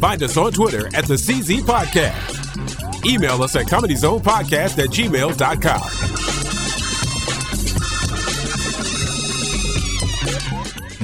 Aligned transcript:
Find 0.00 0.22
us 0.22 0.36
on 0.36 0.52
Twitter 0.52 0.86
at 0.96 1.04
the 1.04 1.14
CZ 1.14 1.60
Podcast. 1.60 3.04
Email 3.04 3.42
us 3.42 3.54
at 3.54 3.66
comedyzonepodcast 3.66 4.78
at 4.78 4.88
gmail.com. 4.90 6.26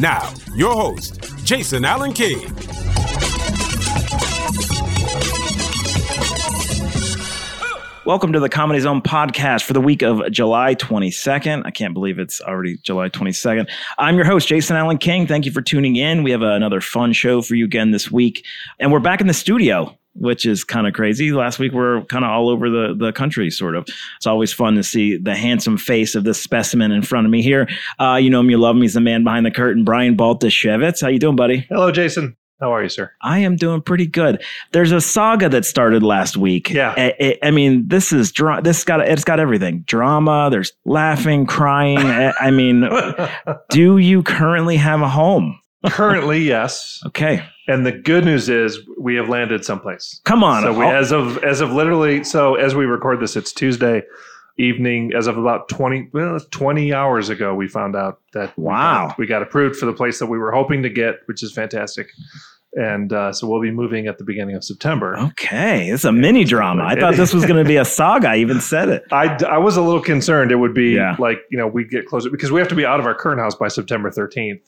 Now, 0.00 0.32
your 0.54 0.74
host, 0.74 1.20
Jason 1.44 1.84
Allen 1.84 2.12
King. 2.12 2.65
Welcome 8.06 8.32
to 8.34 8.38
the 8.38 8.48
Comedy 8.48 8.78
Zone 8.78 9.02
podcast 9.02 9.64
for 9.64 9.72
the 9.72 9.80
week 9.80 10.00
of 10.00 10.30
July 10.30 10.76
22nd. 10.76 11.62
I 11.66 11.72
can't 11.72 11.92
believe 11.92 12.20
it's 12.20 12.40
already 12.40 12.76
July 12.76 13.08
22nd. 13.08 13.68
I'm 13.98 14.14
your 14.14 14.24
host, 14.24 14.46
Jason 14.46 14.76
Allen 14.76 14.98
King. 14.98 15.26
Thank 15.26 15.44
you 15.44 15.50
for 15.50 15.60
tuning 15.60 15.96
in. 15.96 16.22
We 16.22 16.30
have 16.30 16.42
another 16.42 16.80
fun 16.80 17.12
show 17.12 17.42
for 17.42 17.56
you 17.56 17.64
again 17.64 17.90
this 17.90 18.08
week. 18.08 18.44
And 18.78 18.92
we're 18.92 19.00
back 19.00 19.20
in 19.20 19.26
the 19.26 19.34
studio, 19.34 19.92
which 20.14 20.46
is 20.46 20.62
kind 20.62 20.86
of 20.86 20.94
crazy. 20.94 21.32
Last 21.32 21.58
week 21.58 21.72
we 21.72 21.80
are 21.80 22.02
kind 22.02 22.24
of 22.24 22.30
all 22.30 22.48
over 22.48 22.70
the, 22.70 22.94
the 22.96 23.10
country, 23.10 23.50
sort 23.50 23.74
of. 23.74 23.88
It's 24.18 24.26
always 24.28 24.52
fun 24.52 24.76
to 24.76 24.84
see 24.84 25.16
the 25.16 25.34
handsome 25.34 25.76
face 25.76 26.14
of 26.14 26.22
this 26.22 26.40
specimen 26.40 26.92
in 26.92 27.02
front 27.02 27.26
of 27.26 27.32
me 27.32 27.42
here. 27.42 27.68
Uh, 27.98 28.20
you 28.22 28.30
know 28.30 28.38
him, 28.38 28.50
you 28.50 28.58
love 28.58 28.76
him. 28.76 28.82
He's 28.82 28.94
the 28.94 29.00
man 29.00 29.24
behind 29.24 29.44
the 29.44 29.50
curtain, 29.50 29.82
Brian 29.82 30.16
Baltashevitz. 30.16 31.02
How 31.02 31.08
you 31.08 31.18
doing, 31.18 31.34
buddy? 31.34 31.66
Hello, 31.68 31.90
Jason. 31.90 32.36
How 32.60 32.72
are 32.74 32.82
you, 32.82 32.88
sir? 32.88 33.12
I 33.22 33.40
am 33.40 33.56
doing 33.56 33.82
pretty 33.82 34.06
good. 34.06 34.42
There's 34.72 34.90
a 34.92 35.00
saga 35.00 35.48
that 35.50 35.64
started 35.66 36.02
last 36.02 36.36
week. 36.38 36.70
Yeah. 36.70 36.94
I, 37.42 37.50
mean, 37.50 37.86
this 37.88 38.12
is 38.12 38.32
dra- 38.32 38.62
this 38.62 38.82
got 38.82 39.00
it's 39.06 39.24
got 39.24 39.40
everything. 39.40 39.80
Drama. 39.86 40.48
There's 40.50 40.72
laughing, 40.86 41.44
crying. 41.46 41.98
I, 41.98 42.32
I 42.40 42.50
mean, 42.50 42.88
do 43.70 43.98
you 43.98 44.22
currently 44.22 44.76
have 44.76 45.02
a 45.02 45.08
home? 45.08 45.60
Currently, 45.86 46.38
yes. 46.40 47.00
Okay, 47.06 47.44
And 47.68 47.86
the 47.86 47.92
good 47.92 48.24
news 48.24 48.48
is 48.48 48.80
we 48.98 49.14
have 49.16 49.28
landed 49.28 49.64
someplace. 49.64 50.20
come 50.24 50.42
on. 50.42 50.62
So 50.62 50.72
we, 50.76 50.84
Oh, 50.84 50.90
as 50.90 51.12
of 51.12 51.38
as 51.44 51.60
of 51.60 51.70
literally, 51.72 52.24
so 52.24 52.54
as 52.56 52.74
we 52.74 52.86
record 52.86 53.20
this, 53.20 53.36
it's 53.36 53.52
Tuesday 53.52 54.02
evening. 54.58 55.12
As 55.16 55.26
of 55.26 55.36
about 55.38 55.68
twenty 55.68 56.08
well, 56.12 56.38
twenty 56.50 56.92
hours 56.92 57.28
ago, 57.28 57.54
we 57.54 57.68
found 57.68 57.94
out 57.96 58.20
that 58.32 58.56
we 58.56 58.64
Wow. 58.64 59.08
got- 59.08 59.18
we 59.18 59.26
got 59.26 59.42
approved 59.42 59.76
for 59.76 59.86
the 59.86 59.92
place 59.92 60.18
that 60.18 60.26
we 60.26 60.38
were 60.38 60.52
hoping 60.52 60.82
to 60.82 60.88
get, 60.90 61.16
which 61.26 61.42
is 61.42 61.52
fantastic. 61.52 62.08
And 62.78 63.10
uh, 63.10 63.32
so 63.32 63.48
we'll 63.48 63.62
be 63.62 63.70
moving 63.70 64.06
at 64.06 64.18
the 64.18 64.24
beginning 64.24 64.54
of 64.54 64.62
September. 64.62 65.16
okay, 65.16 65.88
it's 65.88 66.04
a 66.04 66.12
mini 66.12 66.44
drama. 66.44 66.84
I 66.84 66.94
thought 66.94 67.14
this 67.16 67.32
was 67.32 67.46
going 67.46 67.62
to 67.62 67.66
be 67.66 67.76
a 67.76 67.84
saga. 67.98 68.28
I 68.28 68.36
even 68.36 68.60
said 68.60 68.90
it. 68.90 69.04
I, 69.10 69.28
I 69.48 69.56
was 69.56 69.78
a 69.78 69.82
little 69.82 70.02
concerned 70.02 70.52
it 70.52 70.56
would 70.56 70.74
be 70.74 70.90
Yeah. 70.90 71.16
like, 71.18 71.38
you 71.50 71.56
know, 71.56 71.66
we'd 71.66 71.88
get 71.88 72.04
closer 72.04 72.28
because 72.28 72.52
we 72.52 72.60
have 72.60 72.68
to 72.68 72.74
be 72.74 72.84
out 72.84 73.00
of 73.00 73.06
our 73.06 73.14
current 73.14 73.40
house 73.40 73.54
by 73.54 73.68
September 73.68 74.10
13th, 74.10 74.60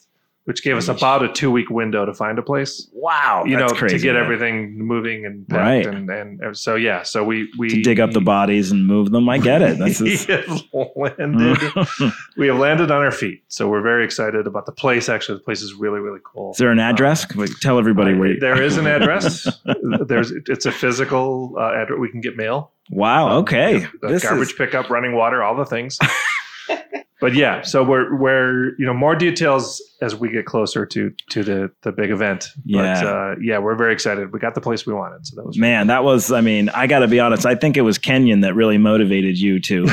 which 0.49 0.63
gave 0.63 0.79
us 0.79 0.89
about 0.89 1.23
a 1.23 1.31
two 1.31 1.51
week 1.51 1.69
window 1.69 2.07
to 2.07 2.15
find 2.15 2.39
a 2.39 2.43
place. 2.43 2.89
Wow, 2.95 3.45
you 3.47 3.59
that's 3.59 3.71
know, 3.75 3.79
crazy, 3.79 3.99
to 3.99 4.03
get 4.03 4.15
man. 4.15 4.23
everything 4.25 4.79
moving 4.79 5.27
and 5.27 5.47
packed 5.47 5.61
Right. 5.61 5.87
and, 5.87 6.09
and 6.09 6.41
and 6.41 6.57
so 6.57 6.75
yeah, 6.75 7.03
so 7.03 7.23
we 7.23 7.53
we 7.59 7.69
to 7.69 7.83
dig 7.83 8.01
up 8.01 8.13
the 8.13 8.23
bodies 8.23 8.71
and 8.73 8.87
move 8.87 9.11
them. 9.11 9.29
I 9.29 9.37
get 9.37 9.61
it. 9.61 9.79
This 9.79 10.01
we 10.03 10.13
is. 10.15 10.25
have 10.27 10.63
landed. 10.97 11.59
we 12.39 12.47
have 12.47 12.57
landed 12.59 12.91
on 12.91 13.03
our 13.03 13.11
feet, 13.11 13.45
so 13.49 13.69
we're 13.69 13.83
very 13.83 14.05
excited 14.07 14.47
about 14.47 14.65
the 14.65 14.73
place. 14.73 15.11
Actually, 15.11 15.37
the 15.39 15.45
place 15.45 15.61
is 15.61 15.75
really 15.75 16.01
really 16.01 16.21
cool. 16.25 16.53
Is 16.53 16.57
there 16.59 16.71
an 16.71 16.79
address? 16.81 17.27
Can 17.27 17.41
we 17.43 17.49
Tell 17.61 17.79
everybody 17.79 18.15
where. 18.15 18.29
You, 18.33 18.41
there 18.41 18.63
is 18.63 18.79
an 18.79 18.87
address. 18.87 19.47
There's 20.07 20.31
it's 20.33 20.65
a 20.65 20.73
physical 20.73 21.55
uh, 21.59 21.73
address. 21.75 21.99
We 22.01 22.11
can 22.11 22.23
get 22.23 22.37
mail. 22.39 22.73
wow. 22.91 23.37
Okay. 23.41 23.87
The 24.01 24.09
This 24.09 24.23
garbage 24.23 24.49
is. 24.49 24.53
pickup, 24.55 24.89
running 24.89 25.15
water, 25.15 25.43
all 25.43 25.57
the 25.57 25.67
things. 25.67 25.99
But 27.21 27.35
yeah, 27.35 27.63
so 27.63 27.83
we're 27.83 28.15
we're 28.17 28.71
you 28.79 28.87
know 28.87 28.95
more 28.95 29.15
details 29.17 29.83
as 30.01 30.15
we 30.15 30.31
get 30.31 30.47
closer 30.47 30.87
to 30.87 31.13
to 31.31 31.43
the 31.43 31.71
the 31.83 31.91
big 31.93 32.11
event. 32.11 32.47
But 32.65 32.71
Yeah. 32.73 33.05
uh, 33.05 33.35
yeah, 33.41 33.59
we're 33.59 33.75
very 33.75 33.93
excited. 33.93 34.33
We 34.33 34.39
got 34.39 34.55
the 34.55 34.61
place 34.61 34.87
we 34.87 34.95
wanted, 34.95 35.27
so 35.27 35.37
that 35.37 35.47
was 35.47 35.59
Man, 35.59 35.89
that 35.89 36.05
was. 36.05 36.31
I 36.31 36.41
mean, 36.41 36.69
I 36.71 36.87
got 36.87 37.01
to 37.01 37.09
be 37.09 37.19
honest. 37.21 37.45
I 37.47 37.55
think 37.55 37.77
it 37.77 37.83
was 37.83 37.99
Kenyon 37.99 38.41
that 38.41 38.55
really 38.55 38.79
motivated 38.79 39.39
you 39.39 39.59
to 39.61 39.87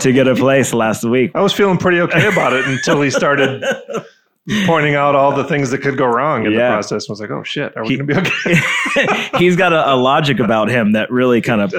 to 0.00 0.12
get 0.12 0.28
a 0.28 0.34
place 0.36 0.72
last 0.72 1.02
week. 1.04 1.32
I 1.34 1.40
was 1.42 1.52
feeling 1.52 1.78
pretty 1.78 2.00
okay 2.00 2.28
about 2.28 2.52
it 2.52 2.64
until 2.66 3.00
he 3.02 3.10
started 3.10 3.64
pointing 4.66 4.94
out 4.94 5.14
all 5.14 5.34
the 5.34 5.44
things 5.44 5.70
that 5.70 5.78
could 5.78 5.96
go 5.98 6.06
wrong 6.06 6.46
in 6.46 6.52
Yeah. 6.52 6.68
the 6.70 6.72
process. 6.74 7.06
I 7.08 7.12
was 7.12 7.20
like, 7.20 7.30
oh 7.30 7.42
shit, 7.44 7.76
are 7.76 7.82
we 7.84 7.90
He- 7.90 7.96
going 7.98 8.08
to 8.24 8.30
be 8.30 8.30
okay? 8.52 9.28
He's 9.38 9.56
got 9.56 9.72
a, 9.72 9.92
a 9.92 9.96
logic 9.96 10.40
about 10.40 10.68
him 10.70 10.92
that 10.92 11.10
really 11.10 11.40
kind 11.40 11.60
of 11.60 11.74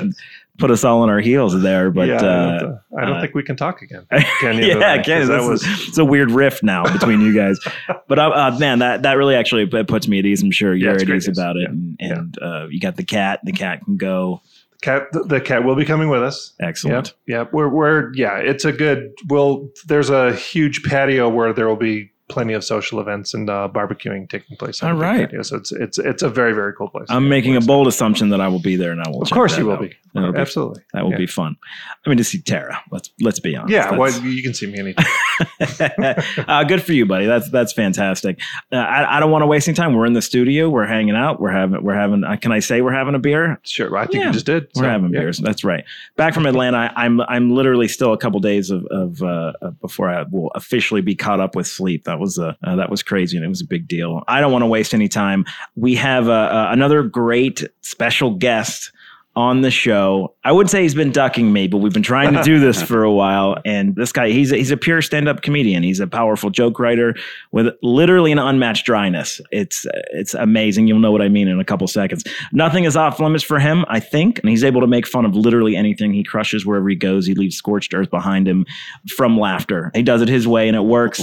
put 0.57 0.69
us 0.71 0.83
all 0.83 1.01
on 1.01 1.09
our 1.09 1.19
heels 1.19 1.59
there. 1.61 1.89
But 1.91 2.07
yeah, 2.07 2.13
I 2.15 2.17
uh, 2.17 2.59
don't, 2.59 2.79
I 2.99 3.05
don't 3.05 3.17
uh, 3.17 3.21
think 3.21 3.33
we 3.35 3.43
can 3.43 3.55
talk 3.55 3.81
again. 3.81 4.05
Kenyon 4.41 4.69
and 4.71 4.79
yeah, 4.81 4.91
I, 4.93 4.99
Kenyon, 4.99 5.19
'cause 5.21 5.27
that 5.29 5.49
was 5.49 5.63
is- 5.63 5.87
it's 5.89 5.97
a 5.97 6.05
weird 6.05 6.31
rift 6.31 6.63
now 6.63 6.83
between 6.91 7.21
you 7.21 7.33
guys. 7.33 7.59
But 8.07 8.19
uh, 8.19 8.29
uh, 8.29 8.57
man, 8.59 8.79
that 8.79 9.03
that 9.03 9.13
really 9.13 9.35
actually 9.35 9.65
puts 9.65 10.05
me 10.07 10.19
at 10.19 10.25
ease. 10.25 10.43
I'm 10.43 10.51
sure 10.51 10.75
you're 10.75 10.93
it's 10.93 11.03
at 11.03 11.09
ease 11.09 11.27
about 11.29 11.55
it. 11.55 11.61
Yeah. 11.61 11.69
And, 11.69 11.97
Yeah. 11.99 12.13
and 12.13 12.37
uh, 12.41 12.67
you 12.69 12.79
got 12.81 12.97
the 12.97 13.05
cat. 13.05 13.39
The 13.43 13.53
cat 13.53 13.85
can 13.85 13.95
go. 13.95 14.41
cat. 14.81 15.03
The, 15.13 15.23
the 15.23 15.39
cat 15.41 15.63
will 15.63 15.75
be 15.77 15.85
coming 15.85 16.09
with 16.09 16.21
us. 16.21 16.51
Excellent. 16.59 17.13
Yep. 17.27 17.37
Yep. 17.45 17.53
We're, 17.53 17.69
we're, 17.69 18.13
yeah, 18.15 18.35
it's 18.37 18.65
a 18.65 18.73
good, 18.73 19.13
we'll, 19.29 19.69
there's 19.87 20.09
a 20.09 20.33
huge 20.35 20.83
patio 20.83 21.29
where 21.29 21.53
there 21.53 21.67
will 21.69 21.77
be 21.77 22.10
plenty 22.31 22.53
of 22.53 22.63
social 22.63 22.99
events 22.99 23.33
and 23.33 23.49
uh, 23.49 23.69
barbecuing 23.71 24.29
taking 24.29 24.57
place. 24.57 24.81
All 24.81 24.93
right, 24.93 25.07
All 25.07 25.13
the 25.13 25.17
big 25.17 25.19
right. 25.21 25.29
patio. 25.29 25.41
So 25.43 25.57
it's, 25.57 25.71
it's, 25.71 25.97
it's 25.99 26.23
a 26.23 26.29
very, 26.29 26.53
very 26.53 26.73
cool 26.73 26.89
place. 26.89 27.05
I'm 27.09 27.29
making 27.29 27.55
a 27.57 27.61
bold 27.61 27.87
assumption 27.87 28.29
that 28.29 28.41
I 28.41 28.47
will 28.47 28.59
be 28.61 28.75
there, 28.75 28.91
and 28.91 29.01
I 29.01 29.09
will. 29.09 29.21
Of 29.21 29.27
check 29.29 29.35
course 29.35 29.53
that 29.53 29.59
you 29.59 29.67
will 29.67 29.73
out. 29.73 29.81
be. 29.81 29.93
That'll 30.13 30.31
be- 30.33 30.39
Absolutely. 30.39 30.81
That 30.93 31.03
will 31.03 31.11
Yeah. 31.11 31.17
be 31.17 31.27
fun. 31.27 31.55
I 32.05 32.09
mean, 32.09 32.17
to 32.17 32.23
see 32.23 32.41
Tara. 32.41 32.81
Let's 32.91 33.09
let's 33.21 33.39
be 33.39 33.55
honest. 33.55 33.71
Yeah. 33.71 33.91
That's- 33.91 33.99
Well, 33.99 34.23
you 34.25 34.41
can 34.43 34.53
see 34.53 34.67
me 34.67 34.79
anytime. 34.79 35.05
uh, 36.47 36.63
good 36.63 36.81
for 36.83 36.93
you, 36.93 37.05
buddy. 37.05 37.25
That's 37.25 37.49
that's 37.49 37.73
fantastic. 37.73 38.39
Uh, 38.71 38.75
I, 38.77 39.17
I 39.17 39.19
don't 39.19 39.31
want 39.31 39.43
to 39.43 39.47
waste 39.47 39.67
any 39.67 39.75
time. 39.75 39.93
We're 39.93 40.05
in 40.05 40.13
the 40.13 40.21
studio. 40.21 40.69
We're 40.69 40.85
hanging 40.85 41.15
out. 41.15 41.39
We're 41.39 41.51
having 41.51 41.83
we're 41.83 41.95
having. 41.95 42.23
Uh, 42.23 42.35
can 42.37 42.51
I 42.51 42.59
say 42.59 42.81
we're 42.81 42.91
having 42.93 43.15
a 43.15 43.19
beer? 43.19 43.59
Sure. 43.63 43.95
I 43.97 44.05
think 44.05 44.21
Yeah. 44.21 44.27
you 44.27 44.33
just 44.33 44.45
did. 44.45 44.67
We're 44.75 44.83
So, 44.83 44.89
having 44.89 45.13
yeah. 45.13 45.19
beers. 45.21 45.37
That's 45.37 45.63
right. 45.63 45.83
Back 46.17 46.33
from 46.33 46.45
Atlanta. 46.45 46.77
I, 46.77 47.05
I'm 47.05 47.21
I'm 47.21 47.51
literally 47.51 47.87
still 47.87 48.13
a 48.13 48.17
couple 48.17 48.39
days 48.39 48.69
of, 48.69 48.85
of 48.87 49.21
uh, 49.21 49.53
uh, 49.61 49.71
before 49.81 50.09
I 50.09 50.23
will 50.23 50.51
officially 50.55 51.01
be 51.01 51.15
caught 51.15 51.39
up 51.39 51.55
with 51.55 51.67
sleep. 51.67 52.03
That 52.05 52.19
was 52.21 52.37
a 52.37 52.57
uh, 52.63 52.75
that 52.77 52.89
was 52.89 53.03
crazy 53.03 53.35
and 53.35 53.45
it 53.45 53.49
was 53.49 53.61
a 53.61 53.67
big 53.67 53.87
deal. 53.87 54.23
I 54.27 54.39
don't 54.39 54.51
want 54.51 54.63
to 54.63 54.67
waste 54.67 54.93
any 54.93 55.09
time. 55.09 55.45
We 55.75 55.95
have 55.95 56.29
uh, 56.29 56.31
uh, 56.31 56.69
another 56.71 57.03
great 57.03 57.63
special 57.81 58.35
guest 58.35 58.91
on 59.35 59.61
the 59.61 59.71
show. 59.71 60.35
I 60.43 60.51
would 60.51 60.69
say 60.69 60.81
he's 60.81 60.95
been 60.95 61.11
ducking 61.11 61.53
me, 61.53 61.67
but 61.67 61.77
we've 61.77 61.93
been 61.93 62.03
trying 62.03 62.33
to 62.33 62.43
do 62.43 62.59
this 62.59 62.81
for 62.87 63.03
a 63.03 63.11
while. 63.11 63.57
And 63.63 63.95
this 63.95 64.11
guy, 64.11 64.29
he's 64.29 64.51
a, 64.51 64.57
he's 64.57 64.71
a 64.71 64.77
pure 64.77 65.01
stand-up 65.01 65.41
comedian. 65.41 65.83
He's 65.83 66.01
a 66.01 66.07
powerful 66.07 66.49
joke 66.49 66.79
writer 66.79 67.15
with 67.51 67.73
literally 67.81 68.33
an 68.33 68.39
unmatched 68.39 68.85
dryness. 68.85 69.39
It's 69.51 69.85
it's 70.11 70.33
amazing. 70.33 70.87
You'll 70.87 70.99
know 70.99 71.11
what 71.11 71.21
I 71.21 71.29
mean 71.29 71.47
in 71.47 71.59
a 71.59 71.65
couple 71.65 71.87
seconds. 71.87 72.25
Nothing 72.51 72.83
is 72.83 72.97
off 72.97 73.19
limits 73.19 73.43
for 73.43 73.59
him, 73.59 73.85
I 73.87 74.01
think, 74.01 74.39
and 74.39 74.49
he's 74.49 74.65
able 74.65 74.81
to 74.81 74.87
make 74.87 75.07
fun 75.07 75.25
of 75.25 75.33
literally 75.35 75.77
anything. 75.77 76.13
He 76.13 76.23
crushes 76.23 76.65
wherever 76.65 76.89
he 76.89 76.95
goes. 76.95 77.25
He 77.25 77.33
leaves 77.33 77.55
scorched 77.55 77.93
earth 77.93 78.09
behind 78.09 78.47
him 78.47 78.65
from 79.15 79.39
laughter. 79.39 79.91
He 79.93 80.03
does 80.03 80.21
it 80.21 80.27
his 80.27 80.47
way, 80.47 80.67
and 80.67 80.75
it 80.75 80.81
works. 80.83 81.21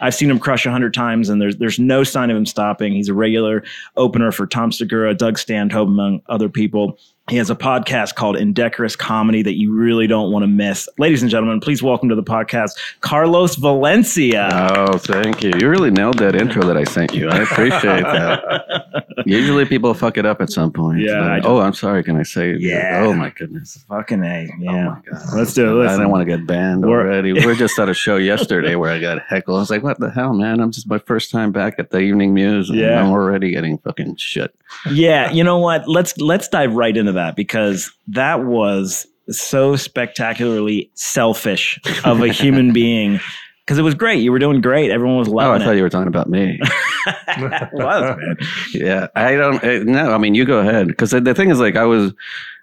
I've 0.00 0.14
seen 0.14 0.30
him 0.30 0.38
crush 0.38 0.66
a 0.66 0.70
hundred 0.70 0.94
times, 0.94 1.28
and 1.28 1.40
there's 1.40 1.56
there's 1.56 1.78
no 1.78 2.04
sign 2.04 2.30
of 2.30 2.36
him 2.36 2.46
stopping. 2.46 2.92
He's 2.92 3.08
a 3.08 3.14
regular 3.14 3.62
opener 3.96 4.32
for 4.32 4.46
Tom 4.46 4.72
Segura, 4.72 5.14
Doug 5.14 5.38
Stanhope, 5.38 5.88
among 5.88 6.22
other 6.28 6.48
people. 6.48 6.98
He 7.28 7.38
has 7.38 7.50
a 7.50 7.56
podcast 7.56 8.14
called 8.14 8.36
Indecorous 8.36 8.94
Comedy 8.94 9.42
that 9.42 9.58
you 9.58 9.74
really 9.74 10.06
don't 10.06 10.30
want 10.30 10.44
to 10.44 10.46
miss. 10.46 10.88
Ladies 10.96 11.22
and 11.22 11.30
gentlemen, 11.30 11.58
please 11.58 11.82
welcome 11.82 12.08
to 12.08 12.14
the 12.14 12.22
podcast 12.22 12.78
Carlos 13.00 13.56
Valencia. 13.56 14.48
Oh, 14.76 14.96
thank 14.96 15.42
you. 15.42 15.50
You 15.58 15.68
really 15.68 15.90
nailed 15.90 16.18
that 16.18 16.36
intro 16.36 16.62
that 16.62 16.76
I 16.76 16.84
sent 16.84 17.14
you. 17.14 17.28
I 17.28 17.38
appreciate 17.38 17.82
that. 17.82 19.06
Usually 19.26 19.64
people 19.64 19.92
fuck 19.92 20.18
it 20.18 20.24
up 20.24 20.40
at 20.40 20.50
some 20.52 20.70
point. 20.70 21.00
Yeah, 21.00 21.40
oh, 21.42 21.58
I'm 21.58 21.72
sorry. 21.72 22.04
Can 22.04 22.16
I 22.16 22.22
say 22.22 22.50
it? 22.50 22.60
Yeah. 22.60 23.02
Oh, 23.04 23.12
my 23.12 23.30
goodness. 23.30 23.84
Fucking 23.88 24.22
A. 24.22 24.46
Oh, 24.48 24.56
Yeah. 24.60 24.84
my 24.90 25.00
God. 25.10 25.22
Let's 25.34 25.52
do 25.52 25.66
it. 25.66 25.70
I 25.70 25.86
Listen. 25.86 25.98
didn't 25.98 26.12
want 26.12 26.28
to 26.28 26.36
get 26.36 26.46
banned 26.46 26.86
We're- 26.86 27.02
already. 27.02 27.32
We 27.32 27.44
are 27.44 27.54
just 27.56 27.76
at 27.80 27.88
a 27.88 27.94
show 27.94 28.18
yesterday 28.18 28.76
where 28.76 28.92
I 28.92 29.00
got 29.00 29.18
heckled. 29.26 29.56
I 29.56 29.60
was 29.60 29.70
like, 29.70 29.82
what 29.82 29.98
the 29.98 30.10
hell, 30.12 30.32
man? 30.32 30.60
I'm 30.60 30.70
just 30.70 30.88
my 30.88 30.98
first 30.98 31.32
time 31.32 31.50
back 31.50 31.80
at 31.80 31.90
the 31.90 31.98
Evening 31.98 32.34
Muse. 32.34 32.70
And 32.70 32.78
Yeah. 32.78 33.02
I'm 33.02 33.10
already 33.10 33.50
getting 33.50 33.78
fucking 33.78 34.14
shit. 34.14 34.54
yeah, 34.90 35.30
you 35.30 35.42
know 35.44 35.58
what? 35.58 35.88
Let's 35.88 36.18
let's 36.18 36.48
dive 36.48 36.74
right 36.74 36.96
into 36.96 37.12
that 37.16 37.36
because 37.36 37.92
that 38.08 38.44
was 38.44 39.06
so 39.28 39.74
spectacularly 39.76 40.90
selfish 40.94 41.80
of 42.04 42.22
a 42.22 42.28
human 42.28 42.72
being 42.82 43.18
because 43.66 43.78
it 43.78 43.82
was 43.82 43.94
great. 43.94 44.22
You 44.22 44.30
were 44.30 44.38
doing 44.38 44.60
great. 44.60 44.92
Everyone 44.92 45.18
was 45.18 45.28
Oh, 45.28 45.38
I 45.38 45.58
thought 45.58 45.74
it. 45.74 45.76
you 45.78 45.82
were 45.82 45.90
talking 45.90 46.06
about 46.08 46.28
me. 46.28 46.60
it 47.08 47.70
was, 47.72 48.16
man. 48.16 48.36
yeah, 48.72 49.06
I 49.16 49.34
don't. 49.34 49.62
uh, 49.62 49.82
No, 49.84 50.12
I 50.12 50.18
mean 50.18 50.34
you 50.34 50.44
go 50.44 50.58
ahead 50.58 50.86
because 50.88 51.10
the 51.10 51.34
thing 51.34 51.50
is, 51.50 51.58
like, 51.60 51.76
I 51.76 51.84
was, 51.84 52.12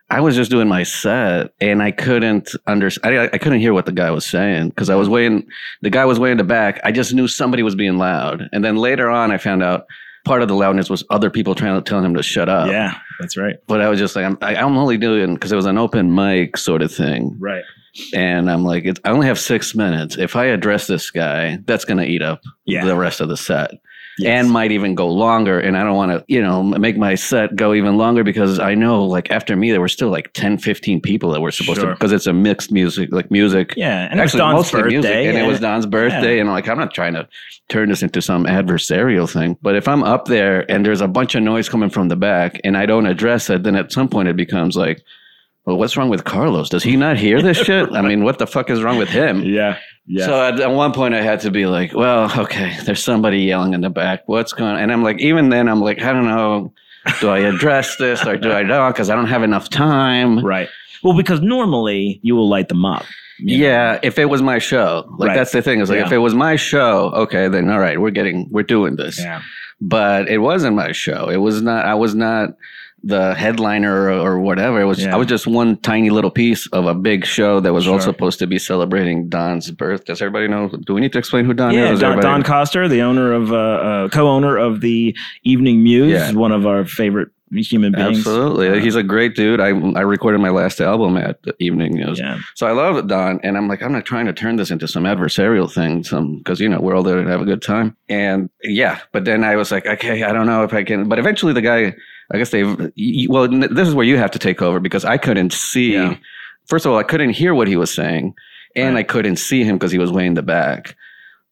I 0.09 0.19
was 0.21 0.35
just 0.35 0.51
doing 0.51 0.67
my 0.67 0.83
set 0.83 1.53
and 1.61 1.81
I 1.83 1.91
couldn't 1.91 2.49
understand. 2.67 3.17
I, 3.19 3.25
I 3.33 3.37
couldn't 3.37 3.59
hear 3.59 3.73
what 3.73 3.85
the 3.85 3.91
guy 3.91 4.11
was 4.11 4.25
saying 4.25 4.69
because 4.69 4.89
I 4.89 4.95
was 4.95 5.09
waiting. 5.09 5.45
The 5.81 5.89
guy 5.89 6.05
was 6.05 6.19
way 6.19 6.31
in 6.31 6.37
the 6.37 6.43
back. 6.43 6.79
I 6.83 6.91
just 6.91 7.13
knew 7.13 7.27
somebody 7.27 7.63
was 7.63 7.75
being 7.75 7.97
loud, 7.97 8.47
and 8.53 8.63
then 8.63 8.77
later 8.77 9.09
on, 9.09 9.31
I 9.31 9.37
found 9.37 9.63
out 9.63 9.85
part 10.25 10.41
of 10.41 10.47
the 10.47 10.55
loudness 10.55 10.89
was 10.89 11.03
other 11.09 11.29
people 11.29 11.55
trying 11.55 11.81
to 11.81 11.87
tell 11.89 12.03
him 12.03 12.15
to 12.15 12.23
shut 12.23 12.49
up. 12.49 12.67
Yeah, 12.69 12.97
that's 13.19 13.37
right. 13.37 13.57
But 13.67 13.81
I 13.81 13.89
was 13.89 13.99
just 13.99 14.15
like, 14.15 14.25
I'm, 14.25 14.37
I, 14.41 14.55
I'm 14.55 14.77
only 14.77 14.97
doing 14.97 15.33
because 15.33 15.51
it 15.51 15.55
was 15.55 15.65
an 15.65 15.77
open 15.77 16.13
mic 16.13 16.57
sort 16.57 16.81
of 16.81 16.91
thing. 16.93 17.35
Right. 17.39 17.63
And 18.13 18.49
I'm 18.49 18.63
like, 18.63 18.85
it's, 18.85 18.99
I 19.05 19.11
only 19.11 19.27
have 19.27 19.37
six 19.39 19.75
minutes. 19.75 20.17
If 20.17 20.35
I 20.35 20.45
address 20.45 20.87
this 20.87 21.11
guy, 21.11 21.59
that's 21.65 21.85
going 21.85 21.99
to 21.99 22.05
eat 22.05 22.21
up 22.23 22.41
Yeah. 22.65 22.85
the 22.85 22.95
rest 22.95 23.21
of 23.21 23.29
the 23.29 23.37
set 23.37 23.71
Yes. 24.19 24.43
and 24.43 24.51
might 24.51 24.71
even 24.71 24.93
go 24.95 25.07
longer. 25.07 25.59
And 25.59 25.75
I 25.77 25.83
don't 25.83 25.95
want 25.95 26.11
to, 26.11 26.23
you 26.27 26.41
know, 26.41 26.61
make 26.61 26.97
my 26.97 27.15
set 27.15 27.55
go 27.55 27.73
even 27.73 27.97
longer 27.97 28.23
because 28.23 28.59
I 28.59 28.75
know 28.75 29.03
like 29.05 29.31
after 29.31 29.55
me, 29.55 29.71
there 29.71 29.81
were 29.81 29.87
still 29.87 30.09
like 30.09 30.31
10, 30.33 30.59
15 30.59 31.01
people 31.01 31.31
that 31.31 31.41
were 31.41 31.51
supposed 31.51 31.79
Sure. 31.79 31.89
to, 31.89 31.95
because 31.95 32.11
it's 32.11 32.27
a 32.27 32.33
mixed 32.33 32.71
music, 32.71 33.09
like 33.11 33.31
music. 33.31 33.73
yeah, 33.75 34.07
and 34.11 34.19
it 34.19 34.23
was 34.23 34.33
Don's 34.33 34.69
birthday, 34.71 34.89
music, 34.89 35.11
and 35.11 35.37
it 35.37 35.47
was 35.47 35.59
Don's 35.59 35.85
birthday, 35.87 36.39
and 36.39 36.47
I'm 36.49 36.53
like, 36.53 36.67
I'm 36.67 36.77
not 36.77 36.93
trying 36.93 37.13
to 37.15 37.27
turn 37.69 37.89
this 37.89 38.03
into 38.03 38.21
some 38.21 38.45
adversarial 38.45 39.27
thing. 39.31 39.57
But 39.61 39.75
if 39.75 39.87
I'm 39.87 40.03
up 40.03 40.25
there 40.25 40.69
and 40.69 40.85
there's 40.85 41.01
a 41.01 41.07
bunch 41.07 41.33
of 41.35 41.41
noise 41.43 41.67
coming 41.69 41.89
from 41.89 42.07
the 42.09 42.15
back, 42.15 42.59
and 42.63 42.77
I 42.77 42.85
don't 42.85 43.05
address 43.07 43.49
it, 43.49 43.63
then 43.63 43.75
at 43.75 43.91
some 43.91 44.07
point 44.09 44.27
it 44.27 44.35
becomes 44.35 44.75
like, 44.75 45.01
well, 45.65 45.77
what's 45.77 45.95
wrong 45.95 46.09
with 46.09 46.25
Carlos? 46.25 46.69
Does 46.69 46.83
he 46.83 46.97
not 46.97 47.17
hear 47.17 47.41
this 47.41 47.57
shit? 47.65 47.89
I 47.93 48.01
mean, 48.01 48.23
what 48.23 48.37
the 48.37 48.45
fuck 48.45 48.69
is 48.69 48.83
wrong 48.83 48.97
with 48.97 49.09
him? 49.09 49.41
Yeah, 49.43 49.77
yeah. 50.05 50.25
So 50.25 50.41
at, 50.41 50.59
at 50.59 50.71
one 50.71 50.91
point, 50.93 51.13
I 51.13 51.21
had 51.21 51.39
to 51.41 51.51
be 51.51 51.65
like, 51.65 51.93
well, 51.93 52.31
okay, 52.41 52.75
there's 52.85 53.03
somebody 53.03 53.39
yelling 53.41 53.73
in 53.73 53.81
the 53.81 53.89
back. 53.89 54.23
What's 54.27 54.53
going 54.53 54.71
on? 54.75 54.79
And 54.81 54.91
I'm 54.91 55.03
like, 55.03 55.19
even 55.19 55.49
then, 55.49 55.67
I'm 55.69 55.81
like, 55.81 56.01
I 56.01 56.11
don't 56.13 56.25
know. 56.27 56.73
Do 57.19 57.29
I 57.29 57.39
address 57.39 57.97
this 57.97 58.25
or 58.25 58.37
do 58.37 58.51
I 58.51 58.63
not? 58.63 58.93
Because 58.93 59.09
I 59.09 59.15
don't 59.15 59.27
have 59.27 59.43
enough 59.43 59.69
time. 59.69 60.39
right. 60.45 60.69
Well, 61.03 61.17
because 61.17 61.41
normally 61.41 62.19
you 62.23 62.33
will 62.33 62.47
light 62.47 62.69
them 62.69 62.85
up. 62.85 63.03
you 63.39 63.57
know? 63.57 63.65
Yeah, 63.65 63.99
if 64.03 64.17
it 64.17 64.25
was 64.25 64.41
my 64.41 64.57
show, 64.59 65.03
like 65.17 65.29
Right. 65.29 65.35
that's 65.35 65.51
the 65.51 65.61
thing. 65.61 65.81
Is 65.81 65.89
like 65.89 65.99
if 66.05 66.13
it 66.13 66.19
was 66.19 66.33
my 66.33 66.55
show, 66.55 67.11
okay, 67.13 67.49
then 67.49 67.69
all 67.69 67.79
right, 67.79 67.99
we're 67.99 68.11
getting, 68.11 68.47
we're 68.51 68.63
doing 68.63 68.95
this. 68.95 69.19
Yeah. 69.19 69.41
But 69.81 70.29
it 70.29 70.37
wasn't 70.37 70.77
my 70.77 70.93
show. 70.93 71.27
It 71.29 71.37
was 71.37 71.61
not. 71.61 71.85
I 71.85 71.93
was 71.95 72.15
not 72.15 72.51
the 73.03 73.33
headliner 73.35 74.09
or, 74.09 74.39
whatever. 74.39 74.79
It 74.81 74.85
was. 74.85 75.03
Yeah. 75.03 75.13
I 75.13 75.17
was 75.17 75.27
just 75.27 75.45
one 75.45 75.77
tiny 75.81 76.09
little 76.09 76.31
piece 76.31 76.67
of 76.67 76.85
a 76.85 76.93
big 76.95 77.25
show 77.25 77.59
that 77.59 77.73
was 77.73 77.83
Sure. 77.83 77.93
also 77.93 78.11
supposed 78.11 78.39
to 78.39 78.47
be 78.47 78.57
celebrating 78.57 79.27
Don's 79.27 79.69
birth. 79.71 80.05
Does 80.05 80.21
everybody 80.21 80.47
know? 80.47 80.69
Do 80.85 80.93
we 80.93 81.01
need 81.01 81.11
to 81.13 81.19
explain 81.19 81.43
who 81.45 81.53
Don 81.53 81.73
Yeah, 81.73 81.91
is? 81.91 81.99
Don, 81.99 82.19
Don 82.21 82.43
Coster, 82.43 82.87
the 82.87 83.01
owner 83.01 83.33
of, 83.33 83.51
uh, 83.51 83.55
uh, 83.55 84.07
co-owner 84.09 84.57
of 84.57 84.79
the 84.81 85.15
Evening 85.43 85.83
Muse, 85.83 86.11
Yeah. 86.13 86.31
one 86.33 86.51
of 86.53 86.65
our 86.65 86.85
favorite 86.85 87.27
human 87.55 87.91
beings. 87.91 88.17
Absolutely, 88.19 88.69
Uh, 88.69 88.75
he's 88.75 88.95
a 88.95 89.03
great 89.03 89.35
dude. 89.35 89.59
I 89.59 89.67
I 89.67 90.01
recorded 90.01 90.39
my 90.41 90.49
last 90.49 90.81
album 90.81 91.17
at 91.17 91.43
the 91.43 91.53
Evening 91.59 91.93
Muse, 91.93 92.17
yeah, 92.19 92.39
so 92.55 92.65
I 92.65 92.71
love 92.71 93.05
Don. 93.07 93.39
And 93.43 93.57
I'm 93.57 93.67
like, 93.67 93.83
I'm 93.83 93.91
not 93.91 94.05
trying 94.05 94.25
to 94.25 94.33
turn 94.33 94.55
this 94.55 94.71
into 94.71 94.87
some 94.87 95.03
adversarial 95.03 95.71
thing, 95.71 96.03
some 96.03 96.37
because 96.39 96.59
you 96.59 96.67
know 96.67 96.79
we're 96.79 96.95
all 96.95 97.03
there 97.03 97.21
to 97.23 97.29
have 97.29 97.41
a 97.41 97.45
good 97.45 97.61
time. 97.61 97.95
And 98.09 98.49
yeah, 98.63 98.99
but 99.11 99.25
then 99.25 99.43
I 99.43 99.55
was 99.55 99.71
like, 99.71 99.85
okay, 99.85 100.23
I 100.23 100.31
don't 100.33 100.47
know 100.47 100.63
if 100.63 100.73
I 100.73 100.83
can. 100.83 101.07
But 101.07 101.19
eventually, 101.19 101.53
the 101.53 101.61
guy, 101.61 101.93
I 102.31 102.37
guess 102.37 102.51
they've. 102.51 102.91
Well, 103.29 103.47
this 103.47 103.87
is 103.87 103.93
where 103.95 104.05
you 104.05 104.17
have 104.17 104.31
to 104.31 104.39
take 104.39 104.61
over 104.61 104.79
because 104.79 105.05
I 105.05 105.17
couldn't 105.17 105.53
see. 105.53 105.93
Yeah. 105.93 106.15
First 106.67 106.85
of 106.85 106.91
all, 106.91 106.97
I 106.97 107.03
couldn't 107.03 107.31
hear 107.31 107.53
what 107.53 107.67
he 107.67 107.75
was 107.75 107.93
saying, 107.93 108.33
and 108.75 108.95
Right. 108.95 109.01
I 109.01 109.03
couldn't 109.03 109.35
see 109.37 109.63
him 109.63 109.75
because 109.77 109.91
he 109.91 109.97
was 109.99 110.11
way 110.11 110.25
in 110.25 110.33
the 110.35 110.41
back. 110.43 110.95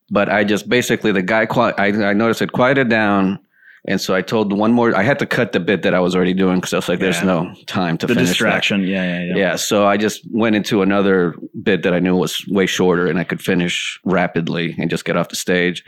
But 0.10 0.30
I 0.30 0.44
just 0.44 0.70
basically 0.70 1.12
the 1.12 1.22
guy. 1.22 1.46
I 1.78 1.88
I 1.88 2.14
noticed 2.14 2.42
it 2.42 2.52
quieted 2.52 2.90
down. 2.90 3.40
And 3.88 4.00
so 4.00 4.14
I 4.14 4.22
told 4.22 4.54
one 4.54 4.74
more. 4.74 4.96
I 4.96 5.02
had 5.02 5.18
to 5.20 5.26
cut 5.26 5.54
the 5.54 5.60
bit 5.60 5.82
that 5.82 5.96
I 5.96 6.00
was 6.00 6.16
already 6.16 6.36
doing 6.36 6.58
because 6.58 6.72
I 6.72 6.76
was 6.78 6.88
like, 6.88 7.00
"There's 7.00 7.24
no 7.24 7.52
time 7.66 7.98
to 7.98 8.06
the 8.06 8.14
finish 8.14 8.28
that. 8.30 8.34
distraction. 8.34 8.82
Yeah, 8.84 9.04
yeah, 9.04 9.24
yeah. 9.24 9.36
Yeah, 9.36 9.56
so 9.56 9.88
I 9.88 9.98
just 9.98 10.22
went 10.32 10.56
into 10.56 10.84
another 10.84 11.34
bit 11.64 11.82
that 11.82 11.92
I 11.92 11.98
knew 11.98 12.16
was 12.16 12.46
way 12.48 12.68
shorter 12.68 13.08
and 13.08 13.18
I 13.18 13.24
could 13.24 13.42
finish 13.42 14.00
rapidly 14.06 14.76
and 14.78 14.88
just 14.92 15.04
get 15.04 15.18
off 15.18 15.30
the 15.30 15.36
stage. 15.36 15.84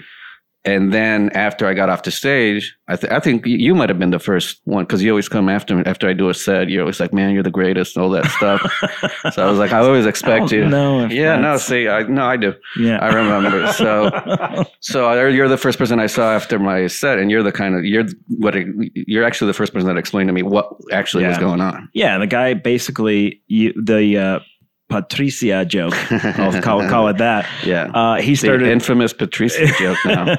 And 0.66 0.94
then 0.94 1.30
after 1.34 1.68
I 1.68 1.74
got 1.74 1.90
off 1.90 2.04
the 2.04 2.12
stage, 2.12 2.74
I, 2.88 2.96
th- 2.96 3.12
I 3.12 3.20
think 3.20 3.46
you 3.46 3.76
might 3.76 3.90
have 3.90 4.00
been 4.00 4.12
the 4.12 4.20
first 4.20 4.62
one 4.64 4.86
because 4.86 5.04
you 5.04 5.10
always 5.10 5.28
come 5.28 5.50
after 5.50 5.76
me 5.76 5.84
after 5.86 6.08
I 6.08 6.14
do 6.14 6.30
a 6.30 6.34
set. 6.34 6.70
You're 6.70 6.84
always 6.84 7.02
like, 7.02 7.12
"Man, 7.14 7.32
you're 7.34 7.44
the 7.44 7.52
greatest," 7.52 7.98
and 7.98 8.04
all 8.06 8.10
that 8.12 8.26
stuff. 8.32 8.62
so 9.34 9.46
I 9.46 9.50
was 9.50 9.60
like, 9.60 9.74
I 9.74 9.80
always 9.80 10.06
expect 10.06 10.54
you. 10.54 10.66
No, 10.66 11.06
Yeah, 11.08 11.36
no, 11.36 11.58
see, 11.58 11.90
I 11.90 12.04
no, 12.04 12.24
I 12.26 12.38
do. 12.38 12.54
yeah, 12.80 12.98
I 13.00 13.14
remember. 13.14 13.68
So, 13.74 14.10
so 14.80 15.06
I- 15.08 15.28
you're 15.28 15.50
the 15.50 15.58
first 15.58 15.78
person 15.78 16.00
I 16.00 16.08
saw 16.08 16.34
after 16.34 16.58
my 16.60 16.88
set, 16.88 17.20
and 17.20 17.30
you're 17.30 17.44
the 17.44 17.52
kind 17.52 17.76
of 17.76 17.84
you're 17.84 18.06
what 18.30 18.56
you're 18.94 19.26
actually 19.26 19.48
the 19.48 19.54
first 19.56 19.74
person 19.74 19.88
that 19.90 19.98
explained 19.98 20.30
to 20.30 20.34
me 20.34 20.44
what 20.44 20.70
actually 20.94 21.26
was 21.26 21.38
going 21.38 21.60
on. 21.60 21.90
yeah. 21.94 22.18
The 22.18 22.28
guy 22.28 22.54
basically 22.54 23.42
you, 23.48 23.74
the 23.82 24.18
uh, 24.18 24.40
Patricia 25.02 25.66
joke. 25.66 25.94
I'll 26.12 26.62
call, 26.62 26.88
call 26.88 27.08
it 27.08 27.18
that. 27.18 27.50
yeah. 27.66 27.86
Uh, 27.86 28.22
he 28.22 28.32
the 28.32 28.36
started 28.36 28.68
infamous 28.68 29.12
Patricia 29.14 29.66
joke 29.80 29.98
now. 30.06 30.36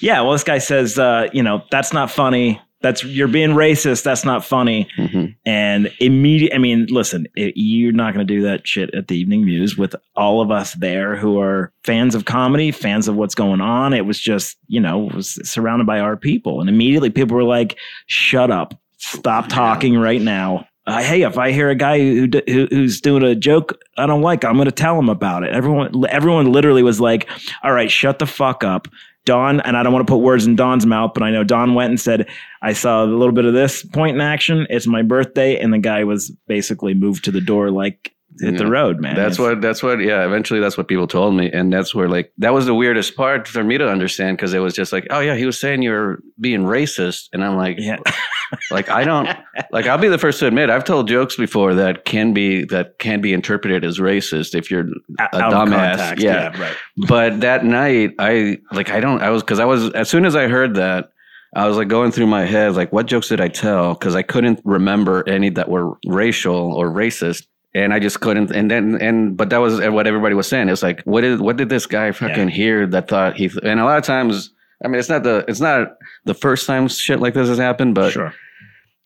yeah, 0.00 0.20
well, 0.22 0.32
this 0.32 0.44
guy 0.44 0.58
says, 0.58 0.98
uh, 0.98 1.28
you 1.32 1.42
know, 1.42 1.62
that's 1.70 1.92
not 1.92 2.10
funny. 2.10 2.60
That's 2.82 3.02
you're 3.04 3.26
being 3.28 3.50
racist. 3.50 4.02
That's 4.02 4.24
not 4.24 4.44
funny. 4.44 4.86
Mhm. 4.98 5.34
And 5.46 5.90
immediate. 5.98 6.54
I 6.54 6.58
mean, 6.58 6.86
listen, 6.90 7.26
it, 7.34 7.54
you're 7.56 7.92
not 7.92 8.12
going 8.12 8.26
to 8.26 8.34
do 8.34 8.42
that 8.42 8.66
shit 8.68 8.94
at 8.94 9.08
the 9.08 9.16
Evening 9.16 9.44
Muse 9.44 9.78
with 9.78 9.94
all 10.14 10.40
of 10.42 10.50
us 10.50 10.74
there 10.74 11.16
who 11.16 11.40
are 11.40 11.72
fans 11.84 12.14
of 12.14 12.26
comedy, 12.26 12.70
fans 12.72 13.08
of 13.08 13.16
what's 13.16 13.34
going 13.34 13.60
on. 13.62 13.94
It 13.94 14.04
was 14.04 14.20
just, 14.20 14.56
you 14.66 14.80
know, 14.80 15.08
it 15.08 15.14
was 15.14 15.38
surrounded 15.48 15.86
by 15.86 16.00
our 16.00 16.16
people, 16.16 16.60
and 16.60 16.68
immediately 16.68 17.08
people 17.10 17.34
were 17.36 17.44
like, 17.44 17.76
"Shut 18.08 18.50
up! 18.50 18.74
Stop 18.98 19.48
talking 19.48 19.96
right 19.98 20.20
now." 20.20 20.66
Uh, 20.86 21.02
hey, 21.02 21.22
if 21.22 21.36
I 21.36 21.50
hear 21.50 21.68
a 21.68 21.74
guy 21.74 21.98
who, 21.98 22.28
who 22.46 22.66
who's 22.70 23.00
doing 23.00 23.24
a 23.24 23.34
joke 23.34 23.78
I 23.96 24.06
don't 24.06 24.22
like, 24.22 24.44
I'm 24.44 24.54
going 24.54 24.66
to 24.66 24.72
tell 24.72 24.98
him 24.98 25.08
about 25.08 25.42
it. 25.42 25.52
Everyone, 25.52 26.06
everyone 26.08 26.52
literally 26.52 26.82
was 26.82 27.00
like, 27.00 27.28
"All 27.64 27.72
right, 27.72 27.90
shut 27.90 28.18
the 28.18 28.26
fuck 28.26 28.62
up." 28.62 28.86
Don, 29.26 29.60
and 29.62 29.76
I 29.76 29.82
don't 29.82 29.92
want 29.92 30.06
to 30.06 30.10
put 30.10 30.18
words 30.18 30.46
in 30.46 30.54
Don's 30.54 30.86
mouth, 30.86 31.10
but 31.12 31.24
I 31.24 31.30
know 31.30 31.44
Don 31.44 31.74
went 31.74 31.90
and 31.90 32.00
said, 32.00 32.28
I 32.62 32.72
saw 32.72 33.04
a 33.04 33.06
little 33.06 33.34
bit 33.34 33.44
of 33.44 33.54
this 33.54 33.84
point 33.84 34.14
in 34.14 34.20
action. 34.20 34.68
It's 34.70 34.86
my 34.86 35.02
birthday. 35.02 35.58
And 35.58 35.72
the 35.72 35.78
guy 35.78 36.04
was 36.04 36.30
basically 36.46 36.94
moved 36.94 37.24
to 37.24 37.32
the 37.32 37.40
door, 37.40 37.72
like, 37.72 38.14
hit 38.40 38.58
the 38.58 38.66
road, 38.66 39.00
man. 39.00 39.14
That's 39.16 39.34
It's- 39.34 39.38
what. 39.38 39.60
That's 39.60 39.82
what. 39.82 40.00
Yeah. 40.00 40.24
Eventually, 40.26 40.60
that's 40.60 40.76
what 40.76 40.88
people 40.88 41.06
told 41.06 41.34
me, 41.34 41.50
and 41.50 41.72
that's 41.72 41.94
where 41.94 42.08
like 42.08 42.32
that 42.38 42.52
was 42.52 42.66
the 42.66 42.74
weirdest 42.74 43.16
part 43.16 43.46
for 43.48 43.62
me 43.64 43.78
to 43.78 43.88
understand 43.88 44.36
because 44.36 44.54
it 44.54 44.58
was 44.60 44.74
just 44.74 44.92
like, 44.92 45.06
oh 45.10 45.20
yeah, 45.20 45.34
he 45.36 45.46
was 45.46 45.58
saying 45.58 45.82
you're 45.82 46.18
being 46.40 46.60
racist, 46.62 47.28
and 47.32 47.44
I'm 47.44 47.56
like, 47.56 47.76
Yeah. 47.78 47.96
like 48.70 48.88
I 48.88 49.04
don't 49.04 49.28
like. 49.72 49.86
I'll 49.86 49.98
be 49.98 50.08
the 50.08 50.18
first 50.18 50.38
to 50.40 50.46
admit 50.46 50.70
I've 50.70 50.84
told 50.84 51.08
jokes 51.08 51.36
before 51.36 51.74
that 51.74 52.04
can 52.04 52.32
be 52.32 52.64
that 52.66 52.98
can 52.98 53.20
be 53.20 53.32
interpreted 53.32 53.84
as 53.84 53.98
racist 53.98 54.54
if 54.54 54.70
you're 54.70 54.86
a 55.18 55.24
of 55.36 55.52
dumbass. 55.52 55.96
context. 55.96 56.24
Yeah. 56.24 56.56
right. 56.60 56.76
But 57.08 57.40
that 57.40 57.64
night, 57.64 58.14
I 58.18 58.58
like 58.72 58.90
I 58.90 59.00
don't 59.00 59.20
I 59.22 59.30
was 59.30 59.42
because 59.42 59.58
I 59.58 59.64
was 59.64 59.90
as 59.94 60.08
soon 60.08 60.24
as 60.24 60.36
I 60.36 60.46
heard 60.46 60.76
that, 60.76 61.10
I 61.56 61.66
was 61.66 61.76
like 61.76 61.88
going 61.88 62.12
through 62.12 62.26
my 62.28 62.44
head 62.44 62.74
like 62.76 62.92
what 62.92 63.06
jokes 63.06 63.28
did 63.28 63.40
I 63.40 63.48
tell 63.48 63.94
because 63.94 64.14
I 64.14 64.22
couldn't 64.22 64.60
remember 64.64 65.28
any 65.28 65.50
that 65.50 65.68
were 65.68 65.96
racial 66.06 66.72
or 66.72 66.88
racist. 66.90 67.46
And 67.76 67.92
I 67.92 67.98
just 67.98 68.20
couldn't, 68.20 68.50
and 68.52 68.70
then, 68.70 68.96
and 69.02 69.36
but 69.36 69.50
that 69.50 69.58
was 69.58 69.80
what 69.80 70.06
everybody 70.06 70.34
was 70.34 70.48
saying. 70.48 70.70
It's 70.70 70.82
like, 70.82 71.02
what 71.02 71.20
did 71.20 71.40
what 71.40 71.58
did 71.58 71.68
this 71.68 71.84
guy 71.84 72.10
fucking 72.10 72.48
hear 72.48 72.86
that 72.86 73.06
thought 73.08 73.36
he? 73.36 73.50
And 73.62 73.78
a 73.80 73.84
lot 73.84 73.98
of 73.98 74.04
times, 74.04 74.50
I 74.82 74.88
mean, 74.88 74.98
it's 74.98 75.10
not 75.10 75.24
the 75.24 75.44
it's 75.46 75.60
not 75.60 75.96
the 76.24 76.32
first 76.32 76.66
time 76.66 76.88
shit 76.88 77.20
like 77.20 77.34
this 77.34 77.48
has 77.48 77.58
happened, 77.58 77.94
but 77.94 78.12
sure. 78.12 78.32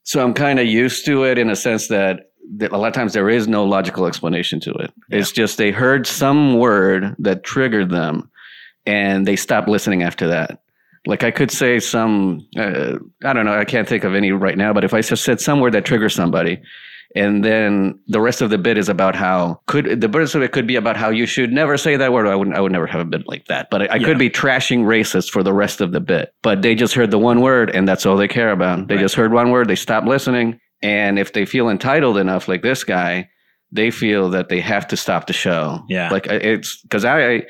so 0.04 0.22
I'm 0.22 0.34
kind 0.34 0.60
of 0.60 0.66
used 0.66 1.04
to 1.06 1.24
it 1.24 1.36
in 1.36 1.50
a 1.50 1.56
sense 1.56 1.88
that, 1.88 2.30
that 2.58 2.70
a 2.70 2.76
lot 2.76 2.88
of 2.88 2.94
times 2.94 3.12
there 3.12 3.28
is 3.28 3.48
no 3.48 3.64
logical 3.64 4.06
explanation 4.06 4.60
to 4.60 4.70
it. 4.72 4.92
It's 5.10 5.32
just 5.32 5.58
they 5.58 5.72
heard 5.72 6.06
some 6.06 6.58
word 6.58 7.16
that 7.18 7.42
triggered 7.42 7.90
them 7.90 8.30
and 8.86 9.26
they 9.26 9.36
stopped 9.36 9.68
listening 9.68 10.02
after 10.02 10.28
that. 10.28 10.62
Like 11.06 11.24
I 11.24 11.30
could 11.30 11.50
say 11.50 11.80
some, 11.80 12.46
uh, 12.58 12.98
I 13.24 13.32
don't 13.32 13.46
know, 13.46 13.58
I 13.58 13.64
can't 13.64 13.88
think 13.88 14.04
of 14.04 14.14
any 14.14 14.32
right 14.32 14.56
now, 14.56 14.72
but 14.72 14.84
if 14.84 14.92
I 14.92 15.00
just 15.00 15.24
said 15.24 15.40
some 15.40 15.60
word 15.60 15.72
that 15.72 15.84
triggers 15.84 16.14
somebody, 16.14 16.60
and 17.16 17.44
then 17.44 17.98
the 18.06 18.20
rest 18.20 18.40
of 18.40 18.50
the 18.50 18.58
bit 18.58 18.78
is 18.78 18.88
about 18.88 19.16
how 19.16 19.60
could 19.66 20.00
the 20.00 20.08
rest 20.08 20.34
of 20.34 20.42
it 20.42 20.52
could 20.52 20.66
be 20.66 20.76
about 20.76 20.96
how 20.96 21.10
you 21.10 21.26
should 21.26 21.52
never 21.52 21.76
say 21.76 21.96
that 21.96 22.12
word. 22.12 22.26
I 22.26 22.34
wouldn't. 22.36 22.56
I 22.56 22.60
would 22.60 22.72
never 22.72 22.86
have 22.86 23.00
a 23.00 23.04
bit 23.04 23.26
like 23.26 23.46
that. 23.46 23.68
But 23.70 23.82
I, 23.82 23.86
I 23.86 23.94
Yeah. 23.96 24.06
could 24.06 24.18
be 24.18 24.30
trashing 24.30 24.84
racist 24.84 25.30
for 25.30 25.42
the 25.42 25.52
rest 25.52 25.80
of 25.80 25.92
the 25.92 26.00
bit. 26.00 26.32
But 26.42 26.62
they 26.62 26.74
just 26.74 26.94
heard 26.94 27.10
the 27.10 27.18
one 27.18 27.40
word, 27.40 27.70
and 27.74 27.88
that's 27.88 28.06
all 28.06 28.16
they 28.16 28.28
care 28.28 28.52
about. 28.52 28.86
They 28.88 28.94
Right. 28.94 29.00
just 29.02 29.14
heard 29.16 29.32
one 29.32 29.50
word. 29.50 29.68
They 29.68 29.74
stop 29.76 30.04
listening, 30.04 30.60
and 30.82 31.18
if 31.18 31.32
they 31.32 31.44
feel 31.44 31.68
entitled 31.68 32.16
enough, 32.16 32.46
like 32.48 32.62
this 32.62 32.84
guy, 32.84 33.28
they 33.72 33.90
feel 33.90 34.30
that 34.30 34.48
they 34.48 34.60
have 34.60 34.86
to 34.88 34.96
stop 34.96 35.26
the 35.26 35.32
show. 35.32 35.82
Yeah. 35.88 36.10
like 36.10 36.26
it's 36.26 36.80
because 36.82 37.04
I, 37.04 37.26
I 37.34 37.42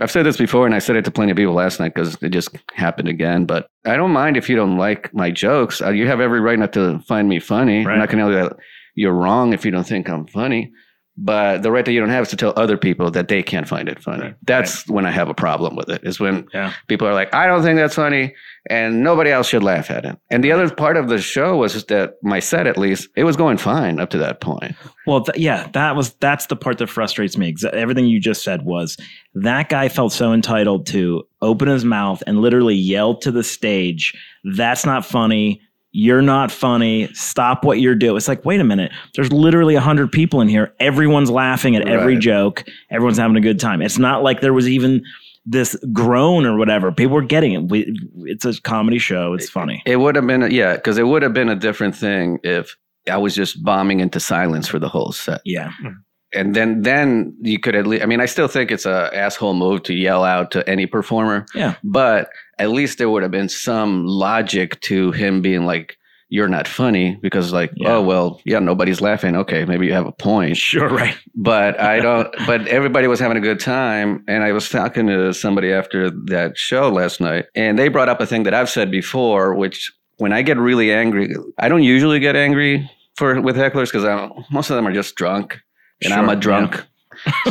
I've 0.00 0.10
said 0.10 0.24
this 0.24 0.38
before, 0.38 0.64
and 0.64 0.74
I 0.74 0.78
said 0.78 0.96
it 0.96 1.04
to 1.04 1.10
plenty 1.10 1.32
of 1.32 1.36
people 1.36 1.52
last 1.52 1.78
night 1.78 1.92
because 1.94 2.16
it 2.22 2.30
just 2.30 2.48
happened 2.74 3.08
again. 3.08 3.44
But 3.44 3.66
I 3.84 3.96
don't 3.96 4.10
mind 4.10 4.38
if 4.38 4.48
you 4.48 4.56
don't 4.56 4.78
like 4.78 5.12
my 5.12 5.30
jokes. 5.30 5.82
Uh, 5.82 5.90
You 5.90 6.06
have 6.06 6.18
every 6.20 6.40
right 6.40 6.58
not 6.58 6.72
to 6.72 6.98
find 7.00 7.28
me 7.28 7.38
funny. 7.40 7.84
Right. 7.84 7.92
I'm 7.92 7.98
not 7.98 8.08
going 8.08 8.24
to 8.26 8.32
tell 8.32 8.42
you 8.42 8.48
that 8.48 8.56
you're 8.94 9.12
wrong 9.14 9.52
if 9.52 9.64
you 9.64 9.70
don't 9.70 9.86
think 9.86 10.08
I'm 10.08 10.26
funny. 10.26 10.72
But 11.18 11.62
the 11.62 11.70
right 11.70 11.84
that 11.84 11.92
you 11.92 12.00
don't 12.00 12.08
have 12.08 12.22
is 12.22 12.30
to 12.30 12.36
tell 12.36 12.54
other 12.56 12.78
people 12.78 13.10
that 13.10 13.28
they 13.28 13.42
can't 13.42 13.68
find 13.68 13.86
it 13.86 14.02
funny. 14.02 14.22
Right. 14.22 14.34
That's 14.46 14.88
when 14.88 15.04
I 15.04 15.10
have 15.10 15.28
a 15.28 15.34
problem 15.34 15.76
with 15.76 15.90
it. 15.90 16.00
Is 16.04 16.18
when 16.18 16.46
Yeah. 16.54 16.72
people 16.88 17.06
are 17.06 17.12
like, 17.12 17.34
I 17.34 17.46
don't 17.46 17.62
think 17.62 17.76
that's 17.76 17.96
funny, 17.96 18.34
and 18.70 19.02
nobody 19.04 19.30
else 19.30 19.46
should 19.46 19.62
laugh 19.62 19.90
at 19.90 20.06
it. 20.06 20.16
And 20.30 20.42
the 20.42 20.52
other 20.52 20.74
part 20.74 20.96
of 20.96 21.10
the 21.10 21.18
show 21.18 21.58
was 21.58 21.74
just 21.74 21.88
that 21.88 22.14
my 22.22 22.38
set, 22.40 22.66
at 22.66 22.78
least, 22.78 23.08
it 23.14 23.24
was 23.24 23.36
going 23.36 23.58
fine 23.58 24.00
up 24.00 24.08
to 24.08 24.18
that 24.18 24.40
point. 24.40 24.74
Well, 25.06 25.20
th- 25.22 25.36
yeah, 25.36 25.68
that 25.74 25.96
was 25.96 26.14
that's 26.14 26.46
the 26.46 26.56
part 26.56 26.78
that 26.78 26.86
frustrates 26.86 27.36
me. 27.36 27.54
Everything 27.74 28.06
you 28.06 28.18
just 28.18 28.42
said 28.42 28.62
was 28.64 28.96
that 29.34 29.68
guy 29.68 29.90
felt 29.90 30.14
so 30.14 30.32
entitled 30.32 30.86
to 30.86 31.24
open 31.42 31.68
his 31.68 31.84
mouth 31.84 32.22
and 32.26 32.40
literally 32.40 32.74
yell 32.74 33.16
to 33.16 33.30
the 33.30 33.44
stage, 33.44 34.14
"That's 34.56 34.86
not 34.86 35.04
funny. 35.04 35.60
You're 35.92 36.22
not 36.22 36.50
funny. 36.50 37.12
Stop 37.14 37.64
what 37.64 37.80
you're 37.80 37.94
doing." 37.94 38.16
It's 38.16 38.28
like, 38.28 38.44
wait 38.44 38.60
a 38.60 38.64
minute. 38.64 38.92
There's 39.14 39.32
literally 39.32 39.74
a 39.74 39.80
hundred 39.80 40.10
people 40.10 40.40
in 40.40 40.48
here. 40.48 40.74
Everyone's 40.80 41.30
laughing 41.30 41.76
at 41.76 41.86
every 41.86 42.14
Right. 42.14 42.22
joke. 42.22 42.64
Everyone's 42.90 43.18
having 43.18 43.36
a 43.36 43.40
good 43.40 43.60
time. 43.60 43.82
It's 43.82 43.98
not 43.98 44.22
like 44.22 44.40
there 44.40 44.52
was 44.54 44.68
even 44.68 45.02
this 45.44 45.76
groan 45.92 46.46
or 46.46 46.56
whatever. 46.56 46.92
People 46.92 47.14
were 47.14 47.22
getting 47.22 47.52
it. 47.52 47.62
We, 47.68 47.92
it's 48.26 48.44
a 48.44 48.60
comedy 48.62 48.98
show. 48.98 49.34
It's 49.34 49.50
funny. 49.50 49.82
It 49.84 49.96
would 49.96 50.14
have 50.14 50.26
been, 50.26 50.44
a, 50.44 50.48
yeah, 50.48 50.74
because 50.76 50.98
it 50.98 51.02
would 51.08 51.22
have 51.22 51.34
been 51.34 51.48
a 51.48 51.56
different 51.56 51.96
thing 51.96 52.38
if 52.44 52.76
I 53.10 53.16
was 53.16 53.34
just 53.34 53.62
bombing 53.64 53.98
into 54.00 54.20
silence 54.20 54.68
for 54.68 54.78
the 54.78 54.88
whole 54.88 55.10
set. 55.10 55.40
Yeah. 55.44 55.72
Hmm. 55.80 55.88
And 56.34 56.54
then 56.54 56.82
then 56.82 57.34
you 57.40 57.58
could 57.58 57.74
at 57.74 57.86
least 57.86 58.02
i 58.02 58.06
mean 58.06 58.20
i 58.20 58.26
still 58.26 58.48
think 58.48 58.70
it's 58.70 58.86
a 58.86 59.10
asshole 59.14 59.54
move 59.54 59.82
to 59.82 59.94
yell 59.94 60.24
out 60.24 60.50
to 60.50 60.68
any 60.68 60.86
performer 60.86 61.46
Yeah. 61.54 61.74
but 61.84 62.30
at 62.58 62.70
least 62.70 62.98
there 62.98 63.10
would 63.10 63.22
have 63.22 63.32
been 63.32 63.48
some 63.48 64.06
logic 64.06 64.80
to 64.82 65.12
him 65.12 65.40
being 65.42 65.64
like 65.66 65.96
you're 66.28 66.48
not 66.48 66.66
funny 66.66 67.18
because 67.20 67.52
like 67.52 67.70
Yeah. 67.76 67.96
oh 67.96 68.02
well 68.02 68.40
yeah 68.46 68.58
nobody's 68.58 69.00
laughing 69.02 69.36
okay 69.36 69.64
maybe 69.66 69.86
you 69.86 69.92
have 69.92 70.06
a 70.06 70.12
point 70.12 70.56
Sure. 70.56 70.88
Right. 70.88 71.16
but 71.34 71.78
i 71.78 72.00
don't 72.06 72.28
but 72.46 72.66
everybody 72.68 73.06
was 73.06 73.20
having 73.20 73.36
a 73.36 73.40
good 73.40 73.60
time 73.60 74.24
and 74.28 74.42
i 74.42 74.52
was 74.52 74.68
talking 74.68 75.06
to 75.08 75.34
somebody 75.34 75.70
after 75.72 76.10
that 76.26 76.56
show 76.56 76.88
last 76.90 77.20
night 77.20 77.46
and 77.54 77.78
they 77.78 77.88
brought 77.88 78.08
up 78.08 78.20
a 78.20 78.26
thing 78.26 78.44
that 78.44 78.54
i've 78.54 78.70
said 78.70 78.90
before 78.90 79.54
which 79.54 79.92
when 80.18 80.32
i 80.32 80.40
get 80.40 80.56
really 80.56 80.90
angry 80.92 81.34
i 81.58 81.68
don't 81.68 81.82
usually 81.82 82.18
get 82.20 82.34
angry 82.36 82.88
for 83.16 83.38
with 83.42 83.56
hecklers 83.56 83.92
because 83.92 84.06
most 84.50 84.70
of 84.70 84.76
them 84.76 84.86
are 84.86 84.92
just 84.92 85.14
drunk 85.16 85.60
and 86.04 86.12
i'm 86.14 86.28
a 86.28 86.36
drunk 86.36 86.84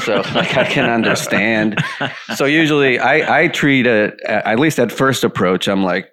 so 0.03 0.15
like 0.35 0.57
i 0.57 0.65
can 0.65 0.89
understand. 0.89 1.79
So 2.35 2.45
usually 2.45 2.99
i 2.99 3.43
i 3.43 3.47
treat 3.47 3.87
it 3.87 4.19
at 4.25 4.59
least 4.59 4.79
at 4.79 4.91
first 4.91 5.23
approach 5.23 5.67
i'm 5.67 5.83
like 5.83 6.11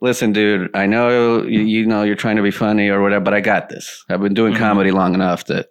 listen 0.00 0.32
dude 0.32 0.70
i 0.74 0.86
know 0.86 1.42
you, 1.44 1.60
you 1.60 1.86
know 1.86 2.02
you're 2.02 2.14
trying 2.16 2.36
to 2.36 2.42
be 2.42 2.50
funny 2.50 2.88
or 2.88 3.00
whatever 3.02 3.24
but 3.24 3.34
i 3.34 3.40
got 3.40 3.68
this. 3.68 4.04
I've 4.08 4.20
been 4.20 4.34
doing 4.34 4.52
Mhm. 4.54 4.58
comedy 4.58 4.90
long 4.90 5.14
enough 5.14 5.44
that 5.46 5.68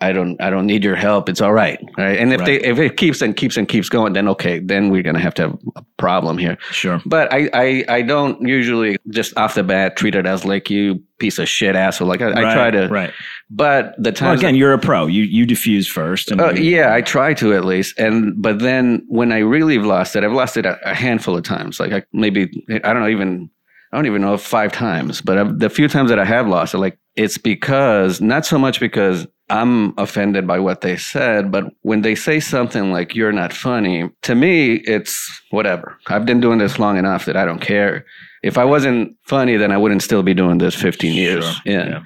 I 0.00 0.12
don't 0.12 0.40
I 0.40 0.48
don't 0.50 0.66
need 0.66 0.82
your 0.82 0.96
help. 0.96 1.28
It's 1.28 1.40
all 1.40 1.52
right. 1.52 1.78
Right. 1.98 2.18
And 2.18 2.32
if 2.32 2.44
they 2.44 2.56
if 2.60 2.78
it 2.78 2.96
keeps 2.96 3.20
and 3.20 3.36
keeps 3.36 3.56
and 3.56 3.68
keeps 3.68 3.88
going, 3.88 4.14
then 4.14 4.28
okay, 4.28 4.58
then 4.58 4.90
we're 4.90 5.02
gonna 5.02 5.20
have 5.20 5.34
to 5.34 5.42
have 5.42 5.58
a 5.76 5.84
problem 5.98 6.38
here. 6.38 6.56
Sure. 6.70 7.02
But 7.04 7.32
I 7.32 7.50
I, 7.52 7.84
I 7.88 8.02
don't 8.02 8.40
usually 8.40 8.96
just 9.10 9.36
off 9.36 9.54
the 9.54 9.62
bat 9.62 9.96
treat 9.96 10.14
it 10.14 10.26
as 10.26 10.44
like 10.44 10.70
you 10.70 11.02
piece 11.18 11.38
of 11.38 11.48
shit 11.48 11.76
asshole. 11.76 12.08
Like 12.08 12.22
I, 12.22 12.30
I 12.30 12.54
try 12.54 12.70
to 12.70 12.88
Right. 12.88 13.12
but 13.50 13.94
the 13.98 14.08
Well, 14.08 14.14
times 14.14 14.40
again, 14.40 14.54
you're 14.54 14.72
a 14.72 14.78
pro. 14.78 15.06
You 15.06 15.24
you 15.24 15.44
diffuse 15.44 15.86
first. 15.86 16.30
And 16.30 16.40
uh, 16.40 16.52
yeah, 16.52 16.94
I 16.94 17.02
try 17.02 17.34
to 17.34 17.54
at 17.54 17.64
least. 17.64 17.98
And 17.98 18.40
but 18.40 18.60
then 18.60 19.04
when 19.08 19.32
I 19.32 19.38
really 19.38 19.76
have 19.76 19.84
lost 19.84 20.16
it, 20.16 20.24
I've 20.24 20.32
lost 20.32 20.56
it 20.56 20.64
a, 20.64 20.78
a 20.88 20.94
handful 20.94 21.36
of 21.36 21.42
times. 21.44 21.78
Like 21.78 21.92
I, 21.92 22.02
maybe 22.12 22.50
I 22.70 22.92
don't 22.92 23.00
know 23.02 23.08
even 23.08 23.50
I 23.92 23.96
don't 23.96 24.06
even 24.06 24.22
know 24.22 24.36
five 24.38 24.72
times. 24.72 25.20
But 25.20 25.36
I've, 25.36 25.58
the 25.58 25.68
few 25.68 25.88
times 25.88 26.08
that 26.10 26.18
I 26.18 26.24
have 26.24 26.48
lost 26.48 26.72
it, 26.74 26.78
like 26.78 26.98
it's 27.16 27.36
because 27.38 28.20
not 28.20 28.46
so 28.46 28.58
much 28.58 28.80
because 28.80 29.26
I'm 29.50 29.94
offended 29.98 30.46
by 30.46 30.58
what 30.58 30.80
they 30.80 30.96
said, 30.96 31.50
but 31.50 31.64
when 31.82 32.02
they 32.02 32.14
say 32.14 32.40
something 32.40 32.92
like 32.92 33.14
"you're 33.14 33.32
not 33.32 33.52
funny," 33.52 34.10
to 34.22 34.34
me 34.34 34.74
it's 34.74 35.42
whatever. 35.50 35.98
I've 36.06 36.26
been 36.26 36.40
doing 36.40 36.58
this 36.58 36.78
long 36.78 36.96
enough 36.96 37.24
that 37.24 37.36
I 37.36 37.44
don't 37.44 37.60
care. 37.60 38.04
If 38.42 38.56
I 38.56 38.64
wasn't 38.64 39.16
funny, 39.24 39.56
then 39.56 39.72
I 39.72 39.76
wouldn't 39.76 40.02
still 40.02 40.22
be 40.22 40.34
doing 40.34 40.58
this 40.58 40.74
15 40.74 41.14
years. 41.14 41.44
Sure. 41.44 41.62
yeah. 41.64 42.02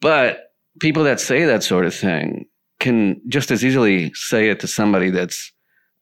But 0.00 0.52
people 0.80 1.04
that 1.04 1.20
say 1.20 1.44
that 1.44 1.62
sort 1.62 1.86
of 1.86 1.94
thing 1.94 2.46
can 2.78 3.20
just 3.28 3.50
as 3.50 3.64
easily 3.64 4.12
say 4.14 4.50
it 4.50 4.60
to 4.60 4.66
somebody 4.66 5.10
that's 5.10 5.52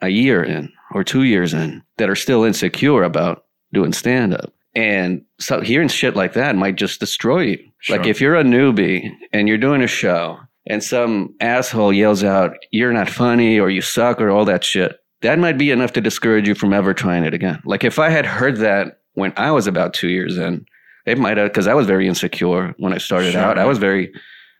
a 0.00 0.08
year 0.08 0.42
in 0.42 0.72
or 0.92 1.04
two 1.04 1.22
years 1.22 1.54
in 1.54 1.82
that 1.96 2.10
are 2.10 2.16
still 2.16 2.44
insecure 2.44 3.02
about 3.02 3.44
doing 3.72 3.92
stand 3.92 4.34
up. 4.34 4.52
And 4.74 5.24
so 5.38 5.60
hearing 5.60 5.88
shit 5.88 6.16
like 6.16 6.32
that 6.32 6.56
might 6.56 6.76
just 6.76 7.00
destroy 7.00 7.40
you. 7.42 7.70
Like 7.88 8.06
if 8.06 8.20
you're 8.20 8.36
a 8.36 8.42
newbie 8.42 9.08
and 9.32 9.46
you're 9.46 9.58
doing 9.58 9.82
a 9.82 9.86
show 9.86 10.38
and 10.66 10.82
some 10.82 11.34
asshole 11.40 11.92
yells 11.92 12.24
out, 12.24 12.56
you're 12.70 12.92
not 12.92 13.08
funny 13.08 13.58
or 13.58 13.70
you 13.70 13.80
suck 13.80 14.20
or 14.20 14.30
all 14.30 14.44
that 14.46 14.64
shit, 14.64 14.96
that 15.22 15.38
might 15.38 15.58
be 15.58 15.70
enough 15.70 15.92
to 15.92 16.00
discourage 16.00 16.46
you 16.48 16.54
from 16.54 16.72
ever 16.72 16.92
trying 16.94 17.24
it 17.24 17.34
again. 17.34 17.60
Like 17.64 17.84
if 17.84 17.98
I 17.98 18.08
had 18.10 18.26
heard 18.26 18.56
that 18.58 19.00
when 19.14 19.32
I 19.36 19.50
was 19.50 19.66
about 19.66 19.94
two 19.94 20.08
years 20.08 20.36
in, 20.36 20.66
it 21.06 21.18
might 21.18 21.36
have, 21.36 21.48
because 21.50 21.66
I 21.66 21.74
was 21.74 21.86
very 21.86 22.08
insecure 22.08 22.74
when 22.78 22.92
I 22.92 22.98
started 22.98 23.32
Sure. 23.32 23.40
out. 23.42 23.58
I 23.58 23.64
was 23.66 23.78
very 23.78 24.12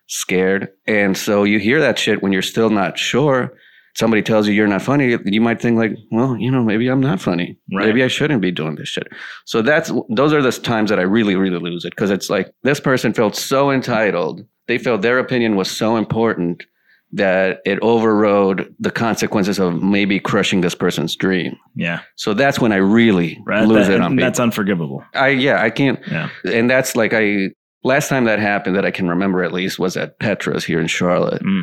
scared. 0.06 0.68
And 0.86 1.16
so 1.16 1.44
you 1.44 1.58
hear 1.58 1.80
that 1.80 1.98
shit 1.98 2.22
when 2.22 2.32
you're 2.32 2.42
still 2.42 2.70
not 2.70 2.98
sure. 2.98 3.52
Somebody 3.96 4.22
tells 4.22 4.48
you 4.48 4.54
you're 4.54 4.66
not 4.66 4.82
funny, 4.82 5.16
you 5.24 5.40
might 5.40 5.60
think 5.62 5.78
like, 5.78 5.92
well, 6.10 6.36
you 6.36 6.50
know, 6.50 6.64
maybe 6.64 6.88
I'm 6.88 7.00
not 7.00 7.20
funny. 7.20 7.56
Right. 7.72 7.86
Maybe 7.86 8.02
I 8.02 8.08
shouldn't 8.08 8.42
be 8.42 8.50
doing 8.50 8.74
this 8.74 8.88
shit. 8.88 9.06
So 9.44 9.62
that's 9.62 9.92
those 10.08 10.32
are 10.32 10.42
the 10.42 10.50
times 10.50 10.90
that 10.90 10.98
I 10.98 11.02
really, 11.02 11.36
really 11.36 11.58
lose 11.60 11.84
it 11.84 11.90
because 11.90 12.10
it's 12.10 12.28
like 12.28 12.50
this 12.64 12.80
person 12.80 13.12
felt 13.14 13.36
so 13.36 13.70
entitled. 13.70 14.44
They 14.66 14.78
felt 14.78 15.02
their 15.02 15.18
opinion 15.18 15.54
was 15.56 15.70
so 15.70 15.96
important 15.96 16.64
that 17.12 17.60
it 17.64 17.78
overrode 17.82 18.74
the 18.80 18.90
consequences 18.90 19.60
of 19.60 19.80
maybe 19.80 20.18
crushing 20.18 20.60
this 20.62 20.74
person's 20.74 21.14
dream. 21.14 21.56
Yeah. 21.76 22.00
So 22.16 22.34
that's 22.34 22.58
when 22.58 22.72
I 22.72 22.76
really 22.76 23.38
Right. 23.46 23.64
lose 23.68 23.86
That- 23.86 23.94
it 23.94 24.00
on 24.00 24.12
people. 24.12 24.24
that's 24.26 24.40
unforgivable. 24.40 25.04
I 25.14 25.28
yeah, 25.28 25.62
I 25.62 25.70
can't 25.70 26.00
Yeah. 26.10 26.30
and 26.44 26.68
that's 26.68 26.96
like 26.96 27.12
I 27.14 27.50
last 27.84 28.08
time 28.08 28.24
that 28.24 28.40
happened 28.40 28.74
that 28.74 28.84
I 28.84 28.90
can 28.90 29.08
remember 29.08 29.44
at 29.44 29.52
least 29.52 29.78
was 29.78 29.96
at 29.96 30.18
Petra's 30.18 30.64
here 30.64 30.80
in 30.80 30.88
Charlotte. 30.88 31.42
Mm. 31.44 31.62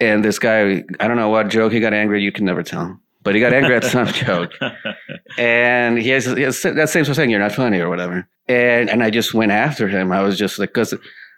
And 0.00 0.24
this 0.24 0.38
guy, 0.38 0.84
I 1.00 1.08
don't 1.08 1.16
know 1.16 1.28
what 1.28 1.48
joke 1.48 1.72
he 1.72 1.80
got 1.80 1.92
angry. 1.92 2.22
You 2.22 2.30
can 2.32 2.44
never 2.44 2.62
tell, 2.62 2.98
but 3.24 3.34
he 3.34 3.40
got 3.40 3.52
angry 3.52 3.74
at 3.74 3.84
some 3.84 4.06
joke, 4.24 4.52
and 5.38 5.98
he 5.98 6.10
has, 6.10 6.24
he 6.26 6.42
has 6.42 6.60
that 6.62 6.88
same 6.88 7.04
sort 7.04 7.08
of 7.10 7.16
thing. 7.16 7.30
You're 7.30 7.40
not 7.40 7.52
funny 7.52 7.78
or 7.80 7.88
whatever. 7.88 8.28
And 8.48 8.88
and 8.88 9.02
I 9.02 9.10
just 9.10 9.34
went 9.34 9.52
after 9.52 9.88
him. 9.88 10.12
I 10.12 10.22
was 10.22 10.38
just 10.38 10.58
like, 10.58 10.70
because 10.70 10.94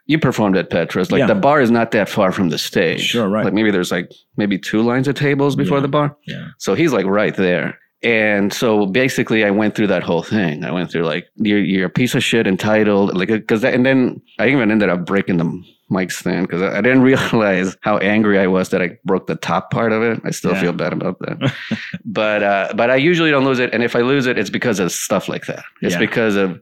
you 0.07 0.19
performed 0.19 0.57
at 0.57 0.71
Petra's, 0.71 1.11
like 1.11 1.21
Yeah. 1.21 1.26
the 1.26 1.35
bar 1.35 1.61
is 1.61 1.71
not 1.71 1.90
that 1.93 2.09
far 2.09 2.33
from 2.33 2.49
the 2.50 2.59
stage. 2.59 3.00
Sure, 3.02 3.29
right. 3.29 3.45
Like 3.45 3.55
maybe 3.55 3.71
there's 3.71 3.90
like 3.93 4.11
maybe 4.37 4.59
two 4.59 4.83
lines 4.83 5.09
of 5.09 5.14
tables 5.14 5.57
before 5.57 5.79
Yeah. 5.79 5.83
the 5.83 5.88
bar. 5.88 6.17
yeah. 6.26 6.49
So 6.59 6.75
he's 6.75 6.93
like 6.93 7.07
right 7.07 7.35
there. 7.37 7.79
And 8.02 8.50
so 8.52 8.87
basically, 8.87 9.45
I 9.45 9.50
went 9.50 9.75
through 9.75 9.88
that 9.88 10.02
whole 10.02 10.23
thing. 10.23 10.64
I 10.64 10.71
went 10.71 10.90
through 10.90 11.02
like 11.05 11.26
you're, 11.37 11.59
you're 11.62 11.87
a 11.87 11.90
piece 11.90 12.14
of 12.14 12.25
shit 12.25 12.47
entitled, 12.47 13.14
like 13.17 13.29
because 13.29 13.62
and 13.64 13.85
then 13.85 14.23
I 14.38 14.49
even 14.49 14.71
ended 14.71 14.88
up 14.88 15.05
breaking 15.05 15.37
the 15.37 15.62
mic 15.90 16.11
stand 16.12 16.47
because 16.47 16.62
I, 16.62 16.78
I 16.78 16.80
didn't 16.80 17.02
realize 17.11 17.76
how 17.80 17.99
angry 17.99 18.38
I 18.38 18.47
was 18.47 18.68
that 18.70 18.80
I 18.80 18.97
broke 19.04 19.26
the 19.26 19.35
top 19.37 19.70
part 19.70 19.92
of 19.92 20.02
it. 20.02 20.20
I 20.25 20.30
still 20.30 20.52
Yeah. 20.52 20.61
feel 20.61 20.73
bad 20.73 20.92
about 20.92 21.18
that. 21.20 21.52
but 22.04 22.42
uh, 22.42 22.73
but 22.76 22.90
I 22.90 22.97
usually 22.97 23.30
don't 23.30 23.44
lose 23.44 23.59
it, 23.59 23.73
and 23.75 23.82
if 23.82 23.94
I 23.97 24.00
lose 24.00 24.26
it, 24.26 24.38
it's 24.38 24.50
because 24.50 24.78
of 24.78 24.92
stuff 24.92 25.28
like 25.28 25.47
that. 25.47 25.64
It's 25.82 25.94
Yeah. 25.94 25.99
because 26.00 26.37
of 26.37 26.61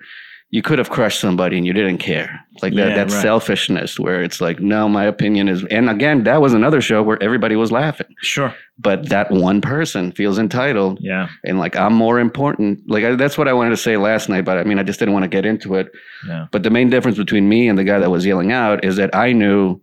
you 0.50 0.62
could 0.62 0.78
have 0.78 0.88
crushed 0.88 1.20
somebody 1.20 1.58
and 1.58 1.66
you 1.66 1.74
didn't 1.74 1.98
care, 1.98 2.40
like 2.62 2.72
that 2.74 2.88
Yeah, 2.88 2.94
that 3.04 3.10
right. 3.12 3.22
selfishness 3.22 3.98
where 4.00 4.22
it's 4.22 4.40
like, 4.40 4.60
no, 4.60 4.88
my 4.88 5.04
opinion 5.04 5.46
is. 5.48 5.62
And 5.64 5.90
again, 5.90 6.24
that 6.24 6.40
was 6.40 6.54
another 6.54 6.80
show 6.80 7.02
where 7.02 7.22
everybody 7.22 7.54
was 7.54 7.70
laughing 7.70 8.06
Sure. 8.22 8.54
but 8.78 9.10
that 9.10 9.30
one 9.30 9.60
person 9.60 10.10
feels 10.12 10.38
entitled 10.38 10.98
Yeah. 11.02 11.28
and 11.44 11.58
like 11.58 11.76
I'm 11.76 11.92
more 11.92 12.18
important. 12.18 12.80
Like 12.88 13.04
I, 13.04 13.14
that's 13.14 13.36
what 13.36 13.46
I 13.46 13.52
wanted 13.52 13.70
to 13.70 13.76
say 13.76 13.98
last 13.98 14.30
night, 14.30 14.46
but 14.46 14.56
I 14.56 14.64
mean, 14.64 14.78
I 14.78 14.84
just 14.84 14.98
didn't 14.98 15.12
want 15.12 15.24
to 15.24 15.28
get 15.28 15.44
into 15.44 15.74
it. 15.74 15.90
Yeah. 16.26 16.46
But 16.50 16.62
the 16.62 16.70
main 16.70 16.88
difference 16.88 17.18
between 17.18 17.46
me 17.48 17.68
and 17.68 17.78
the 17.78 17.84
guy 17.84 17.98
that 17.98 18.10
was 18.10 18.24
yelling 18.24 18.50
out 18.50 18.84
is 18.84 18.96
that 18.96 19.14
I 19.14 19.32
knew 19.32 19.80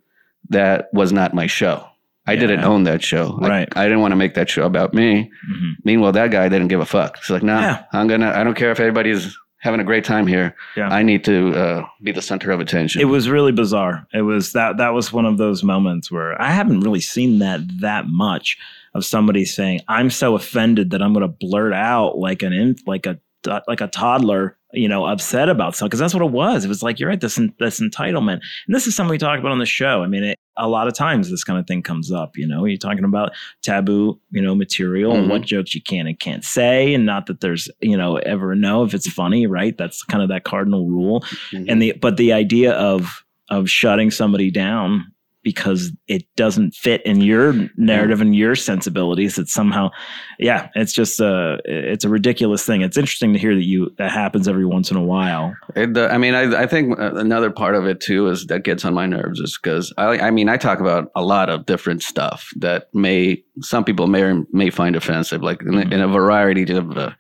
that 0.49 0.89
was 0.93 1.11
not 1.13 1.33
my 1.35 1.45
show. 1.47 1.85
I 2.27 2.33
Yeah. 2.33 2.39
didn't 2.39 2.63
own 2.63 2.85
that 2.85 3.03
show. 3.03 3.37
I- 3.39 3.47
Right. 3.47 3.69
I, 3.75 3.83
didn't 3.83 3.99
want 4.01 4.13
to 4.13 4.15
make 4.15 4.33
that 4.33 4.49
show 4.49 4.65
about 4.65 4.95
me. 4.95 5.29
Mhm. 5.51 5.71
Meanwhile, 5.83 6.13
that 6.13 6.31
guy 6.31 6.49
didn't 6.49 6.69
give 6.69 6.79
a 6.79 6.85
fuck. 6.85 7.17
It's 7.19 7.29
like, 7.29 7.43
nah, 7.43 7.59
Yeah. 7.61 7.77
I'm 7.93 8.07
gonna. 8.07 8.31
I 8.35 8.43
don't 8.43 8.55
care 8.55 8.71
if 8.71 8.79
everybody's 8.79 9.37
having 9.65 9.81
a 9.81 9.83
great 9.83 10.05
time 10.05 10.27
here. 10.27 10.55
Yeah. 10.77 10.87
I 10.87 11.03
need 11.03 11.25
to 11.25 11.53
uh, 11.53 11.85
be 12.01 12.13
the 12.13 12.21
center 12.21 12.51
of 12.51 12.61
attention. 12.61 13.01
It 13.01 13.05
was 13.05 13.27
really 13.27 13.51
bizarre. 13.51 14.07
It 14.13 14.21
was 14.21 14.53
that 14.53 14.77
that 14.77 14.93
was 14.93 15.11
one 15.11 15.25
of 15.25 15.37
those 15.37 15.63
moments 15.63 16.09
where 16.09 16.41
I 16.41 16.51
haven't 16.51 16.79
really 16.81 17.01
seen 17.01 17.39
that 17.39 17.59
that 17.81 18.07
much 18.07 18.57
of 18.93 19.03
somebody 19.03 19.43
saying, 19.43 19.81
"I'm 19.89 20.09
so 20.09 20.35
offended 20.35 20.91
that 20.91 21.01
I'm 21.01 21.13
going 21.13 21.27
to 21.27 21.27
blurt 21.27 21.73
out 21.73 22.17
like 22.17 22.43
an 22.43 22.53
in, 22.53 22.75
like 22.85 23.05
a 23.05 23.19
like 23.67 23.81
a 23.81 23.87
toddler, 23.87 24.57
you 24.75 24.87
know, 24.87 25.05
upset 25.05 25.49
about 25.49 25.75
something." 25.75 25.89
Because 25.89 25.99
that's 25.99 26.13
what 26.13 26.23
it 26.23 26.31
was. 26.31 26.65
It 26.65 26.67
was 26.69 26.83
like 26.83 26.99
you're 26.99 27.09
right. 27.09 27.19
This 27.21 27.39
this 27.59 27.79
entitlement, 27.79 28.41
and 28.67 28.75
this 28.75 28.87
is 28.87 28.95
something 28.95 29.11
we 29.11 29.17
talk 29.17 29.39
about 29.39 29.51
on 29.51 29.59
the 29.59 29.65
show. 29.65 30.03
I 30.03 30.07
mean, 30.07 30.23
it, 30.23 30.39
a 30.57 30.67
lot 30.69 30.87
of 30.87 30.93
times 30.93 31.29
this 31.29 31.43
kind 31.43 31.59
of 31.59 31.67
thing 31.67 31.81
comes 31.81 32.11
up. 32.11 32.37
You 32.37 32.47
know, 32.47 32.65
you're 32.65 32.77
talking 32.77 33.03
about 33.03 33.31
taboo, 33.61 34.19
you 34.31 34.41
know, 34.41 34.55
material 34.55 35.13
and 35.13 35.25
Mhm. 35.27 35.29
what 35.29 35.41
jokes 35.41 35.75
you 35.75 35.81
can 35.81 36.07
and 36.07 36.17
can't 36.19 36.43
say, 36.45 36.93
and 36.93 37.05
not 37.05 37.25
that 37.25 37.41
there's 37.41 37.69
you 37.81 37.97
know 37.97 38.17
ever 38.17 38.55
know 38.55 38.83
if 38.83 38.93
it's 38.93 39.09
funny, 39.11 39.47
right? 39.47 39.77
That's 39.77 40.03
kind 40.03 40.23
of 40.23 40.29
that 40.29 40.43
cardinal 40.43 40.87
rule 40.87 41.21
Mhm. 41.51 41.65
and 41.67 41.81
the 41.81 41.93
but 42.01 42.17
the 42.17 42.33
idea 42.33 42.71
of 42.73 43.23
of 43.49 43.69
shutting 43.69 44.09
somebody 44.09 44.49
down 44.49 45.05
because 45.45 45.91
it 46.07 46.23
doesn't 46.35 46.73
fit 46.73 47.05
in 47.05 47.21
your 47.21 47.53
narrative 47.77 48.19
and 48.19 48.35
your 48.35 48.55
sensibilities. 48.55 49.37
It's 49.37 49.53
somehow, 49.53 49.91
yeah, 50.39 50.67
it's 50.75 50.91
just 50.91 51.21
a 51.21 51.59
it's 51.63 52.03
a 52.03 52.09
ridiculous 52.09 52.65
thing. 52.65 52.81
It's 52.81 52.97
interesting 52.97 53.31
to 53.31 53.39
hear 53.39 53.55
that 53.55 53.63
you 53.63 53.91
that 53.97 54.11
happens 54.11 54.47
every 54.49 54.65
once 54.65 54.91
in 54.91 54.97
a 54.97 55.03
while. 55.03 55.55
It, 55.75 55.95
uh, 55.95 56.07
I 56.11 56.17
mean, 56.17 56.33
I, 56.33 56.63
I 56.63 56.65
think 56.65 56.99
uh, 56.99 57.13
another 57.15 57.51
part 57.51 57.75
of 57.75 57.85
it 57.85 58.01
too 58.01 58.27
is 58.27 58.47
that 58.47 58.63
gets 58.63 58.83
on 58.83 58.93
my 58.95 59.05
nerves 59.05 59.39
is 59.39 59.57
because 59.61 59.93
I, 59.97 60.17
I 60.19 60.31
mean, 60.31 60.49
I 60.49 60.57
talk 60.57 60.79
about 60.81 61.11
a 61.15 61.21
lot 61.21 61.49
of 61.49 61.65
different 61.65 62.01
stuff 62.03 62.49
that 62.57 62.89
may 62.93 63.43
some 63.61 63.83
people 63.85 64.07
may 64.07 64.23
or 64.23 64.43
may 64.51 64.71
find 64.71 64.95
offensive, 64.95 65.41
like 65.43 65.61
in, 65.61 65.75
in 65.93 66.01
a 66.01 66.07
variety 66.07 66.73
of 66.73 66.97
uh, 66.97 67.11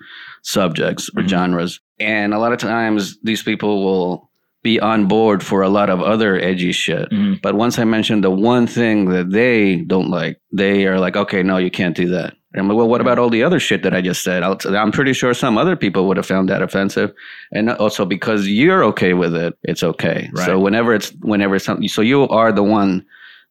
subjects 0.41 1.09
or 1.15 1.21
Mhm. 1.23 1.29
genres. 1.29 1.79
And 1.99 2.33
a 2.33 2.39
lot 2.39 2.51
of 2.53 2.59
times, 2.59 3.17
these 3.23 3.43
people 3.43 3.83
will 3.85 4.29
be 4.69 4.79
on 4.79 5.07
board 5.07 5.39
for 5.49 5.59
a 5.61 5.69
lot 5.77 5.89
of 5.93 6.01
other 6.01 6.31
edgy 6.49 6.71
shit. 6.73 7.07
Mhm. 7.11 7.39
But 7.45 7.53
once 7.63 7.75
I 7.81 7.85
mention 7.85 8.21
the 8.21 8.31
one 8.53 8.65
thing 8.77 8.97
that 9.15 9.27
they 9.39 9.57
don't 9.93 10.09
like, 10.19 10.35
they 10.51 10.87
are 10.89 10.99
like, 11.05 11.15
okay, 11.23 11.41
no, 11.43 11.57
you 11.65 11.69
can't 11.79 11.95
do 12.03 12.07
that. 12.17 12.33
And 12.51 12.61
I'm 12.61 12.67
like, 12.69 12.77
well, 12.77 12.87
what 12.93 13.01
about 13.01 13.19
all 13.19 13.29
the 13.29 13.43
other 13.43 13.59
shit 13.59 13.83
that 13.83 13.93
I 13.93 14.01
just 14.01 14.23
said? 14.23 14.41
I'll 14.41 14.55
t- 14.55 14.69
I'm 14.83 14.91
pretty 14.91 15.13
sure 15.13 15.33
some 15.33 15.57
other 15.63 15.75
people 15.75 16.07
would 16.07 16.17
have 16.17 16.25
found 16.33 16.49
that 16.49 16.61
offensive. 16.67 17.09
And 17.51 17.69
also 17.69 18.05
because 18.05 18.47
you're 18.47 18.83
okay 18.91 19.13
with 19.13 19.35
it, 19.35 19.53
it's 19.63 19.83
okay. 19.83 20.29
Right. 20.33 20.45
So 20.45 20.57
whenever 20.65 20.95
it's, 20.97 21.09
whenever 21.21 21.55
it's 21.57 21.65
something, 21.65 21.87
so 21.87 22.01
you 22.01 22.27
are 22.39 22.51
the 22.51 22.63
one 22.79 23.05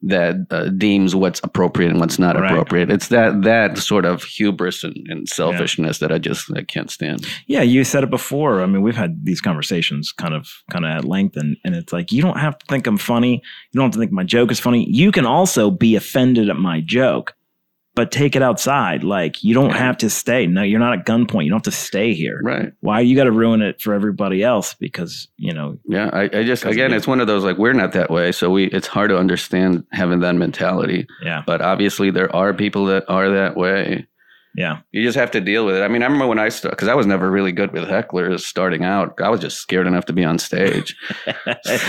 that 0.07 0.37
uh, 0.51 0.69
deems 0.71 1.15
what's 1.15 1.41
appropriate 1.45 1.91
and 1.91 2.01
what's 2.01 2.19
not 2.19 2.37
Right. 2.39 2.51
appropriate. 2.51 2.91
It's 2.91 3.09
that, 3.09 3.43
that 3.43 3.79
sort 3.79 4.05
of 4.05 4.23
hubris 4.23 4.85
and, 4.85 4.95
and 5.09 5.29
selfishness 5.29 5.99
that 5.99 6.13
I 6.13 6.19
just 6.19 6.51
I 6.57 6.63
can't 6.63 6.91
stand. 6.91 7.27
Yeah, 7.47 7.63
you 7.63 7.85
said 7.85 8.05
it 8.05 8.11
before. 8.11 8.63
I 8.63 8.67
mean, 8.67 8.83
we've 8.83 8.97
had 8.97 9.25
these 9.25 9.41
conversations 9.41 10.13
kind 10.13 10.35
of 10.35 10.49
kind 10.71 10.85
of 10.85 10.91
at 10.91 11.05
length 11.05 11.37
and 11.37 11.57
and 11.65 11.75
it's 11.75 11.93
like 11.93 12.13
you 12.13 12.23
don't 12.23 12.39
have 12.39 12.59
to 12.59 12.67
think 12.67 12.87
I'm 12.87 12.99
funny. 12.99 13.43
You 13.73 13.79
don't 13.79 13.87
have 13.87 13.93
to 13.93 13.99
think 13.99 14.13
my 14.13 14.25
joke 14.25 14.51
is 14.51 14.61
funny. 14.61 14.89
You 14.91 15.11
can 15.13 15.27
also 15.27 15.71
be 15.71 15.97
offended 15.97 16.51
at 16.51 16.57
my 16.57 16.81
joke, 16.81 17.35
but 17.95 18.11
take 18.11 18.35
it 18.35 18.43
outside. 18.43 19.05
Like 19.05 19.45
you 19.45 19.55
don't 19.55 19.71
have 19.75 19.97
to 19.99 20.11
stay. 20.11 20.47
No, 20.47 20.63
you're 20.63 20.81
not 20.81 20.99
at 20.99 21.07
gunpoint. 21.07 21.45
You 21.45 21.51
don't 21.51 21.59
have 21.65 21.73
to 21.73 21.79
stay 21.79 22.13
here. 22.15 22.41
Right. 22.43 22.73
Why 22.81 23.01
you 23.01 23.15
got 23.17 23.25
to 23.25 23.33
ruin 23.33 23.63
it 23.63 23.81
for 23.81 23.95
everybody 23.95 24.43
else 24.43 24.75
because, 24.75 25.29
you 25.37 25.53
know, 25.55 25.79
Yeah, 25.89 26.11
I, 26.13 26.23
I 26.25 26.45
just 26.45 26.65
again, 26.65 26.93
it's 26.93 27.07
one 27.07 27.21
of 27.21 27.27
those 27.27 27.45
like 27.45 27.57
we're 27.59 27.73
not 27.73 27.93
that 27.93 28.11
way, 28.11 28.33
so 28.33 28.51
we 28.51 28.65
it's 28.67 28.87
hard 28.89 29.11
to 29.11 29.17
understand 29.19 29.85
having 29.93 30.21
that 30.21 30.35
mentality. 30.35 31.07
yeah. 31.23 31.43
But 31.47 31.63
obviously, 31.63 32.11
there 32.11 32.35
are 32.35 32.53
people 32.53 32.87
that 32.87 33.05
are 33.09 33.31
that 33.31 33.57
way. 33.57 34.07
Yeah. 34.57 34.79
You 34.93 35.03
just 35.03 35.17
have 35.19 35.33
to 35.33 35.41
deal 35.41 35.67
with 35.67 35.75
it. 35.75 35.83
I 35.83 35.89
mean, 35.89 36.03
I 36.03 36.07
remember 36.07 36.29
when 36.29 36.39
I 36.39 36.49
started 36.49 36.77
because 36.77 36.87
I 36.87 36.95
was 36.95 37.07
never 37.07 37.29
really 37.29 37.51
good 37.51 37.73
with 37.73 37.89
hecklers 37.89 38.39
starting 38.41 38.85
out. 38.85 39.15
I 39.21 39.29
was 39.29 39.41
just 39.41 39.59
scared 39.59 39.89
enough 39.89 40.05
to 40.07 40.13
be 40.13 40.25
on 40.25 40.39
stage. 40.39 40.95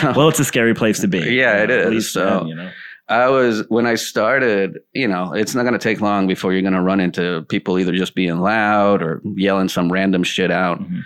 well, 0.04 0.30
it's 0.30 0.40
a 0.40 0.46
scary 0.46 0.74
place 0.74 1.00
to 1.02 1.08
be. 1.08 1.20
Yeah, 1.36 1.62
it 1.64 1.70
At 1.70 1.80
is. 1.82 1.90
least 1.92 2.14
So- 2.14 2.40
then, 2.40 2.48
you 2.48 2.56
know. 2.56 2.72
I 3.08 3.30
was 3.30 3.64
when 3.70 3.86
I 3.86 3.96
started. 3.96 4.80
You 4.94 5.08
know, 5.08 5.34
it's 5.34 5.54
not 5.56 5.64
going 5.64 5.74
to 5.74 5.80
take 5.80 6.02
long 6.02 6.28
before 6.28 6.54
you're 6.54 6.62
going 6.62 6.74
to 6.74 6.82
run 6.82 7.00
into 7.00 7.44
people 7.50 7.78
either 7.78 7.94
just 7.94 8.16
being 8.16 8.40
loud 8.40 9.02
or 9.04 9.22
yelling 9.36 9.70
some 9.70 9.92
random 9.92 10.24
shit 10.24 10.52
out. 10.52 10.80
Mhm. 10.82 11.02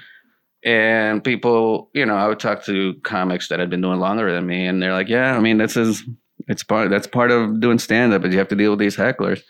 And 0.63 1.23
people, 1.23 1.89
you 1.93 2.05
know, 2.05 2.15
I 2.15 2.27
would 2.27 2.39
talk 2.39 2.63
to 2.65 2.93
comics 3.03 3.47
that 3.47 3.59
had 3.59 3.69
been 3.69 3.81
doing 3.81 3.99
longer 3.99 4.31
than 4.33 4.45
me, 4.45 4.65
and 4.65 4.81
they're 4.81 4.91
like, 4.93 5.07
"Yeah, 5.07 5.35
I 5.35 5.39
mean, 5.39 5.57
this 5.57 5.77
is 5.77 6.03
it's 6.47 6.63
part 6.63 6.89
that's 6.89 7.07
part 7.07 7.31
of 7.31 7.59
doing 7.61 7.79
stand 7.79 8.13
up, 8.13 8.21
but 8.21 8.31
you 8.31 8.37
have 8.39 8.49
to 8.49 8.55
deal 8.55 8.71
with 8.71 8.79
these 8.79 8.97
hecklers." 8.97 9.41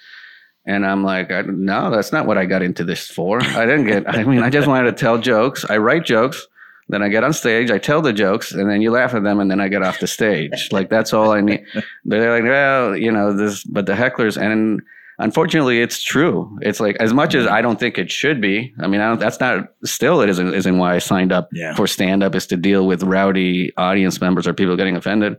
And 0.68 0.86
I'm 0.86 1.04
like, 1.04 1.32
I, 1.32 1.42
"No, 1.48 1.90
that's 1.90 2.12
not 2.12 2.28
what 2.28 2.38
I 2.38 2.46
got 2.46 2.62
into 2.62 2.84
this 2.84 3.08
for. 3.08 3.42
I 3.42 3.66
didn't 3.66 3.88
get. 3.88 4.08
I 4.08 4.24
mean, 4.24 4.44
I 4.44 4.50
just 4.52 4.68
wanted 4.68 4.92
to 4.92 4.98
tell 4.98 5.18
jokes. 5.18 5.66
I 5.70 5.78
write 5.78 6.06
jokes." 6.06 6.46
Then 6.90 7.04
I 7.04 7.10
get 7.10 7.24
on 7.24 7.34
stage, 7.34 7.70
I 7.70 7.78
tell 7.78 8.02
the 8.02 8.12
jokes, 8.12 8.52
and 8.52 8.68
then 8.68 8.82
you 8.82 8.90
laugh 8.92 9.14
at 9.14 9.24
them, 9.24 9.40
and 9.40 9.50
then 9.50 9.62
I 9.62 9.68
get 9.68 9.84
off 9.84 10.00
the 10.00 10.08
stage. 10.08 10.70
Like 10.72 10.90
that's 10.90 11.14
all 11.14 11.32
I 11.32 11.42
need. 11.42 11.64
They're 12.06 12.32
like, 12.32 12.44
well, 12.44 12.96
you 12.98 13.12
know, 13.12 13.36
this, 13.36 13.64
but 13.64 13.86
the 13.86 13.94
hecklers, 13.94 14.38
and 14.42 14.82
unfortunately, 15.20 15.82
it's 15.82 16.02
true. 16.02 16.58
It's 16.62 16.80
like 16.80 16.96
as 16.98 17.14
much 17.14 17.36
as 17.36 17.46
mm-hmm. 17.46 17.54
I 17.54 17.62
don't 17.62 17.80
think 17.80 17.98
it 17.98 18.12
should 18.12 18.42
be. 18.42 18.74
I 18.80 18.88
mean, 18.88 19.02
I 19.02 19.10
don't, 19.10 19.20
that's 19.20 19.40
not 19.40 19.68
still 19.84 20.22
it 20.22 20.30
isn't 20.30 20.54
isn't 20.54 20.78
why 20.78 20.96
I 20.96 21.00
signed 21.00 21.32
up 21.32 21.50
Yeah. 21.54 21.76
for 21.76 21.86
stand 21.86 22.24
up 22.24 22.34
is 22.36 22.48
to 22.48 22.58
deal 22.58 22.88
with 22.88 23.04
rowdy 23.04 23.72
audience 23.78 24.20
members 24.20 24.48
or 24.48 24.54
people 24.54 24.76
getting 24.76 24.96
offended. 24.96 25.38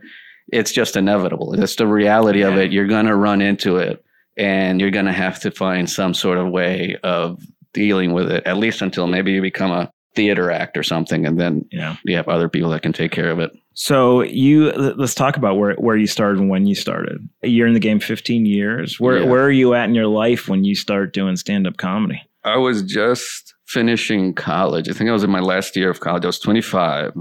It's 0.51 0.71
just 0.71 0.95
inevitable. 0.95 1.53
It's 1.61 1.75
the 1.75 1.87
reality 1.87 2.41
of 2.41 2.57
it. 2.57 2.71
You're 2.71 2.87
gonna 2.87 3.15
run 3.15 3.41
into 3.41 3.77
it, 3.77 4.03
and 4.37 4.79
you're 4.79 4.91
gonna 4.91 5.13
have 5.13 5.39
to 5.41 5.51
find 5.51 5.89
some 5.89 6.13
sort 6.13 6.37
of 6.37 6.49
way 6.49 6.97
of 7.03 7.41
dealing 7.73 8.13
with 8.13 8.31
it. 8.31 8.45
At 8.45 8.57
least 8.57 8.81
until 8.81 9.07
maybe 9.07 9.31
you 9.31 9.41
become 9.41 9.71
a 9.71 9.91
theater 10.15 10.51
act 10.51 10.77
or 10.77 10.83
something, 10.83 11.25
and 11.25 11.39
then 11.39 11.65
Yeah. 11.71 11.95
you 12.05 12.15
have 12.17 12.27
other 12.27 12.49
people 12.49 12.69
that 12.71 12.81
can 12.81 12.91
take 12.93 13.11
care 13.11 13.31
of 13.31 13.39
it. 13.39 13.51
So 13.73 14.21
you 14.23 14.71
let- 14.71 14.97
let's 14.99 15.15
talk 15.15 15.37
about 15.37 15.57
where 15.57 15.73
where 15.75 15.95
you 15.95 16.07
started 16.07 16.39
and 16.41 16.49
when 16.49 16.65
you 16.65 16.75
started. 16.75 17.19
You're 17.41 17.67
in 17.67 17.73
the 17.73 17.79
game 17.79 17.99
15 17.99 18.45
years. 18.45 18.99
Where 18.99 19.19
Yeah. 19.19 19.25
where 19.25 19.43
are 19.43 19.51
you 19.51 19.73
at 19.73 19.87
in 19.87 19.95
your 19.95 20.07
life 20.07 20.49
when 20.49 20.63
you 20.65 20.75
start 20.75 21.13
doing 21.13 21.35
stand 21.37 21.65
up 21.65 21.77
comedy? 21.77 22.21
I 22.43 22.57
was 22.57 22.81
just 22.83 23.53
finishing 23.67 24.33
college. 24.33 24.89
I 24.89 24.93
think 24.93 25.09
I 25.09 25.13
was 25.13 25.23
in 25.23 25.29
my 25.31 25.39
last 25.39 25.75
year 25.77 25.89
of 25.89 25.99
college. 26.01 26.23
I 26.25 26.27
was 26.27 26.39
25. 26.39 27.13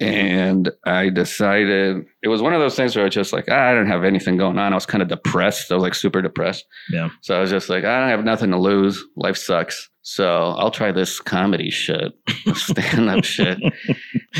And 0.00 0.70
I 0.86 1.08
decided 1.08 2.04
it 2.22 2.28
was 2.28 2.40
one 2.40 2.54
of 2.54 2.60
those 2.60 2.76
things 2.76 2.94
where 2.94 3.04
I 3.04 3.06
was 3.06 3.14
just 3.14 3.32
like, 3.32 3.46
ah, 3.50 3.66
I 3.66 3.74
don't 3.74 3.88
have 3.88 4.04
anything 4.04 4.36
going 4.36 4.56
on. 4.56 4.72
I 4.72 4.76
was 4.76 4.86
kind 4.86 5.02
of 5.02 5.08
depressed. 5.08 5.72
I 5.72 5.74
was 5.74 5.82
like 5.82 5.94
super 5.96 6.22
depressed. 6.22 6.64
Yeah. 6.90 7.08
So 7.22 7.36
I 7.36 7.40
was 7.40 7.50
just 7.50 7.68
like, 7.68 7.84
I 7.84 7.98
don't 8.00 8.08
have 8.10 8.24
nothing 8.24 8.50
to 8.52 8.58
lose. 8.58 9.04
Life 9.16 9.36
sucks. 9.36 9.90
So 10.10 10.54
I'll 10.56 10.70
try 10.70 10.90
this 10.90 11.20
comedy 11.20 11.68
shit, 11.68 12.14
stand 12.54 13.10
up 13.10 13.24
shit. 13.24 13.58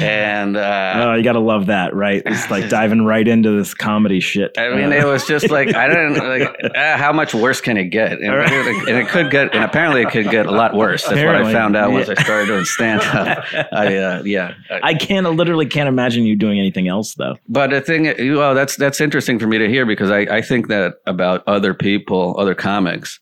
And 0.00 0.56
uh, 0.56 0.92
Oh, 0.96 1.14
you 1.14 1.22
got 1.22 1.32
to 1.34 1.40
love 1.40 1.66
that, 1.66 1.94
right? 1.94 2.22
It's 2.24 2.50
like 2.50 2.68
diving 2.70 3.04
right 3.04 3.28
into 3.28 3.50
this 3.54 3.74
comedy 3.74 4.20
shit. 4.20 4.56
I 4.56 4.70
mean, 4.74 4.86
Uh, 4.92 4.96
it 4.96 5.04
was 5.04 5.26
just 5.26 5.50
like 5.50 5.74
I 5.74 5.88
didn't 5.88 6.14
like 6.14 6.56
uh, 6.74 6.96
how 6.96 7.12
much 7.12 7.34
worse 7.34 7.60
can 7.60 7.76
it 7.76 7.90
get, 7.90 8.12
and, 8.12 8.34
right. 8.34 8.50
and 8.50 8.96
it 8.96 9.08
could 9.08 9.30
get, 9.30 9.54
and 9.54 9.62
apparently 9.62 10.00
it 10.00 10.08
could 10.10 10.30
get 10.30 10.46
a 10.46 10.50
lot 10.50 10.72
worse. 10.74 11.02
That's 11.02 11.12
Apparently, 11.12 11.44
what 11.52 11.54
I 11.54 11.60
found 11.60 11.76
out 11.76 11.92
once. 11.92 12.08
I 12.08 12.14
started 12.14 12.46
doing 12.46 12.64
stand 12.64 13.02
up. 13.02 13.44
I 13.70 13.94
uh, 13.98 14.22
yeah, 14.24 14.54
I- 14.70 14.80
I 14.82 14.94
can't 14.94 15.26
I 15.26 15.30
literally 15.30 15.66
can't 15.66 15.88
imagine 15.88 16.24
you 16.24 16.34
doing 16.34 16.58
anything 16.58 16.88
else 16.88 17.12
though. 17.14 17.36
but 17.46 17.68
the 17.68 17.82
thing, 17.82 18.04
well, 18.36 18.54
that's 18.54 18.76
that's 18.76 19.02
interesting 19.02 19.38
for 19.38 19.46
me 19.46 19.58
to 19.58 19.68
hear 19.68 19.84
because 19.84 20.10
I 20.10 20.20
I 20.20 20.40
think 20.40 20.68
that 20.68 20.94
about 21.06 21.42
other 21.46 21.74
people, 21.74 22.36
other 22.38 22.54
comics 22.54 23.20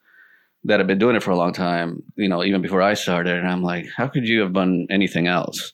that 0.67 0.79
have 0.81 0.87
been 0.87 0.99
doing 0.99 1.17
it 1.17 1.23
for 1.23 1.31
a 1.31 1.37
long 1.37 1.53
time. 1.53 2.03
You 2.17 2.29
know, 2.29 2.45
even 2.45 2.63
before 2.63 2.83
I 2.83 2.95
started, 2.95 3.37
and 3.39 3.49
I'm 3.49 3.63
like, 3.63 3.87
how 3.97 4.07
could 4.09 4.27
you 4.29 4.41
have 4.41 4.53
done 4.53 4.87
anything 4.91 5.27
else? 5.27 5.73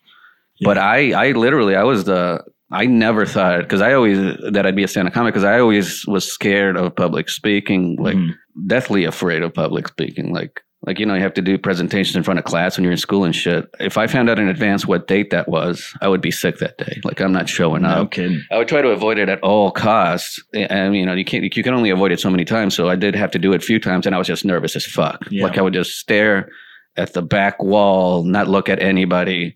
But 0.60 0.78
I 0.78 1.12
I 1.12 1.32
literally 1.32 1.74
I 1.76 1.82
was 1.84 2.04
the 2.04 2.42
I 2.70 2.86
never 2.86 3.26
thought 3.26 3.62
because 3.62 3.80
I 3.82 3.92
always 3.94 4.18
that 4.52 4.64
I'd 4.66 4.76
be 4.76 4.84
a 4.84 4.88
stand-up 4.88 5.12
comic 5.14 5.34
because 5.34 5.44
I 5.44 5.58
always 5.58 6.06
was 6.06 6.24
scared 6.30 6.76
of 6.76 6.94
public 6.94 7.28
speaking, 7.28 7.96
like 7.98 8.16
Mhm. 8.16 8.34
deathly 8.66 9.04
afraid 9.04 9.42
of 9.42 9.52
public 9.54 9.88
speaking. 9.88 10.32
Like 10.32 10.62
like 10.84 10.98
you 10.98 11.06
know 11.06 11.14
you 11.14 11.22
have 11.22 11.34
to 11.34 11.42
do 11.42 11.56
presentations 11.58 12.16
in 12.16 12.22
front 12.22 12.38
of 12.38 12.44
class 12.44 12.76
when 12.76 12.82
you're 12.82 12.92
in 12.92 12.98
school 12.98 13.24
and 13.24 13.34
shit. 13.34 13.68
If 13.78 13.96
I 13.96 14.06
found 14.06 14.28
out 14.28 14.38
in 14.38 14.48
advance 14.48 14.86
what 14.86 15.06
date 15.06 15.30
that 15.30 15.48
was, 15.48 15.94
I 16.00 16.08
would 16.08 16.20
be 16.20 16.30
sick 16.30 16.58
that 16.58 16.76
day. 16.78 17.00
Like 17.04 17.20
I'm 17.20 17.32
not 17.32 17.48
showing 17.48 17.82
no 17.82 17.88
up. 17.88 18.10
kidding. 18.10 18.42
I 18.50 18.58
would 18.58 18.68
try 18.68 18.82
to 18.82 18.88
avoid 18.88 19.18
it 19.18 19.28
at 19.28 19.40
all 19.42 19.70
costs, 19.70 20.42
and 20.52 20.96
you 20.96 21.06
know 21.06 21.14
you 21.14 21.24
can't 21.24 21.44
you 21.44 21.62
can 21.62 21.74
only 21.74 21.90
avoid 21.90 22.10
it 22.10 22.20
so 22.20 22.30
many 22.30 22.44
times. 22.44 22.74
So 22.74 22.88
I 22.88 22.96
did 22.96 23.14
have 23.14 23.30
to 23.32 23.38
do 23.38 23.52
it 23.52 23.62
a 23.62 23.64
few 23.64 23.78
times, 23.78 24.06
and 24.06 24.14
I 24.14 24.18
was 24.18 24.26
just 24.26 24.44
nervous 24.44 24.74
as 24.74 24.84
fuck. 24.84 25.24
Yeah. 25.30 25.44
Like 25.44 25.56
I 25.56 25.62
would 25.62 25.74
just 25.74 25.98
stare 25.98 26.50
at 26.96 27.12
the 27.12 27.22
back 27.22 27.62
wall, 27.62 28.24
not 28.24 28.48
look 28.48 28.68
at 28.68 28.82
anybody. 28.82 29.54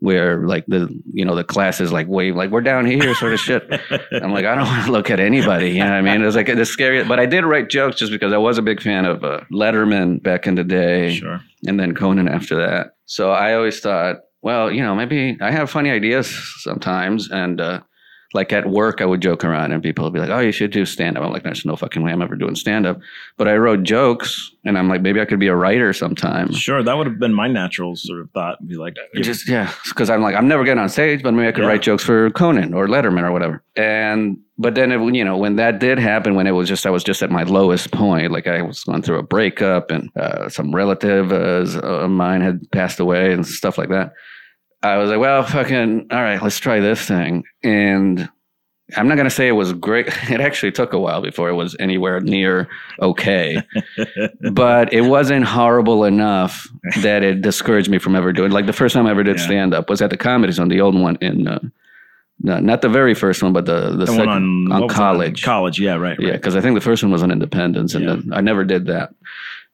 Where 0.00 0.46
like 0.46 0.64
the 0.66 0.88
you 1.12 1.24
know 1.24 1.34
the 1.34 1.42
class 1.42 1.80
is 1.80 1.90
like 1.90 2.06
wave 2.06 2.36
like 2.36 2.50
we're 2.50 2.60
down 2.60 2.86
here 2.86 3.14
sort 3.16 3.32
of 3.32 3.40
shit. 3.40 3.68
I'm 4.12 4.32
like 4.32 4.44
I 4.44 4.54
don't 4.54 4.64
want 4.72 4.86
to 4.86 4.92
look 4.92 5.10
at 5.10 5.18
anybody. 5.18 5.70
You 5.70 5.80
know 5.80 5.90
what 5.90 5.94
I 5.94 6.02
mean? 6.02 6.22
It 6.22 6.26
was 6.26 6.36
like 6.36 6.46
the 6.46 6.64
scary. 6.64 7.02
But 7.02 7.18
I 7.18 7.26
did 7.26 7.44
write 7.44 7.68
jokes 7.68 7.96
just 7.96 8.12
because 8.12 8.32
I 8.32 8.38
was 8.38 8.58
a 8.58 8.62
big 8.62 8.80
fan 8.80 9.04
of 9.04 9.24
uh, 9.24 9.40
Letterman 9.52 10.22
back 10.22 10.46
in 10.46 10.54
the 10.54 10.64
day 10.64 11.16
sure. 11.16 11.40
and 11.66 11.80
then 11.80 11.94
Conan 11.94 12.28
after 12.28 12.54
that. 12.56 12.94
So 13.06 13.32
I 13.32 13.54
always 13.54 13.80
thought, 13.80 14.18
well, 14.42 14.70
you 14.70 14.82
know, 14.82 14.94
maybe 14.94 15.36
I 15.40 15.50
have 15.50 15.70
funny 15.70 15.90
ideas 15.90 16.32
sometimes. 16.60 17.30
And 17.30 17.60
uh, 17.60 17.80
like 18.34 18.52
at 18.52 18.68
work, 18.68 19.00
I 19.00 19.06
would 19.06 19.22
joke 19.22 19.42
around 19.42 19.72
and 19.72 19.82
people 19.82 20.04
would 20.04 20.12
be 20.12 20.20
like, 20.20 20.28
oh, 20.28 20.40
you 20.40 20.52
should 20.52 20.70
do 20.70 20.84
stand 20.84 21.16
up. 21.16 21.24
I'm 21.24 21.32
like, 21.32 21.44
there's 21.44 21.64
no 21.64 21.76
fucking 21.76 22.02
way 22.02 22.12
I'm 22.12 22.20
ever 22.20 22.36
doing 22.36 22.54
stand 22.56 22.86
up. 22.86 23.00
But 23.38 23.48
I 23.48 23.56
wrote 23.56 23.84
jokes 23.84 24.50
and 24.66 24.76
I'm 24.76 24.86
like, 24.86 25.00
maybe 25.00 25.18
I 25.18 25.24
could 25.24 25.38
be 25.40 25.46
a 25.46 25.56
writer 25.56 25.94
sometime. 25.94 26.52
Sure, 26.52 26.82
that 26.82 26.94
would 26.94 27.06
have 27.06 27.18
been 27.18 27.32
my 27.32 27.48
natural 27.48 27.96
sort 27.96 28.20
of 28.20 28.30
thought. 28.32 28.66
Be 28.68 28.74
like, 28.76 28.96
Just, 29.14 29.48
yeah, 29.48 29.72
because 29.88 30.10
I'm 30.10 30.20
like, 30.20 30.34
I'm 30.34 30.46
never 30.46 30.62
getting 30.64 30.82
on 30.82 30.90
stage, 30.90 31.22
but 31.22 31.32
maybe 31.32 31.48
I 31.48 31.52
could 31.52 31.62
Yeah. 31.62 31.68
write 31.68 31.80
jokes 31.82 32.04
for 32.04 32.28
Conan 32.30 32.74
or 32.74 32.86
Letterman 32.86 33.22
or 33.22 33.32
whatever. 33.32 33.62
And, 33.76 34.36
but 34.58 34.74
then, 34.74 34.92
it, 34.92 35.14
you 35.14 35.24
know, 35.24 35.38
when 35.38 35.56
that 35.56 35.78
did 35.78 35.98
happen, 35.98 36.34
when 36.34 36.46
it 36.46 36.50
was 36.50 36.68
just, 36.68 36.84
I 36.86 36.90
was 36.90 37.02
just 37.04 37.22
at 37.22 37.30
my 37.30 37.44
lowest 37.44 37.92
point, 37.92 38.30
like 38.30 38.46
I 38.46 38.60
was 38.60 38.84
going 38.84 39.00
through 39.00 39.20
a 39.20 39.22
breakup 39.22 39.90
and 39.90 40.10
uh, 40.16 40.50
some 40.50 40.74
relative 40.74 41.32
uh, 41.32 41.64
of 41.80 42.10
mine 42.10 42.42
had 42.42 42.70
passed 42.72 43.00
away 43.00 43.32
and 43.32 43.46
stuff 43.46 43.78
like 43.78 43.88
that. 43.88 44.12
I 44.82 44.96
was 44.98 45.10
like, 45.10 45.18
well, 45.18 45.42
fucking, 45.42 46.06
all 46.10 46.22
right, 46.22 46.40
let's 46.42 46.58
try 46.58 46.78
this 46.80 47.04
thing. 47.04 47.44
And 47.64 48.28
I'm 48.96 49.08
not 49.08 49.16
going 49.16 49.26
to 49.26 49.30
say 49.30 49.48
it 49.48 49.52
was 49.52 49.72
great. 49.72 50.06
It 50.30 50.40
actually 50.40 50.72
took 50.72 50.92
a 50.92 50.98
while 50.98 51.20
before 51.20 51.48
it 51.48 51.54
was 51.54 51.76
anywhere 51.80 52.20
near 52.20 52.68
okay, 53.00 53.60
but 54.52 54.92
it 54.92 55.02
wasn't 55.02 55.44
horrible 55.44 56.04
enough 56.04 56.68
that 57.02 57.22
it 57.22 57.42
discouraged 57.42 57.90
me 57.90 57.98
from 57.98 58.14
ever 58.16 58.32
doing. 58.32 58.50
Like 58.52 58.66
the 58.66 58.72
first 58.72 58.94
time 58.94 59.06
I 59.06 59.10
ever 59.10 59.24
did 59.24 59.38
Yeah. 59.38 59.44
stand 59.46 59.74
up 59.74 59.90
was 59.90 60.00
at 60.00 60.10
the 60.10 60.16
Comedy 60.16 60.52
Zone, 60.52 60.68
the 60.68 60.80
old 60.80 60.94
one 60.98 61.16
in 61.20 61.48
uh, 61.48 61.58
No, 62.40 62.60
not 62.60 62.82
the 62.82 62.88
very 62.88 63.14
first 63.14 63.42
one, 63.42 63.52
but 63.52 63.66
the 63.66 63.90
the, 63.90 63.96
The 63.96 64.06
second 64.06 64.26
one 64.26 64.72
on, 64.72 64.82
on 64.84 64.88
college. 64.88 65.42
College, 65.42 65.80
yeah, 65.80 65.96
right. 65.96 66.16
Yeah, 66.20 66.32
because 66.32 66.54
I 66.56 66.60
think 66.60 66.76
the 66.76 66.80
first 66.80 67.02
one 67.02 67.10
was 67.12 67.22
on 67.22 67.30
Independence, 67.32 67.94
and 67.96 68.04
Yeah. 68.04 68.14
then 68.14 68.30
I 68.32 68.40
never 68.40 68.64
did 68.64 68.86
that. 68.86 69.10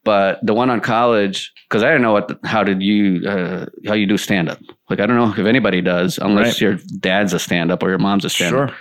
But 0.02 0.38
the 0.44 0.54
one 0.54 0.70
on 0.70 0.80
college, 0.80 1.52
because 1.68 1.82
I 1.82 1.86
didn't 1.88 2.02
know 2.02 2.12
what, 2.12 2.38
how 2.44 2.64
did 2.64 2.82
you, 2.82 3.26
uh, 3.28 3.66
how 3.86 3.94
you 3.94 4.06
do 4.06 4.16
stand 4.18 4.48
up. 4.50 4.58
Like 4.90 5.00
I 5.00 5.06
don't 5.06 5.16
know 5.16 5.32
if 5.32 5.46
anybody 5.46 5.80
does, 5.80 6.18
unless 6.18 6.46
Right. 6.54 6.60
your 6.60 6.78
dad's 7.00 7.32
a 7.32 7.38
stand 7.38 7.70
up 7.72 7.82
or 7.82 7.88
your 7.88 7.98
mom's 7.98 8.24
a 8.24 8.30
stand 8.30 8.54
up. 8.54 8.68
Sure. 8.70 8.76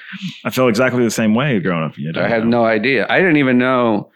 I 0.46 0.50
feel 0.50 0.68
exactly 0.68 1.04
the 1.04 1.10
same 1.12 1.34
way 1.34 1.60
growing 1.60 1.84
up. 1.86 1.98
You 1.98 2.12
I 2.16 2.28
had 2.28 2.46
no 2.46 2.66
idea. 2.66 3.06
I 3.10 3.20
didn't 3.20 3.38
even 3.38 3.58
know 3.58 4.10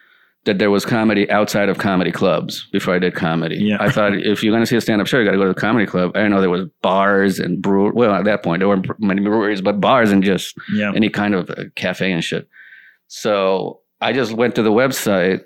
that 0.46 0.60
there 0.60 0.72
was 0.72 0.86
comedy 0.86 1.30
outside 1.30 1.68
of 1.70 1.78
comedy 1.78 2.12
clubs 2.12 2.68
before 2.72 2.94
I 2.94 3.00
did 3.00 3.16
comedy. 3.16 3.56
Yeah. 3.58 3.78
I 3.82 3.90
thought 3.90 4.14
if 4.16 4.44
you're 4.44 4.52
going 4.54 4.64
to 4.64 4.68
see 4.68 4.78
a 4.78 4.82
stand 4.82 5.02
up 5.02 5.08
show, 5.08 5.20
you 5.20 5.26
got 5.26 5.32
to 5.32 5.38
go 5.38 5.44
to 5.46 5.54
the 5.54 5.60
comedy 5.60 5.86
club. 5.86 6.12
I 6.16 6.20
didn't 6.20 6.32
know 6.32 6.40
there 6.42 6.50
was 6.50 6.68
bars 6.82 7.38
and 7.40 7.62
brew. 7.62 7.92
Well, 7.94 8.14
at 8.14 8.24
that 8.26 8.44
point, 8.44 8.60
there 8.62 8.68
weren't 8.70 8.88
many 9.00 9.22
breweries, 9.22 9.62
but 9.62 9.82
bars 9.82 10.12
and 10.12 10.24
just 10.24 10.56
Yeah. 10.74 10.94
any 10.96 11.10
kind 11.10 11.36
of 11.36 11.50
uh, 11.50 11.66
cafe 11.76 12.12
and 12.14 12.24
shit. 12.24 12.48
So 13.08 13.80
I 14.02 14.14
just 14.14 14.34
went 14.34 14.56
to 14.56 14.62
the 14.62 14.72
website 14.72 15.42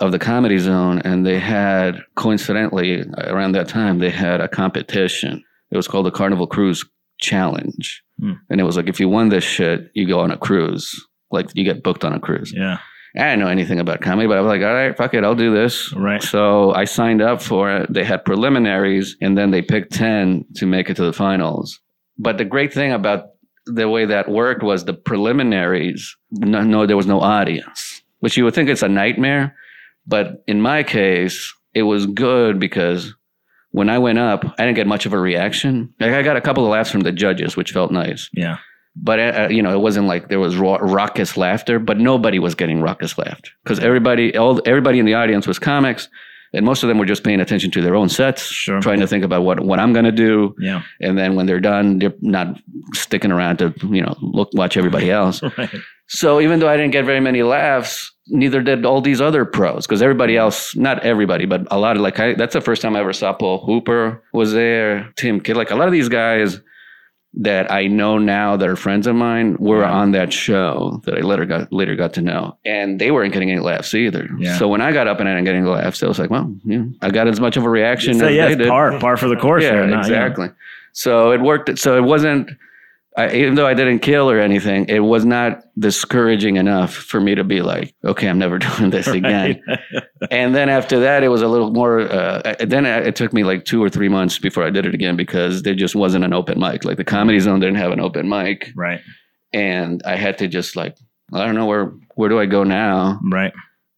of 0.00 0.12
the 0.12 0.18
Comedy 0.18 0.58
Zone, 0.58 1.00
and 1.04 1.24
they 1.26 1.38
had 1.38 2.00
coincidentally 2.16 3.04
around 3.18 3.52
that 3.52 3.68
time 3.68 3.98
they 3.98 4.10
had 4.10 4.40
a 4.40 4.48
competition. 4.48 5.44
It 5.72 5.76
was 5.76 5.88
called 5.88 6.06
the 6.06 6.10
Carnival 6.12 6.46
Cruise 6.46 6.84
Challenge, 7.18 8.02
Hmm. 8.20 8.32
and 8.50 8.60
it 8.60 8.64
was 8.64 8.76
like 8.76 8.88
if 8.88 9.00
you 9.00 9.08
won 9.08 9.28
this 9.30 9.44
shit, 9.44 9.90
you 9.94 10.06
go 10.06 10.20
on 10.20 10.30
a 10.30 10.36
cruise. 10.36 10.92
Like 11.30 11.48
you 11.54 11.64
get 11.64 11.82
booked 11.82 12.04
on 12.04 12.12
a 12.12 12.20
cruise. 12.20 12.52
Yeah. 12.54 12.78
I 13.16 13.20
didn't 13.30 13.40
know 13.40 13.48
anything 13.48 13.78
about 13.80 14.00
comedy, 14.00 14.26
but 14.26 14.38
I 14.38 14.40
was 14.40 14.48
like, 14.48 14.62
all 14.62 14.74
right, 14.74 14.96
fuck 14.96 15.12
it, 15.14 15.22
I'll 15.24 15.34
do 15.34 15.52
this. 15.54 15.92
Right. 15.94 16.22
So 16.22 16.72
I 16.74 16.84
signed 16.84 17.20
up 17.20 17.42
for 17.42 17.70
it. 17.70 17.92
They 17.92 18.04
had 18.04 18.24
preliminaries, 18.24 19.16
and 19.20 19.36
then 19.36 19.50
they 19.50 19.60
picked 19.62 19.92
10 19.92 20.44
to 20.56 20.66
make 20.66 20.88
it 20.90 20.96
to 20.96 21.04
the 21.04 21.12
finals. 21.12 21.78
But 22.18 22.38
the 22.38 22.44
great 22.46 22.72
thing 22.72 22.92
about 22.92 23.26
the 23.66 23.88
way 23.88 24.04
that 24.06 24.30
worked 24.30 24.62
was 24.62 24.84
the 24.84 24.94
preliminaries, 24.94 26.16
no, 26.30 26.62
no 26.62 26.86
there 26.86 26.96
was 26.96 27.06
no 27.06 27.20
audience, 27.20 28.02
which 28.20 28.36
you 28.36 28.44
would 28.44 28.54
think 28.54 28.68
it's 28.68 28.82
a 28.82 28.88
nightmare. 28.88 29.54
But 30.06 30.42
in 30.46 30.60
my 30.60 30.82
case, 30.82 31.54
it 31.74 31.82
was 31.82 32.06
good 32.06 32.58
because 32.58 33.14
when 33.72 33.88
I 33.90 33.98
went 33.98 34.18
up, 34.18 34.44
I 34.58 34.64
didn't 34.64 34.76
get 34.76 34.86
much 34.86 35.06
of 35.06 35.12
a 35.12 35.18
reaction. 35.18 35.92
Like 36.00 36.12
I 36.12 36.22
got 36.22 36.36
a 36.36 36.40
couple 36.40 36.64
of 36.64 36.70
laughs 36.70 36.90
from 36.90 37.00
the 37.00 37.12
judges, 37.12 37.56
which 37.56 37.72
felt 37.72 37.90
nice 37.90 38.28
Yeah. 38.32 38.58
but 38.94 39.18
uh, 39.18 39.48
you 39.50 39.62
know 39.62 39.72
it 39.72 39.80
wasn't 39.80 40.06
like 40.06 40.28
there 40.28 40.40
was 40.40 40.56
raw, 40.56 40.76
raucous 40.80 41.36
laughter 41.36 41.78
but 41.78 41.96
nobody 41.98 42.38
was 42.38 42.54
getting 42.54 42.80
raucous 42.82 43.16
laughter 43.18 43.50
because 43.64 43.78
everybody 43.80 44.36
all 44.36 44.60
everybody 44.66 44.98
in 44.98 45.06
the 45.06 45.14
audience 45.14 45.46
was 45.46 45.58
comics 45.58 46.08
and 46.54 46.66
most 46.66 46.82
of 46.82 46.88
them 46.90 46.98
were 46.98 47.06
just 47.06 47.24
paying 47.24 47.40
attention 47.40 47.70
to 47.70 47.80
their 47.80 47.94
own 47.96 48.10
sets 48.10 48.42
Sure. 48.42 48.80
trying 48.82 49.00
to 49.00 49.06
think 49.06 49.24
about 49.24 49.42
what 49.44 49.60
what 49.60 49.78
i'm 49.80 49.94
going 49.94 50.04
to 50.04 50.18
do 50.28 50.54
Yeah. 50.60 50.82
and 51.00 51.16
then 51.16 51.36
when 51.36 51.46
they're 51.46 51.60
done 51.74 51.98
they're 52.00 52.12
not 52.20 52.60
sticking 52.92 53.32
around 53.32 53.56
to 53.60 53.72
you 53.98 54.02
know 54.02 54.14
look 54.20 54.50
watch 54.52 54.76
everybody 54.76 55.10
else 55.20 55.40
Right. 55.56 55.70
So 56.14 56.40
even 56.40 56.60
though 56.60 56.68
i 56.68 56.76
didn't 56.76 56.92
get 56.92 57.04
very 57.04 57.20
many 57.20 57.42
laughs 57.42 58.12
neither 58.28 58.60
did 58.62 58.84
all 58.84 59.00
these 59.00 59.20
other 59.20 59.44
pros 59.44 59.86
because 59.86 60.02
everybody 60.02 60.36
else 60.36 60.76
not 60.76 61.02
everybody 61.04 61.44
but 61.46 61.66
a 61.70 61.78
lot 61.78 61.96
of 61.96 62.02
like 62.02 62.18
I, 62.20 62.34
that's 62.34 62.52
the 62.54 62.60
first 62.60 62.82
time 62.82 62.94
i 62.96 63.00
ever 63.00 63.12
saw 63.12 63.32
paul 63.32 63.64
hooper 63.64 64.22
was 64.32 64.52
there 64.52 65.10
tim 65.16 65.40
kidd 65.40 65.56
like 65.56 65.70
a 65.70 65.74
lot 65.76 65.86
of 65.88 65.92
these 65.92 66.08
guys 66.08 66.60
that 67.34 67.72
I 67.72 67.86
know 67.86 68.18
now 68.18 68.58
that 68.58 68.68
are 68.68 68.76
friends 68.76 69.06
of 69.06 69.16
mine 69.16 69.56
were 69.58 69.80
Yeah. 69.80 69.90
on 69.90 70.12
that 70.12 70.34
show 70.34 71.00
that 71.06 71.16
I 71.16 71.20
later 71.22 71.46
got 71.46 71.72
later 71.72 71.96
got 71.96 72.12
to 72.12 72.20
know, 72.20 72.58
and 72.66 73.00
they 73.00 73.10
weren't 73.10 73.32
getting 73.32 73.50
any 73.50 73.58
laughs 73.60 73.94
either. 73.94 74.28
Yeah. 74.38 74.58
So 74.58 74.68
when 74.68 74.82
I 74.82 74.92
got 74.92 75.06
up 75.08 75.18
and 75.18 75.26
I 75.26 75.32
didn't 75.32 75.46
get 75.46 75.54
any 75.54 75.66
laughs, 75.66 76.02
I 76.02 76.08
was 76.08 76.18
like, 76.18 76.28
well, 76.28 76.54
yeah, 76.66 76.82
I 77.00 77.08
got 77.08 77.28
as 77.28 77.40
much 77.40 77.56
of 77.56 77.64
a 77.64 77.70
reaction 77.70 78.18
So, 78.18 78.26
as 78.26 78.34
yeah, 78.34 78.48
they 78.48 78.56
did. 78.56 78.68
par, 78.68 78.98
par 78.98 79.16
for 79.16 79.28
the 79.30 79.36
course. 79.36 79.62
yeah, 79.64 79.98
exactly. 79.98 80.50
So 80.92 81.32
it 81.32 81.40
worked. 81.40 81.78
So 81.78 81.96
it 81.96 82.02
wasn't. 82.04 82.50
I, 83.16 83.30
even 83.34 83.56
though 83.56 83.66
I 83.66 83.74
didn't 83.74 83.98
kill 83.98 84.30
or 84.30 84.38
anything, 84.38 84.86
it 84.88 85.00
was 85.00 85.24
not 85.24 85.64
discouraging 85.78 86.56
enough 86.56 86.94
for 86.94 87.20
me 87.20 87.34
to 87.34 87.44
be 87.44 87.60
like, 87.60 87.94
okay, 88.04 88.26
I'm 88.26 88.38
never 88.38 88.58
doing 88.76 88.90
this 88.90 89.06
again. 89.06 89.62
And 90.30 90.54
then 90.54 90.70
after 90.70 91.00
that, 91.00 91.22
it 91.22 91.28
was 91.28 91.42
a 91.42 91.48
little 91.48 91.70
more. 91.70 92.00
Uh, 92.00 92.54
then 92.60 92.86
it 92.86 93.14
took 93.14 93.32
me 93.32 93.44
like 93.44 93.64
two 93.64 93.82
or 93.82 93.90
three 93.90 94.08
months 94.08 94.38
before 94.38 94.64
I 94.64 94.70
did 94.70 94.86
it 94.86 94.94
again 94.94 95.16
because 95.16 95.62
there 95.62 95.74
just 95.74 95.94
wasn't 95.94 96.24
an 96.24 96.32
open 96.32 96.58
mic. 96.58 96.84
Like 96.84 96.96
the 96.96 97.04
Comedy 97.04 97.38
Zone 97.38 97.60
didn't 97.60 97.76
have 97.76 97.92
an 97.92 98.00
open 98.00 98.28
mic, 98.28 98.72
right. 98.74 99.00
and 99.52 100.02
I 100.06 100.16
had 100.16 100.38
to 100.38 100.48
just 100.48 100.74
like 100.74 100.96
I 101.34 101.44
don't 101.44 101.54
know 101.54 101.66
where 101.66 101.92
where 102.14 102.28
do 102.28 102.38
I 102.38 102.46
go 102.46 102.64
now? 102.64 103.20
Right. 103.30 103.52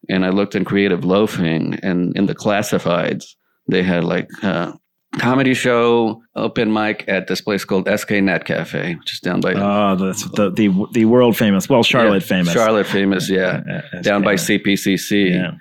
And 0.09 0.25
I 0.25 0.29
looked 0.29 0.55
in 0.55 0.65
Creative 0.65 1.03
Loafing, 1.05 1.79
and 1.81 2.15
in 2.17 2.25
the 2.25 2.35
classifieds, 2.35 3.35
they 3.67 3.81
had 3.81 4.03
like 4.03 4.27
uh, 4.43 4.73
comedy 5.19 5.53
show 5.53 6.21
open 6.35 6.71
mic 6.73 7.03
at 7.07 7.27
this 7.27 7.41
place 7.41 7.65
called 7.65 7.87
SK 7.89 8.11
Net 8.21 8.45
Cafe, 8.45 8.95
which 8.95 9.13
is 9.13 9.19
down 9.19 9.41
by 9.41 9.53
Oh, 9.53 9.95
that's 9.95 10.23
the, 10.31 10.49
the 10.51 10.87
the 10.93 11.05
world 11.05 11.35
famous. 11.37 11.67
Well, 11.69 11.83
Charlotte 11.83 12.23
Yeah, 12.23 12.27
famous. 12.27 12.53
Charlotte 12.53 12.87
famous, 12.87 13.29
yeah, 13.29 13.61
Uh, 13.93 13.97
uh, 13.97 14.01
down 14.01 14.21
by. 14.23 14.35
CPCC. 14.35 15.31
Yeah. 15.31 15.51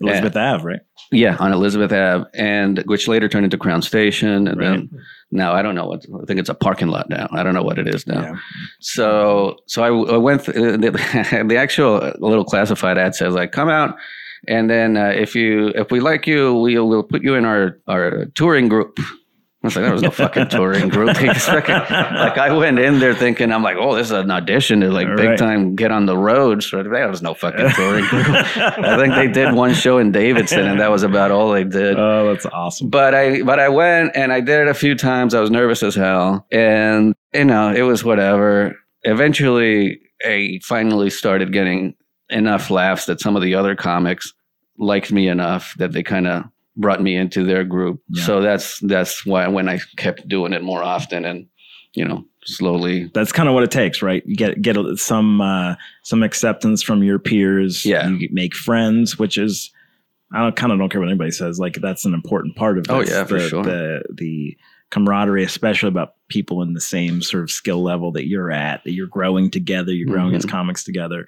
Elizabeth 0.00 0.36
Ave, 0.36 0.64
right? 0.64 0.80
Yeah, 1.12 1.36
on 1.38 1.52
Elizabeth 1.52 1.92
Ave, 1.92 2.24
and 2.34 2.82
which 2.86 3.06
later 3.06 3.28
turned 3.28 3.44
into 3.44 3.56
Crown 3.56 3.82
Station, 3.82 4.48
and 4.48 4.58
Right. 4.58 4.70
then 4.70 4.90
now 5.30 5.52
I 5.52 5.62
don't 5.62 5.76
know 5.76 5.86
what 5.86 6.04
I 6.22 6.24
think 6.26 6.40
it's 6.40 6.48
a 6.48 6.54
parking 6.54 6.88
lot 6.88 7.08
now. 7.08 7.28
I 7.30 7.44
don't 7.44 7.54
know 7.54 7.62
what 7.62 7.78
it 7.78 7.86
is 7.86 8.04
now. 8.06 8.22
Yeah. 8.22 8.36
So 8.80 9.56
so 9.66 9.82
I, 9.84 10.14
I 10.14 10.16
went 10.16 10.44
th- 10.44 10.56
the, 10.56 11.44
the 11.48 11.56
actual 11.56 12.12
little 12.18 12.44
classified 12.44 12.98
ad 12.98 13.14
says 13.14 13.32
like 13.34 13.52
come 13.52 13.68
out, 13.68 13.94
and 14.48 14.68
then 14.70 14.96
uh, 14.96 15.08
if 15.14 15.34
you 15.34 15.68
if 15.68 15.90
we 15.90 16.00
like 16.00 16.26
you, 16.26 16.54
we'll 16.54 16.88
we'll 16.88 17.02
put 17.02 17.22
you 17.22 17.34
in 17.34 17.44
our 17.44 17.78
our 17.88 18.26
touring 18.34 18.68
group. 18.68 18.98
I 19.64 19.68
was 19.68 19.76
like, 19.76 19.84
there 19.84 19.92
was 19.92 20.02
no 20.02 20.10
fucking 20.22 20.48
touring 20.48 20.88
group. 20.88 21.16
They 21.16 21.26
just 21.26 21.46
fucking- 21.46 21.72
like 21.72 22.36
I 22.36 22.52
went 22.52 22.80
in 22.80 22.98
there 22.98 23.14
thinking, 23.14 23.52
I'm 23.52 23.62
like, 23.62 23.76
oh, 23.78 23.94
this 23.94 24.06
is 24.08 24.10
an 24.12 24.28
audition 24.28 24.80
to 24.80 24.90
like 24.90 25.06
big 25.16 25.26
Right. 25.28 25.38
time 25.38 25.76
get 25.76 25.92
on 25.92 26.06
the 26.06 26.18
road. 26.18 26.64
So 26.64 26.82
there 26.82 27.08
was 27.08 27.22
no 27.22 27.32
fucking 27.34 27.70
touring 27.70 28.04
group. 28.06 28.26
I 28.28 28.96
think 28.96 29.14
they 29.14 29.28
did 29.28 29.54
one 29.54 29.72
show 29.72 29.98
in 29.98 30.10
Davidson, 30.10 30.66
and 30.66 30.80
that 30.80 30.90
was 30.90 31.04
about 31.04 31.30
all 31.30 31.52
they 31.52 31.62
did. 31.62 31.96
Oh, 31.96 32.32
that's 32.32 32.44
awesome. 32.46 32.90
But 32.90 33.14
I 33.14 33.42
but 33.42 33.60
I 33.60 33.68
went 33.68 34.16
and 34.16 34.32
I 34.32 34.40
did 34.40 34.62
it 34.62 34.66
a 34.68 34.74
few 34.74 34.96
times. 34.96 35.32
I 35.32 35.40
was 35.40 35.52
nervous 35.52 35.84
as 35.84 35.94
hell, 35.94 36.44
and 36.50 37.14
you 37.32 37.44
know 37.44 37.72
it 37.72 37.82
was 37.82 38.02
whatever. 38.04 38.74
Eventually, 39.04 40.00
I 40.24 40.58
finally 40.64 41.10
started 41.10 41.52
getting 41.52 41.94
enough 42.32 42.70
laughs 42.70 43.06
that 43.06 43.20
some 43.20 43.36
of 43.36 43.42
the 43.42 43.54
other 43.54 43.74
comics 43.76 44.32
liked 44.78 45.12
me 45.12 45.28
enough 45.28 45.74
that 45.78 45.92
they 45.92 46.02
kind 46.02 46.26
of 46.26 46.44
brought 46.76 47.02
me 47.02 47.14
into 47.16 47.44
their 47.44 47.64
group. 47.64 48.00
Yeah. 48.08 48.24
So 48.24 48.40
that's 48.40 48.78
that's 48.80 49.24
why 49.26 49.46
when 49.48 49.68
I 49.68 49.78
kept 49.96 50.26
doing 50.28 50.52
it 50.52 50.62
more 50.62 50.82
often 50.82 51.24
and 51.24 51.46
you 51.94 52.04
know 52.04 52.24
slowly. 52.44 53.10
That's 53.14 53.30
kind 53.32 53.48
of 53.48 53.54
what 53.54 53.62
it 53.64 53.70
takes, 53.70 54.02
right? 54.02 54.22
You 54.26 54.34
get 54.36 54.60
get 54.62 54.76
some 54.96 55.40
uh, 55.40 55.74
some 56.02 56.22
acceptance 56.22 56.82
from 56.82 57.02
your 57.02 57.18
peers. 57.18 57.84
Yeah. 57.84 58.08
you 58.08 58.28
make 58.32 58.54
friends, 58.54 59.18
which 59.18 59.36
is 59.38 59.70
I 60.34 60.50
kind 60.52 60.72
of 60.72 60.78
don't 60.78 60.88
care 60.88 61.00
what 61.00 61.10
anybody 61.10 61.30
says. 61.30 61.58
Like 61.58 61.74
that's 61.74 62.04
an 62.06 62.14
important 62.14 62.56
part 62.56 62.78
of 62.78 62.86
Oh, 62.88 63.00
this, 63.00 63.10
yeah, 63.10 63.24
for 63.24 63.38
the, 63.38 63.48
sure. 63.48 63.62
The 63.62 64.02
the 64.14 64.56
camaraderie, 64.90 65.44
especially 65.44 65.88
about 65.88 66.14
people 66.28 66.60
in 66.62 66.72
the 66.74 66.80
same 66.80 67.22
sort 67.22 67.42
of 67.42 67.50
skill 67.50 67.82
level 67.82 68.12
that 68.12 68.26
you're 68.26 68.50
at, 68.50 68.82
that 68.84 68.92
you're 68.92 69.06
growing 69.06 69.50
together, 69.50 69.92
you're 69.92 70.12
growing 70.12 70.34
as 70.34 70.44
Mhm. 70.44 70.50
comics 70.50 70.84
together. 70.84 71.26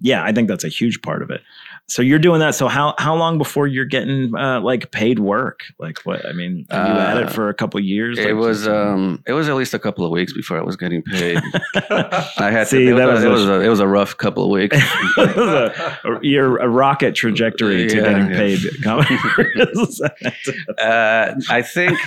Yeah, 0.00 0.22
I 0.24 0.32
think 0.32 0.48
that's 0.48 0.64
a 0.64 0.68
huge 0.68 1.00
part 1.02 1.22
of 1.22 1.30
it. 1.30 1.40
So 1.86 2.00
you're 2.00 2.18
doing 2.18 2.40
that. 2.40 2.54
So 2.54 2.66
how 2.66 2.94
how 2.98 3.14
long 3.14 3.36
before 3.36 3.66
you're 3.66 3.84
getting 3.84 4.34
uh, 4.34 4.60
like 4.62 4.90
paid 4.90 5.18
work? 5.18 5.60
Like 5.78 5.98
what? 6.04 6.24
I 6.26 6.32
mean, 6.32 6.66
you 6.70 6.76
at 6.76 7.16
Uh, 7.16 7.20
it 7.20 7.30
for 7.30 7.48
a 7.50 7.54
couple 7.54 7.78
years? 7.80 8.18
It 8.18 8.28
Like, 8.34 8.34
was 8.42 8.66
um 8.66 9.22
it 9.26 9.32
was 9.34 9.48
at 9.50 9.54
least 9.54 9.74
a 9.74 9.78
couple 9.78 10.04
of 10.04 10.10
weeks 10.10 10.32
before 10.32 10.58
I 10.58 10.62
was 10.62 10.76
getting 10.76 11.02
paid. 11.02 11.38
I 11.74 12.50
had 12.50 12.68
See, 12.68 12.86
to. 12.86 12.92
It 12.92 12.96
that 12.96 13.06
was, 13.08 13.22
a, 13.22 13.26
it 13.26 13.30
was 13.30 13.40
was 13.42 13.48
a- 13.50 13.60
it 13.60 13.68
was 13.68 13.80
a 13.80 13.86
rough 13.86 14.16
couple 14.16 14.44
of 14.44 14.50
weeks. 14.50 14.76
It 15.18 15.36
was 15.36 15.72
a- 16.06 16.18
you're 16.22 16.56
a 16.56 16.68
rocket 16.68 17.14
trajectory 17.14 17.86
to 17.88 17.96
Yeah, 17.96 18.02
getting 18.02 18.30
yeah. 18.30 18.36
paid 18.38 18.60
comedy. 18.82 19.16
uh, 20.78 21.34
I 21.50 21.62
think 21.62 21.98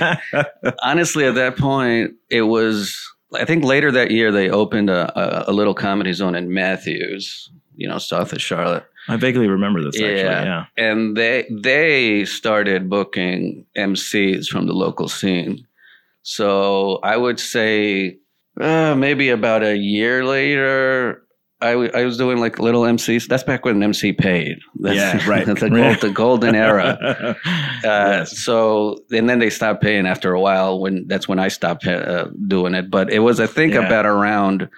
honestly 0.83 1.25
at 1.25 1.35
that 1.35 1.57
point 1.57 2.13
it 2.29 2.43
was 2.43 3.07
i 3.35 3.45
think 3.45 3.63
later 3.63 3.91
that 3.91 4.11
year 4.11 4.31
they 4.31 4.49
opened 4.49 4.89
a, 4.89 5.47
a, 5.47 5.51
a 5.51 5.53
little 5.53 5.73
comedy 5.73 6.13
zone 6.13 6.35
in 6.35 6.53
matthews 6.53 7.51
you 7.77 7.87
know 7.87 7.97
south 7.97 8.33
of 8.33 8.41
charlotte 8.41 8.85
I 9.09 9.15
vaguely 9.15 9.47
remember 9.47 9.81
this. 9.81 9.95
Actually, 9.95 10.15
Yeah. 10.19 10.43
yeah. 10.43 10.65
and 10.89 11.15
they 11.15 11.45
they 11.49 12.25
started 12.25 12.89
booking 12.89 13.65
mcs 13.77 14.47
from 14.47 14.65
the 14.67 14.73
local 14.73 15.07
scene 15.07 15.65
so 16.23 16.99
i 17.03 17.15
would 17.15 17.39
say 17.39 18.17
uh, 18.59 18.95
maybe 18.95 19.29
about 19.29 19.63
a 19.63 19.77
year 19.77 20.25
later 20.25 21.23
I, 21.59 21.71
w- 21.71 21.89
I 21.95 22.03
was 22.05 22.17
doing 22.19 22.37
like 22.39 22.59
little 22.59 22.83
MCs. 22.83 23.27
That's 23.27 23.41
back 23.41 23.65
when 23.65 23.81
MC 23.81 24.13
paid. 24.13 24.59
That's, 24.79 24.95
Yeah, 24.95 25.27
right. 25.33 25.43
That's 25.43 25.61
the, 25.61 25.71
gold, 25.71 26.01
the 26.01 26.11
golden 26.11 26.53
era. 26.53 26.99
Uh, 27.03 27.33
Yes. 27.83 28.37
So 28.45 28.99
and 29.11 29.27
then 29.27 29.39
they 29.39 29.49
stopped 29.49 29.81
paying 29.81 30.05
after 30.05 30.33
a 30.33 30.39
while. 30.39 30.79
When 30.79 31.07
that's 31.07 31.27
when 31.27 31.39
I 31.39 31.47
stopped 31.47 31.87
uh, 31.87 32.27
doing 32.47 32.75
it. 32.75 32.91
But 32.91 33.11
it 33.11 33.19
was 33.19 33.39
I 33.39 33.47
think 33.47 33.73
Yeah. 33.73 33.87
about 33.87 34.05
around 34.05 34.69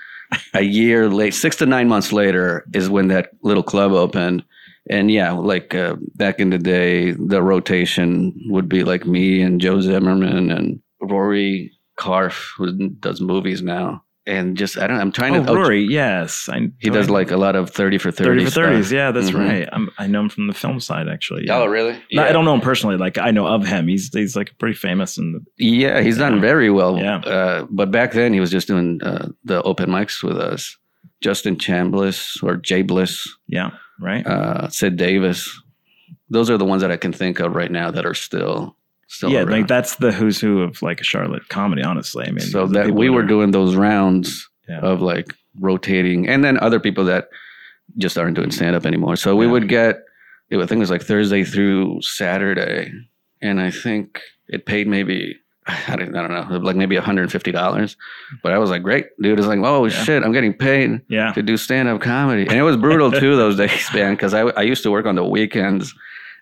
a 0.53 0.61
year 0.61 1.09
late, 1.09 1.33
six 1.33 1.55
to 1.57 1.65
nine 1.65 1.87
months 1.87 2.11
later, 2.11 2.65
is 2.73 2.89
when 2.89 3.07
that 3.09 3.31
little 3.43 3.63
club 3.63 3.91
opened. 3.91 4.43
And 4.89 5.11
yeah, 5.11 5.31
like 5.31 5.75
uh, 5.75 5.95
back 6.15 6.39
in 6.39 6.49
the 6.49 6.57
day, 6.57 7.11
the 7.11 7.41
rotation 7.43 8.33
would 8.49 8.67
be 8.67 8.83
like 8.83 9.05
me 9.05 9.41
and 9.41 9.61
Joe 9.61 9.81
Zimmerman 9.81 10.51
and 10.51 10.81
Rory 11.01 11.71
Karpf, 11.99 12.51
who 12.57 12.89
does 12.89 13.21
movies 13.21 13.61
now. 13.61 14.03
And 14.27 14.55
just 14.58 14.77
I 14.77 14.88
don't 14.88 14.97
know. 14.97 15.01
I'm 15.01 15.12
trying 15.12 15.36
Oh, 15.36 15.43
to. 15.45 15.53
Rory, 15.53 15.82
yes, 15.84 16.47
I, 16.51 16.67
he 16.79 16.89
does 16.89 17.10
like 17.10 17.32
a 17.32 17.38
lot 17.38 17.55
of 17.55 17.69
thirty 17.71 17.97
for 17.97 18.12
thirty. 18.12 18.41
30 18.41 18.45
for 18.45 18.51
stuff. 18.51 18.63
thirties. 18.65 18.91
Yeah, 18.91 19.12
that's 19.12 19.32
Mhm. 19.32 19.47
right. 19.47 19.69
I'm, 19.71 19.89
I 19.97 20.08
know 20.08 20.21
him 20.21 20.29
from 20.29 20.47
the 20.47 20.53
film 20.53 20.79
side, 20.79 21.08
actually. 21.08 21.45
Yeah. 21.47 21.58
Oh, 21.58 21.65
really? 21.65 21.97
No, 22.12 22.23
I 22.23 22.32
don't 22.32 22.45
know 22.45 22.53
him 22.53 22.62
personally. 22.62 22.97
Like 22.97 23.17
I 23.17 23.32
know 23.32 23.47
of 23.47 23.65
him. 23.65 23.88
He's 23.88 24.10
he's 24.13 24.36
like 24.36 24.55
pretty 24.60 24.75
famous 24.75 25.17
and 25.17 25.45
Yeah, 25.58 26.01
he's 26.01 26.17
done 26.17 26.36
Yeah. 26.36 26.41
very 26.41 26.69
well. 26.69 26.97
Yeah. 26.97 27.17
Uh, 27.17 27.65
but 27.69 27.91
back 27.91 28.12
then, 28.13 28.34
he 28.34 28.39
was 28.39 28.51
just 28.51 28.67
doing 28.67 28.99
uh, 29.03 29.29
the 29.45 29.62
open 29.63 29.89
mics 29.89 30.23
with 30.23 30.38
us. 30.38 30.77
Justin 31.21 31.58
Chambliss 31.58 32.41
or 32.43 32.55
Jay 32.55 32.82
Bliss, 32.82 33.27
yeah, 33.47 33.71
right. 33.99 34.25
uh, 34.25 34.69
Sid 34.69 34.95
Davis. 34.95 35.49
Those 36.29 36.49
are 36.49 36.58
the 36.58 36.63
ones 36.63 36.82
that 36.82 36.91
I 36.91 36.97
can 36.97 37.12
think 37.12 37.39
of 37.41 37.55
right 37.55 37.71
now 37.71 37.91
that 37.91 38.05
are 38.05 38.13
still 38.13 38.77
still 39.09 39.29
yeah, 39.31 39.39
around. 39.39 39.51
like 39.51 39.67
that's 39.67 39.97
the 39.97 40.11
who's 40.13 40.39
who 40.39 40.61
of 40.61 40.81
like 40.81 41.01
a 41.01 41.03
Charlotte 41.03 41.47
comedy. 41.49 41.83
Honestly, 41.83 42.25
I 42.25 42.31
mean, 42.31 42.39
so 42.39 42.65
that 42.67 42.91
we 42.91 43.09
were 43.09 43.21
are- 43.21 43.27
doing 43.27 43.51
those 43.51 43.75
rounds 43.75 44.47
Yeah. 44.69 44.79
of 44.79 45.01
like 45.01 45.33
rotating, 45.59 46.27
and 46.29 46.43
then 46.43 46.57
other 46.59 46.79
people 46.79 47.03
that 47.05 47.27
just 47.97 48.17
aren't 48.17 48.35
doing 48.35 48.51
stand 48.51 48.75
up 48.75 48.85
anymore. 48.85 49.15
So 49.17 49.35
we 49.35 49.45
Yeah. 49.45 49.51
would 49.51 49.67
get, 49.67 49.97
I 50.51 50.55
think 50.65 50.71
it 50.73 50.77
was 50.79 50.91
like 50.91 51.01
Thursday 51.03 51.43
through 51.43 52.01
Saturday, 52.01 52.91
and 53.41 53.59
I 53.59 53.71
think 53.71 54.21
it 54.47 54.65
paid 54.65 54.87
maybe. 54.87 55.35
I 55.87 55.95
don't, 55.95 56.15
I 56.15 56.27
don't 56.27 56.49
know, 56.51 56.57
like 56.59 56.75
maybe 56.75 56.95
$150. 56.95 57.95
But 58.43 58.53
I 58.53 58.57
was 58.57 58.69
like, 58.69 58.81
great, 58.83 59.05
dude. 59.21 59.37
It's 59.39 59.47
like, 59.47 59.59
oh 59.63 59.85
Yeah. 59.85 60.03
shit, 60.03 60.23
I'm 60.23 60.31
getting 60.31 60.53
paid 60.53 61.01
yeah, 61.09 61.31
to 61.33 61.41
do 61.43 61.57
stand 61.57 61.87
up 61.89 62.01
comedy. 62.01 62.43
And 62.47 62.53
it 62.57 62.63
was 62.63 62.77
brutal 62.77 63.11
too 63.11 63.35
those 63.35 63.57
days, 63.57 63.87
man, 63.93 64.13
because 64.13 64.33
I, 64.33 64.41
I 64.41 64.61
used 64.61 64.83
to 64.83 64.91
work 64.91 65.05
on 65.05 65.15
the 65.15 65.23
weekends 65.25 65.93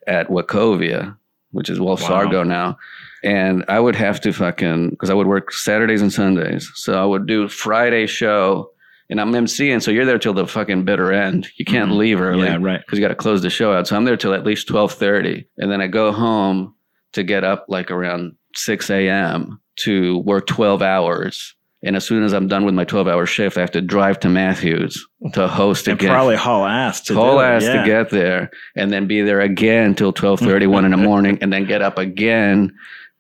at 0.06 0.28
Wachovia, 0.30 1.18
which 1.52 1.70
is 1.70 1.80
Wells 1.80 2.02
Wow. 2.02 2.08
Fargo 2.08 2.44
now. 2.44 2.78
And 3.24 3.64
I 3.68 3.80
would 3.80 3.96
have 3.96 4.22
to 4.22 4.32
fucking, 4.34 4.92
because 4.92 5.10
I 5.10 5.14
would 5.14 5.28
work 5.28 5.52
Saturdays 5.54 6.02
and 6.02 6.14
Sundays. 6.14 6.72
So 6.76 7.02
I 7.02 7.06
would 7.06 7.26
do 7.28 7.48
Friday 7.48 8.06
show 8.08 8.70
and 9.10 9.20
I'm 9.22 9.32
emceeing. 9.32 9.82
So 9.82 9.90
you're 9.92 10.06
there 10.06 10.20
till 10.20 10.34
the 10.34 10.46
fucking 10.48 10.84
bitter 10.84 11.12
end. 11.14 11.48
You 11.58 11.66
can't 11.66 11.92
Mhm. 11.92 11.98
leave 11.98 12.22
early 12.22 12.48
yeah, 12.48 12.58
right. 12.60 12.82
because 12.86 13.00
you 13.00 13.04
got 13.04 13.10
to 13.10 13.16
close 13.16 13.42
the 13.42 13.50
show 13.50 13.74
out. 13.74 13.88
So 13.88 13.96
I'm 13.96 14.04
there 14.06 14.18
till 14.18 14.34
at 14.34 14.46
least 14.46 14.68
1230. 14.68 15.48
And 15.58 15.72
then 15.72 15.82
I 15.82 15.88
go 15.88 16.12
home 16.12 16.76
to 17.14 17.24
get 17.24 17.44
up 17.44 17.66
like 17.70 17.90
around 17.90 18.34
6 18.56 18.90
a.m. 18.90 19.60
to 19.78 20.20
work 20.20 20.46
12 20.48 20.82
hours. 20.82 21.56
And 21.84 21.96
as 21.96 22.06
soon 22.06 22.24
as 22.24 22.34
I'm 22.34 22.48
done 22.48 22.66
with 22.66 22.74
my 22.74 22.86
12 22.86 23.08
hour 23.08 23.26
shift, 23.28 23.56
I 23.58 23.62
have 23.62 23.72
to 23.72 23.82
drive 23.82 24.20
to 24.22 24.30
Matthews 24.30 25.06
to 25.34 25.48
host 25.48 25.88
And 25.88 26.00
again. 26.00 26.10
probably 26.12 26.36
haul 26.36 26.66
ass 26.66 27.02
to 27.02 27.14
Haul 27.14 27.40
ass 27.40 27.64
yeah. 27.64 27.82
to 27.82 27.86
get 27.86 28.10
there 28.10 28.50
and 28.76 28.92
then 28.92 29.06
be 29.08 29.22
there 29.22 29.42
again 29.42 29.94
till 29.94 30.08
1231 30.08 30.86
in 30.86 30.92
the 30.92 30.98
morning 31.12 31.38
and 31.42 31.54
then 31.54 31.66
get 31.66 31.82
up 31.84 31.98
again 32.00 32.74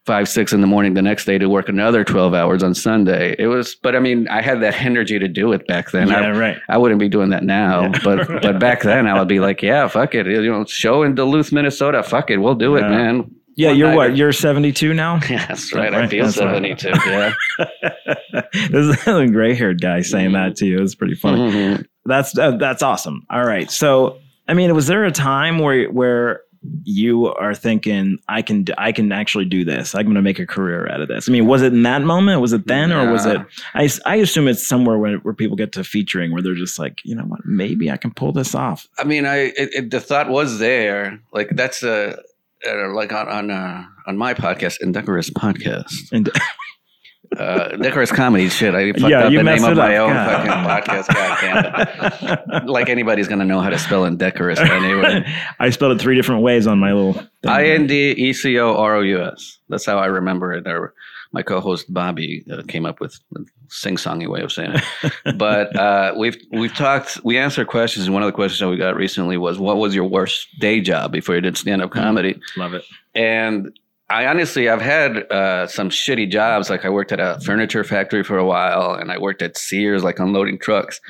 five, 0.08 0.28
six 0.30 0.54
in 0.54 0.62
the 0.62 0.67
morning 0.67 0.93
the 0.93 1.02
next 1.02 1.26
day 1.26 1.38
to 1.38 1.50
work 1.50 1.67
another 1.70 2.04
12 2.04 2.34
hours 2.34 2.63
on 2.63 2.74
Sunday. 2.74 3.36
It 3.38 3.48
was, 3.48 3.76
but 3.76 3.93
I 3.96 4.00
mean, 4.00 4.28
I 4.30 4.41
had 4.41 4.62
that 4.62 4.82
energy 4.82 5.20
to 5.20 5.28
do 5.28 5.52
it 5.52 5.67
back 5.67 5.91
then. 5.91 6.10
I, 6.10 6.22
yeah, 6.22 6.28
right. 6.30 6.58
I 6.70 6.78
wouldn't 6.78 7.00
be 7.02 7.10
doing 7.10 7.30
that 7.32 7.43
now, 7.43 7.82
Yeah. 7.82 7.91
but 8.04 8.28
but 8.41 8.58
back 8.58 8.82
then 8.84 9.06
I 9.06 9.20
would 9.20 9.28
be 9.28 9.39
like, 9.41 9.62
yeah, 9.62 9.88
fuck 9.88 10.15
it, 10.15 10.26
you 10.26 10.50
know, 10.50 10.63
show 10.65 11.04
in 11.04 11.13
Duluth, 11.13 11.52
Minnesota, 11.52 12.02
fuck 12.04 12.32
it, 12.32 12.38
we'll 12.38 12.56
do 12.56 12.76
it, 12.78 12.82
Yeah. 12.82 12.89
man. 12.89 13.32
Yeah, 13.58 13.72
you're 13.72 13.96
what? 13.96 14.15
You're 14.15 14.32
72 14.32 14.93
now. 14.93 15.20
Yeah, 15.30 15.46
that's 15.48 15.74
right. 15.74 15.93
I 15.93 16.08
feel 16.08 16.26
that's 16.26 16.38
right. 16.38 16.43
seventy-two. 16.43 16.91
Yeah, 17.06 17.34
this 18.70 18.98
is 18.98 19.08
a 19.08 19.28
gray-haired 19.28 19.82
guy 19.82 20.02
saying 20.02 20.34
that 20.34 20.56
to 20.58 20.65
you. 20.65 20.82
It's 20.82 20.96
pretty 20.96 21.15
funny. 21.15 21.39
Mhm. 21.52 21.86
That's 22.06 22.38
uh, 22.38 22.52
that's 22.58 22.82
awesome. 22.84 23.26
All 23.30 23.43
right. 23.43 23.70
So, 23.70 24.20
I 24.48 24.54
mean, 24.54 24.74
was 24.74 24.88
there 24.88 25.04
a 25.06 25.12
time 25.12 25.60
where 25.60 25.89
where 25.91 26.41
you 26.84 27.28
are 27.34 27.54
thinking 27.54 28.17
I 28.28 28.41
can 28.41 28.65
I 28.78 28.91
can 28.91 29.12
actually 29.12 29.46
do 29.46 29.65
this? 29.65 29.96
I'm 29.96 30.04
going 30.04 30.15
to 30.15 30.22
make 30.22 30.39
a 30.39 30.46
career 30.46 30.88
out 30.89 31.02
of 31.02 31.08
this. 31.08 31.28
I 31.28 31.32
mean, 31.32 31.46
was 31.48 31.62
it 31.62 31.74
in 31.74 31.84
that 31.84 32.02
moment? 32.04 32.41
Was 32.41 32.54
it 32.54 32.67
then, 32.67 32.91
or 32.91 33.12
was 33.12 33.26
it? 33.26 33.39
I, 33.74 33.89
I 34.06 34.15
assume 34.17 34.48
it's 34.48 34.65
somewhere 34.65 34.98
where 34.98 35.17
where 35.17 35.34
people 35.34 35.56
get 35.58 35.72
to 35.74 35.84
featuring 35.84 36.32
where 36.32 36.41
they're 36.41 36.56
just 36.56 36.78
like, 36.80 37.00
you 37.04 37.15
know 37.15 37.24
what, 37.24 37.46
maybe 37.46 37.89
I 37.91 37.98
can 37.98 38.12
pull 38.12 38.32
this 38.32 38.54
off. 38.56 38.88
I 38.98 39.04
mean, 39.04 39.26
I 39.26 39.38
it, 39.38 39.70
it, 39.74 39.91
the 39.91 40.00
thought 40.00 40.30
was 40.30 40.60
there. 40.60 41.20
Like 41.34 41.50
that's 41.52 41.84
a 41.84 42.22
uh, 42.65 42.93
like 42.93 43.12
on 43.13 43.28
on 43.28 43.52
uh, 43.52 43.84
on 44.08 44.17
my 44.17 44.34
podcast, 44.34 44.78
Indecorous 44.82 45.30
Podcast, 45.30 45.93
And 46.12 46.30
uh, 47.38 47.76
Decorous 47.78 48.12
Comedy. 48.12 48.50
Shit, 48.50 48.74
I 48.74 48.91
fucked 48.93 49.10
Yeah, 49.10 49.26
up 49.26 49.32
you 49.32 49.38
the 49.39 49.43
name 49.43 49.63
of 49.63 49.72
it 49.72 49.76
my 49.76 49.98
up. 49.98 50.08
own 50.08 50.13
God. 50.13 50.84
fucking 50.84 50.93
podcast. 51.06 51.13
God 51.13 51.38
damn 51.41 52.60
it! 52.62 52.67
Like 52.67 52.89
anybody's 52.89 53.28
gonna 53.28 53.46
know 53.46 53.60
how 53.62 53.70
to 53.70 53.78
spell 53.80 54.06
indecorous 54.06 54.60
anyway. 54.60 55.24
I 55.60 55.70
spelled 55.70 55.93
it 55.93 56.02
three 56.02 56.15
different 56.15 56.41
ways 56.41 56.67
on 56.67 56.80
my 56.80 56.93
little. 56.93 57.22
I 57.46 57.65
N 57.70 57.88
D 57.88 58.12
E 58.12 58.34
C 58.34 58.58
O 58.60 58.76
R 58.76 58.96
O 58.96 59.02
U 59.02 59.24
S. 59.24 59.60
That's 59.70 59.86
how 59.86 59.98
I 59.98 60.06
remember 60.08 60.54
it. 60.54 60.67
Or 60.67 60.93
my 61.32 61.42
co-host 61.42 61.92
Bobby 61.94 62.46
uh, 62.52 62.63
came 62.68 62.86
up 62.86 63.00
with 63.00 63.20
a 63.36 63.40
sing-songy 63.68 64.28
way 64.28 64.42
of 64.42 64.52
saying 64.52 64.74
it. 64.74 65.13
but 65.38 65.76
uh, 65.76 66.13
we've 66.18 66.38
we've 66.52 66.74
talked. 66.74 67.20
We 67.24 67.38
answered 67.38 67.68
questions, 67.68 68.06
and 68.06 68.13
one 68.13 68.24
of 68.24 68.28
the 68.28 68.34
questions 68.34 68.60
that 68.60 68.70
we 68.70 68.78
got 68.78 68.96
recently 68.96 69.38
was, 69.38 69.60
"What 69.60 69.78
was 69.78 69.94
your 69.94 70.06
worst 70.06 70.48
day 70.60 70.82
job 70.82 71.12
before 71.12 71.36
you 71.36 71.42
did 71.42 71.58
stand-up 71.58 71.92
comedy?" 71.92 72.40
Love 72.56 72.74
it. 72.74 72.86
And 73.16 73.78
I 74.10 74.26
honestly, 74.26 74.70
I've 74.70 74.82
had 74.82 75.30
uh, 75.32 75.68
some 75.68 75.90
shitty 75.90 76.30
jobs. 76.30 76.70
Like 76.70 76.86
I 76.86 76.90
worked 76.90 77.12
at 77.12 77.20
a 77.20 77.40
furniture 77.42 77.84
factory 77.84 78.24
for 78.24 78.38
a 78.38 78.46
while, 78.46 78.94
and 78.94 79.12
I 79.12 79.18
worked 79.18 79.42
at 79.42 79.58
Sears, 79.58 80.04
like 80.04 80.20
unloading 80.20 80.60
trucks. 80.60 81.02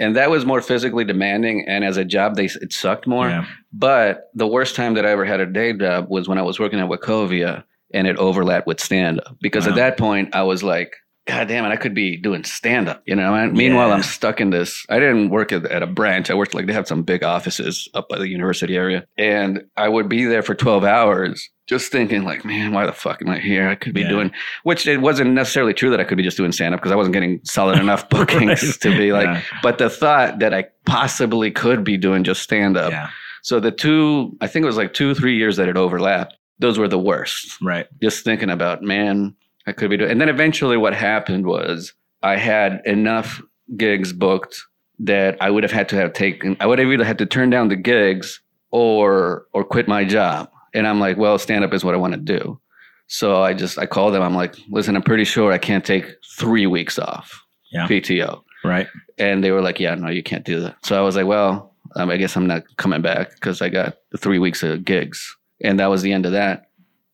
And 0.00 0.14
that 0.14 0.30
was 0.30 0.46
more 0.46 0.62
physically 0.62 1.04
demanding. 1.04 1.66
And 1.68 1.84
as 1.84 1.96
a 1.96 2.04
job, 2.04 2.36
they 2.36 2.44
it 2.46 2.72
sucked 2.72 3.06
more. 3.06 3.28
Yeah. 3.28 3.46
But 3.72 4.30
the 4.34 4.46
worst 4.46 4.76
time 4.76 4.94
that 4.94 5.04
I 5.04 5.10
ever 5.10 5.24
had 5.24 5.40
a 5.40 5.46
day 5.46 5.72
job 5.72 6.08
was 6.08 6.28
when 6.28 6.38
I 6.38 6.42
was 6.42 6.58
working 6.58 6.78
at 6.78 6.88
Wachovia 6.88 7.64
and 7.94 8.06
it 8.06 8.16
overlapped 8.16 8.66
with 8.66 8.80
stand 8.80 9.20
up. 9.20 9.36
Because 9.40 9.64
Wow. 9.66 9.70
at 9.72 9.76
that 9.76 9.96
point, 9.98 10.34
I 10.34 10.42
was 10.42 10.62
like, 10.62 10.94
God 11.26 11.46
damn 11.48 11.66
it, 11.66 11.68
I 11.68 11.76
could 11.76 11.94
be 11.94 12.16
doing 12.16 12.42
stand 12.44 12.88
up. 12.88 13.02
You 13.06 13.14
know, 13.14 13.34
and 13.34 13.52
meanwhile, 13.52 13.88
Yeah. 13.88 13.94
I'm 13.96 14.02
stuck 14.02 14.40
in 14.40 14.48
this. 14.50 14.84
I 14.88 14.98
didn't 14.98 15.28
work 15.28 15.52
at, 15.52 15.66
at 15.66 15.82
a 15.82 15.86
branch. 15.86 16.30
I 16.30 16.34
worked 16.34 16.54
like 16.54 16.66
they 16.66 16.72
have 16.72 16.88
some 16.88 17.02
big 17.02 17.22
offices 17.22 17.86
up 17.92 18.08
by 18.08 18.16
the 18.18 18.28
university 18.28 18.76
area. 18.76 19.04
And 19.18 19.64
I 19.76 19.88
would 19.90 20.08
be 20.08 20.24
there 20.24 20.42
for 20.42 20.54
12 20.54 20.84
hours 20.84 21.46
just 21.68 21.92
thinking, 21.92 22.24
like, 22.24 22.46
man, 22.46 22.72
why 22.72 22.86
the 22.86 22.94
fuck 22.94 23.20
am 23.20 23.28
I 23.28 23.38
here? 23.40 23.68
I 23.68 23.74
could 23.74 23.92
be 23.92 24.00
Yeah. 24.00 24.08
doing, 24.08 24.30
which 24.62 24.86
it 24.86 25.02
wasn't 25.02 25.32
necessarily 25.32 25.74
true 25.74 25.90
that 25.90 26.00
I 26.00 26.04
could 26.04 26.16
be 26.16 26.22
just 26.22 26.38
doing 26.38 26.50
stand 26.50 26.74
up 26.74 26.80
because 26.80 26.92
I 26.92 26.96
wasn't 26.96 27.12
getting 27.12 27.40
solid 27.44 27.78
enough 27.78 28.08
bookings 28.10 28.62
Right. 28.62 28.80
to 28.80 28.96
be 28.96 29.12
like, 29.12 29.26
Yeah. 29.26 29.42
but 29.62 29.76
the 29.76 29.90
thought 29.90 30.38
that 30.38 30.54
I 30.54 30.64
possibly 30.86 31.50
could 31.50 31.84
be 31.84 31.98
doing 31.98 32.24
just 32.24 32.40
stand 32.42 32.78
up. 32.78 32.90
yeah. 32.90 33.10
So 33.42 33.60
the 33.60 33.70
two, 33.70 34.34
I 34.40 34.46
think 34.46 34.62
it 34.64 34.66
was 34.66 34.78
like 34.78 34.94
two, 34.94 35.14
three 35.14 35.36
years 35.36 35.58
that 35.58 35.68
it 35.68 35.76
overlapped. 35.76 36.37
Those 36.58 36.78
were 36.78 36.88
the 36.88 36.98
worst. 36.98 37.56
Right. 37.62 37.86
Just 38.02 38.24
thinking 38.24 38.50
about, 38.50 38.82
man, 38.82 39.34
I 39.66 39.72
could 39.72 39.90
be 39.90 39.96
doing. 39.96 40.10
And 40.10 40.20
then 40.20 40.28
eventually, 40.28 40.76
what 40.76 40.94
happened 40.94 41.46
was 41.46 41.92
I 42.22 42.36
had 42.36 42.80
enough 42.84 43.40
gigs 43.76 44.12
booked 44.12 44.60
that 45.00 45.36
I 45.40 45.50
would 45.50 45.62
have 45.62 45.72
had 45.72 45.88
to 45.90 45.96
have 45.96 46.12
taken. 46.12 46.56
I 46.58 46.66
would 46.66 46.78
have 46.80 46.88
either 46.88 47.04
had 47.04 47.18
to 47.18 47.26
turn 47.26 47.50
down 47.50 47.68
the 47.68 47.76
gigs 47.76 48.40
or 48.70 49.46
or 49.52 49.64
quit 49.64 49.88
my 49.88 50.04
job. 50.04 50.50
And 50.74 50.86
I'm 50.86 51.00
like, 51.00 51.16
well, 51.16 51.38
stand 51.38 51.64
up 51.64 51.72
is 51.72 51.84
what 51.84 51.94
I 51.94 51.98
want 51.98 52.14
to 52.14 52.20
do. 52.20 52.60
So 53.06 53.42
I 53.42 53.54
just 53.54 53.78
I 53.78 53.86
called 53.86 54.14
them. 54.14 54.22
I'm 54.22 54.34
like, 54.34 54.54
listen, 54.68 54.96
I'm 54.96 55.02
pretty 55.02 55.24
sure 55.24 55.52
I 55.52 55.58
can't 55.58 55.84
take 55.84 56.06
three 56.38 56.66
weeks 56.66 56.98
off 56.98 57.42
Yeah. 57.72 57.86
PTO. 57.86 58.42
Right. 58.64 58.86
And 59.18 59.42
they 59.42 59.50
were 59.52 59.62
like, 59.62 59.80
yeah, 59.80 59.94
no, 59.94 60.08
you 60.08 60.22
can't 60.22 60.44
do 60.44 60.60
that. 60.60 60.76
So 60.84 60.98
I 60.98 61.02
was 61.02 61.16
like, 61.16 61.26
well, 61.26 61.74
um, 61.96 62.10
I 62.10 62.16
guess 62.16 62.36
I'm 62.36 62.46
not 62.46 62.64
coming 62.76 63.00
back 63.00 63.30
because 63.34 63.62
I 63.62 63.68
got 63.68 63.96
three 64.18 64.38
weeks 64.38 64.62
of 64.62 64.84
gigs. 64.84 65.36
And 65.62 65.80
that 65.80 65.86
was 65.90 66.02
the 66.02 66.12
end 66.12 66.26
of 66.26 66.32
that. 66.32 66.66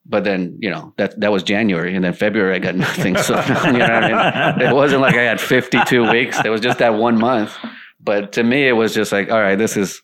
But 0.07 0.25
then, 0.25 0.59
you 0.61 0.69
know, 0.71 0.93
that 0.99 1.19
that 1.21 1.33
was 1.33 1.43
January. 1.43 1.95
And 1.97 2.05
then 2.05 2.13
February, 2.13 2.55
I 2.55 2.59
got 2.59 2.75
nothing. 2.77 3.17
So, 3.17 3.35
you 3.67 3.73
know 3.73 3.79
what 3.79 3.91
I 3.91 4.57
mean? 4.59 4.69
It 4.69 4.75
wasn't 4.75 5.01
like 5.01 5.15
I 5.15 5.23
had 5.23 5.41
52 5.41 6.11
weeks. 6.11 6.39
It 6.45 6.51
was 6.51 6.61
just 6.61 6.79
that 6.81 6.95
one 6.95 7.19
month. 7.19 7.57
But 8.01 8.33
to 8.33 8.43
me, 8.43 8.69
it 8.69 8.73
was 8.73 8.93
just 8.93 9.13
like, 9.13 9.31
all 9.31 9.41
right, 9.41 9.57
this 9.57 9.77
is 9.79 10.03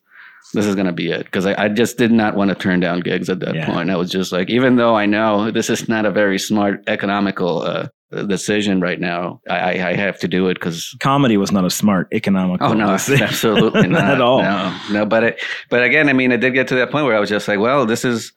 this 0.55 0.65
is 0.65 0.75
gonna 0.75 0.91
be 0.93 1.11
it 1.11 1.25
because 1.27 1.45
I, 1.47 1.65
I 1.65 1.69
just 1.69 1.99
did 1.99 2.11
not 2.11 2.35
want 2.35 2.49
to 2.49 2.55
turn 2.55 2.81
down 2.81 3.01
gigs 3.01 3.29
at 3.29 3.41
that 3.41 3.55
Yeah. 3.55 3.67
point. 3.71 3.91
I 3.91 3.97
was 3.97 4.11
just 4.11 4.33
like, 4.33 4.49
even 4.49 4.77
though 4.77 4.97
I 4.97 5.05
know 5.07 5.51
this 5.51 5.69
is 5.69 5.87
not 5.89 6.07
a 6.07 6.11
very 6.11 6.39
smart 6.39 6.83
economical 6.87 7.61
uh, 7.63 7.89
decision 8.11 8.81
right 8.81 8.99
now, 8.99 9.41
I, 9.49 9.91
I, 9.91 9.95
have 9.95 10.19
to 10.21 10.29
do 10.29 10.49
it 10.49 10.55
because 10.55 10.97
Comedy 11.01 11.37
was 11.37 11.53
not 11.53 11.65
a 11.65 11.71
smart 11.71 12.09
economical. 12.13 12.69
Oh 12.69 12.73
no, 12.73 12.93
decision. 12.93 13.27
absolutely 13.29 13.87
not 13.89 14.05
at 14.05 14.21
all. 14.21 14.43
No, 14.43 14.77
no, 14.91 15.07
but 15.07 15.23
it, 15.23 15.41
but 15.69 15.85
again, 15.85 16.09
I 16.09 16.13
mean, 16.13 16.33
it 16.33 16.39
did 16.39 16.53
get 16.53 16.69
to 16.69 16.75
that 16.77 16.91
point 16.91 17.07
where 17.07 17.17
I 17.17 17.21
was 17.21 17.29
just 17.29 17.47
like, 17.47 17.61
well, 17.61 17.87
this 17.87 18.05
is 18.05 18.33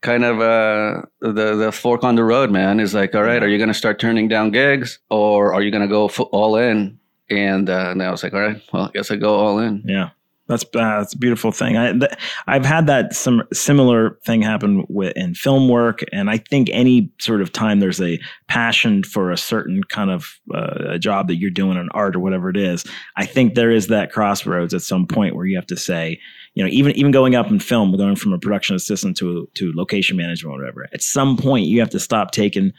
kind 0.00 0.24
of 0.24 0.40
uh, 0.40 1.02
the 1.20 1.56
the 1.56 1.72
fork 1.72 2.04
on 2.04 2.14
the 2.14 2.24
road, 2.24 2.50
man. 2.50 2.78
Is 2.78 2.94
like, 2.94 3.14
all 3.14 3.24
right, 3.24 3.42
are 3.42 3.48
you 3.48 3.58
going 3.58 3.68
to 3.68 3.74
start 3.74 3.98
turning 3.98 4.28
down 4.28 4.52
gigs, 4.52 5.00
or 5.10 5.52
are 5.52 5.62
you 5.62 5.70
going 5.70 5.82
to 5.82 5.88
go 5.88 6.08
all 6.30 6.56
in? 6.56 6.98
And, 7.28 7.68
uh, 7.68 7.88
and 7.90 8.02
I 8.02 8.10
was 8.10 8.22
like, 8.22 8.34
all 8.34 8.40
right, 8.40 8.62
well, 8.72 8.84
I 8.84 8.90
guess 8.92 9.10
I 9.10 9.16
go 9.16 9.34
all 9.34 9.58
in. 9.58 9.82
Yeah. 9.84 10.10
That's 10.48 10.62
uh, 10.62 10.98
that's 11.00 11.14
a 11.14 11.18
beautiful 11.18 11.50
thing. 11.50 11.76
I 11.76 11.92
th- 11.92 12.12
I've 12.46 12.64
had 12.64 12.86
that 12.86 13.14
some 13.14 13.42
similar 13.52 14.18
thing 14.24 14.42
happen 14.42 14.84
with 14.88 15.12
in 15.16 15.34
film 15.34 15.68
work, 15.68 16.04
and 16.12 16.30
I 16.30 16.38
think 16.38 16.70
any 16.72 17.10
sort 17.18 17.40
of 17.40 17.52
time 17.52 17.80
there's 17.80 18.00
a 18.00 18.20
passion 18.46 19.02
for 19.02 19.32
a 19.32 19.36
certain 19.36 19.82
kind 19.84 20.10
of 20.10 20.38
uh, 20.54 20.92
a 20.92 20.98
job 21.00 21.26
that 21.28 21.36
you're 21.36 21.50
doing 21.50 21.76
in 21.76 21.88
art 21.90 22.14
or 22.14 22.20
whatever 22.20 22.48
it 22.48 22.56
is, 22.56 22.84
I 23.16 23.26
think 23.26 23.54
there 23.54 23.72
is 23.72 23.88
that 23.88 24.12
crossroads 24.12 24.72
at 24.72 24.82
some 24.82 25.06
point 25.06 25.34
where 25.34 25.46
you 25.46 25.56
have 25.56 25.66
to 25.66 25.76
say, 25.76 26.20
you 26.54 26.62
know, 26.62 26.70
even 26.70 26.92
even 26.92 27.10
going 27.10 27.34
up 27.34 27.50
in 27.50 27.58
film, 27.58 27.96
going 27.96 28.16
from 28.16 28.32
a 28.32 28.38
production 28.38 28.76
assistant 28.76 29.16
to 29.16 29.48
to 29.54 29.72
location 29.74 30.16
management 30.16 30.54
or 30.54 30.58
whatever. 30.60 30.86
At 30.92 31.02
some 31.02 31.36
point, 31.36 31.66
you 31.66 31.80
have 31.80 31.90
to 31.90 32.00
stop 32.00 32.30
taking 32.30 32.72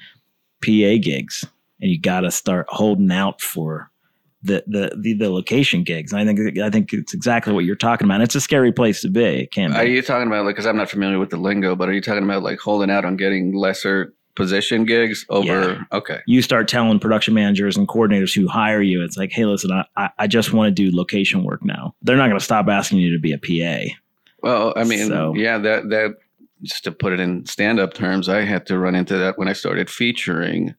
PA 0.64 0.96
gigs, 1.02 1.46
and 1.82 1.92
you 1.92 2.00
got 2.00 2.22
to 2.22 2.32
start 2.32 2.66
holding 2.70 3.12
out 3.12 3.42
for 3.42 3.92
the, 4.44 4.64
the 4.68 4.92
the 5.00 5.14
the 5.14 5.30
location 5.30 5.84
gigs. 5.84 6.14
And 6.14 6.22
I 6.22 6.26
think 6.34 6.60
I 6.60 6.70
think 6.70 6.94
it's 6.94 7.14
exactly 7.14 7.54
what 7.54 7.66
you're 7.66 7.76
talking 7.76 8.06
about. 8.06 8.22
It's 8.22 8.36
a 8.36 8.42
scary 8.42 8.72
place 8.72 9.02
to 9.02 9.10
be. 9.10 9.24
It 9.24 9.52
can 9.52 9.74
Are 9.74 9.86
you 9.86 10.02
talking 10.02 10.28
about 10.28 10.46
like? 10.46 10.56
Because 10.56 10.66
I'm 10.68 10.78
not 10.78 10.90
familiar 10.90 11.20
with 11.20 11.30
the 11.32 11.38
lingo, 11.38 11.76
but 11.76 11.90
are 11.90 11.94
you 11.94 12.02
talking 12.02 12.24
about 12.24 12.44
like 12.44 12.60
holding 12.60 12.92
out 12.92 13.04
on 13.06 13.16
getting 13.18 13.54
lesser 13.54 14.14
position 14.36 14.86
gigs 14.86 15.26
over? 15.30 15.86
Okay. 15.92 16.20
you 16.28 16.44
start 16.44 16.68
telling 16.68 17.00
production 17.00 17.34
managers 17.34 17.76
and 17.76 17.88
coordinators 17.88 18.36
who 18.36 18.48
hire 18.48 18.82
you, 18.84 19.04
it's 19.04 19.18
like, 19.18 19.32
hey, 19.32 19.46
listen, 19.46 19.72
I, 19.96 20.10
I- 20.20 20.28
just 20.28 20.54
want 20.54 20.68
to 20.76 20.90
do 20.90 20.96
location 20.96 21.44
work 21.44 21.66
now. 21.66 21.96
They're 22.04 22.18
not 22.18 22.28
going 22.28 22.38
to 22.38 22.46
stop 22.46 22.68
asking 22.68 23.00
you 23.00 23.12
to 23.14 23.20
be 23.20 23.32
a 23.34 23.38
PA. 23.40 23.92
Well, 24.44 24.74
I 24.76 24.84
mean, 24.84 25.08
So- 25.08 25.34
yeah, 25.36 25.58
that 25.58 25.90
that 25.90 26.18
just 26.64 26.84
to 26.84 26.92
put 26.92 27.14
it 27.14 27.20
in 27.20 27.46
stand-up 27.46 27.94
terms, 27.96 28.30
I 28.30 28.42
had 28.42 28.66
to 28.68 28.78
run 28.80 28.94
into 28.96 29.18
that 29.18 29.38
when 29.40 29.48
I 29.48 29.54
started 29.54 29.90
featuring. 29.90 30.76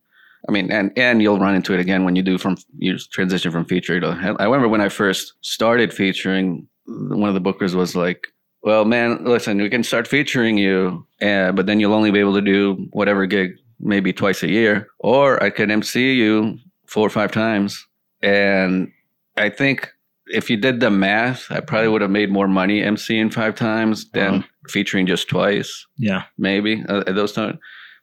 I 0.49 0.51
mean, 0.51 0.71
and 0.73 0.91
and 0.97 1.21
you'll 1.23 1.39
run 1.39 1.55
into 1.55 1.75
it 1.75 1.81
again 1.81 2.05
when 2.05 2.17
you 2.17 2.23
do 2.23 2.39
from 2.39 2.57
you 2.79 2.97
transition 2.99 3.53
from 3.53 3.65
feature 3.67 4.01
to. 4.01 4.09
I 4.39 4.45
remember 4.45 4.69
when 4.69 4.81
I 4.81 4.89
first 4.89 5.35
started 5.43 5.93
featuring, 5.93 6.67
one 6.87 7.29
of 7.29 7.35
the 7.35 7.41
bookers 7.41 7.75
was 7.75 7.95
like, 7.95 8.27
"Well, 8.63 8.85
man, 8.87 9.25
listen, 9.25 9.59
we 9.61 9.69
can 9.69 9.83
start 9.85 10.09
featuring 10.09 10.57
you, 10.57 11.07
uh, 11.21 11.53
but 11.53 11.67
then 11.67 11.81
you'll 11.81 11.93
only 11.95 12.11
be 12.11 12.19
able 12.21 12.35
to 12.35 12.41
do 12.41 12.89
whatever 12.93 13.27
gig 13.27 13.53
maybe 13.79 14.13
twice 14.13 14.43
a 14.43 14.49
year, 14.49 14.89
or 14.99 15.41
I 15.43 15.51
could 15.51 15.71
MC 15.71 16.15
you 16.15 16.59
four 16.87 17.07
or 17.07 17.11
five 17.11 17.31
times." 17.31 17.87
And 18.23 18.91
I 19.37 19.51
think 19.51 19.91
if 20.29 20.49
you 20.51 20.57
did 20.57 20.81
the 20.81 20.91
math, 20.91 21.47
I 21.51 21.61
probably 21.61 21.89
would 21.89 22.03
have 22.03 22.11
made 22.11 22.31
more 22.31 22.49
money 22.49 22.81
MCing 22.83 23.33
five 23.33 23.55
times 23.55 24.11
than 24.11 24.35
Uh-huh. 24.37 24.43
featuring 24.69 25.07
just 25.07 25.29
twice, 25.29 25.87
Yeah. 25.99 26.23
maybe 26.37 26.83
uh, 26.89 27.05
at 27.07 27.15
those 27.15 27.33
times. 27.33 27.59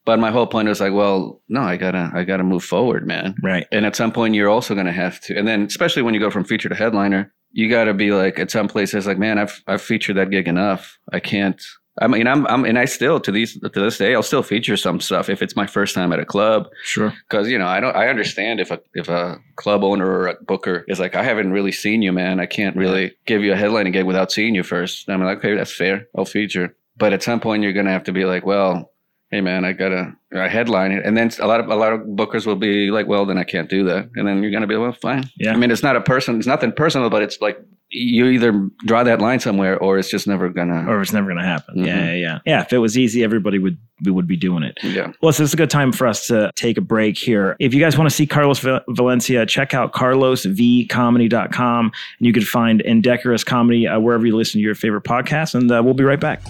But 0.06 0.20
my 0.20 0.32
whole 0.32 0.46
point 0.48 0.68
was 0.70 0.80
like, 0.80 0.94
well, 0.94 1.42
no, 1.50 1.62
I 1.62 1.78
gotta, 1.78 2.12
I 2.14 2.24
gotta 2.24 2.44
move 2.44 2.64
forward, 2.64 3.08
man. 3.08 3.36
Right. 3.42 3.66
And 3.72 3.86
at 3.86 3.96
some 3.96 4.12
point, 4.12 4.36
you're 4.36 4.50
also 4.50 4.76
gonna 4.76 4.92
have 4.92 5.20
to, 5.22 5.36
and 5.38 5.48
then 5.48 5.64
especially 5.64 6.04
when 6.04 6.14
you 6.14 6.20
go 6.20 6.30
from 6.30 6.44
feature 6.44 6.70
to 6.70 6.76
headliner, 6.76 7.34
you 7.52 7.70
gotta 7.70 7.94
be 7.94 8.12
like, 8.12 8.38
at 8.38 8.52
some 8.52 8.68
places, 8.68 9.08
like, 9.08 9.18
man, 9.18 9.40
I've, 9.40 9.62
I've 9.68 9.82
featured 9.82 10.18
that 10.18 10.30
gig 10.30 10.48
enough. 10.48 11.00
I 11.12 11.20
can't. 11.20 11.60
I 12.02 12.08
mean, 12.08 12.28
I'm, 12.28 12.46
I'm, 12.48 12.66
and 12.66 12.78
I 12.78 12.84
still 12.86 13.22
to 13.22 13.32
these 13.32 13.58
to 13.58 13.70
this 13.70 13.98
day, 13.98 14.14
I'll 14.14 14.22
still 14.22 14.44
feature 14.44 14.76
some 14.76 15.00
stuff 15.00 15.30
if 15.30 15.42
it's 15.42 15.56
my 15.56 15.66
first 15.66 15.96
time 15.96 16.12
at 16.12 16.20
a 16.20 16.26
club 16.26 16.68
Sure. 16.84 17.14
because 17.30 17.48
you 17.50 17.58
know 17.58 17.68
I 17.68 17.80
don't 17.80 17.96
I 17.96 18.10
understand 18.10 18.60
if 18.60 18.70
a 18.70 18.82
if 18.96 19.08
a 19.08 19.38
club 19.56 19.82
owner 19.82 20.06
or 20.06 20.28
a 20.28 20.36
booker 20.44 20.84
is 20.90 21.00
like 21.00 21.16
I 21.16 21.24
haven't 21.24 21.54
really 21.54 21.72
seen 21.72 22.02
you 22.02 22.12
man 22.12 22.42
I 22.42 22.48
can't 22.48 22.76
really 22.76 23.16
give 23.26 23.44
you 23.44 23.54
a 23.54 23.56
headlining 23.56 23.94
gig 23.94 24.04
without 24.06 24.30
seeing 24.30 24.56
you 24.56 24.62
first 24.64 25.08
I'm 25.10 25.24
like 25.24 25.38
okay 25.38 25.56
that's 25.56 25.72
fair 25.74 26.08
I'll 26.18 26.26
feature 26.26 26.76
but 26.98 27.14
at 27.14 27.24
some 27.24 27.40
point 27.40 27.64
you're 27.64 27.72
gonna 27.72 27.92
have 27.94 28.04
to 28.04 28.12
be 28.12 28.26
like 28.26 28.46
well 28.46 28.92
hey 29.36 29.42
man 29.42 29.66
I 29.66 29.74
gotta 29.74 30.14
I 30.34 30.48
headline 30.48 30.92
it 30.94 31.04
and 31.06 31.18
then 31.18 31.30
a 31.40 31.48
lot 31.48 31.60
of 31.60 31.68
a 31.68 31.76
lot 31.76 31.92
of 31.92 32.00
bookers 32.02 32.46
will 32.46 32.56
be 32.56 32.90
like 32.90 33.06
well 33.08 33.26
then 33.26 33.38
I 33.38 33.44
can't 33.44 33.70
do 33.70 33.84
that 33.84 34.10
and 34.16 34.26
then 34.28 34.42
you're 34.42 34.52
gonna 34.52 34.66
be 34.68 34.78
well 34.78 34.94
fine 34.94 35.30
Yeah. 35.38 35.52
I 35.54 35.58
mean 35.58 35.72
it's 35.72 35.84
not 35.84 35.96
a 35.98 36.02
person 36.02 36.38
it's 36.38 36.48
nothing 36.48 36.72
personal 36.72 37.10
but 37.10 37.22
it's 37.22 37.42
like 37.42 37.58
you 37.90 38.26
either 38.28 38.52
draw 38.86 39.04
that 39.04 39.20
line 39.22 39.40
somewhere 39.40 39.78
or 39.78 39.98
it's 40.00 40.10
just 40.10 40.26
never 40.28 40.48
gonna 40.50 40.90
Or 40.90 41.02
it's 41.02 41.14
never 41.14 41.28
going 41.28 41.38
to 41.38 41.44
happen. 41.46 41.76
Mhm. 41.78 41.86
Yeah, 41.86 42.06
yeah, 42.06 42.14
yeah. 42.16 42.40
Yeah. 42.46 42.62
If 42.62 42.74
it 42.74 42.80
was 42.80 42.98
easy, 42.98 43.24
everybody 43.24 43.60
would 43.60 43.78
we 44.04 44.10
would 44.12 44.26
be 44.28 44.36
doing 44.36 44.64
it. 44.64 44.76
yeah 44.82 45.12
Well, 45.22 45.32
so 45.32 45.44
this 45.44 45.52
is 45.52 45.54
a 45.54 45.58
good 45.58 45.70
time 45.70 45.92
for 45.92 46.08
us 46.08 46.26
to 46.28 46.52
take 46.56 46.78
a 46.80 46.82
break 46.82 47.16
here. 47.16 47.56
If 47.60 47.74
you 47.76 47.80
guys 47.80 47.96
want 47.98 48.10
to 48.10 48.16
see 48.16 48.26
Carlos 48.26 48.58
Val- 48.60 48.82
Valencia, 48.90 49.46
check 49.46 49.74
out 49.76 49.94
carlosvcomedy.com 49.94 51.86
and 52.20 52.26
you 52.28 52.34
can 52.34 52.44
find 52.44 52.82
Indecorous 52.82 53.44
Comedy 53.44 53.88
uh, 53.88 54.00
wherever 54.00 54.26
you 54.26 54.36
listen 54.36 54.60
to 54.60 54.64
your 54.66 54.76
favorite 54.76 55.04
podcast. 55.04 55.54
And 55.54 55.72
uh, 55.72 55.82
we'll 55.86 55.94
be 55.94 56.04
right 56.04 56.20
back. 56.20 56.42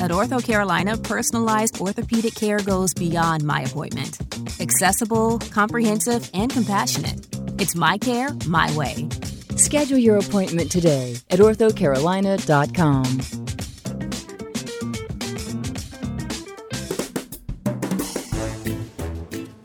At 0.00 0.12
OrthoCarolina, 0.12 1.02
personalized 1.02 1.80
orthopedic 1.80 2.36
care 2.36 2.60
goes 2.60 2.94
beyond 2.94 3.42
my 3.42 3.62
appointment. 3.62 4.18
Accessible, 4.60 5.40
comprehensive, 5.50 6.30
and 6.34 6.52
compassionate. 6.52 7.26
It's 7.60 7.74
my 7.74 7.98
care, 7.98 8.28
my 8.46 8.74
way. 8.76 9.08
Schedule 9.56 9.98
your 9.98 10.18
appointment 10.18 10.70
today 10.70 11.16
at 11.30 11.40
orthocarolina.com. 11.40 13.04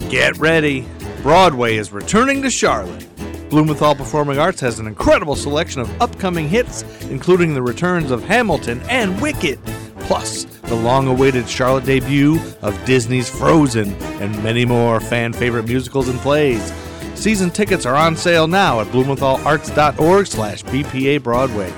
Get 0.10 0.38
ready. 0.38 0.86
Broadway 1.22 1.78
is 1.78 1.92
returning 1.92 2.42
to 2.42 2.50
Charlotte. 2.50 3.08
Blumenthal 3.52 3.94
Performing 3.94 4.40
Arts 4.40 4.62
has 4.62 4.80
an 4.80 4.88
incredible 4.88 5.36
selection 5.36 5.82
of 5.82 6.02
upcoming 6.02 6.50
hits, 6.50 6.82
including 7.04 7.54
the 7.54 7.62
returns 7.62 8.10
of 8.10 8.24
Hamilton 8.24 8.82
and 8.90 9.22
Wicked, 9.22 9.60
plus 10.04 10.46
the 10.64 10.76
long 10.76 11.08
awaited 11.08 11.48
Charlotte 11.48 11.86
debut 11.86 12.40
of 12.62 12.86
Disney's 12.86 13.30
Frozen, 13.30 13.94
and 14.22 14.44
many 14.44 14.66
more 14.66 15.00
fan 15.00 15.34
favorite 15.34 15.66
musicals 15.66 16.08
and 16.08 16.20
plays. 16.20 16.74
Season 17.16 17.50
tickets 17.50 17.86
are 17.86 17.96
on 17.96 18.16
sale 18.16 18.48
now 18.48 18.80
at 18.80 18.88
blumenthalarts.org 18.88 20.28
slash 20.28 20.64
BPA 20.64 21.22
Broadway. 21.22 21.72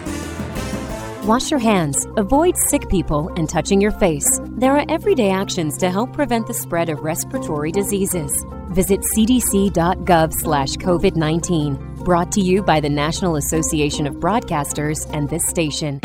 Wash 1.26 1.50
your 1.50 1.60
hands, 1.60 2.06
avoid 2.18 2.56
sick 2.56 2.88
people, 2.88 3.34
and 3.36 3.50
touching 3.50 3.82
your 3.82 3.92
face. 3.92 4.40
There 4.58 4.78
are 4.78 4.86
everyday 4.90 5.32
actions 5.32 5.78
to 5.80 5.90
help 5.90 6.14
prevent 6.14 6.46
the 6.46 6.54
spread 6.54 6.88
of 6.88 7.00
respiratory 7.00 7.72
diseases. 7.72 8.46
Visit 8.70 9.02
cdc.gov 9.02 10.34
slash 10.34 10.74
COVID 10.74 11.16
19. 11.16 11.96
Brought 12.04 12.32
to 12.34 12.42
you 12.42 12.62
by 12.62 12.80
the 12.80 12.90
National 12.90 13.38
Association 13.38 14.06
of 14.06 14.16
Broadcasters 14.16 15.10
and 15.14 15.28
this 15.28 15.48
station. 15.48 16.00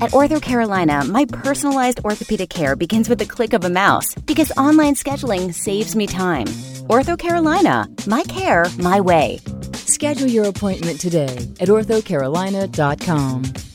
At 0.00 0.12
OrthoCarolina, 0.12 1.10
my 1.10 1.26
personalized 1.26 2.00
orthopedic 2.04 2.48
care 2.48 2.74
begins 2.74 3.10
with 3.10 3.18
the 3.18 3.26
click 3.26 3.52
of 3.52 3.64
a 3.64 3.70
mouse 3.70 4.14
because 4.14 4.50
online 4.52 4.94
scheduling 4.94 5.52
saves 5.52 5.94
me 5.94 6.06
time. 6.06 6.46
OrthoCarolina, 6.88 8.06
my 8.06 8.22
care, 8.22 8.64
my 8.78 9.00
way. 9.00 9.40
Schedule 9.74 10.28
your 10.28 10.46
appointment 10.46 11.00
today 11.00 11.36
at 11.60 11.68
orthocarolina.com. 11.68 13.69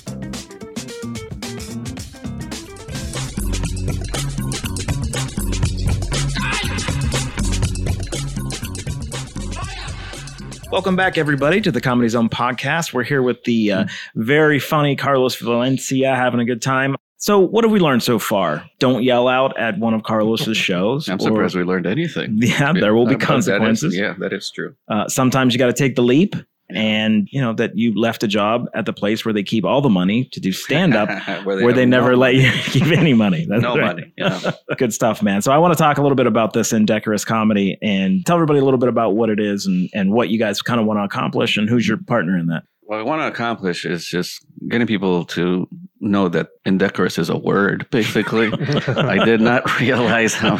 Welcome 10.76 10.98
back, 10.98 11.18
everybody, 11.18 11.62
to 11.62 11.72
the 11.72 11.80
Comedy 11.80 12.10
Zone 12.10 12.28
podcast. 12.28 12.92
We're 12.94 13.04
here 13.06 13.22
with 13.24 13.42
the 13.46 13.72
uh, 13.72 13.86
very 14.16 14.60
funny 14.60 14.98
Carlos 14.98 15.38
Valencia 15.38 16.14
having 16.14 16.42
a 16.42 16.46
good 16.46 16.62
time. 16.62 16.98
So, 17.16 17.40
what 17.40 17.64
have 17.64 17.72
we 17.72 17.80
learned 17.80 18.04
so 18.04 18.20
far? 18.20 18.70
Don't 18.80 19.02
yell 19.02 19.30
out 19.30 19.58
at 19.58 19.80
one 19.80 19.94
of 19.94 20.04
Carlos's 20.04 20.58
shows. 20.58 21.08
I'm 21.10 21.16
or- 21.16 21.20
surprised 21.22 21.56
we 21.56 21.64
learned 21.64 21.88
anything 21.88 22.34
Yeah, 22.42 22.74
there 22.74 22.94
will 22.94 23.06
be 23.08 23.14
but 23.16 23.20
that 23.22 23.24
is- 23.24 23.28
consequences. 23.48 23.96
yeah 23.96 24.16
that 24.20 24.34
is 24.34 24.52
true 24.52 24.76
Uh, 24.90 25.08
sometimes 25.08 25.54
you 25.54 25.60
got 25.60 25.68
to 25.68 25.74
take 25.74 25.96
the 25.96 26.04
leap, 26.04 26.36
and 26.70 27.28
you 27.32 27.40
know 27.40 27.54
that 27.54 27.78
you 27.78 27.94
left 27.94 28.24
a 28.24 28.28
job 28.28 28.68
at 28.74 28.86
the 28.86 28.94
place 28.94 29.24
where 29.24 29.34
they 29.34 29.44
keep 29.44 29.66
all 29.66 29.82
the 29.82 29.90
money 29.90 30.26
to 30.32 30.40
do 30.40 30.52
stand 30.52 30.96
up, 30.96 31.10
where 31.46 31.74
they, 31.74 31.82
have 31.82 31.90
never 31.90 32.16
let 32.18 32.36
you 32.36 32.52
keep 32.66 32.88
any 32.88 33.14
money. 33.14 33.46
That's 33.48 33.62
no 33.62 33.76
right. 33.78 33.96
money 33.96 34.14
yeah. 34.18 34.52
Good 34.78 34.94
stuff, 34.94 35.22
man. 35.22 35.42
So 35.42 35.52
I 35.52 35.58
want 35.58 35.74
to 35.74 35.78
talk 35.78 35.98
a 35.98 36.02
little 36.02 36.16
bit 36.16 36.28
about 36.28 36.54
this 36.54 36.74
indecorous 36.74 37.26
comedy 37.26 37.78
and 37.82 38.26
tell 38.26 38.36
everybody 38.36 38.60
a 38.60 38.64
little 38.64 38.80
bit 38.80 38.90
about 38.90 39.16
what 39.16 39.30
it 39.30 39.40
is 39.40 39.66
and, 39.66 39.90
and 39.94 40.12
what 40.12 40.30
you 40.30 40.40
guys 40.40 40.62
kind 40.62 40.80
of 40.80 40.86
want 40.86 41.00
to 41.00 41.04
accomplish 41.04 41.58
and 41.58 41.70
who's 41.70 41.88
your 41.88 41.98
partner 41.98 42.38
in 42.38 42.48
that. 42.48 42.64
What 42.86 43.00
I 43.00 43.04
want 43.04 43.22
to 43.22 43.28
accomplish 43.28 43.86
is 43.86 44.06
just 44.06 44.46
getting 44.70 44.88
people 44.88 45.26
to 45.26 45.68
know 46.00 46.30
that 46.30 46.50
indecorous 46.66 47.18
is 47.18 47.30
a 47.30 47.38
word. 47.38 47.88
Basically, 47.92 48.52
I 48.88 49.24
did 49.26 49.42
not 49.42 49.80
realize 49.80 50.34
how 50.34 50.56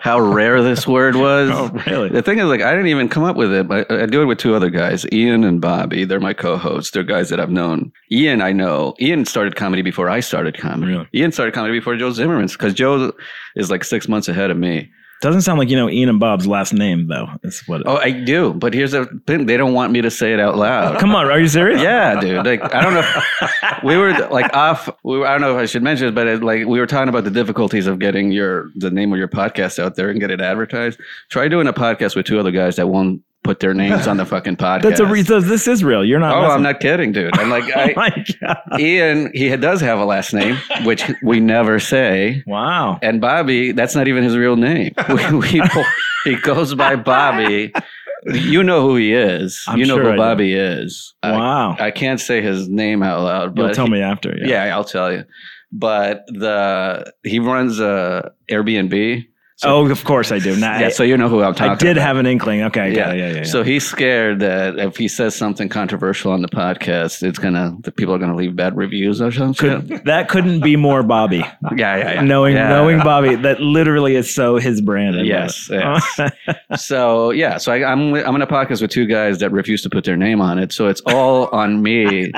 how 0.00 0.20
rare 0.20 0.62
this 0.62 0.86
word 0.86 1.16
was. 1.16 1.50
Oh, 1.52 1.70
really? 1.86 2.10
The 2.10 2.22
thing 2.22 2.38
is, 2.38 2.44
like, 2.46 2.60
I 2.60 2.72
didn't 2.72 2.88
even 2.88 3.08
come 3.08 3.24
up 3.24 3.36
with 3.36 3.52
it, 3.52 3.66
but 3.66 3.90
I 3.90 4.06
do 4.06 4.22
it 4.22 4.26
with 4.26 4.38
two 4.38 4.54
other 4.54 4.70
guys, 4.70 5.06
Ian 5.12 5.42
and 5.44 5.60
Bobby. 5.60 6.04
They're 6.04 6.20
my 6.20 6.34
co-hosts. 6.34 6.90
They're 6.90 7.02
guys 7.02 7.30
that 7.30 7.40
I've 7.40 7.50
known. 7.50 7.92
Ian, 8.12 8.42
I 8.42 8.52
know. 8.52 8.94
Ian 9.00 9.24
started 9.24 9.56
comedy 9.56 9.82
before 9.82 10.10
I 10.10 10.20
started 10.20 10.58
comedy. 10.58 10.92
Really? 10.92 11.08
Ian 11.14 11.32
started 11.32 11.54
comedy 11.54 11.78
before 11.78 11.96
Joe 11.96 12.10
Zimmerman's 12.10 12.52
because 12.52 12.74
Joe 12.74 13.12
is 13.56 13.70
like 13.70 13.84
six 13.84 14.06
months 14.06 14.28
ahead 14.28 14.50
of 14.50 14.58
me. 14.58 14.90
Doesn't 15.20 15.42
sound 15.42 15.58
like 15.58 15.70
you 15.70 15.76
know 15.76 15.88
Ian 15.88 16.08
and 16.08 16.20
Bob's 16.20 16.46
last 16.46 16.74
name 16.74 17.08
though. 17.08 17.28
That's 17.42 17.66
what. 17.66 17.82
Oh, 17.86 17.96
I 17.96 18.10
do, 18.10 18.52
but 18.52 18.74
here's 18.74 18.92
the 18.92 19.06
thing: 19.26 19.46
they 19.46 19.56
don't 19.56 19.72
want 19.72 19.92
me 19.92 20.02
to 20.02 20.10
say 20.10 20.32
it 20.32 20.40
out 20.40 20.56
loud. 20.56 20.98
come 21.00 21.14
on, 21.14 21.30
are 21.30 21.40
you 21.40 21.48
serious? 21.48 21.80
Yeah, 21.80 22.20
dude. 22.20 22.44
Like 22.44 22.74
I 22.74 22.82
don't 22.82 22.94
know. 22.94 23.00
If, 23.00 23.82
we 23.84 23.96
were 23.96 24.12
like 24.28 24.54
off. 24.54 24.88
We 25.02 25.18
were, 25.18 25.26
I 25.26 25.32
don't 25.32 25.40
know 25.40 25.56
if 25.56 25.62
I 25.62 25.66
should 25.66 25.82
mention 25.82 26.08
it, 26.08 26.14
but 26.14 26.26
it, 26.26 26.42
like 26.42 26.66
we 26.66 26.78
were 26.78 26.86
talking 26.86 27.08
about 27.08 27.24
the 27.24 27.30
difficulties 27.30 27.86
of 27.86 27.98
getting 27.98 28.32
your 28.32 28.70
the 28.76 28.90
name 28.90 29.12
of 29.12 29.18
your 29.18 29.28
podcast 29.28 29.78
out 29.78 29.96
there 29.96 30.10
and 30.10 30.20
get 30.20 30.30
it 30.30 30.40
advertised. 30.40 31.00
Try 31.30 31.48
doing 31.48 31.66
a 31.66 31.72
podcast 31.72 32.16
with 32.16 32.26
two 32.26 32.38
other 32.38 32.50
guys 32.50 32.76
that 32.76 32.88
won't 32.88 33.22
put 33.44 33.60
their 33.60 33.74
names 33.74 34.08
on 34.08 34.16
the 34.16 34.24
fucking 34.26 34.56
podcast. 34.56 34.82
That's 34.88 35.00
a 35.00 35.06
reason. 35.06 35.46
This 35.46 35.68
is 35.68 35.84
real. 35.84 36.04
You're 36.04 36.18
not. 36.18 36.34
Oh, 36.34 36.40
messing- 36.42 36.54
I'm 36.56 36.62
not 36.64 36.80
kidding, 36.80 37.12
dude. 37.12 37.38
I'm 37.38 37.50
like 37.50 37.64
Oh 37.76 37.80
I, 37.80 37.92
my 37.94 38.24
god! 38.40 38.80
Ian. 38.80 39.30
He 39.34 39.54
does 39.56 39.80
have 39.80 39.98
a 40.00 40.04
last 40.04 40.32
name, 40.34 40.56
which 40.84 41.04
we 41.22 41.38
never 41.38 41.78
say. 41.78 42.42
Wow. 42.46 42.98
And 43.02 43.20
Bobby, 43.20 43.70
that's 43.72 43.94
not 43.94 44.08
even 44.08 44.24
his 44.24 44.36
real 44.36 44.56
name. 44.56 44.92
We, 45.08 45.32
we, 45.38 45.62
he 46.24 46.36
goes 46.36 46.74
by 46.74 46.96
Bobby. 46.96 47.72
You 48.26 48.62
know 48.64 48.80
who 48.80 48.96
he 48.96 49.12
is. 49.12 49.62
I'm 49.68 49.78
you 49.78 49.84
know 49.86 49.96
sure 49.96 50.04
I 50.06 50.10
who 50.10 50.12
do. 50.12 50.18
Bobby 50.18 50.54
is. 50.54 51.14
Wow. 51.22 51.76
I 51.78 51.90
can't 51.90 52.18
say 52.18 52.40
his 52.40 52.68
name 52.68 53.02
out 53.02 53.22
loud, 53.22 53.54
but 53.54 53.62
You'll 53.66 53.74
tell 53.74 53.84
he- 53.86 53.92
me 53.92 54.00
after. 54.00 54.34
yeah. 54.42 54.74
I'll 54.74 54.84
tell 54.84 55.12
you. 55.12 55.24
but 55.70 56.24
the 56.28 57.12
he 57.24 57.38
runs 57.38 57.78
a 57.80 58.32
Airbnb. 58.50 59.26
So, 59.56 59.68
oh, 59.68 59.88
of 59.88 60.02
course 60.02 60.32
I 60.32 60.40
do. 60.40 60.56
Now, 60.56 60.80
yeah, 60.80 60.88
so 60.88 61.04
you 61.04 61.16
know 61.16 61.28
who 61.28 61.40
I'm 61.40 61.54
talking. 61.54 61.66
About. 61.66 61.82
I 61.82 61.86
did 61.86 61.96
about. 61.96 62.06
have 62.08 62.16
an 62.16 62.26
inkling. 62.26 62.62
Okay, 62.62 62.92
got 62.92 63.14
it. 63.14 63.18
yeah, 63.18 63.26
yeah, 63.28 63.36
yeah. 63.36 63.42
So 63.44 63.62
he's 63.62 63.86
scared 63.86 64.40
that 64.40 64.78
if 64.80 64.96
he 64.96 65.06
says 65.06 65.36
something 65.36 65.68
controversial 65.68 66.32
on 66.32 66.42
the 66.42 66.48
podcast, 66.48 67.22
it's 67.22 67.38
gonna 67.38 67.76
the 67.82 67.92
people 67.92 68.12
are 68.14 68.18
gonna 68.18 68.34
leave 68.34 68.56
bad 68.56 68.76
reviews 68.76 69.22
or 69.22 69.30
something. 69.30 69.86
Could, 69.86 70.06
that 70.06 70.28
couldn't 70.28 70.60
be 70.60 70.74
more 70.74 71.04
Bobby. 71.04 71.38
yeah, 71.38 71.52
yeah, 71.76 72.12
yeah. 72.14 72.20
Knowing 72.22 72.56
Yeah. 72.56 72.68
knowing 72.68 72.98
Bobby, 72.98 73.36
that 73.36 73.60
literally 73.60 74.16
is 74.16 74.34
so 74.34 74.56
his 74.56 74.80
brand. 74.80 75.16
I 75.16 75.22
Yes, 75.22 75.68
yes. 75.70 76.20
so 76.76 77.30
yeah, 77.30 77.58
so 77.58 77.72
I, 77.72 77.84
I'm 77.84 78.12
I'm 78.14 78.34
in 78.34 78.42
a 78.42 78.48
podcast 78.48 78.82
with 78.82 78.90
two 78.90 79.06
guys 79.06 79.38
that 79.38 79.52
refuse 79.52 79.82
to 79.82 79.88
put 79.90 80.02
their 80.02 80.16
name 80.16 80.40
on 80.40 80.58
it. 80.58 80.72
So 80.72 80.88
it's 80.88 81.00
all 81.06 81.46
on 81.48 81.80
me 81.80 82.32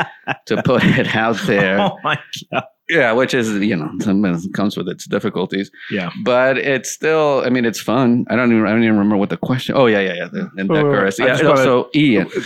to 0.47 0.63
put 0.63 0.85
it 0.85 1.17
out 1.17 1.39
there. 1.47 1.81
oh 1.81 1.99
my 2.05 2.19
god. 2.53 2.65
Yeah, 2.89 3.13
which 3.13 3.35
is 3.35 3.51
you 3.53 3.75
know 3.77 3.91
sometimes 4.01 4.47
comes 4.55 4.77
with 4.77 4.89
its 4.89 5.07
difficulties, 5.07 5.71
Yeah. 5.91 6.11
but 6.25 6.57
it's 6.59 6.91
still. 6.91 7.43
I 7.45 7.49
mean, 7.51 7.65
it's 7.65 7.81
fun. 7.81 8.25
I 8.31 8.37
don't 8.37 8.53
even 8.53 8.65
I 8.67 8.71
don't 8.71 8.83
even 8.85 8.97
remember 8.97 9.17
what 9.17 9.31
the 9.31 9.37
question. 9.37 9.75
Oh 9.77 9.87
yeah, 9.87 10.01
yeah, 10.01 10.15
yeah. 10.15 10.29
The, 10.33 10.41
oh, 10.43 10.51
and 10.57 10.69
Wait, 10.69 10.85
wait, 10.85 10.91
decorous. 10.91 11.19
Yeah. 11.19 11.43
wanna- 11.43 11.57
so 11.63 11.91
Ian. 11.95 12.31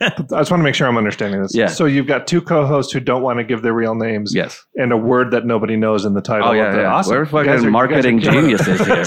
I 0.00 0.08
just 0.10 0.50
want 0.50 0.60
to 0.60 0.64
make 0.64 0.74
sure 0.74 0.86
I'm 0.88 0.98
understanding 0.98 1.40
this. 1.40 1.54
Yeah. 1.54 1.68
So 1.68 1.86
you've 1.86 2.08
got 2.08 2.26
two 2.26 2.42
co-hosts 2.42 2.92
who 2.92 3.00
don't 3.00 3.22
want 3.22 3.38
to 3.38 3.44
give 3.44 3.62
their 3.62 3.72
real 3.72 3.94
names 3.94 4.34
Yes. 4.34 4.62
and 4.74 4.92
a 4.92 4.96
word 4.96 5.30
that 5.30 5.46
nobody 5.46 5.76
knows 5.76 6.04
in 6.04 6.12
the 6.14 6.20
title. 6.20 6.48
Oh 6.48 6.52
yeah, 6.52 6.66
of 6.68 6.74
the, 6.74 6.80
yeah. 6.82 6.92
Awesome. 6.94 7.12
We're 7.12 7.18
You 7.18 7.22
are- 7.22 7.44
fucking 7.56 7.70
marketing 7.70 8.16
guys 8.18 8.26
are 8.28 8.30
killing 8.32 8.50
it. 8.50 8.58
geniuses 8.58 8.86
here. 8.86 9.04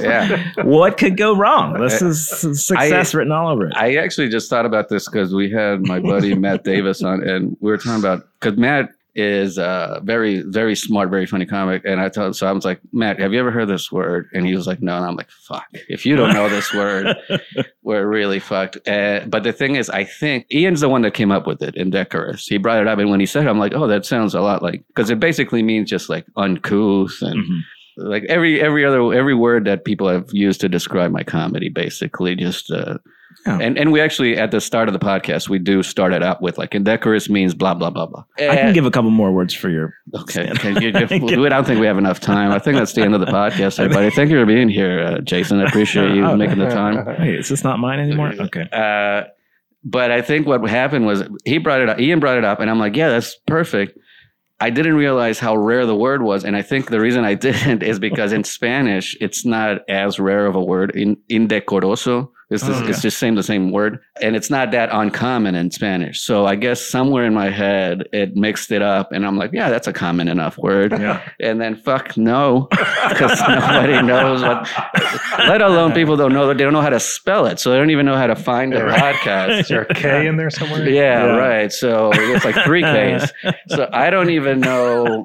yeah. 0.00 0.52
What 0.62 0.96
could 0.98 1.16
go 1.16 1.36
wrong? 1.36 1.74
This 1.80 2.00
uh, 2.00 2.06
is 2.06 2.28
success 2.64 3.14
I- 3.14 3.18
written 3.18 3.32
all 3.32 3.48
over 3.48 3.66
it. 3.66 3.72
I 3.76 3.96
actually 3.96 4.28
just 4.28 4.48
thought 4.48 4.64
about 4.66 4.88
this 4.88 5.08
because 5.08 5.34
we 5.34 5.50
had 5.50 5.82
my 5.82 5.98
buddy 6.00 6.34
Matt 6.34 6.64
Davis 6.64 7.02
on, 7.02 7.22
and 7.28 7.56
we 7.60 7.70
were 7.70 7.76
talking 7.76 7.98
about 8.00 8.26
because 8.40 8.56
Matt 8.56 8.90
is 9.14 9.58
a 9.58 10.00
very, 10.04 10.42
very 10.46 10.74
smart, 10.74 11.10
very 11.10 11.26
funny 11.26 11.44
comic. 11.46 11.82
And 11.84 12.00
I 12.00 12.08
told, 12.08 12.34
so 12.36 12.46
I 12.46 12.52
was 12.52 12.64
like, 12.64 12.80
Matt, 12.92 13.18
have 13.20 13.32
you 13.32 13.40
ever 13.40 13.50
heard 13.50 13.68
this 13.68 13.92
word? 13.92 14.28
And 14.32 14.46
he 14.46 14.54
was 14.54 14.66
like, 14.66 14.80
No. 14.80 14.96
And 14.96 15.04
I'm 15.04 15.16
like, 15.16 15.30
Fuck, 15.30 15.66
if 15.88 16.06
you 16.06 16.16
don't 16.16 16.32
know 16.32 16.48
this 16.48 16.72
word, 16.72 17.14
we're 17.82 18.06
really 18.06 18.38
fucked. 18.38 18.76
Uh, 18.88 19.20
but 19.26 19.42
the 19.42 19.52
thing 19.52 19.76
is, 19.76 19.90
I 19.90 20.04
think 20.04 20.46
Ian's 20.52 20.80
the 20.80 20.88
one 20.88 21.02
that 21.02 21.14
came 21.14 21.30
up 21.30 21.46
with 21.46 21.62
it 21.62 21.74
in 21.76 21.90
Decorous. 21.90 22.46
He 22.46 22.56
brought 22.58 22.80
it 22.80 22.88
up, 22.88 22.98
and 22.98 23.10
when 23.10 23.20
he 23.20 23.26
said, 23.26 23.44
it, 23.46 23.48
I'm 23.48 23.58
like, 23.58 23.74
Oh, 23.74 23.86
that 23.86 24.06
sounds 24.06 24.34
a 24.34 24.40
lot 24.40 24.62
like 24.62 24.84
because 24.88 25.10
it 25.10 25.20
basically 25.20 25.62
means 25.62 25.90
just 25.90 26.08
like 26.08 26.26
uncouth 26.36 27.18
and. 27.22 27.36
Mhm. 27.44 27.60
Like 27.98 28.24
every 28.30 28.58
every 28.58 28.86
other 28.86 29.12
every 29.12 29.34
word 29.34 29.66
that 29.66 29.84
people 29.84 30.08
have 30.08 30.24
used 30.32 30.62
to 30.62 30.68
describe 30.70 31.10
my 31.12 31.22
comedy, 31.22 31.68
basically 31.68 32.34
just 32.34 32.70
uh, 32.70 32.96
Yeah. 33.46 33.58
and 33.60 33.78
and 33.78 33.92
we 33.92 34.00
actually 34.00 34.36
at 34.36 34.50
the 34.50 34.60
start 34.60 34.88
of 34.88 34.92
the 34.92 34.98
podcast 34.98 35.48
we 35.48 35.58
do 35.58 35.82
start 35.82 36.12
it 36.12 36.22
out 36.22 36.40
with 36.42 36.58
like 36.58 36.74
indecorous 36.74 37.28
means 37.28 37.54
blah 37.54 37.74
blah 37.74 37.90
blah 37.90 38.06
blah. 38.06 38.24
I 38.38 38.56
can 38.56 38.72
give 38.74 38.86
a 38.86 38.90
couple 38.90 39.10
more 39.10 39.32
words 39.32 39.52
for 39.54 39.68
your. 39.68 39.94
Okay, 40.14 40.50
okay. 40.50 40.70
You, 40.80 41.26
you, 41.28 41.40
we 41.40 41.48
don't 41.48 41.66
think 41.66 41.80
we 41.80 41.86
have 41.86 41.98
enough 41.98 42.20
time. 42.20 42.52
I 42.52 42.58
think 42.58 42.76
that's 42.76 42.92
the 42.92 43.02
end 43.02 43.14
of 43.14 43.20
the 43.20 43.26
podcast, 43.26 43.78
everybody. 43.82 44.10
Thank 44.10 44.30
you 44.30 44.38
for 44.40 44.46
being 44.46 44.68
here, 44.68 45.00
uh, 45.00 45.18
Jason. 45.20 45.60
I 45.60 45.64
appreciate 45.64 46.14
you 46.14 46.24
Oh. 46.32 46.36
making 46.36 46.58
the 46.58 46.68
time. 46.68 47.04
Wait, 47.18 47.34
is 47.40 47.48
this 47.48 47.64
not 47.64 47.78
mine 47.78 47.98
anymore? 48.00 48.32
Okay. 48.38 48.68
Uh, 48.72 49.24
but 49.84 50.10
I 50.12 50.22
think 50.22 50.46
what 50.46 50.62
happened 50.68 51.06
was 51.06 51.24
he 51.44 51.58
brought 51.58 51.80
it 51.80 51.88
up. 51.88 51.98
Ian 51.98 52.20
brought 52.20 52.38
it 52.38 52.44
up, 52.44 52.60
and 52.60 52.70
I'm 52.70 52.78
like, 52.78 52.94
yeah, 52.94 53.08
that's 53.08 53.36
perfect. 53.46 53.98
I 54.60 54.70
didn't 54.70 54.94
realize 54.94 55.40
how 55.40 55.56
rare 55.56 55.86
the 55.86 55.96
word 55.96 56.22
was, 56.22 56.44
and 56.44 56.54
I 56.54 56.62
think 56.62 56.88
the 56.88 57.00
reason 57.00 57.24
I 57.24 57.34
didn't 57.34 57.82
is 57.82 57.98
because 57.98 58.32
in 58.32 58.44
Spanish 58.44 59.16
it's 59.20 59.44
not 59.44 59.78
as 59.88 60.20
rare 60.20 60.46
of 60.46 60.54
a 60.54 60.62
word. 60.62 60.94
In 60.94 61.16
indecoroso, 61.28 62.30
it's, 62.52 62.64
Oh, 62.68 62.72
okay. 62.72 62.88
it's 62.90 63.02
just 63.02 63.18
same 63.18 63.34
the 63.34 63.42
same 63.42 63.70
word, 63.72 63.98
and 64.20 64.36
it's 64.36 64.50
not 64.50 64.70
that 64.72 64.90
uncommon 64.92 65.54
in 65.54 65.70
Spanish. 65.70 66.20
So 66.20 66.46
I 66.46 66.54
guess 66.56 66.80
somewhere 66.80 67.24
in 67.24 67.34
my 67.34 67.50
head 67.50 68.04
it 68.12 68.36
mixed 68.36 68.70
it 68.72 68.82
up, 68.82 69.12
and 69.12 69.26
I'm 69.26 69.36
like, 69.36 69.50
yeah, 69.52 69.70
that's 69.70 69.86
a 69.88 69.92
common 69.92 70.28
enough 70.28 70.56
word. 70.58 70.92
Yeah. 70.92 71.20
And 71.40 71.60
then 71.60 71.76
fuck 71.76 72.16
no, 72.16 72.68
because 72.70 73.40
nobody 73.48 74.02
knows 74.02 74.42
what. 74.42 74.68
Let 75.38 75.62
alone 75.62 75.92
people 75.92 76.16
don't 76.16 76.32
know 76.32 76.46
they 76.52 76.62
don't 76.62 76.72
know 76.72 76.80
how 76.82 76.90
to 76.90 77.00
spell 77.00 77.46
it, 77.46 77.58
so 77.58 77.70
they 77.70 77.78
don't 77.78 77.90
even 77.90 78.06
know 78.06 78.16
how 78.16 78.26
to 78.26 78.36
find 78.36 78.72
the 78.72 78.78
podcast. 78.78 79.60
Is 79.60 79.68
there 79.68 79.82
a 79.88 79.94
K 79.94 80.26
in 80.26 80.36
there 80.36 80.50
somewhere? 80.50 80.88
Yeah, 80.88 81.24
Yeah. 81.26 81.36
right. 81.36 81.72
So 81.72 82.10
it's 82.14 82.44
like 82.44 82.54
three 82.64 82.82
Ks. 82.82 83.32
So 83.68 83.88
I 83.92 84.10
don't 84.10 84.30
even 84.30 84.60
know 84.60 85.24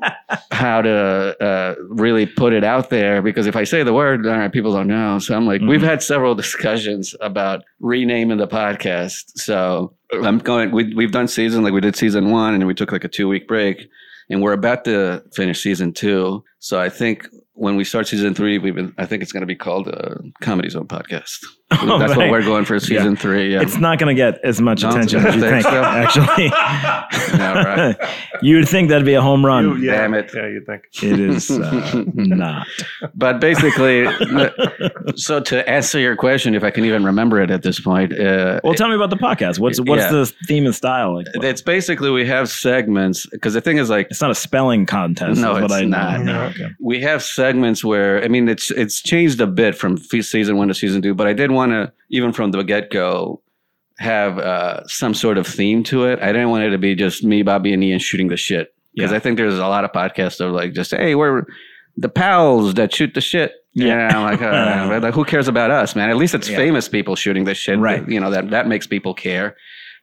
how 0.52 0.82
to 0.82 1.36
uh, 1.42 1.76
really 1.90 2.26
put 2.26 2.54
it 2.54 2.64
out 2.64 2.90
there 2.90 3.22
because 3.22 3.48
if 3.48 3.56
I 3.56 3.64
say 3.64 3.84
the 3.84 3.94
word, 3.94 4.26
all 4.26 4.38
right, 4.38 4.52
people 4.52 4.74
don't 4.74 4.88
know. 4.88 5.20
So 5.20 5.36
I'm 5.36 5.46
like, 5.46 5.62
we've 5.62 5.82
had 5.82 6.02
several 6.02 6.36
discussions 6.36 7.16
about 7.22 7.64
renaming 7.80 8.38
the 8.38 8.48
podcast. 8.48 9.32
So 9.36 9.94
I'm 10.12 10.40
going. 10.40 10.72
We, 10.72 10.94
we've 10.94 11.12
done 11.12 11.28
season 11.28 11.64
like 11.64 11.74
we 11.74 11.82
did 11.82 11.96
season 11.96 12.32
one, 12.32 12.54
and 12.54 12.66
we 12.68 12.74
took 12.74 12.92
like 12.92 13.04
a 13.04 13.10
two 13.10 13.28
week 13.28 13.48
break, 13.48 13.88
and 14.30 14.42
we're 14.42 14.54
about 14.54 14.86
to 14.86 15.24
finish 15.36 15.62
season 15.62 15.94
two. 15.94 16.44
So 16.60 16.80
I 16.80 16.90
think. 16.90 17.28
When 17.60 17.76
we 17.76 17.86
start 17.86 18.08
season 18.08 18.36
three, 18.36 18.60
we've 18.60 18.76
been. 18.76 18.94
I 19.00 19.08
think 19.08 19.24
it's 19.24 19.32
going 19.32 19.42
to 19.42 19.48
be 19.48 19.56
called 19.56 19.88
uh, 19.88 20.14
Comedy 20.42 20.70
Zone 20.70 20.88
Podcast. 20.88 21.40
Oh, 21.70 22.00
That's 22.00 22.16
what 22.16 22.30
we're 22.32 22.44
going 22.44 22.64
for 22.64 22.80
season 22.80 23.18
three. 23.18 23.52
Yeah. 23.52 23.62
It's 23.62 23.76
not 23.76 24.00
going 24.00 24.16
to 24.16 24.18
get 24.18 24.40
as 24.42 24.62
much 24.62 24.80
Don't 24.84 24.92
attention 24.94 25.20
as 25.26 25.36
you 25.36 25.42
think 25.42 25.52
think, 25.52 25.64
so? 25.66 25.84
actually. 25.84 26.46
Yeah, 27.38 27.64
right. 27.64 27.96
you 28.42 28.56
would 28.56 28.70
think 28.70 28.88
that'd 28.88 29.06
be 29.06 29.16
a 29.16 29.22
home 29.22 29.46
run. 29.46 29.66
You- 29.66 29.76
yeah, 29.88 29.98
Damn 29.98 30.14
it. 30.14 30.32
Yeah, 30.34 30.48
you 30.48 30.62
think. 30.66 30.84
It 31.04 31.20
is 31.20 31.52
uh, 31.52 32.04
not. 32.16 32.68
But 33.16 33.42
basically, 33.42 34.06
so 35.18 35.42
to 35.42 35.70
answer 35.70 36.00
your 36.00 36.16
question, 36.16 36.56
if 36.56 36.64
I 36.64 36.72
can 36.72 36.86
even 36.86 37.04
remember 37.04 37.42
it 37.42 37.52
at 37.52 37.64
this 37.64 37.82
point, 37.82 38.18
uh, 38.18 38.62
Well, 38.64 38.74
tell 38.74 38.88
me 38.88 38.96
about 38.96 39.10
the 39.10 39.18
podcast. 39.18 39.60
What's 39.60 39.80
what's 39.82 40.04
Yeah. 40.04 40.12
the 40.12 40.26
theme 40.48 40.66
and 40.66 40.74
style? 40.76 41.16
Like, 41.16 41.28
it's 41.36 41.62
basically 41.62 42.12
we 42.12 42.26
have 42.28 42.50
segments 42.50 43.26
because 43.28 43.54
the 43.56 43.62
thing 43.62 43.78
is 43.78 43.90
like 43.90 44.08
it's 44.10 44.22
not 44.22 44.32
a 44.32 44.36
spelling 44.36 44.86
contest. 44.86 45.42
No, 45.42 45.56
is 45.58 45.62
what 45.64 45.64
it's 45.66 45.74
I 45.74 45.82
know. 45.84 45.98
not. 45.98 46.22
No, 46.24 46.47
okay. 46.48 46.70
we 46.80 47.02
have 47.02 47.22
segments 47.24 47.84
where 47.84 48.24
I 48.24 48.28
mean 48.28 48.48
it's 48.50 48.72
it's 48.72 49.02
changed 49.02 49.40
a 49.42 49.48
bit 49.48 49.76
from 49.76 49.98
season 49.98 50.58
one 50.58 50.68
to 50.68 50.74
season 50.74 51.02
two, 51.02 51.14
but 51.14 51.28
I 51.28 51.34
did 51.34 51.52
want 51.52 51.72
to 51.72 51.92
even 52.10 52.34
from 52.34 52.52
the 52.52 52.64
get 52.64 52.90
go 52.92 53.42
have 54.00 54.38
uh, 54.38 54.86
some 54.88 55.14
sort 55.14 55.38
of 55.38 55.48
theme 55.48 55.84
to 55.84 56.06
it. 56.06 56.20
I 56.22 56.28
didn't 56.32 56.50
want 56.50 56.64
it 56.64 56.70
to 56.70 56.78
be 56.78 56.94
just 56.94 57.24
me, 57.24 57.42
Bobby, 57.42 57.74
and 57.74 57.84
Ian 57.84 58.00
shooting 58.00 58.28
the 58.28 58.38
shit 58.38 58.74
because 58.96 59.12
Yeah. 59.12 59.18
I 59.18 59.20
think 59.20 59.38
there's 59.38 59.58
a 59.58 59.68
lot 59.68 59.84
of 59.84 59.92
podcasts 59.92 60.38
that 60.38 60.46
are 60.48 60.52
like 60.52 60.74
just 60.74 60.92
hey 60.92 61.16
we're 61.16 61.44
the 61.98 62.10
pals 62.10 62.76
that 62.76 62.94
shoot 62.94 63.14
the 63.16 63.22
shit. 63.22 63.54
Yeah. 63.74 63.88
Yeah, 64.10 64.18
I'm 64.18 64.24
like, 64.24 64.42
uh, 64.42 65.00
like, 65.06 65.14
who 65.14 65.24
cares 65.26 65.48
about 65.48 65.70
us, 65.72 65.96
man? 65.96 66.10
At 66.10 66.18
least 66.18 66.34
it's 66.36 66.50
Yeah. 66.50 66.58
famous 66.58 66.88
people 66.90 67.16
shooting 67.16 67.44
the 67.44 67.54
shit, 67.56 67.78
Right. 67.80 68.08
You 68.08 68.20
know 68.20 68.30
that 68.32 68.50
that 68.52 68.68
makes 68.68 68.86
people 68.88 69.14
care, 69.14 69.56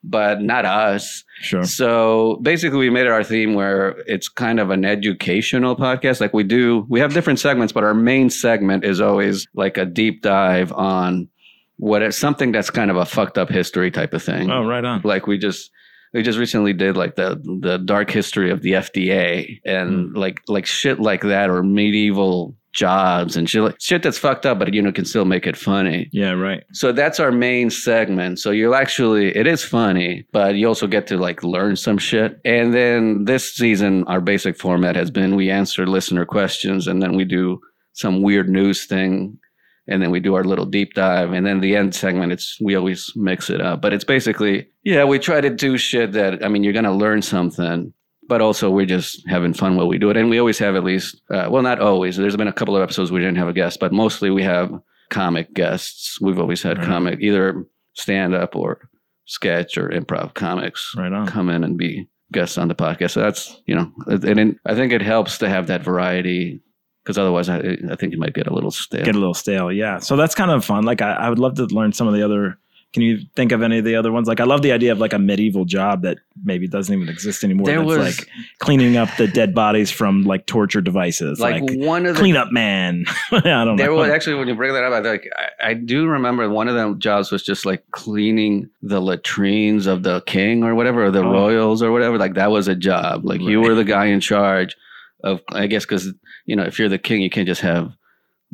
but 0.03 0.41
not 0.43 0.65
us. 0.65 1.25
Sure. 1.45 1.63
So 1.65 2.39
basically, 2.43 2.79
we 2.79 2.91
made 2.91 3.07
it 3.07 3.13
our 3.13 3.23
theme 3.23 3.55
where 3.55 3.91
it's 4.07 4.29
kind 4.29 4.59
of 4.59 4.71
an 4.71 4.85
educational 4.85 5.77
podcast. 5.77 6.21
Like 6.21 6.33
we 6.33 6.43
do, 6.43 6.87
we 6.89 7.01
have 7.01 7.13
different 7.15 7.39
segments, 7.39 7.73
but 7.73 7.85
our 7.85 7.95
main 7.95 8.31
segment 8.31 8.85
is 8.85 9.01
always 9.01 9.47
like 9.55 9.77
a 9.77 9.85
deep 9.85 10.23
dive 10.23 10.73
on 10.73 11.29
what 11.77 12.03
is 12.03 12.17
something 12.17 12.53
that's 12.53 12.71
kind 12.71 12.91
of 12.91 12.97
a 12.97 13.05
fucked 13.05 13.37
up 13.37 13.51
history 13.51 13.91
type 13.91 14.15
of 14.15 14.23
thing. 14.23 14.51
Oh, 14.51 14.65
right 14.65 14.85
on. 14.85 15.03
Like 15.05 15.27
we 15.27 15.39
just 15.39 15.71
we 16.13 16.23
just 16.23 16.39
recently 16.39 16.73
did 16.73 16.97
like 16.97 17.17
the 17.17 17.41
the 17.61 17.79
dark 17.79 18.11
history 18.11 18.51
of 18.51 18.63
the 18.63 18.73
FDA 18.73 19.61
and 19.65 20.11
Hmm. 20.11 20.17
like 20.17 20.41
like 20.49 20.67
shit 20.67 21.01
like 21.01 21.23
that 21.23 21.51
or 21.51 21.63
medieval 21.63 22.57
jobs 22.75 23.37
and 23.37 23.49
shit 23.49 23.63
like, 23.63 23.81
shit 23.81 24.03
that's 24.03 24.19
fucked 24.19 24.45
up, 24.45 24.59
but 24.59 24.75
you 24.75 24.83
know 24.83 24.93
can 24.93 25.05
still 25.05 25.25
make 25.25 25.47
it 25.47 25.57
funny. 25.57 26.09
Yeah, 26.13 26.33
right. 26.33 26.65
So 26.73 26.93
that's 26.93 27.19
our 27.19 27.33
main 27.33 27.71
segment. 27.71 28.39
So 28.41 28.51
you'll 28.51 28.75
actually, 28.75 29.35
it 29.35 29.47
is 29.47 29.65
funny, 29.65 30.27
but 30.33 30.57
you 30.57 30.69
also 30.69 30.87
get 30.87 31.07
to 31.07 31.17
like 31.17 31.43
learn 31.43 31.77
some 31.77 31.99
shit. 31.99 32.41
And 32.45 32.75
then 32.75 33.25
this 33.25 33.55
season, 33.55 34.05
our 34.05 34.21
basic 34.21 34.59
format 34.59 34.97
has 34.97 35.11
been 35.11 35.37
we 35.37 35.51
answer 35.51 35.87
listener 35.87 36.27
questions 36.27 36.87
and 36.87 37.01
then 37.01 37.17
we 37.17 37.25
do 37.25 37.61
some 37.95 38.23
weird 38.23 38.49
news 38.49 38.85
thing. 38.85 39.39
And 39.87 40.03
then 40.03 40.11
we 40.11 40.19
do 40.19 40.35
our 40.35 40.45
little 40.45 40.65
deep 40.65 40.95
dive. 40.95 41.33
And 41.33 41.47
then 41.47 41.61
the 41.61 41.77
end 41.77 41.95
segment, 41.95 42.33
it's, 42.33 42.59
we 42.59 42.75
always 42.75 43.13
mix 43.17 43.51
it 43.51 43.61
up. 43.61 43.83
But 43.83 43.93
it's 43.93 44.05
basically, 44.05 44.67
yeah, 44.83 45.05
we 45.05 45.19
try 45.19 45.43
to 45.43 45.51
do 45.51 45.77
shit 45.77 46.13
that, 46.13 46.43
I 46.43 46.49
mean, 46.49 46.65
you're 46.65 46.73
going 46.73 46.87
to 46.87 46.91
learn 46.91 47.21
something. 47.21 47.93
But 48.29 48.41
also, 48.41 48.71
we're 48.71 48.87
just 48.87 49.23
having 49.29 49.53
fun 49.53 49.77
while 49.77 49.87
we 49.89 49.99
do 49.99 50.09
it. 50.11 50.17
And 50.17 50.31
we 50.31 50.39
always 50.39 50.59
have 50.59 50.77
at 50.77 50.85
least, 50.85 51.21
uh, 51.31 51.49
well, 51.51 51.63
not 51.63 51.81
always. 51.81 52.17
There's 52.17 52.37
been 52.37 52.49
a 52.49 52.53
couple 52.53 52.75
of 52.77 52.83
episodes 52.83 53.13
we 53.13 53.21
didn't 53.21 53.37
have 53.37 53.49
a 53.49 53.53
guest, 53.53 53.81
but 53.81 53.93
mostly 53.93 54.31
we 54.31 54.43
have 54.43 54.73
comic 55.11 55.53
guests. 55.53 56.19
We've 56.21 56.39
always 56.39 56.63
had 56.63 56.79
Right. 56.79 56.87
comic, 56.87 57.19
either 57.21 57.67
stand 57.93 58.35
up 58.35 58.57
or 58.57 58.89
sketch 59.27 59.77
or 59.79 59.89
improv 59.91 60.35
comics 60.35 60.95
Right 60.97 61.13
on. 61.13 61.27
come 61.27 61.49
in 61.51 61.65
and 61.65 61.77
be 61.79 62.09
guests 62.33 62.57
on 62.59 62.69
the 62.69 62.75
podcast. 62.75 63.11
So 63.13 63.21
that's, 63.21 63.61
you 63.67 63.75
know, 63.75 63.91
and 64.07 64.41
it, 64.41 64.57
I 64.67 64.75
think 64.75 64.93
it 64.93 65.03
helps 65.03 65.39
to 65.39 65.49
have 65.49 65.67
that 65.69 65.83
variety 65.83 66.61
because 67.05 67.19
otherwise 67.19 67.49
I, 67.51 67.77
I 67.91 67.97
think 67.97 68.13
you 68.13 68.19
might 68.19 68.35
get 68.35 68.47
a 68.47 68.55
little 68.55 68.71
stale. 68.71 69.05
Get 69.05 69.15
a 69.15 69.19
little 69.19 69.35
stale. 69.35 69.71
Yeah. 69.71 69.99
So 69.99 70.17
that's 70.17 70.35
kind 70.35 70.51
of 70.51 70.65
fun. 70.65 70.85
Like 70.85 71.03
I, 71.03 71.13
I 71.13 71.29
would 71.29 71.39
love 71.39 71.55
to 71.57 71.65
learn 71.67 71.93
some 71.93 72.09
of 72.09 72.15
the 72.15 72.23
other 72.23 72.59
Can 72.95 73.03
you 73.03 73.19
think 73.35 73.51
of 73.53 73.61
any 73.61 73.79
of 73.81 73.85
the 73.85 73.97
other 73.97 74.13
ones? 74.13 74.29
Like 74.29 74.39
I 74.41 74.45
love 74.45 74.63
the 74.63 74.71
idea 74.73 74.93
of 74.93 74.99
like 74.99 75.13
a 75.13 75.19
medieval 75.19 75.65
job 75.65 76.03
that 76.03 76.19
maybe 76.45 76.69
doesn't 76.69 76.95
even 76.95 77.09
exist 77.09 77.43
anymore. 77.45 77.67
There 77.67 77.79
that's 77.85 77.87
was- 77.87 78.19
like 78.21 78.29
cleaning 78.61 78.97
up 78.97 79.09
the 79.19 79.27
dead 79.27 79.53
bodies 79.53 79.91
from 79.91 80.23
like 80.23 80.47
torture 80.47 80.81
devices. 80.81 81.41
Like, 81.41 81.61
Like, 81.63 81.77
one 81.81 82.07
of 82.07 82.15
the 82.15 82.21
cleanup 82.21 82.53
man. 82.53 83.05
I 83.33 83.41
don't 83.41 83.75
There 83.77 83.89
know. 83.89 83.97
was 83.97 84.11
actually 84.11 84.37
when 84.37 84.47
you 84.47 84.55
bring 84.55 84.73
that 84.75 84.85
up, 84.85 84.93
I 84.93 85.01
like 85.01 85.29
I, 85.61 85.71
I 85.71 85.75
do 85.75 86.07
remember 86.07 86.49
one 86.49 86.69
of 86.69 86.77
them 86.77 86.99
jobs 87.01 87.33
was 87.33 87.43
just 87.43 87.67
like 87.67 87.83
cleaning 87.91 88.71
the 88.81 89.01
latrines 89.01 89.87
of 89.89 90.05
the 90.05 90.21
king 90.23 90.63
or 90.63 90.75
whatever, 90.77 91.05
or 91.07 91.11
the 91.11 91.25
Oh. 91.25 91.33
royals 91.33 91.83
or 91.83 91.91
whatever. 91.91 92.17
Like 92.17 92.35
that 92.35 92.53
was 92.53 92.69
a 92.69 92.77
job. 92.77 93.25
Like 93.25 93.41
you 93.41 93.61
were 93.61 93.75
the 93.75 93.83
guy 93.85 94.07
in 94.07 94.21
charge 94.21 94.77
of. 95.25 95.41
I 95.51 95.67
guess 95.67 95.85
because 95.85 96.13
you 96.47 96.55
know 96.55 96.63
if 96.63 96.79
you're 96.79 96.89
the 96.89 96.99
king, 96.99 97.23
you 97.23 97.31
can't 97.31 97.49
just 97.49 97.63
have 97.63 97.93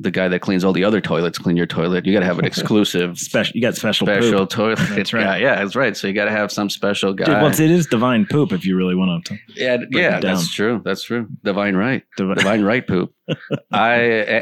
the 0.00 0.10
guy 0.10 0.28
that 0.28 0.40
cleans 0.40 0.64
all 0.64 0.72
the 0.72 0.82
other 0.82 1.00
toilets 1.00 1.36
clean 1.38 1.56
your 1.56 1.66
toilet. 1.66 2.06
You 2.06 2.12
got 2.14 2.20
to 2.20 2.26
have 2.26 2.38
an 2.38 2.44
exclusive 2.52 3.18
special. 3.18 3.54
You 3.54 3.60
got 3.60 3.74
special. 3.76 4.06
special 4.06 4.40
poop. 4.40 4.50
toilet. 4.50 4.78
That's 4.90 5.12
right. 5.12 5.22
Yeah, 5.22 5.36
yeah, 5.36 5.54
that's 5.62 5.76
right. 5.76 5.94
So 5.96 6.08
you 6.08 6.14
got 6.14 6.24
to 6.24 6.30
have 6.30 6.50
some 6.50 6.70
special 6.70 7.12
guy. 7.12 7.26
Dude, 7.26 7.34
well, 7.34 7.46
it 7.52 7.60
is 7.60 7.86
divine 7.86 8.24
poop 8.24 8.52
if 8.52 8.64
you 8.64 8.76
really 8.76 8.94
want 8.94 9.26
to. 9.26 9.36
Yeah, 9.54 9.76
yeah, 9.90 10.18
that's 10.20 10.52
true. 10.52 10.80
That's 10.84 11.02
true. 11.02 11.28
Divine 11.44 11.76
right. 11.76 12.02
Divi- 12.16 12.34
Divine 12.34 12.62
right 12.62 12.86
poop. 12.86 13.12
I 13.72 13.94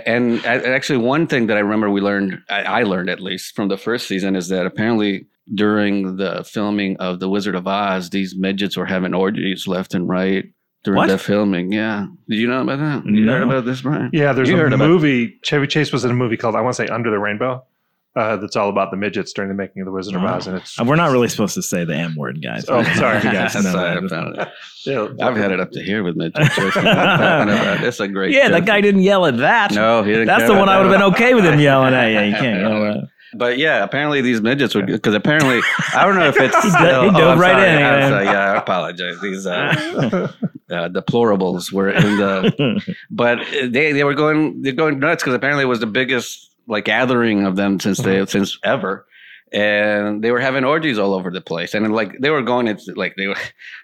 and 0.07 0.41
I- 0.47 0.63
actually 0.63 0.99
one 0.99 1.27
thing 1.27 1.49
that 1.49 1.57
I 1.57 1.61
remember 1.61 1.91
we 1.91 2.01
learned, 2.01 2.39
I, 2.49 2.63
I 2.63 2.83
learned 2.85 3.11
at 3.11 3.21
least 3.21 3.57
from 3.57 3.69
the 3.69 3.77
first 3.77 4.07
season, 4.07 4.37
is 4.37 4.49
that 4.49 4.65
apparently 4.65 5.27
during 5.55 6.17
the 6.17 6.45
filming 6.45 6.97
of 6.99 7.21
The 7.21 7.29
Wizard 7.29 7.55
of 7.55 7.67
Oz, 7.67 8.11
these 8.11 8.37
midgets 8.37 8.77
were 8.77 8.87
having 8.87 9.15
orgies 9.15 9.67
left 9.67 9.95
and 9.95 10.09
right 10.09 10.45
during 10.89 10.97
What? 10.97 11.09
the 11.09 11.19
filming. 11.19 11.71
Yeah, 11.73 12.07
did 12.29 12.39
you 12.39 12.49
know 12.49 12.63
about 12.63 12.79
that? 12.79 13.05
You 13.07 13.27
No. 13.27 13.33
heard 13.35 13.43
about 13.43 13.65
this, 13.67 13.83
Brian? 13.83 14.09
Yeah, 14.13 14.33
there's 14.33 14.49
You 14.49 14.55
a 14.57 14.59
heard 14.59 14.73
about- 14.73 14.89
movie. 14.89 15.39
Chevy 15.43 15.67
Chase 15.67 15.93
was 15.93 16.05
in 16.05 16.11
a 16.11 16.15
movie 16.15 16.37
called 16.39 16.57
I 16.57 16.61
want 16.63 16.75
to 16.77 16.83
say 16.87 16.89
Under 16.89 17.11
the 17.11 17.19
Rainbow. 17.19 17.63
Uh, 18.17 18.37
that's 18.37 18.57
all 18.57 18.69
about 18.69 18.91
the 18.91 18.97
midgets 18.97 19.33
during 19.33 19.49
the 19.49 19.55
making 19.55 19.81
of 19.83 19.87
the 19.87 19.93
Wizard 19.93 20.15
of 20.17 20.25
Oh. 20.25 20.27
Oz, 20.27 20.47
and 20.49 20.57
it's 20.57 20.81
Uh, 20.81 20.85
We're 20.85 20.97
not 20.97 21.13
really 21.13 21.29
supposed 21.29 21.55
to 21.55 21.63
say 21.63 21.85
the 21.85 21.95
M 21.95 22.17
word, 22.17 22.43
guys. 22.43 22.65
Oh, 22.69 22.83
sorry. 22.95 23.19
You 23.19 23.23
guys 23.33 23.55
know 23.55 23.61
Sorry, 23.71 23.95
that. 24.01 24.05
I 24.05 24.09
found 24.09 24.37
it. 24.39 25.23
I've 25.23 25.37
had 25.37 25.53
it 25.53 25.61
up 25.61 25.71
to 25.73 25.83
here 25.83 26.03
with 26.03 26.17
midgets. 26.17 26.57
That's 26.75 28.01
a 28.01 28.09
great. 28.09 28.33
Yeah, 28.33 28.49
that 28.49 28.65
guy 28.67 28.81
didn't 28.81 29.03
yell 29.03 29.27
at 29.27 29.37
that. 29.39 29.73
No, 29.73 30.03
he 30.03 30.13
didn't. 30.13 30.27
That's 30.27 30.41
care 30.45 30.49
the 30.49 30.55
one 30.55 30.69
I 30.69 30.79
would 30.81 30.91
have 30.91 30.95
been 30.99 31.09
okay 31.13 31.35
with 31.35 31.45
him 31.45 31.61
yelling 31.61 31.95
at. 31.95 32.07
Yeah, 32.09 32.25
you 32.25 32.35
can't 32.35 32.61
yell 32.61 32.85
at. 32.87 32.97
But 33.35 33.59
yeah, 33.59 33.83
apparently 33.85 34.21
these 34.21 34.41
midgets 34.41 34.75
were 34.75 34.83
because 34.83 35.15
apparently 35.15 35.61
I 35.95 36.05
don't 36.05 36.17
know 36.17 36.29
if 36.29 36.37
it's 36.39 36.57
He 36.63 36.71
dove- 36.71 37.05
he 37.05 37.09
oh, 37.11 37.13
dove 37.13 37.33
I'm 37.33 37.39
right 37.39 37.53
sorry, 37.53 37.69
in, 37.69 37.77
man. 37.77 38.11
sorry, 38.11 38.25
yeah, 38.25 38.53
I 38.53 38.57
apologize. 38.57 39.21
These 39.21 39.47
uh, 39.47 40.33
uh, 40.71 40.89
deplorables 40.89 41.73
were 41.73 41.91
in 41.91 42.17
the, 42.17 42.97
but 43.11 43.39
they 43.53 43.93
they 43.93 44.05
were 44.05 44.15
going 44.15 44.63
they're 44.63 44.73
going 44.73 44.99
nuts 44.99 45.23
because 45.23 45.35
apparently 45.35 45.65
it 45.65 45.69
was 45.69 45.81
the 45.81 45.87
biggest 45.87 46.51
like 46.67 46.85
gathering 46.85 47.45
of 47.45 47.57
them 47.57 47.79
since 47.81 47.99
they 47.99 48.25
since 48.27 48.59
ever. 48.65 49.07
And 49.51 50.23
they 50.23 50.31
were 50.31 50.41
having 50.41 50.65
orgies 50.65 50.99
all 50.99 51.15
over 51.15 51.31
the 51.31 51.41
place, 51.41 51.73
and 51.73 51.95
like 51.95 52.19
they 52.21 52.29
were 52.29 52.43
going, 52.43 52.69
it's 52.69 52.87
like 52.87 53.15
they 53.17 53.29
were, 53.29 53.37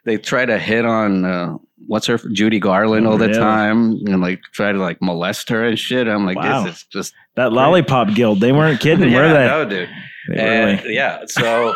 they 0.04 0.18
try 0.18 0.44
to 0.44 0.58
hit 0.58 0.84
on 0.84 1.24
uh, 1.24 1.56
what's 1.86 2.06
her 2.06 2.18
Judy 2.18 2.58
Garland 2.58 3.06
all 3.06 3.18
the 3.18 3.28
Really? 3.28 3.38
time, 3.38 3.92
and 4.06 4.20
like 4.20 4.40
try 4.52 4.72
to 4.72 4.78
like 4.78 5.00
molest 5.02 5.48
her 5.50 5.64
and 5.64 5.78
shit. 5.78 6.06
I'm 6.08 6.24
like, 6.26 6.36
Wow. 6.36 6.64
this 6.64 6.76
is 6.76 6.82
just 6.84 7.14
that 7.36 7.52
lollipop 7.52 8.14
guild, 8.14 8.40
they 8.40 8.52
weren't 8.52 8.80
kidding, 8.80 9.12
were 9.14 9.28
they? 9.28 9.46
no, 9.46 9.64
dude. 9.64 9.88
They 10.28 10.36
And, 10.38 10.80
really- 10.80 10.94
yeah, 10.94 11.24
so 11.26 11.74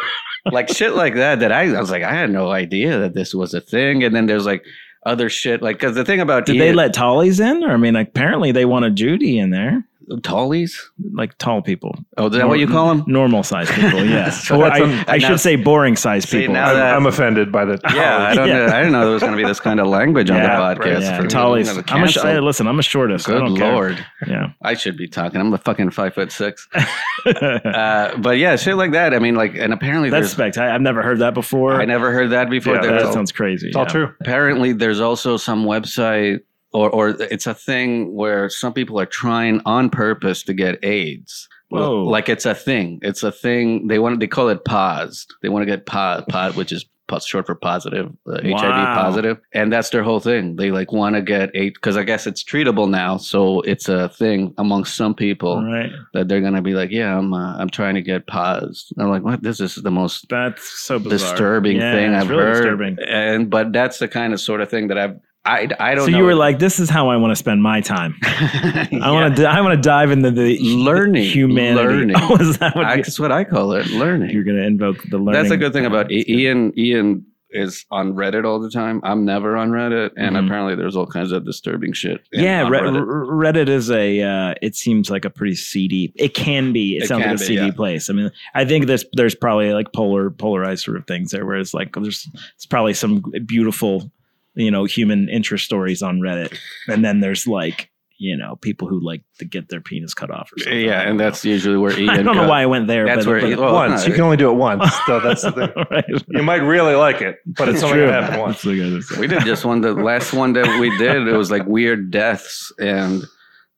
like 0.50 0.68
shit 0.68 0.94
like 0.94 1.14
that. 1.16 1.40
That 1.40 1.52
I, 1.52 1.74
I 1.74 1.80
was 1.80 1.90
like, 1.90 2.02
I 2.02 2.12
had 2.14 2.30
no 2.30 2.50
idea 2.50 2.98
that 2.98 3.14
this 3.14 3.34
was 3.34 3.52
a 3.54 3.60
thing. 3.60 4.02
And 4.04 4.14
then 4.14 4.26
there's 4.26 4.46
like 4.46 4.64
other 5.04 5.28
shit, 5.28 5.60
like 5.62 5.76
because 5.78 5.94
the 5.94 6.04
thing 6.04 6.20
about 6.20 6.46
Did 6.46 6.60
they 6.60 6.72
let 6.72 6.94
tallies 6.94 7.40
in? 7.40 7.62
Or 7.64 7.72
I 7.72 7.76
mean, 7.76 7.96
apparently 7.96 8.52
they 8.52 8.64
wanted 8.64 8.96
Judy 8.96 9.38
in 9.38 9.50
there, 9.50 9.84
tallies? 10.22 10.90
like 11.12 11.36
tall 11.38 11.62
people, 11.62 11.94
Oh, 12.16 12.26
is 12.26 12.32
that 12.32 12.48
what 12.48 12.58
you 12.58 12.66
call 12.66 12.88
them? 12.94 13.04
normal 13.06 13.42
sized 13.42 13.70
people. 13.72 14.04
Yeah, 14.04 14.30
So 14.48 14.56
or 14.60 14.68
that's 14.68 14.80
I, 14.80 14.84
a- 14.84 15.04
I 15.14 15.18
now- 15.18 15.28
should 15.28 15.40
say 15.40 15.56
boring 15.56 15.96
sized 15.96 16.28
See, 16.28 16.40
people. 16.40 16.54
now 16.54 16.68
I'm, 16.70 16.76
that- 16.76 16.94
I'm 16.96 17.06
offended 17.06 17.50
by 17.52 17.64
the. 17.64 17.80
Yeah, 17.94 18.18
I 18.28 18.34
don't 18.34 18.48
Yeah. 18.48 18.66
know. 18.66 18.66
I 18.66 18.78
didn't 18.78 18.92
know 18.92 19.04
there 19.04 19.12
was 19.14 19.22
going 19.22 19.32
to 19.36 19.42
be 19.42 19.44
this 19.46 19.60
kind 19.60 19.80
of 19.80 19.86
language 19.86 20.30
on 20.30 20.36
Yeah, 20.38 20.56
the 20.56 20.62
right, 20.62 20.78
podcast. 20.78 21.00
yeah, 21.02 21.20
for- 21.20 21.26
tallies. 21.28 21.68
gonna 21.68 21.84
I'm 21.88 22.04
a 22.04 22.08
sh- 22.08 22.14
cancel. 22.14 22.30
hey, 22.30 22.40
listen. 22.40 22.66
I'm 22.66 22.78
a 22.78 22.82
shortest. 22.82 23.28
I 23.28 23.32
Good 23.32 23.38
don't 23.40 23.56
care. 23.56 23.72
lord, 23.72 24.04
Yeah. 24.26 24.46
I 24.62 24.74
should 24.74 24.96
be 24.96 25.08
talking. 25.08 25.40
I'm 25.40 25.52
a 25.52 25.58
fucking 25.58 25.90
five 25.90 26.14
foot 26.14 26.32
six. 26.32 26.68
Uh, 27.26 28.16
but 28.18 28.38
yeah, 28.38 28.56
shit 28.56 28.76
like 28.76 28.92
that. 28.92 29.12
I 29.12 29.18
mean, 29.18 29.34
like, 29.34 29.54
and 29.56 29.72
apparently 29.72 30.08
That's 30.08 30.26
there's. 30.28 30.32
spect. 30.32 30.56
I, 30.58 30.74
I've 30.74 30.80
never 30.80 31.02
heard 31.02 31.18
that 31.18 31.34
before. 31.34 31.74
I 31.80 31.84
never 31.84 32.12
heard 32.12 32.30
that 32.30 32.48
before. 32.48 32.76
Yeah, 32.76 32.82
that 32.82 33.02
a- 33.06 33.12
sounds 33.12 33.32
crazy. 33.32 33.68
It's 33.68 33.76
all 33.76 33.86
true. 33.86 34.14
apparently 34.20 34.72
there's 34.72 35.00
also 35.00 35.36
some 35.36 35.64
website 35.64 36.40
or 36.72 36.90
or 36.90 37.08
it's 37.10 37.46
a 37.46 37.54
thing 37.54 38.14
where 38.14 38.48
some 38.48 38.72
people 38.72 38.98
are 39.00 39.06
trying 39.06 39.60
on 39.64 39.90
purpose 39.90 40.42
to 40.44 40.54
get 40.54 40.84
AIDS. 40.84 41.48
Whoa. 41.70 42.04
Like 42.04 42.28
it's 42.28 42.46
a 42.46 42.54
thing. 42.54 42.98
It's 43.02 43.22
a 43.22 43.32
thing. 43.32 43.88
They 43.88 43.98
want 43.98 44.20
they 44.20 44.26
call 44.26 44.48
it 44.48 44.64
pozzed. 44.64 45.26
They 45.42 45.48
want 45.48 45.62
to 45.62 45.66
get 45.66 45.86
pod, 45.86 46.26
pod 46.28 46.56
which 46.56 46.72
is 46.72 46.84
short 47.24 47.46
for 47.46 47.54
positive, 47.54 48.06
uh, 48.26 48.38
Wow. 48.44 48.58
HIV 48.58 48.96
positive, 48.96 49.38
and 49.54 49.72
that's 49.72 49.88
their 49.90 50.02
whole 50.02 50.20
thing. 50.20 50.56
They 50.56 50.70
like 50.70 50.92
want 50.92 51.14
to 51.16 51.22
get 51.22 51.50
AIDS 51.54 51.74
because 51.74 51.96
I 51.96 52.02
guess 52.02 52.26
it's 52.26 52.44
treatable 52.44 52.88
now, 52.88 53.16
so 53.16 53.62
it's 53.62 53.88
a 53.88 54.10
thing 54.10 54.52
among 54.58 54.84
some 54.84 55.14
people 55.14 55.62
right. 55.64 55.90
that 56.12 56.28
they're 56.28 56.42
gonna 56.42 56.62
be 56.62 56.74
like, 56.74 56.90
yeah, 56.90 57.16
I'm 57.16 57.32
uh, 57.32 57.56
I'm 57.56 57.70
trying 57.70 57.94
to 57.94 58.02
get 58.02 58.26
pozzed. 58.26 58.92
I'm 58.98 59.08
like, 59.08 59.22
what? 59.22 59.42
This 59.42 59.60
is 59.60 59.76
the 59.76 59.90
most 59.90 60.26
That's 60.28 60.62
so 60.80 60.98
bizarre. 60.98 61.30
disturbing 61.30 61.76
Yeah, 61.78 61.92
thing 61.92 62.14
I've 62.14 62.28
really 62.28 62.42
heard. 62.42 62.54
disturbing. 62.56 62.96
And 63.06 63.48
but 63.48 63.72
that's 63.72 63.98
the 63.98 64.08
kind 64.08 64.32
of 64.34 64.40
sort 64.40 64.60
of 64.60 64.68
thing 64.68 64.88
that 64.88 64.98
I've 64.98 65.18
I 65.44 65.68
I 65.80 65.94
don't 65.94 66.06
know. 66.06 66.12
So 66.12 66.18
you 66.18 66.24
were 66.24 66.34
like, 66.34 66.58
"This 66.58 66.78
is 66.78 66.90
how 66.90 67.08
I 67.08 67.16
want 67.16 67.30
to 67.30 67.36
spend 67.36 67.62
my 67.62 67.80
time. 67.80 68.14
I 68.22 69.10
want 69.12 69.36
to. 69.36 69.46
I 69.46 69.60
want 69.60 69.76
to 69.76 69.80
dive 69.88 70.10
into 70.10 70.30
the 70.30 70.58
Learning. 70.60 71.24
humanity. 71.24 71.88
Learning. 72.12 72.16
Oh, 72.20 72.36
is 72.36 72.58
that 72.58 72.74
what 72.76 72.84
that's 72.96 73.18
what 73.18 73.32
I 73.32 73.44
call 73.44 73.72
it, 73.72 73.86
learning. 73.88 74.30
you're 74.30 74.44
going 74.44 74.56
to 74.58 74.64
invoke 74.66 75.02
the 75.10 75.16
learning? 75.18 75.32
That's 75.40 75.50
a 75.52 75.56
good 75.56 75.72
thing 75.72 75.86
about 75.86 76.10
Ian. 76.12 76.72
Ian 76.78 77.24
is 77.50 77.86
on 77.90 78.12
Reddit 78.12 78.44
all 78.44 78.60
the 78.60 78.68
time. 78.70 79.00
I'm 79.04 79.24
never 79.24 79.56
on 79.56 79.70
Reddit, 79.70 80.10
and 80.18 80.36
Mhm. 80.36 80.44
apparently 80.44 80.74
there's 80.74 80.94
all 80.96 81.06
kinds 81.06 81.32
of 81.32 81.46
disturbing 81.46 81.94
shit. 81.94 82.20
in- 82.32 82.44
Yeah, 82.44 82.68
Re- 82.68 82.80
Reddit. 82.80 83.06
Reddit 83.06 83.68
is 83.70 83.90
a. 83.90 84.20
Uh, 84.20 84.54
it 84.60 84.74
seems 84.76 85.08
like 85.08 85.24
a 85.24 85.30
pretty 85.30 85.54
seedy. 85.54 86.12
It 86.16 86.34
can 86.34 86.74
be. 86.74 86.98
It, 86.98 87.04
It 87.04 87.06
sounds 87.06 87.24
like 87.24 87.34
a 87.36 87.38
seedy 87.38 87.66
yeah. 87.66 87.70
place. 87.70 88.10
I 88.10 88.12
mean, 88.12 88.30
I 88.54 88.66
think 88.66 88.86
there's 88.86 89.06
there's 89.14 89.34
probably 89.34 89.72
like 89.72 89.92
polar 89.94 90.28
polarized 90.28 90.84
sort 90.84 90.98
of 90.98 91.06
things 91.06 91.30
there, 91.30 91.46
where 91.46 91.56
it's 91.56 91.72
like 91.72 91.94
there's 91.94 92.28
it's 92.54 92.66
probably 92.66 92.92
some 92.92 93.22
beautiful, 93.46 94.12
you 94.58 94.70
know, 94.70 94.84
human 94.84 95.28
interest 95.28 95.64
stories 95.64 96.02
on 96.02 96.20
Reddit, 96.20 96.58
and 96.88 97.04
then 97.04 97.20
there's 97.20 97.46
like 97.46 97.90
you 98.18 98.36
know 98.36 98.56
people 98.56 98.88
who 98.88 98.98
like 99.00 99.22
to 99.38 99.44
get 99.44 99.68
their 99.68 99.80
penis 99.80 100.12
cut 100.12 100.30
off 100.30 100.50
or 100.52 100.58
something. 100.58 100.80
yeah, 100.80 101.02
and 101.08 101.18
that's 101.20 101.44
usually 101.44 101.76
where 101.78 101.92
Ian. 101.98 102.10
I 102.10 102.22
don't 102.22 102.36
know 102.36 102.48
why 102.48 102.62
I 102.62 102.66
went 102.66 102.88
there. 102.88 103.06
That's 103.06 103.24
but, 103.24 103.30
where 103.30 103.56
but- 103.56 103.58
well, 103.60 103.74
once. 103.74 104.06
You 104.06 104.12
can 104.12 104.22
only 104.22 104.36
do 104.36 104.50
it 104.50 104.54
once. 104.54 104.84
So 105.06 105.20
that's 105.20 105.42
the 105.42 105.52
thing. 105.52 105.84
right. 105.90 106.04
You 106.28 106.42
might 106.42 106.62
really 106.62 106.94
like 106.94 107.22
it, 107.22 107.36
but 107.46 107.68
it's, 107.68 107.82
only 107.82 107.98
true. 107.98 108.06
going 108.08 108.14
to 108.14 108.22
happen 108.22 108.40
once. 108.40 108.56
That's 108.56 108.64
the 108.64 108.76
good 108.76 109.04
thing. 109.04 109.20
We 109.20 109.26
did 109.26 109.44
just 109.44 109.64
one. 109.64 109.80
The 109.80 109.94
last 109.94 110.34
one 110.34 110.52
that 110.54 110.80
we 110.80 110.94
did, 110.98 111.26
it 111.26 111.32
was 111.32 111.50
like 111.50 111.64
weird 111.66 112.10
deaths, 112.10 112.72
and 112.78 113.22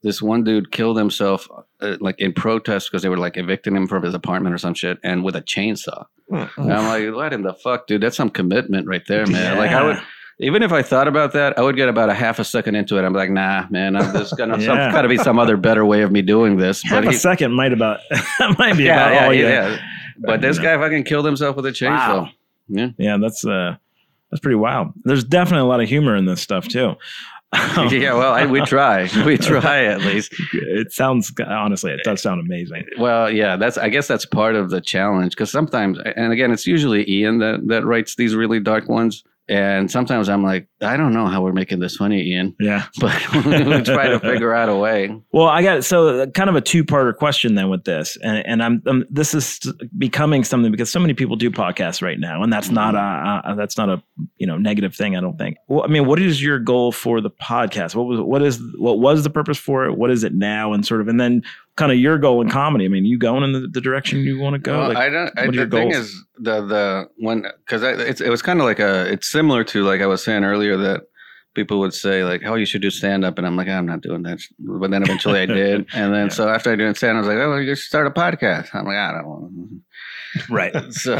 this 0.02 0.22
one 0.22 0.42
dude 0.42 0.72
killed 0.72 0.96
himself 0.96 1.46
uh, 1.80 1.98
like 2.00 2.18
in 2.18 2.32
protest 2.32 2.90
because 2.90 3.02
they 3.02 3.08
were 3.10 3.18
like 3.18 3.36
evicting 3.36 3.76
him 3.76 3.86
from 3.86 4.02
his 4.02 4.14
apartment 4.14 4.54
or 4.54 4.58
some 4.58 4.74
shit, 4.74 4.98
and 5.04 5.22
with 5.22 5.36
a 5.36 5.42
chainsaw. 5.42 6.06
And 6.30 6.72
I'm 6.72 6.86
like, 6.86 7.14
what 7.14 7.32
in 7.32 7.42
the 7.42 7.54
fuck, 7.54 7.86
dude? 7.86 8.00
That's 8.00 8.16
some 8.16 8.30
commitment 8.30 8.86
right 8.86 9.02
there, 9.06 9.26
man. 9.26 9.58
Like 9.58 9.70
I 9.70 9.84
would. 9.84 10.00
Yeah. 10.40 10.46
Even 10.46 10.62
if 10.62 10.72
I 10.72 10.82
thought 10.82 11.06
about 11.08 11.32
that, 11.34 11.58
I 11.58 11.62
would 11.62 11.76
get 11.76 11.88
about 11.88 12.08
a 12.08 12.14
half 12.14 12.38
a 12.38 12.44
second 12.44 12.74
into 12.74 12.98
it. 12.98 13.04
I'm 13.04 13.12
like, 13.12 13.30
nah, 13.30 13.66
man, 13.70 13.94
I'm 13.96 14.12
just 14.12 14.36
gonna 14.36 14.54
some 14.60 14.76
Yeah. 14.76 14.90
got 14.92 15.02
to 15.02 15.08
be 15.08 15.18
some 15.18 15.38
other 15.38 15.56
better 15.56 15.84
way 15.84 16.02
of 16.02 16.10
me 16.10 16.22
doing 16.22 16.56
this. 16.56 16.82
Half 16.82 17.04
a 17.04 17.10
he- 17.10 17.16
second 17.16 17.52
might 17.52 17.72
about 17.72 18.00
might 18.58 18.76
be 18.76 18.84
yeah, 18.84 19.08
about 19.08 19.14
yeah, 19.14 19.26
all 19.26 19.34
you. 19.34 19.46
yeah. 19.46 19.78
But 20.18 20.40
this 20.40 20.58
guy 20.58 20.76
fucking 20.76 21.04
killed 21.04 21.24
himself 21.26 21.56
with 21.56 21.66
a 21.66 21.70
chainsaw. 21.70 22.22
Wow. 22.24 22.28
Yeah. 22.68 22.88
Yeah, 22.98 23.16
that's 23.20 23.44
uh 23.44 23.76
that's 24.30 24.40
pretty 24.40 24.56
wild. 24.56 24.88
There's 25.04 25.24
definitely 25.24 25.62
a 25.66 25.68
lot 25.68 25.80
of 25.80 25.88
humor 25.88 26.14
in 26.16 26.24
this 26.24 26.40
stuff 26.40 26.68
too. 26.68 26.94
yeah, 27.90 28.14
well, 28.14 28.32
I, 28.32 28.46
we 28.46 28.60
try, 28.64 29.08
we 29.26 29.36
try 29.36 29.84
at 29.86 30.02
least. 30.02 30.32
it 30.52 30.92
sounds 30.92 31.32
honestly, 31.44 31.90
it 31.90 31.98
does 32.04 32.22
sound 32.22 32.40
amazing. 32.40 32.84
Well, 32.96 33.28
yeah, 33.28 33.56
that's 33.56 33.76
I 33.76 33.88
guess 33.88 34.06
that's 34.06 34.24
part 34.24 34.54
of 34.54 34.70
the 34.70 34.80
challenge 34.80 35.32
because 35.34 35.50
sometimes, 35.50 35.98
and 36.14 36.32
again, 36.32 36.52
it's 36.52 36.64
usually 36.64 37.10
Ian 37.10 37.38
that 37.38 37.66
that 37.66 37.84
writes 37.84 38.14
these 38.14 38.36
really 38.36 38.60
dark 38.60 38.88
ones, 38.88 39.24
and 39.50 39.90
sometimes 39.90 40.28
I'm 40.28 40.44
like, 40.44 40.68
I 40.80 40.96
don't 40.96 41.12
know 41.12 41.26
how 41.26 41.42
we're 41.42 41.52
making 41.52 41.80
this 41.80 41.96
funny, 41.96 42.22
Ian, 42.22 42.54
Yeah. 42.60 42.86
but 43.00 43.12
we 43.44 43.82
try 43.82 44.08
to 44.08 44.20
figure 44.20 44.54
out 44.54 44.68
a 44.68 44.76
way. 44.76 45.10
Well, 45.32 45.48
I 45.48 45.62
got 45.62 45.84
so 45.84 46.20
uh, 46.20 46.26
kind 46.26 46.48
of 46.48 46.54
a 46.54 46.60
two-parter 46.60 47.14
question 47.16 47.56
then 47.56 47.68
with 47.68 47.82
this, 47.82 48.16
and 48.22 48.46
and 48.46 48.62
I'm 48.62 48.80
um, 48.86 49.04
this 49.10 49.34
is 49.34 49.58
becoming 49.98 50.44
something 50.44 50.70
because 50.70 50.90
so 50.90 51.00
many 51.00 51.14
people 51.14 51.34
do 51.34 51.50
podcasts 51.50 52.00
right 52.00 52.20
now, 52.20 52.44
and 52.44 52.52
that's 52.52 52.70
not 52.70 52.94
a, 52.94 53.50
a 53.52 53.56
that's 53.56 53.76
not 53.76 53.88
a 53.88 54.00
you 54.36 54.46
know 54.46 54.56
negative 54.56 54.94
thing. 54.94 55.16
I 55.16 55.20
don't 55.20 55.36
think. 55.36 55.56
Well, 55.66 55.82
I 55.82 55.88
mean, 55.88 56.06
what 56.06 56.20
is 56.20 56.40
your 56.40 56.60
goal 56.60 56.92
for 56.92 57.20
the 57.20 57.30
podcast? 57.30 57.96
What 57.96 58.06
was 58.06 58.20
what 58.20 58.42
is 58.42 58.62
what 58.78 59.00
was 59.00 59.24
the 59.24 59.30
purpose 59.30 59.58
for 59.58 59.84
it? 59.84 59.98
What 59.98 60.12
is 60.12 60.22
it 60.22 60.32
now? 60.32 60.72
And 60.72 60.86
sort 60.86 61.00
of, 61.00 61.08
and 61.08 61.20
then 61.20 61.42
kind 61.80 61.90
of 61.90 61.98
your 61.98 62.18
goal 62.18 62.40
in 62.42 62.50
comedy. 62.50 62.84
I 62.84 62.88
mean, 62.88 63.04
you 63.04 63.18
going 63.18 63.42
in 63.42 63.52
the, 63.52 63.66
the 63.66 63.80
direction 63.80 64.20
you 64.20 64.38
want 64.38 64.54
to 64.54 64.58
go? 64.58 64.78
Well, 64.78 64.88
Like, 64.90 64.98
I 64.98 65.08
don't. 65.08 65.38
I, 65.38 65.46
the 65.46 65.66
thing 65.66 65.90
is 65.90 66.14
the 66.38 66.60
the 66.60 67.08
when 67.16 67.46
because 67.66 67.82
it's 67.82 68.20
it 68.20 68.28
was 68.28 68.42
kind 68.42 68.60
of 68.60 68.66
like 68.66 68.78
a 68.78 69.10
it's 69.10 69.26
similar 69.26 69.64
to 69.64 69.82
like 69.82 70.00
I 70.00 70.06
was 70.06 70.22
saying 70.22 70.44
earlier 70.44 70.76
that 70.76 71.02
people 71.54 71.80
would 71.80 71.92
say 71.92 72.22
like 72.22 72.42
oh 72.46 72.54
you 72.54 72.64
should 72.64 72.82
do 72.82 72.90
stand 72.90 73.24
up 73.24 73.36
and 73.36 73.46
I'm 73.46 73.56
like 73.56 73.66
I'm 73.66 73.86
not 73.86 74.02
doing 74.02 74.22
that 74.22 74.38
but 74.60 74.90
then 74.92 75.02
eventually 75.02 75.40
I 75.40 75.46
did 75.60 75.88
and 75.92 76.14
then 76.14 76.30
so 76.30 76.48
after 76.48 76.70
I 76.70 76.76
did 76.76 76.96
stand 76.96 77.18
up 77.18 77.24
I 77.24 77.26
was 77.26 77.36
like 77.36 77.44
oh 77.44 77.56
you 77.56 77.74
should 77.74 77.84
start 77.84 78.06
a 78.06 78.10
podcast 78.10 78.72
I'm 78.72 78.84
like 78.84 78.96
I 78.96 79.12
don't 79.12 79.26
want 79.26 79.82
Right. 80.48 80.74
So 80.92 81.18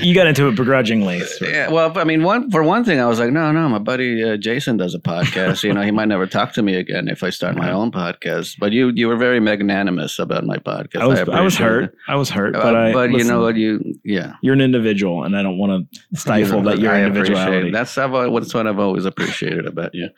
you 0.00 0.14
got 0.14 0.26
into 0.26 0.48
it 0.48 0.56
begrudgingly. 0.56 1.20
so- 1.20 1.46
yeah, 1.48 1.70
well, 1.70 1.96
I 1.98 2.04
mean, 2.04 2.22
one 2.22 2.50
for 2.50 2.62
one 2.62 2.84
thing, 2.84 3.00
I 3.00 3.06
was 3.06 3.18
like, 3.18 3.30
no, 3.32 3.50
no, 3.52 3.68
my 3.68 3.78
buddy 3.78 4.22
uh, 4.22 4.36
Jason 4.36 4.76
does 4.76 4.94
a 4.94 4.98
podcast. 4.98 5.62
you 5.62 5.72
know, 5.72 5.82
he 5.82 5.90
might 5.90 6.06
never 6.08 6.26
talk 6.26 6.52
to 6.54 6.62
me 6.62 6.74
again 6.76 7.08
if 7.08 7.22
I 7.22 7.30
start 7.30 7.56
my 7.56 7.70
own 7.70 7.90
podcast. 7.90 8.58
But 8.58 8.72
you, 8.72 8.90
you 8.94 9.08
were 9.08 9.16
very 9.16 9.40
magnanimous 9.40 10.18
about 10.18 10.44
my 10.44 10.56
podcast. 10.58 11.00
I 11.00 11.06
was 11.06 11.20
I, 11.20 11.40
was 11.40 11.56
hurt. 11.56 11.84
it. 11.84 11.94
I 12.08 12.14
was 12.16 12.30
hurt, 12.30 12.54
Uh, 12.56 12.62
but 12.62 12.76
I 12.76 12.92
but 12.92 13.10
you 13.12 13.24
know 13.24 13.40
what? 13.40 13.56
You, 13.56 13.94
yeah. 14.04 14.34
you're 14.42 14.54
an 14.54 14.60
individual, 14.60 15.24
and 15.24 15.36
I 15.36 15.42
don't 15.42 15.58
want 15.58 15.88
to 15.92 16.00
stifle 16.18 16.58
You 16.58 16.62
know, 16.62 16.70
that 16.70 16.78
your 16.80 16.92
I 16.92 17.02
individuality. 17.02 17.68
it. 17.68 17.72
That's 17.72 17.96
I've, 17.98 18.12
that's 18.12 18.54
what 18.54 18.66
I've 18.66 18.78
always 18.78 19.04
appreciated 19.04 19.66
about 19.66 19.94
you. 19.94 20.08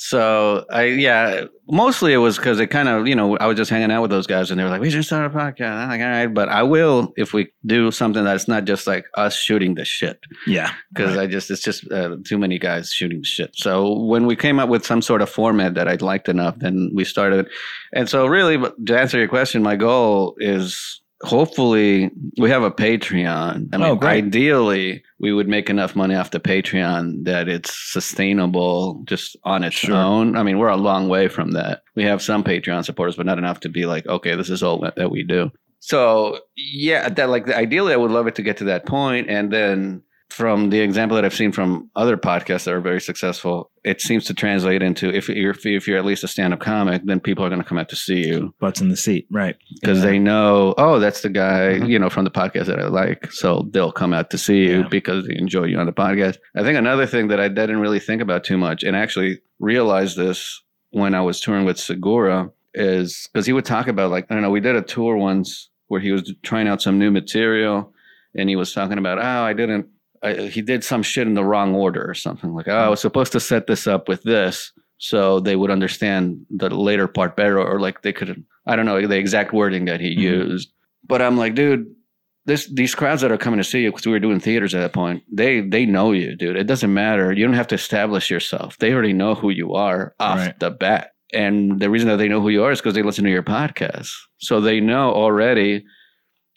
So 0.00 0.64
I 0.70 0.84
yeah, 0.84 1.46
mostly 1.68 2.12
it 2.12 2.18
was 2.18 2.36
because 2.36 2.60
it 2.60 2.68
kind 2.68 2.88
of 2.88 3.08
you 3.08 3.16
know 3.16 3.36
I 3.38 3.48
was 3.48 3.56
just 3.56 3.68
hanging 3.68 3.90
out 3.90 4.00
with 4.00 4.12
those 4.12 4.28
guys 4.28 4.48
and 4.48 4.58
they 4.58 4.62
were 4.62 4.70
like 4.70 4.80
we 4.80 4.90
should 4.90 5.04
start 5.04 5.26
a 5.26 5.36
podcast. 5.36 5.72
I'm 5.72 5.88
like 5.88 6.00
all 6.00 6.06
right, 6.06 6.28
but 6.28 6.48
I 6.48 6.62
will 6.62 7.12
if 7.16 7.32
we 7.32 7.48
do 7.66 7.90
something 7.90 8.22
that's 8.22 8.46
not 8.46 8.64
just 8.64 8.86
like 8.86 9.06
us 9.14 9.34
shooting 9.34 9.74
the 9.74 9.84
shit 9.84 10.20
yeah, 10.46 10.72
because 10.94 11.16
I 11.16 11.26
just 11.26 11.50
it's 11.50 11.62
just 11.62 11.90
uh, 11.90 12.14
too 12.24 12.38
many 12.38 12.60
guys 12.60 12.92
shooting 12.92 13.18
the 13.18 13.24
shit. 13.24 13.50
So 13.56 13.98
when 14.04 14.26
we 14.26 14.36
came 14.36 14.60
up 14.60 14.68
with 14.68 14.86
some 14.86 15.02
sort 15.02 15.20
of 15.20 15.28
format 15.28 15.74
that 15.74 15.88
I 15.88 15.94
liked 15.94 16.28
enough, 16.28 16.60
then 16.60 16.92
we 16.94 17.04
started. 17.04 17.48
And 17.92 18.08
so 18.08 18.24
really, 18.26 18.56
to 18.86 18.96
answer 18.96 19.18
your 19.18 19.26
question, 19.26 19.64
my 19.64 19.74
goal 19.74 20.36
is 20.38 21.00
hopefully 21.22 22.10
we 22.38 22.50
have 22.50 22.62
a 22.62 22.70
Patreon. 22.70 23.68
I 23.72 23.76
oh, 23.76 23.78
mean, 23.78 23.88
Oh, 23.88 23.96
great. 23.96 24.24
ideally 24.24 25.02
we 25.18 25.32
would 25.32 25.48
make 25.48 25.68
enough 25.68 25.96
money 25.96 26.14
off 26.14 26.30
the 26.30 26.40
Patreon 26.40 27.24
that 27.24 27.48
it's 27.48 27.74
sustainable 27.92 29.02
just 29.04 29.36
on 29.44 29.64
its 29.64 29.76
Sure. 29.76 29.96
own. 29.96 30.36
I 30.36 30.42
mean, 30.42 30.58
we're 30.58 30.68
a 30.68 30.76
long 30.76 31.08
way 31.08 31.28
from 31.28 31.52
that. 31.52 31.82
We 31.96 32.04
have 32.04 32.22
some 32.22 32.44
Patreon 32.44 32.84
supporters, 32.84 33.16
but 33.16 33.26
not 33.26 33.38
enough 33.38 33.60
to 33.60 33.68
be 33.68 33.86
like, 33.86 34.06
okay, 34.06 34.36
this 34.36 34.50
is 34.50 34.62
all 34.62 34.78
that, 34.80 34.96
that 34.96 35.10
we 35.10 35.24
do. 35.24 35.50
So 35.80 36.40
yeah, 36.56 37.08
that 37.08 37.28
like 37.28 37.48
ideally, 37.50 37.92
I 37.92 37.96
would 37.96 38.10
love 38.10 38.26
it 38.26 38.34
to 38.36 38.42
get 38.42 38.56
to 38.58 38.64
that 38.64 38.86
point, 38.86 39.30
and 39.30 39.52
then 39.52 40.02
from 40.30 40.70
the 40.70 40.80
example 40.80 41.14
that 41.16 41.24
I've 41.24 41.34
seen 41.34 41.52
from 41.52 41.90
other 41.96 42.16
podcasts 42.16 42.64
that 42.64 42.74
are 42.74 42.80
very 42.80 43.00
successful, 43.00 43.70
it 43.82 44.00
seems 44.00 44.24
to 44.26 44.34
translate 44.34 44.82
into 44.82 45.08
if 45.08 45.28
you're 45.28 45.54
if 45.64 45.88
you're 45.88 45.98
at 45.98 46.04
least 46.04 46.22
a 46.24 46.28
stand 46.28 46.52
up 46.52 46.60
comic, 46.60 47.02
then 47.04 47.18
people 47.20 47.44
are 47.44 47.48
going 47.48 47.62
to 47.62 47.66
come 47.68 47.78
out 47.78 47.88
to 47.88 47.96
see 47.96 48.26
you 48.28 48.54
butts 48.60 48.80
in 48.80 48.88
the 48.88 48.96
seat. 48.96 49.26
Right. 49.30 49.56
because 49.80 49.98
Yeah. 49.98 50.04
they 50.04 50.18
know, 50.18 50.74
oh, 50.76 50.98
that's 50.98 51.22
the 51.22 51.28
guy, 51.30 51.78
Mhm. 51.80 51.88
you 51.88 51.98
know, 51.98 52.10
from 52.10 52.24
the 52.24 52.30
podcast 52.30 52.66
that 52.66 52.78
I 52.78 52.88
like. 52.88 53.32
So 53.32 53.68
they'll 53.70 53.90
come 53.92 54.12
out 54.12 54.30
to 54.30 54.38
see 54.38 54.64
you 54.68 54.80
Yeah. 54.80 54.88
because 54.90 55.26
they 55.26 55.36
enjoy 55.36 55.64
you 55.64 55.78
on 55.78 55.86
the 55.86 55.92
podcast. 55.92 56.36
I 56.54 56.62
think 56.62 56.76
another 56.78 57.06
thing 57.06 57.28
that 57.28 57.40
I 57.40 57.48
didn't 57.48 57.78
really 57.78 58.00
think 58.00 58.20
about 58.22 58.44
too 58.44 58.58
much, 58.58 58.82
and 58.84 58.96
I 58.96 59.00
actually 59.00 59.40
realized 59.60 60.16
this 60.16 60.62
when 60.90 61.14
I 61.14 61.20
was 61.22 61.40
touring 61.40 61.64
with 61.64 61.78
Segura, 61.78 62.50
is 62.74 63.28
because 63.32 63.46
he 63.46 63.52
would 63.52 63.64
talk 63.64 63.88
about 63.88 64.10
like 64.10 64.26
I 64.30 64.34
don't 64.34 64.42
know, 64.42 64.50
we 64.50 64.60
did 64.60 64.76
a 64.76 64.82
tour 64.82 65.16
once 65.16 65.70
where 65.88 66.00
he 66.00 66.12
was 66.12 66.32
trying 66.42 66.68
out 66.68 66.82
some 66.82 66.98
new 66.98 67.10
material, 67.10 67.92
and 68.36 68.48
he 68.50 68.56
was 68.56 68.72
talking 68.74 68.98
about, 68.98 69.18
oh, 69.18 69.42
I 69.42 69.54
didn't. 69.54 69.86
I, 70.22 70.34
he 70.48 70.62
did 70.62 70.84
some 70.84 71.02
shit 71.02 71.26
in 71.26 71.34
the 71.34 71.44
wrong 71.44 71.74
order 71.74 72.08
or 72.08 72.14
something 72.14 72.52
like, 72.54 72.68
oh, 72.68 72.76
I 72.76 72.88
was 72.88 73.00
supposed 73.00 73.32
to 73.32 73.40
set 73.40 73.66
this 73.66 73.86
up 73.86 74.08
with 74.08 74.22
this 74.22 74.72
so 74.98 75.38
they 75.40 75.54
would 75.56 75.70
understand 75.70 76.44
the 76.50 76.70
later 76.70 77.06
part 77.06 77.36
better, 77.36 77.58
or 77.60 77.78
like 77.80 78.02
they 78.02 78.12
could, 78.12 78.44
I 78.66 78.74
don't 78.76 78.86
know, 78.86 79.06
the 79.06 79.16
exact 79.16 79.52
wording 79.52 79.84
that 79.84 80.00
he 80.00 80.14
Mhm. 80.16 80.20
used. 80.20 80.72
But 81.06 81.22
I'm 81.22 81.36
like, 81.38 81.54
dude, 81.54 81.86
this 82.46 82.66
these 82.72 82.94
crowds 82.94 83.20
that 83.22 83.30
are 83.30 83.36
coming 83.38 83.58
to 83.58 83.64
see 83.64 83.82
you 83.82 83.90
because 83.90 84.06
we 84.06 84.12
were 84.12 84.18
doing 84.18 84.40
theaters 84.40 84.74
at 84.74 84.80
that 84.80 84.92
point, 84.92 85.22
they 85.32 85.60
they 85.60 85.84
know 85.86 86.12
you, 86.12 86.34
dude. 86.34 86.56
It 86.56 86.66
doesn't 86.66 86.92
matter. 86.92 87.32
You 87.32 87.44
don't 87.44 87.54
have 87.54 87.68
to 87.68 87.74
establish 87.76 88.30
yourself. 88.30 88.76
They 88.78 88.92
already 88.92 89.12
know 89.12 89.34
who 89.34 89.50
you 89.50 89.74
are 89.74 90.14
off 90.18 90.38
Right. 90.38 90.58
the 90.58 90.70
bat. 90.70 91.12
And 91.32 91.78
the 91.78 91.90
reason 91.90 92.08
that 92.08 92.16
they 92.16 92.26
know 92.28 92.40
who 92.40 92.48
you 92.48 92.64
are 92.64 92.72
is 92.72 92.80
because 92.80 92.94
they 92.94 93.02
listen 93.02 93.24
to 93.24 93.30
your 93.30 93.42
podcast. 93.42 94.08
So 94.38 94.60
they 94.62 94.80
know 94.80 95.10
already 95.12 95.84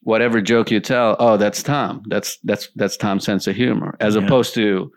whatever 0.03 0.41
joke 0.41 0.71
you 0.71 0.79
tell, 0.79 1.15
oh, 1.19 1.37
that's 1.37 1.61
Tom. 1.63 2.03
That's 2.07 2.37
that's 2.43 2.69
that's 2.75 2.97
Tom's 2.97 3.23
sense 3.25 3.47
of 3.47 3.55
humor. 3.55 3.95
As 3.99 4.15
Yeah. 4.15 4.23
opposed 4.23 4.53
to 4.55 4.91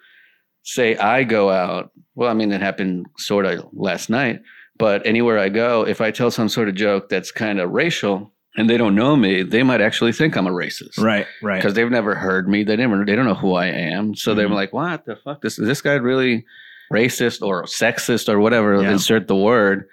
say 0.63 0.97
I 0.97 1.25
go 1.25 1.51
out. 1.51 1.91
Well, 2.15 2.31
I 2.31 2.35
mean, 2.35 2.53
it 2.53 2.61
happened 2.61 3.07
sort 3.19 3.45
of 3.47 3.67
last 3.73 4.09
night, 4.09 4.41
but 4.79 5.05
anywhere 5.07 5.39
I 5.39 5.49
go, 5.51 5.87
if 5.87 6.01
I 6.01 6.11
tell 6.11 6.31
some 6.31 6.49
sort 6.49 6.69
of 6.69 6.75
joke 6.75 7.09
that's 7.09 7.31
kind 7.33 7.61
of 7.61 7.71
racial 7.71 8.33
and 8.57 8.71
they 8.71 8.77
don't 8.77 8.95
know 8.95 9.17
me, 9.17 9.43
they 9.43 9.63
might 9.65 9.81
actually 9.81 10.13
think 10.13 10.37
I'm 10.37 10.47
a 10.47 10.51
racist. 10.51 10.99
Right. 10.99 11.27
Right. 11.43 11.57
Because 11.59 11.75
they've 11.75 11.91
never 11.91 12.15
heard 12.15 12.49
me. 12.49 12.63
They 12.65 12.77
never 12.77 13.05
they 13.05 13.17
don't 13.17 13.27
know 13.27 13.35
who 13.35 13.55
I 13.55 13.67
am. 13.67 14.15
So 14.15 14.33
they're 14.35 14.49
Mhm. 14.49 14.55
like, 14.55 14.73
what 14.73 15.05
the 15.07 15.17
fuck? 15.17 15.43
This 15.43 15.59
is 15.59 15.67
this 15.67 15.83
guy 15.83 15.95
really 15.95 16.45
racist 16.93 17.43
or 17.43 17.65
sexist 17.65 18.29
or 18.29 18.39
whatever, 18.39 18.81
Yeah. 18.81 18.93
insert 18.93 19.27
the 19.27 19.37
word. 19.37 19.87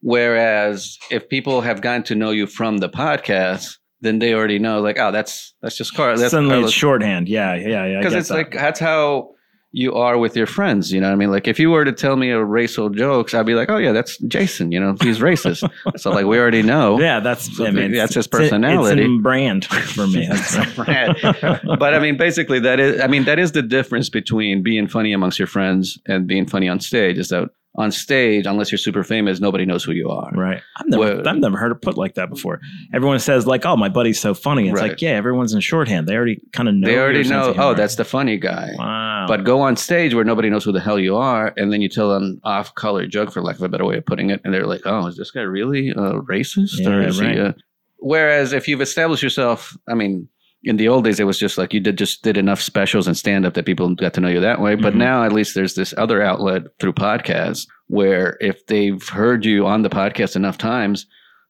Whereas 0.00 0.98
if 1.10 1.28
people 1.28 1.60
have 1.60 1.80
gotten 1.80 2.02
to 2.04 2.14
know 2.14 2.30
you 2.30 2.46
from 2.46 2.78
the 2.78 2.88
podcast, 2.88 3.76
then 4.00 4.18
they 4.18 4.34
already 4.34 4.58
know, 4.58 4.80
like, 4.80 4.98
oh, 4.98 5.10
that's 5.12 5.54
that's 5.60 5.76
just 5.76 5.94
Car. 5.94 6.16
That's 6.16 6.30
Suddenly 6.30 6.54
Carlos 6.54 6.70
it's 6.70 6.76
shorthand. 6.76 7.28
Yeah. 7.28 7.54
Yeah. 7.54 7.86
Yeah. 7.86 7.98
Because 7.98 8.14
it's 8.14 8.28
that. 8.28 8.34
like 8.34 8.52
that's 8.52 8.80
how 8.80 9.34
you 9.72 9.94
are 9.94 10.16
with 10.16 10.34
your 10.34 10.46
friends. 10.46 10.92
You 10.92 11.00
know 11.00 11.08
what 11.08 11.12
I 11.12 11.16
mean? 11.16 11.30
Like 11.30 11.46
if 11.46 11.58
you 11.58 11.70
were 11.70 11.84
to 11.84 11.92
tell 11.92 12.16
me 12.16 12.30
a 12.30 12.42
racial 12.42 12.88
jokes, 12.88 13.34
I'd 13.34 13.44
be 13.44 13.54
like, 13.54 13.68
oh 13.68 13.76
yeah, 13.76 13.92
that's 13.92 14.16
Jason. 14.18 14.72
You 14.72 14.80
know, 14.80 14.96
he's 15.00 15.18
racist. 15.18 15.68
so 15.98 16.10
like 16.10 16.26
we 16.26 16.38
already 16.38 16.62
know. 16.62 16.98
Yeah, 16.98 17.20
that's 17.20 17.54
So 17.56 17.66
I 17.66 17.70
mean, 17.70 17.92
that's 17.92 18.14
his 18.14 18.26
it's 18.26 18.28
personality. 18.28 19.02
It's 19.02 19.06
in 19.06 19.20
brand 19.20 19.66
for 19.66 20.06
me. 20.06 20.26
That's 20.28 20.56
but 20.76 21.94
I 21.94 21.98
mean, 21.98 22.16
basically, 22.16 22.60
that 22.60 22.80
is. 22.80 23.00
I 23.00 23.06
mean, 23.06 23.24
that 23.24 23.38
is 23.38 23.52
the 23.52 23.62
difference 23.62 24.08
between 24.08 24.62
being 24.62 24.88
funny 24.88 25.12
amongst 25.12 25.38
your 25.38 25.48
friends 25.48 25.98
and 26.06 26.26
being 26.26 26.46
funny 26.46 26.68
on 26.68 26.80
stage. 26.80 27.18
Is 27.18 27.28
that 27.28 27.50
on 27.78 27.90
stage, 27.92 28.44
unless 28.44 28.70
you're 28.70 28.78
super 28.78 29.02
famous, 29.04 29.40
nobody 29.40 29.64
knows 29.64 29.84
who 29.84 29.92
you 29.92 30.10
are. 30.10 30.30
right. 30.32 30.60
I've 30.76 30.86
never, 30.88 31.00
Well- 31.00 31.28
I've 31.28 31.38
never 31.38 31.56
heard 31.56 31.72
it 31.72 31.80
put 31.80 31.96
like 31.96 32.14
that 32.16 32.28
before. 32.28 32.60
Everyone 32.92 33.18
says 33.20 33.46
like, 33.46 33.64
"Oh, 33.64 33.76
my 33.76 33.88
buddy's 33.88 34.20
so 34.20 34.34
funny." 34.34 34.68
It's 34.68 34.74
Right. 34.80 34.90
like, 34.90 35.00
yeah, 35.00 35.10
everyone's 35.12 35.54
in 35.54 35.60
shorthand. 35.60 36.06
They 36.08 36.16
already 36.16 36.40
kind 36.52 36.68
of 36.68 36.74
know. 36.74 36.86
They 36.88 36.98
already 36.98 37.22
know. 37.26 37.54
Oh, 37.56 37.72
that's 37.74 37.94
the 37.94 38.04
funny 38.04 38.36
guy. 38.36 38.72
wow. 38.76 39.26
But 39.28 39.44
go 39.44 39.60
on 39.60 39.76
stage 39.76 40.12
where 40.12 40.24
nobody 40.24 40.50
knows 40.50 40.64
who 40.64 40.72
the 40.72 40.80
hell 40.80 40.98
you 40.98 41.16
are, 41.16 41.54
and 41.56 41.72
then 41.72 41.80
you 41.80 41.88
tell 41.88 42.14
an 42.14 42.40
off-color 42.44 43.06
joke, 43.06 43.30
for 43.32 43.40
lack 43.42 43.56
of 43.56 43.62
a 43.62 43.68
better 43.68 43.84
way 43.84 43.96
of 43.98 44.04
putting 44.06 44.30
it, 44.30 44.40
and 44.44 44.52
they're 44.52 44.66
like, 44.66 44.82
"Oh, 44.84 45.06
is 45.06 45.16
this 45.16 45.30
guy 45.30 45.42
really 45.42 45.90
uh, 45.92 46.14
racist?" 46.28 46.84
or 46.86 47.00
is 47.02 47.20
right. 47.20 47.34
he? 47.36 47.40
Uh... 47.40 47.52
Whereas 48.00 48.52
if 48.52 48.68
you've 48.68 48.80
established 48.80 49.22
yourself, 49.22 49.76
I 49.88 49.94
mean, 49.94 50.28
in 50.64 50.76
the 50.76 50.88
old 50.88 51.04
days, 51.04 51.20
it 51.20 51.24
was 51.24 51.38
just 51.38 51.56
like 51.58 51.72
you 51.72 51.80
did 51.80 51.96
just 51.98 52.22
did 52.22 52.36
enough 52.36 52.60
specials 52.60 53.06
and 53.06 53.16
stand-up 53.16 53.54
that 53.54 53.64
people 53.66 53.94
got 53.94 54.12
to 54.14 54.20
know 54.20 54.28
you 54.28 54.40
that 54.40 54.60
way. 54.60 54.74
But 54.74 54.94
Mhm. 54.94 54.98
now, 54.98 55.24
at 55.24 55.32
least, 55.32 55.54
there's 55.54 55.74
this 55.74 55.94
other 55.96 56.20
outlet 56.22 56.62
through 56.80 56.94
podcasts 56.94 57.66
where 57.86 58.36
if 58.40 58.66
they've 58.66 59.06
heard 59.08 59.44
you 59.44 59.66
on 59.66 59.82
the 59.82 59.90
podcast 59.90 60.36
enough 60.36 60.58
times. 60.58 61.06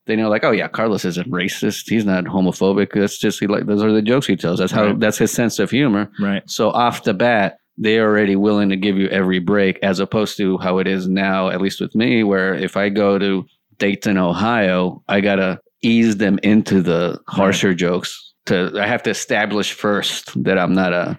They 0.06 0.16
know, 0.16 0.30
like, 0.30 0.42
oh 0.42 0.52
yeah, 0.52 0.68
Carlos 0.68 1.04
isn't 1.04 1.30
racist. 1.30 1.82
He's 1.90 2.06
not 2.06 2.24
homophobic. 2.24 2.92
That's 2.94 3.18
just 3.18 3.40
he 3.40 3.46
like 3.46 3.66
those 3.66 3.82
are 3.82 3.92
the 3.92 4.00
jokes 4.00 4.26
he 4.26 4.36
tells. 4.36 4.58
That's 4.58 4.72
how 4.72 4.86
Right. 4.86 4.98
that's 4.98 5.18
his 5.18 5.30
sense 5.32 5.58
of 5.58 5.70
humor. 5.70 6.10
right. 6.18 6.42
So 6.46 6.70
off 6.70 7.04
the 7.04 7.12
bat, 7.12 7.58
they're 7.76 8.08
already 8.08 8.34
willing 8.34 8.70
to 8.70 8.76
give 8.76 8.96
you 8.96 9.08
every 9.08 9.38
break, 9.38 9.78
as 9.82 10.00
opposed 10.00 10.38
to 10.38 10.56
how 10.58 10.78
it 10.78 10.86
is 10.88 11.06
now, 11.10 11.50
at 11.50 11.60
least 11.60 11.78
with 11.78 11.94
me, 11.94 12.22
where 12.24 12.54
if 12.54 12.74
I 12.74 12.88
go 12.88 13.18
to 13.18 13.44
Dayton, 13.78 14.16
Ohio, 14.16 15.02
I 15.10 15.20
gotta 15.20 15.60
ease 15.82 16.16
them 16.16 16.38
into 16.42 16.80
the 16.80 17.18
harsher 17.28 17.74
jokes. 17.74 18.27
To 18.48 18.72
I 18.80 18.86
have 18.86 19.02
to 19.04 19.10
establish 19.10 19.72
first 19.72 20.42
that 20.44 20.58
I'm 20.58 20.72
not 20.74 20.92
a 20.92 21.18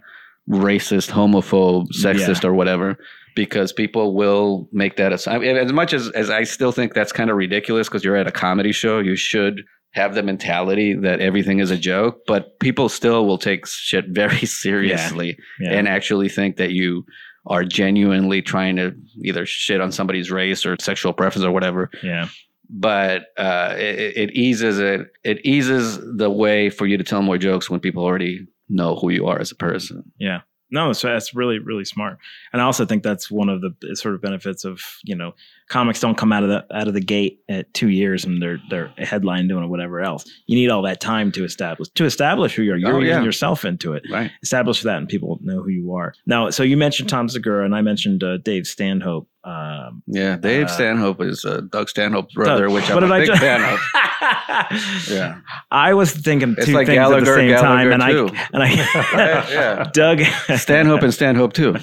racist, 0.49 1.09
homophobe, 1.11 1.87
sexist, 1.91 2.43
or 2.43 2.53
whatever. 2.53 2.97
Because 3.35 3.71
people 3.71 4.15
will 4.15 4.67
make 4.73 4.97
that 4.97 5.13
as, 5.13 5.25
I 5.27 5.37
mean, 5.37 5.55
as 5.55 5.71
much 5.71 5.93
as, 5.93 6.09
as 6.09 6.29
I 6.29 6.43
still 6.43 6.71
think 6.73 6.93
that's 6.93 7.11
kind 7.13 7.29
of 7.29 7.37
ridiculous 7.37 7.87
because 7.87 8.03
you're 8.03 8.17
at 8.17 8.27
a 8.27 8.31
comedy 8.31 8.71
show, 8.73 8.99
you 8.99 9.15
should 9.15 9.61
have 9.93 10.13
the 10.13 10.23
mentality 10.23 10.93
that 10.93 11.21
everything 11.21 11.59
is 11.59 11.71
a 11.71 11.77
joke, 11.77 12.21
but 12.27 12.59
people 12.59 12.89
still 12.89 13.25
will 13.25 13.37
take 13.37 13.65
shit 13.65 14.05
very 14.09 14.45
seriously 14.45 15.37
Yeah. 15.59 15.71
and 15.73 15.87
actually 15.87 16.27
think 16.27 16.57
that 16.57 16.71
you 16.71 17.05
are 17.45 17.63
genuinely 17.63 18.41
trying 18.41 18.75
to 18.75 18.93
either 19.23 19.45
shit 19.45 19.79
on 19.79 19.91
somebody's 19.91 20.29
race 20.31 20.65
or 20.65 20.75
sexual 20.81 21.13
preference 21.13 21.45
or 21.45 21.51
whatever. 21.51 21.89
yeah. 22.03 22.27
But 22.69 23.23
uh, 23.37 23.73
it, 23.77 24.15
it 24.17 24.31
eases 24.35 24.79
it. 24.79 25.07
It 25.23 25.43
eases 25.45 25.97
the 26.17 26.29
way 26.29 26.69
for 26.69 26.85
you 26.85 26.97
to 26.97 27.03
tell 27.03 27.21
more 27.21 27.37
jokes 27.37 27.69
when 27.69 27.79
people 27.79 28.03
already 28.03 28.47
know 28.69 28.95
who 28.95 29.09
you 29.09 29.25
are 29.27 29.39
as 29.39 29.51
a 29.51 29.55
person. 29.55 30.03
Yeah. 30.19 30.41
No, 30.71 30.93
so 30.93 31.07
that's 31.07 31.33
really, 31.33 31.57
really 31.57 31.83
smart. 31.83 32.19
And 32.53 32.61
I 32.61 32.65
also 32.65 32.85
think 32.85 33.01
that's 33.01 33.31
one 33.31 33.49
of 33.49 33.61
the 33.61 33.95
sort 33.95 34.13
of 34.13 34.21
benefits 34.21 34.65
of, 34.65 34.79
you 35.03 35.15
know, 35.15 35.31
comics 35.67 35.99
don't 35.99 36.15
come 36.15 36.31
out 36.31 36.43
of 36.43 36.49
the 36.49 36.63
out 36.71 36.87
of 36.87 36.93
the 36.93 37.01
gate 37.01 37.39
at 37.49 37.73
two 37.73 37.89
years 37.89 38.23
and 38.23 38.39
they're 38.39 38.59
they're 38.69 38.93
a 38.99 39.03
headline 39.03 39.47
doing 39.47 39.67
whatever 39.67 39.99
else. 39.99 40.25
You 40.45 40.55
need 40.55 40.69
all 40.69 40.83
that 40.83 41.01
time 41.01 41.31
to 41.31 41.43
establish 41.43 41.89
to 41.95 42.05
establish 42.05 42.53
who 42.53 42.61
you 42.61 42.73
are. 42.73 42.77
You're 42.77 42.97
Oh, 42.97 42.99
yeah. 42.99 43.13
easing 43.13 43.23
yourself 43.23 43.65
into 43.65 43.93
it. 43.93 44.03
Right. 44.11 44.29
Establish 44.43 44.83
that 44.83 44.97
and 44.97 45.09
people 45.09 45.39
know 45.41 45.63
who 45.63 45.69
you 45.69 45.95
are. 45.95 46.13
Now, 46.27 46.51
so 46.51 46.61
you 46.61 46.77
mentioned 46.77 47.09
Tom 47.09 47.29
Segura 47.29 47.65
and 47.65 47.73
I 47.73 47.81
mentioned 47.81 48.23
uh, 48.23 48.37
Dave 48.37 48.67
Stanhope. 48.67 49.27
Um, 49.43 50.03
Yeah. 50.07 50.35
Dave 50.35 50.65
Uh, 50.65 50.69
Stanhope 50.69 51.21
is 51.21 51.45
uh, 51.45 51.61
Doug 51.71 51.89
Stanhope's 51.89 52.33
brother, 52.33 52.65
Doug- 52.67 52.73
which 52.73 52.89
I'm 52.91 53.03
a 53.03 53.07
I 53.13 53.19
big 53.25 53.37
fan 53.37 53.61
of. 53.73 53.79
Yeah. 55.09 55.39
I 55.71 55.93
was 55.93 56.11
thinking 56.11 56.55
It's 56.57 56.65
two 56.65 56.73
like 56.73 56.87
things 56.87 56.97
Gallagher, 56.97 57.21
at 57.21 57.25
the 57.25 57.35
same 57.35 57.55
time, 57.57 57.91
and 57.91 58.01
Gallagher, 58.01 58.27
too. 58.29 58.35
I 58.35 58.47
and 58.53 58.63
I 58.63 59.13
Right, 59.15 59.49
yeah. 59.51 59.89
Doug 59.93 60.21
Stanhope 60.57 61.01
and 61.03 61.13
Stanhope 61.13 61.53
too. 61.53 61.75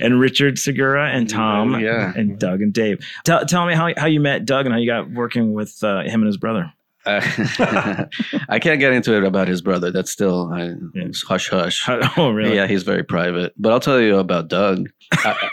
and 0.00 0.20
Richard 0.20 0.58
Segura 0.58 1.10
and 1.10 1.28
Tom 1.28 1.80
Yeah. 1.80 2.12
and 2.16 2.38
Doug 2.38 2.62
and 2.62 2.72
Dave. 2.72 3.04
Tell, 3.24 3.44
tell 3.44 3.66
me 3.66 3.74
how, 3.74 3.90
how 3.96 4.06
you 4.06 4.20
met 4.20 4.44
Doug 4.46 4.66
and 4.66 4.72
how 4.72 4.78
you 4.78 4.86
got 4.86 5.10
working 5.10 5.52
with 5.54 5.82
uh, 5.82 6.02
him 6.02 6.20
and 6.22 6.26
his 6.26 6.36
brother. 6.36 6.72
Uh, 7.06 8.04
I 8.48 8.58
can't 8.58 8.80
get 8.80 8.92
into 8.92 9.14
it 9.16 9.24
about 9.24 9.48
his 9.48 9.62
brother. 9.62 9.90
That's 9.90 10.10
still 10.10 10.52
I, 10.52 10.72
Yeah. 10.94 11.08
hush 11.26 11.48
hush. 11.48 11.82
oh, 12.16 12.30
really? 12.30 12.56
Yeah, 12.56 12.66
he's 12.66 12.82
very 12.82 13.02
private. 13.04 13.52
But 13.56 13.72
I'll 13.72 13.80
tell 13.80 14.00
you 14.00 14.18
about 14.18 14.48
Doug. 14.48 14.88
I- 15.12 15.50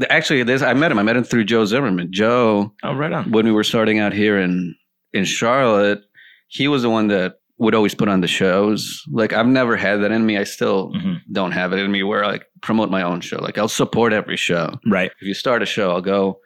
actually, 0.10 0.42
this 0.42 0.62
I 0.62 0.74
met 0.74 0.92
him. 0.92 0.98
I 0.98 1.02
met 1.02 1.16
him 1.16 1.24
through 1.24 1.44
Joe 1.44 1.64
Zimmerman. 1.64 2.12
Joe, 2.12 2.72
Oh, 2.82 2.94
right 2.94 3.12
on. 3.12 3.30
when 3.30 3.46
we 3.46 3.52
were 3.52 3.64
starting 3.64 3.98
out 3.98 4.12
here 4.12 4.38
in 4.38 4.74
in 5.12 5.24
Charlotte, 5.24 6.02
he 6.48 6.68
was 6.68 6.82
the 6.82 6.90
one 6.90 7.08
that 7.08 7.36
would 7.58 7.74
always 7.74 7.94
put 7.94 8.08
on 8.08 8.20
the 8.20 8.28
shows. 8.28 9.02
Like 9.10 9.32
I've 9.32 9.46
never 9.46 9.76
had 9.76 9.96
that 10.02 10.12
in 10.12 10.24
me. 10.26 10.36
I 10.38 10.44
still 10.44 10.92
Mhm. 10.92 11.20
don't 11.32 11.52
have 11.52 11.72
it 11.72 11.78
in 11.80 11.90
me 11.90 12.02
where 12.04 12.24
I 12.24 12.28
like 12.28 12.46
promote 12.62 12.90
my 12.90 13.02
own 13.02 13.20
show. 13.20 13.38
Like 13.38 13.58
I'll 13.58 13.68
support 13.68 14.12
every 14.12 14.36
show. 14.36 14.78
Right. 14.86 15.10
If 15.20 15.26
you 15.26 15.34
start 15.34 15.62
a 15.62 15.66
show, 15.66 15.90
I'll 15.90 16.00
go 16.02 16.38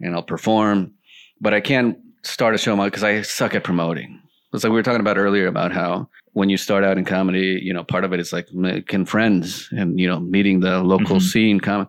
and 0.00 0.14
I'll 0.14 0.22
perform. 0.22 0.92
But 1.40 1.54
I 1.54 1.60
can't 1.60 1.96
start 2.24 2.54
a 2.54 2.58
show 2.58 2.76
because 2.84 3.02
I 3.04 3.22
suck 3.22 3.54
at 3.54 3.64
promoting. 3.64 4.20
It's 4.52 4.64
like 4.64 4.70
we 4.70 4.76
were 4.76 4.82
talking 4.82 5.00
about 5.00 5.16
earlier 5.18 5.46
about 5.46 5.72
how 5.72 6.08
when 6.34 6.48
you 6.50 6.56
start 6.56 6.84
out 6.84 6.98
in 6.98 7.04
comedy, 7.04 7.58
you 7.62 7.72
know, 7.72 7.84
part 7.84 8.04
of 8.04 8.12
it 8.12 8.20
is 8.20 8.32
like 8.32 8.52
making 8.52 9.06
friends 9.06 9.68
and 9.72 9.98
you 9.98 10.06
know 10.06 10.20
meeting 10.20 10.60
the 10.60 10.82
local 10.82 11.16
Mhm. 11.16 11.22
scene. 11.22 11.60
Com- 11.60 11.88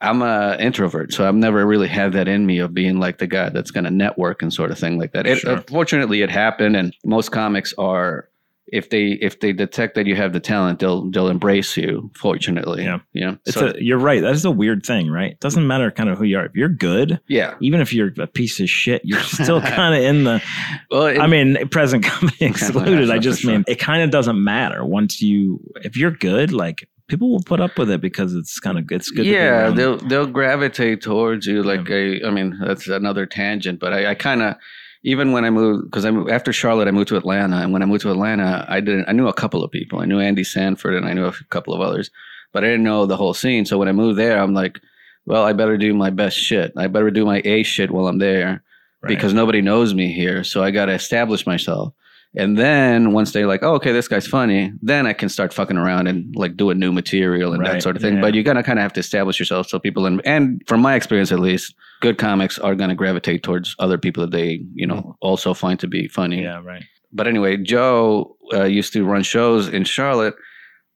I'm 0.00 0.22
a 0.22 0.56
introvert, 0.60 1.12
so 1.12 1.26
I've 1.26 1.34
never 1.34 1.66
really 1.66 1.88
had 1.88 2.12
that 2.12 2.28
in 2.28 2.46
me 2.46 2.58
of 2.60 2.72
being 2.72 2.98
like 3.00 3.18
the 3.18 3.26
guy 3.26 3.48
that's 3.48 3.72
going 3.72 3.84
to 3.84 3.90
network 3.90 4.42
and 4.42 4.52
sort 4.54 4.70
of 4.70 4.78
thing 4.78 4.96
like 4.98 5.12
that. 5.12 5.26
It, 5.26 5.38
Sure. 5.38 5.58
Fortunately, 5.68 6.22
it 6.22 6.30
happened, 6.30 6.76
and 6.76 6.94
most 7.04 7.30
comics 7.32 7.74
are 7.78 8.28
if 8.72 8.90
they 8.90 9.12
if 9.20 9.40
they 9.40 9.52
detect 9.52 9.94
that 9.94 10.06
you 10.06 10.14
have 10.16 10.32
the 10.32 10.40
talent, 10.40 10.78
they'll 10.78 11.10
they'll 11.10 11.28
embrace 11.28 11.76
you. 11.76 12.10
Fortunately, 12.14 12.84
Yeah. 12.84 12.98
yeah, 13.12 13.34
It's 13.46 13.54
So- 13.54 13.68
a, 13.68 13.74
you're 13.80 13.98
right. 13.98 14.20
That 14.22 14.32
is 14.34 14.44
a 14.44 14.50
weird 14.50 14.84
thing, 14.84 15.10
right? 15.10 15.32
It 15.32 15.40
doesn't 15.40 15.66
matter 15.66 15.90
kind 15.90 16.08
of 16.08 16.18
who 16.18 16.24
you 16.24 16.38
are. 16.38 16.46
If 16.46 16.54
you're 16.54 16.68
good, 16.68 17.20
yeah. 17.28 17.54
even 17.60 17.80
if 17.80 17.92
you're 17.92 18.12
a 18.18 18.26
piece 18.26 18.60
of 18.60 18.68
shit, 18.68 19.02
you're 19.04 19.20
still 19.22 19.60
kind 19.60 19.94
of 19.94 20.02
in 20.02 20.24
the. 20.24 20.42
Well, 20.90 21.06
it- 21.06 21.18
I 21.18 21.26
mean, 21.26 21.68
present 21.68 22.04
company 22.04 22.36
excluded. 22.48 23.10
I 23.10 23.18
just 23.18 23.40
sure. 23.42 23.52
mean 23.52 23.64
it 23.66 23.78
kind 23.78 24.02
of 24.02 24.10
doesn't 24.10 24.42
matter 24.42 24.84
once 24.84 25.20
you. 25.22 25.60
If 25.82 25.96
you're 25.96 26.10
good, 26.10 26.52
like 26.52 26.88
people 27.08 27.30
will 27.30 27.42
put 27.42 27.58
up 27.60 27.78
with 27.78 27.90
it 27.90 28.00
because 28.02 28.34
it's 28.34 28.60
kind 28.60 28.78
of 28.78 28.84
it's 28.90 29.10
good. 29.10 29.24
yeah 29.24 29.70
they'll 29.70 29.96
they'll 29.96 30.26
gravitate 30.26 31.00
towards 31.00 31.46
you 31.46 31.62
like 31.62 31.90
I, 31.90 32.20
I 32.22 32.30
mean 32.30 32.58
that's 32.62 32.86
another 32.86 33.24
tangent 33.24 33.80
but 33.80 33.94
i, 33.94 34.10
I 34.10 34.14
kind 34.14 34.42
of 34.42 34.56
even 35.02 35.32
when 35.32 35.44
i 35.44 35.50
moved 35.50 35.84
because 35.84 36.04
i 36.04 36.10
moved 36.10 36.30
after 36.30 36.52
charlotte 36.52 36.88
i 36.88 36.90
moved 36.90 37.08
to 37.08 37.16
atlanta 37.16 37.56
and 37.56 37.72
when 37.72 37.82
i 37.82 37.86
moved 37.86 38.02
to 38.02 38.10
atlanta 38.10 38.64
i 38.68 38.80
didn't 38.80 39.08
i 39.08 39.12
knew 39.12 39.28
a 39.28 39.32
couple 39.32 39.62
of 39.64 39.70
people. 39.70 40.00
I 40.00 40.04
knew 40.06 40.20
andy 40.20 40.44
sanford 40.44 40.94
and 40.94 41.06
i 41.06 41.12
knew 41.12 41.26
a 41.26 41.32
couple 41.50 41.72
of 41.74 41.80
others 41.80 42.10
but 42.52 42.64
i 42.64 42.66
didn't 42.66 42.84
know 42.84 43.06
the 43.06 43.16
whole 43.16 43.34
scene. 43.34 43.64
So 43.64 43.78
when 43.78 43.88
i 43.88 43.92
moved 43.92 44.18
there 44.18 44.40
i'm 44.40 44.54
like 44.54 44.80
well 45.26 45.44
i 45.44 45.52
better 45.52 45.76
do 45.76 45.92
my 45.94 46.10
best 46.10 46.36
shit. 46.38 46.72
I 46.76 46.86
better 46.88 47.10
do 47.10 47.24
my 47.26 47.42
a 47.44 47.62
shit 47.62 47.90
while 47.90 48.06
i'm 48.08 48.18
there 48.18 48.62
Right. 49.00 49.10
because 49.10 49.32
nobody 49.32 49.60
knows 49.60 49.94
me 49.94 50.12
here. 50.12 50.42
So 50.42 50.64
i 50.64 50.70
got 50.72 50.86
to 50.86 50.92
establish 50.94 51.46
myself 51.46 51.92
and 52.36 52.56
then 52.58 53.12
once 53.12 53.32
they're 53.32 53.46
like, 53.46 53.62
oh, 53.62 53.74
okay, 53.74 53.92
this 53.92 54.06
guy's 54.08 54.26
funny, 54.26 54.72
then 54.82 55.06
I 55.06 55.12
can 55.12 55.28
start 55.28 55.52
fucking 55.52 55.76
around 55.78 56.06
and 56.06 56.34
like 56.36 56.56
do 56.56 56.70
a 56.70 56.74
new 56.74 56.92
material 56.92 57.52
and 57.54 57.64
that 57.64 57.82
sort 57.82 57.96
of 57.96 58.02
thing. 58.02 58.16
yeah. 58.16 58.20
But 58.20 58.34
you 58.34 58.42
gotta 58.42 58.62
kind 58.62 58.78
of 58.78 58.82
have 58.82 58.92
to 58.94 59.00
establish 59.00 59.38
yourself 59.38 59.68
so 59.68 59.78
people 59.78 60.06
and 60.06 60.20
and 60.26 60.62
from 60.66 60.80
my 60.80 60.94
experience 60.94 61.32
at 61.32 61.40
least, 61.40 61.74
good 62.00 62.18
comics 62.18 62.58
are 62.58 62.74
gonna 62.74 62.94
gravitate 62.94 63.42
towards 63.42 63.74
other 63.78 63.98
people 63.98 64.20
that 64.22 64.30
they 64.30 64.60
you 64.74 64.86
know 64.86 65.16
also 65.20 65.54
find 65.54 65.78
to 65.80 65.86
be 65.86 66.08
funny. 66.08 66.42
yeah, 66.42 66.60
right. 66.62 66.84
But 67.12 67.26
anyway, 67.26 67.56
Joe 67.56 68.36
uh, 68.52 68.64
used 68.64 68.92
to 68.92 69.04
run 69.04 69.22
shows 69.22 69.68
in 69.68 69.84
Charlotte 69.84 70.34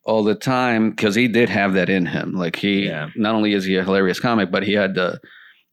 all 0.05 0.22
the 0.24 0.35
time 0.35 0.91
because 0.91 1.14
he 1.14 1.26
did 1.28 1.49
have 1.49 1.72
that 1.74 1.89
in 1.89 2.05
him. 2.05 2.33
Like 2.35 2.57
he 2.57 2.87
Yeah. 2.87 3.09
not 3.16 3.35
only 3.35 3.55
is 3.55 3.64
he 3.64 3.76
a 3.76 3.83
hilarious 3.85 4.20
comic, 4.20 4.51
but 4.51 4.62
he 4.62 4.74
had 4.74 4.95
the 4.95 5.18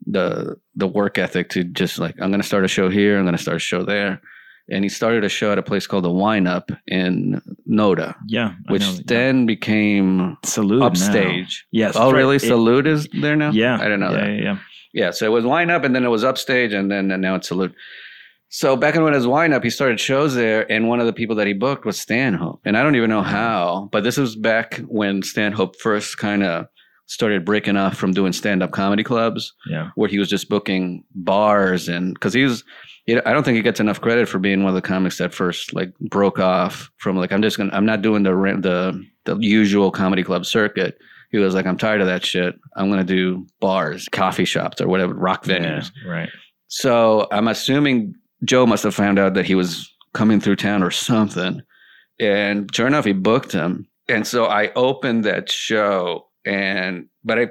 the 0.05 0.55
the 0.75 0.87
work 0.87 1.17
ethic 1.17 1.49
to 1.49 1.63
just 1.65 1.99
like 1.99 2.15
I'm 2.21 2.29
going 2.29 2.39
to 2.41 2.47
start 2.47 2.63
a 2.63 2.69
show 2.69 2.89
here, 2.89 3.17
I'm 3.17 3.25
going 3.25 3.35
to 3.35 3.41
start 3.41 3.57
a 3.57 3.59
show 3.59 3.83
there, 3.83 4.21
and 4.71 4.83
he 4.85 4.89
started 4.89 5.23
a 5.23 5.29
show 5.29 5.51
at 5.51 5.57
a 5.57 5.63
place 5.63 5.87
called 5.87 6.03
the 6.03 6.11
Wine 6.11 6.47
Up 6.47 6.71
in 6.87 7.41
Noda, 7.69 8.15
Yeah, 8.27 8.53
I 8.67 8.71
which 8.71 8.81
know, 8.81 8.91
yeah. 8.93 9.01
then 9.05 9.45
became 9.45 10.37
salute 10.43 10.79
now. 10.79 10.85
upstage. 10.87 11.65
Yes. 11.71 11.95
Oh, 11.95 12.11
right. 12.11 12.17
really? 12.19 12.35
It- 12.37 12.41
Salute 12.41 12.87
is 12.87 13.07
there 13.21 13.35
now? 13.35 13.51
yeah, 13.51 13.75
I 13.75 13.83
didn't 13.83 13.99
know 14.01 14.11
yeah, 14.11 14.17
that. 14.25 14.29
Yeah, 14.35 14.41
yeah. 14.43 14.57
Yeah, 14.91 15.11
so 15.11 15.25
it 15.27 15.29
was 15.29 15.45
Wine 15.45 15.69
Up, 15.69 15.83
and 15.83 15.95
then 15.95 16.03
it 16.03 16.09
was 16.09 16.23
Upstage, 16.23 16.73
and 16.73 16.89
then 16.89 17.11
and 17.11 17.21
now 17.21 17.35
it's 17.35 17.47
Salute. 17.47 17.75
So 18.51 18.75
back 18.75 18.95
in 18.95 19.03
when 19.03 19.13
it 19.13 19.17
was 19.17 19.27
Wine 19.27 19.53
Up, 19.53 19.63
he 19.63 19.69
started 19.69 19.99
shows 19.99 20.33
there, 20.33 20.69
and 20.71 20.87
one 20.87 20.99
of 20.99 21.05
the 21.05 21.13
people 21.13 21.35
that 21.35 21.45
he 21.45 21.53
booked 21.53 21.85
was 21.85 21.99
Stanhope, 21.99 22.61
and 22.65 22.75
I 22.75 22.81
don't 22.81 22.95
even 22.95 23.09
know 23.11 23.21
how, 23.21 23.89
but 23.91 24.03
this 24.03 24.17
was 24.17 24.35
back 24.35 24.77
when 24.87 25.21
Stanhope 25.21 25.75
first 25.79 26.17
kind 26.17 26.41
of 26.43 26.65
started 27.09 27.43
breaking 27.43 27.75
off 27.75 27.97
from 27.97 28.11
doing 28.11 28.31
stand-up 28.31 28.71
comedy 28.71 29.03
clubs, 29.03 29.51
yeah. 29.67 29.89
where 29.95 30.07
he 30.07 30.19
was 30.19 30.29
just 30.29 30.47
booking 30.47 31.03
bars, 31.15 31.89
and 31.89 32.13
because 32.13 32.33
he 32.33 32.43
was, 32.43 32.63
he, 33.05 33.19
I 33.21 33.33
don't 33.33 33.43
think 33.43 33.55
he 33.55 33.63
gets 33.63 33.79
enough 33.79 33.99
credit 33.99 34.29
for 34.29 34.37
being 34.37 34.61
one 34.61 34.69
of 34.69 34.75
the 34.75 34.87
comics 34.87 35.17
that 35.17 35.33
first 35.33 35.73
like 35.73 35.91
broke 35.97 36.37
off 36.37 36.91
from 36.97 37.17
like 37.17 37.31
I'm 37.31 37.41
just 37.41 37.57
gonna 37.57 37.71
I'm 37.73 37.85
not 37.85 38.03
doing 38.03 38.23
the 38.23 38.31
the 38.31 39.03
the 39.25 39.37
usual 39.41 39.91
comedy 39.91 40.23
club 40.23 40.45
circuit. 40.45 40.99
He 41.31 41.39
was 41.39 41.55
like, 41.55 41.65
I'm 41.65 41.77
tired 41.77 42.01
of 42.01 42.07
that 42.07 42.23
shit. 42.23 42.55
I'm 42.75 42.89
gonna 42.89 43.03
do 43.03 43.45
bars, 43.59 44.07
coffee 44.11 44.45
shops, 44.45 44.79
or 44.79 44.87
whatever, 44.87 45.13
rock 45.15 45.43
venues. 45.43 45.91
Yeah, 46.03 46.11
right. 46.11 46.29
So 46.67 47.27
I'm 47.31 47.47
assuming 47.47 48.13
Joe 48.45 48.67
must 48.67 48.83
have 48.83 48.95
found 48.95 49.17
out 49.17 49.33
that 49.33 49.45
he 49.45 49.55
was 49.55 49.91
coming 50.13 50.39
through 50.39 50.57
town 50.57 50.83
or 50.83 50.91
something. 50.91 51.61
And 52.19 52.73
sure 52.73 52.85
enough, 52.85 53.05
he 53.05 53.13
booked 53.13 53.51
him. 53.51 53.87
And 54.07 54.27
so 54.27 54.45
I 54.45 54.71
opened 54.73 55.23
that 55.23 55.51
show 55.51 56.28
and 56.45 57.07
but 57.23 57.39
I 57.39 57.47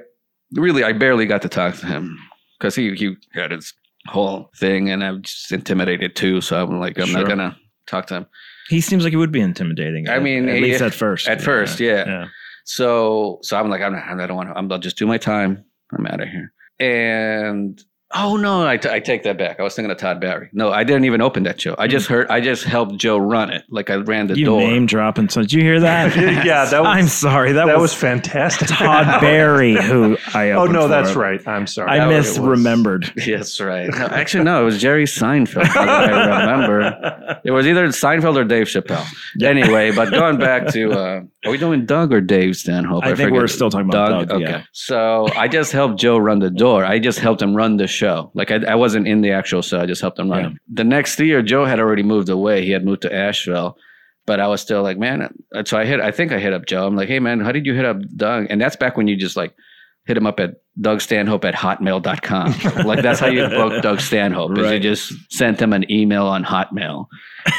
really 0.53 0.83
I 0.83 0.93
barely 0.93 1.25
got 1.25 1.41
to 1.43 1.49
talk 1.49 1.75
to 1.77 1.85
him 1.85 2.17
because 2.59 2.75
he 2.75 2.93
he 2.95 3.15
had 3.33 3.51
his 3.51 3.73
whole 4.07 4.49
thing 4.57 4.89
and 4.89 5.03
I'm 5.03 5.21
just 5.21 5.51
intimidated 5.51 6.15
too. 6.15 6.41
So 6.41 6.61
I'm 6.61 6.79
like, 6.79 6.97
I'm 6.99 7.07
Sure. 7.07 7.19
not 7.19 7.27
gonna 7.27 7.57
talk 7.87 8.07
to 8.07 8.15
him. 8.15 8.25
He 8.69 8.81
seems 8.81 9.03
like 9.03 9.11
he 9.11 9.17
would 9.17 9.31
be 9.31 9.41
intimidating. 9.41 10.07
I 10.09 10.15
at- 10.15 10.23
mean, 10.23 10.47
at 10.49 10.61
least 10.61 10.81
at 10.81 10.93
first. 10.93 11.27
at 11.27 11.41
first, 11.41 11.79
yeah. 11.79 12.05
yeah. 12.07 12.25
So 12.65 13.39
so 13.41 13.57
I'm 13.57 13.69
like, 13.69 13.81
I'm 13.81 13.93
not, 13.93 14.07
I 14.07 14.27
don't 14.27 14.37
want 14.37 14.49
to. 14.49 14.57
I'm, 14.57 14.71
I'll 14.71 14.77
just 14.79 14.97
do 14.97 15.07
my 15.07 15.17
time. 15.17 15.63
I'm 15.91 16.05
out 16.05 16.21
of 16.21 16.27
here. 16.29 16.53
And 16.79 17.83
oh 18.13 18.35
no, 18.37 18.65
I, 18.67 18.77
t- 18.77 18.89
I 18.89 18.99
take 18.99 19.23
that 19.23 19.37
back. 19.37 19.59
I 19.59 19.63
was 19.63 19.75
thinking 19.75 19.91
of 19.91 19.97
Todd 19.97 20.19
Barry. 20.19 20.49
No, 20.53 20.71
I 20.71 20.83
didn't 20.83 21.05
even 21.05 21.21
open 21.21 21.43
that 21.43 21.59
show. 21.61 21.75
I 21.77 21.87
just 21.87 22.07
heard. 22.07 22.27
I 22.29 22.41
just 22.41 22.63
helped 22.63 22.97
Joe 22.97 23.17
run 23.17 23.51
it. 23.51 23.63
Like 23.69 23.89
I 23.89 23.95
ran 23.95 24.27
the 24.27 24.37
You 24.37 24.45
door. 24.45 24.59
name 24.61 24.85
dropping. 24.85 25.29
So 25.29 25.41
did 25.41 25.53
you 25.53 25.61
hear 25.61 25.79
that? 25.81 26.15
Yeah, 26.45 26.65
that 26.65 26.79
was- 26.81 26.87
I'm 26.87 27.07
sorry. 27.07 27.51
That, 27.53 27.65
That, 27.67 27.75
was, 27.77 27.91
was 27.91 27.93
fantastic. 27.93 28.67
Todd 28.69 29.21
Barry 29.21 29.75
who 29.75 30.17
I. 30.33 30.51
oh 30.51 30.59
opened 30.61 30.73
no, 30.73 30.81
for. 30.83 30.87
that's 30.87 31.13
right. 31.15 31.47
I'm 31.47 31.67
sorry. 31.67 31.89
I 31.91 31.97
That 32.07 32.09
misremembered. 32.23 33.11
Yes, 33.27 33.59
right. 33.59 33.89
No, 33.89 34.05
actually, 34.07 34.43
no, 34.43 34.61
it 34.61 34.65
was 34.65 34.81
Jerry 34.81 35.05
Seinfeld. 35.05 35.67
I 35.75 36.09
remember. 36.39 37.39
It 37.43 37.51
was 37.51 37.67
either 37.67 37.87
Seinfeld 37.89 38.35
or 38.37 38.43
Dave 38.43 38.67
Chappelle. 38.67 39.05
Anyway, 39.43 39.91
but 39.91 40.09
going 40.11 40.37
back 40.37 40.67
to, 40.73 40.91
uh, 40.91 41.21
are 41.45 41.51
we 41.51 41.57
doing 41.57 41.85
Doug 41.85 42.11
or 42.13 42.21
Dave 42.21 42.55
Stanhope? 42.57 43.05
I 43.05 43.15
think 43.15 43.31
we're 43.31 43.47
still 43.47 43.69
talking 43.69 43.87
about 43.89 44.09
Doug, 44.09 44.31
okay. 44.31 44.43
yeah. 44.51 44.63
So 44.73 45.27
I 45.37 45.47
just 45.47 45.71
helped 45.71 45.99
Joe 45.99 46.17
run 46.17 46.39
the 46.39 46.49
door. 46.49 46.83
I 46.85 46.99
just 46.99 47.19
helped 47.19 47.41
him 47.41 47.55
run 47.55 47.77
the 47.77 47.87
show. 47.87 48.31
Like 48.33 48.51
I, 48.51 48.57
I 48.67 48.75
wasn't 48.75 49.07
in 49.07 49.21
the 49.21 49.31
actual 49.31 49.61
show. 49.61 49.79
I 49.79 49.85
just 49.85 50.01
helped 50.01 50.19
him 50.19 50.29
run 50.29 50.41
Yeah. 50.43 50.49
it. 50.49 50.57
The 50.73 50.83
next 50.83 51.19
year, 51.19 51.41
Joe 51.41 51.65
had 51.65 51.79
already 51.79 52.03
moved 52.03 52.29
away. 52.29 52.65
He 52.65 52.71
had 52.71 52.83
moved 52.83 53.03
to 53.03 53.13
Asheville. 53.13 53.77
But 54.25 54.39
I 54.39 54.47
was 54.47 54.61
still 54.61 54.83
like, 54.83 54.97
man. 54.99 55.33
Uh, 55.55 55.63
so 55.65 55.75
I 55.77 55.85
hit. 55.85 55.99
I 55.99 56.11
think 56.11 56.31
I 56.31 56.37
hit 56.39 56.53
up 56.53 56.67
Joe. 56.67 56.85
I'm 56.85 56.95
like, 56.95 57.07
hey 57.07 57.19
man, 57.19 57.39
how 57.39 57.51
did 57.51 57.65
you 57.65 57.73
hit 57.73 57.85
up 57.85 57.97
Doug? 58.15 58.45
And 58.51 58.61
that's 58.61 58.75
back 58.75 58.95
when 58.95 59.07
you 59.07 59.15
just 59.15 59.35
like 59.35 59.55
hit 60.09 60.17
him 60.17 60.25
up 60.27 60.39
at 60.39 60.55
Doug 60.81 60.99
Stanhope 61.01 61.45
at 61.45 61.53
hotmail.com. 61.53 62.85
like 62.85 63.01
that's 63.03 63.19
how 63.19 63.27
you 63.27 63.47
book 63.47 63.81
Doug 63.83 64.01
Stanhope. 64.01 64.57
Is 64.57 64.71
you 64.71 64.79
just 64.79 65.13
sent 65.31 65.61
him 65.61 65.71
an 65.71 65.89
email 65.91 66.25
on 66.25 66.43
Hotmail. 66.43 67.05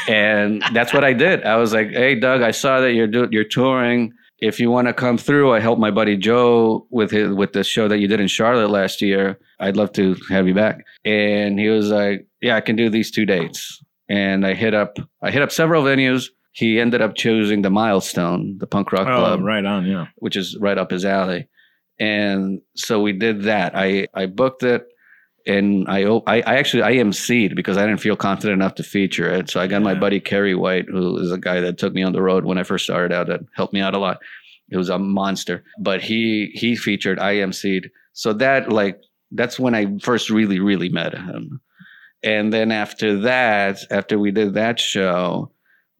And 0.07 0.61
that's 0.73 0.93
what 0.93 1.03
I 1.03 1.13
did. 1.13 1.43
I 1.43 1.55
was 1.55 1.73
like, 1.73 1.89
hey 1.91 2.19
Doug, 2.19 2.41
I 2.41 2.51
saw 2.51 2.81
that 2.81 2.93
you're 2.93 3.07
do- 3.07 3.29
you're 3.31 3.43
touring. 3.45 4.11
If 4.39 4.59
you 4.59 4.69
want 4.71 4.87
to 4.87 4.93
come 4.93 5.17
through, 5.17 5.53
I 5.53 5.59
helped 5.59 5.79
my 5.79 5.91
buddy 5.91 6.17
Joe 6.17 6.87
with 6.89 7.11
his 7.11 7.29
with 7.33 7.53
the 7.53 7.63
show 7.63 7.87
that 7.87 7.99
you 7.99 8.07
did 8.07 8.19
in 8.19 8.27
Charlotte 8.27 8.69
last 8.69 9.01
year. 9.01 9.39
I'd 9.59 9.77
love 9.77 9.93
to 9.93 10.15
have 10.29 10.47
you 10.47 10.53
back. 10.53 10.83
And 11.05 11.57
he 11.59 11.69
was 11.69 11.89
like, 11.89 12.27
Yeah, 12.41 12.55
I 12.57 12.61
can 12.61 12.75
do 12.75 12.89
these 12.89 13.11
two 13.11 13.25
dates. 13.25 13.79
And 14.09 14.45
I 14.45 14.53
hit 14.55 14.73
up 14.73 14.97
I 15.21 15.31
hit 15.31 15.41
up 15.41 15.51
several 15.51 15.83
venues. 15.83 16.25
He 16.53 16.81
ended 16.81 17.01
up 17.01 17.15
choosing 17.15 17.61
the 17.61 17.69
Milestone, 17.69 18.57
the 18.57 18.67
punk 18.67 18.91
rock 18.91 19.07
Oh, 19.07 19.19
club 19.19 19.41
right 19.41 19.63
on. 19.63 19.85
Yeah. 19.85 20.07
which 20.17 20.35
is 20.35 20.57
right 20.59 20.77
up 20.77 20.91
his 20.91 21.05
alley. 21.05 21.47
And 22.01 22.61
so 22.75 22.99
we 22.99 23.13
did 23.13 23.43
that. 23.43 23.73
I 23.75 24.07
I 24.15 24.25
booked 24.25 24.63
it, 24.63 24.87
and 25.45 25.87
I 25.87 26.03
I 26.25 26.41
actually 26.41 26.81
I 26.81 26.93
emceed 26.93 27.55
because 27.55 27.77
I 27.77 27.85
didn't 27.85 28.01
feel 28.01 28.15
confident 28.15 28.59
enough 28.59 28.73
to 28.75 28.83
feature 28.83 29.29
it. 29.29 29.51
So 29.51 29.61
I 29.61 29.67
got 29.67 29.83
my 29.83 29.93
buddy 29.93 30.19
Kerry 30.19 30.55
White, 30.55 30.85
who 30.89 31.19
is 31.19 31.31
a 31.31 31.37
guy 31.37 31.59
that 31.61 31.77
took 31.77 31.93
me 31.93 32.01
on 32.01 32.13
the 32.13 32.23
road 32.23 32.43
when 32.43 32.57
I 32.57 32.63
first 32.63 32.85
started 32.85 33.13
out, 33.13 33.27
that 33.27 33.41
helped 33.55 33.73
me 33.73 33.81
out 33.81 33.93
a 33.93 33.99
lot. 33.99 34.17
It 34.71 34.77
was 34.77 34.89
a 34.89 34.97
monster, 34.97 35.63
but 35.79 36.01
he 36.01 36.49
he 36.55 36.75
featured. 36.75 37.19
I 37.19 37.35
emceed. 37.35 37.91
So 38.13 38.33
that 38.33 38.71
like 38.71 38.99
that's 39.29 39.59
when 39.59 39.75
I 39.75 39.99
first 39.99 40.31
really 40.31 40.59
really 40.59 40.89
met 40.89 41.13
him. 41.13 41.61
And 42.23 42.51
then 42.51 42.71
after 42.71 43.19
that, 43.21 43.77
after 43.91 44.17
we 44.17 44.31
did 44.31 44.55
that 44.55 44.79
show, 44.79 45.51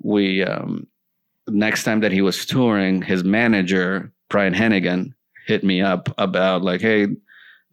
we 0.01 0.43
um 0.43 0.87
next 1.47 1.83
time 1.83 1.99
that 1.99 2.11
he 2.11 2.23
was 2.23 2.43
touring, 2.43 3.03
his 3.03 3.23
manager, 3.23 4.11
Brian 4.29 4.55
Hennigan, 4.55 5.13
hit 5.47 5.63
me 5.63 5.81
up 5.81 6.13
about 6.17 6.61
like, 6.61 6.81
hey, 6.81 7.07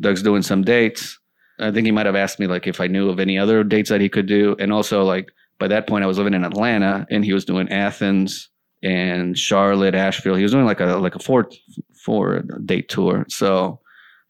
Doug's 0.01 0.23
doing 0.23 0.43
some 0.43 0.63
dates. 0.63 1.19
I 1.61 1.71
think 1.73 1.87
he 1.87 1.91
might 1.93 2.07
have 2.07 2.15
asked 2.17 2.39
me 2.39 2.47
like 2.47 2.67
if 2.67 2.81
I 2.81 2.87
knew 2.87 3.09
of 3.11 3.19
any 3.19 3.37
other 3.39 3.65
dates 3.65 3.91
that 3.91 4.01
he 4.01 4.09
could 4.09 4.27
do. 4.27 4.55
And 4.61 4.73
also 4.73 5.03
like 5.03 5.31
by 5.59 5.67
that 5.69 5.87
point 5.89 6.05
I 6.05 6.07
was 6.07 6.17
living 6.19 6.35
in 6.35 6.45
Atlanta 6.45 7.07
and 7.11 7.25
he 7.25 7.33
was 7.33 7.45
doing 7.45 7.69
Athens 7.71 8.49
and 8.83 9.37
Charlotte, 9.37 9.95
Asheville. 9.97 10.37
He 10.37 10.45
was 10.45 10.53
doing 10.53 10.67
like 10.67 10.79
a 10.81 10.87
like 10.99 11.17
a 11.17 11.19
four 11.19 11.49
four 12.05 12.43
date 12.65 12.89
tour. 12.89 13.27
So 13.29 13.81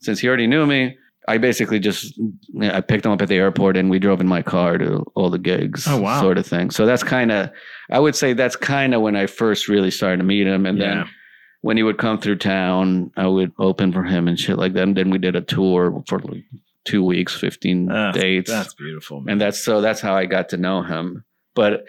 since 0.00 0.20
he 0.20 0.28
already 0.28 0.46
knew 0.46 0.64
me, 0.66 0.96
I 1.28 1.36
basically 1.36 1.78
just 1.80 2.18
I 2.62 2.80
picked 2.80 3.04
him 3.04 3.12
up 3.12 3.20
at 3.20 3.28
the 3.28 3.36
airport 3.36 3.76
and 3.76 3.90
we 3.90 3.98
drove 3.98 4.22
in 4.22 4.26
my 4.26 4.40
car 4.40 4.78
to 4.78 5.04
all 5.14 5.28
the 5.28 5.38
gigs, 5.38 5.86
Oh, 5.86 6.00
wow. 6.00 6.22
sort 6.22 6.38
of 6.38 6.46
thing. 6.46 6.70
So 6.70 6.86
that's 6.86 7.02
kind 7.02 7.30
of 7.30 7.50
I 7.90 7.98
would 8.00 8.16
say 8.16 8.32
that's 8.32 8.56
kind 8.56 8.94
of 8.94 9.02
when 9.02 9.16
I 9.16 9.26
first 9.26 9.68
really 9.68 9.90
started 9.90 10.16
to 10.18 10.24
meet 10.24 10.46
him, 10.46 10.64
and 10.64 10.78
Yeah. 10.78 10.94
then 10.94 11.06
when 11.60 11.76
he 11.76 11.82
would 11.82 11.98
come 11.98 12.18
through 12.18 12.36
town, 12.36 13.10
I 13.16 13.26
would 13.26 13.52
open 13.58 13.92
for 13.92 14.04
him 14.04 14.28
and 14.28 14.38
shit 14.38 14.58
like 14.58 14.72
that. 14.74 14.82
And 14.84 14.96
then 14.96 15.10
we 15.10 15.18
did 15.18 15.36
a 15.36 15.40
tour 15.40 16.02
for 16.08 16.18
like 16.20 16.44
two 16.84 17.02
weeks, 17.04 17.34
fifteen 17.38 17.90
Ah, 17.90 18.12
dates, 18.12 18.50
That's 18.50 18.74
beautiful. 18.74 19.20
Man. 19.20 19.32
and 19.32 19.40
that's 19.40 19.62
so 19.62 19.80
that's 19.80 20.00
how 20.00 20.14
I 20.14 20.26
got 20.26 20.48
to 20.50 20.56
know 20.56 20.82
him. 20.82 21.24
But 21.54 21.84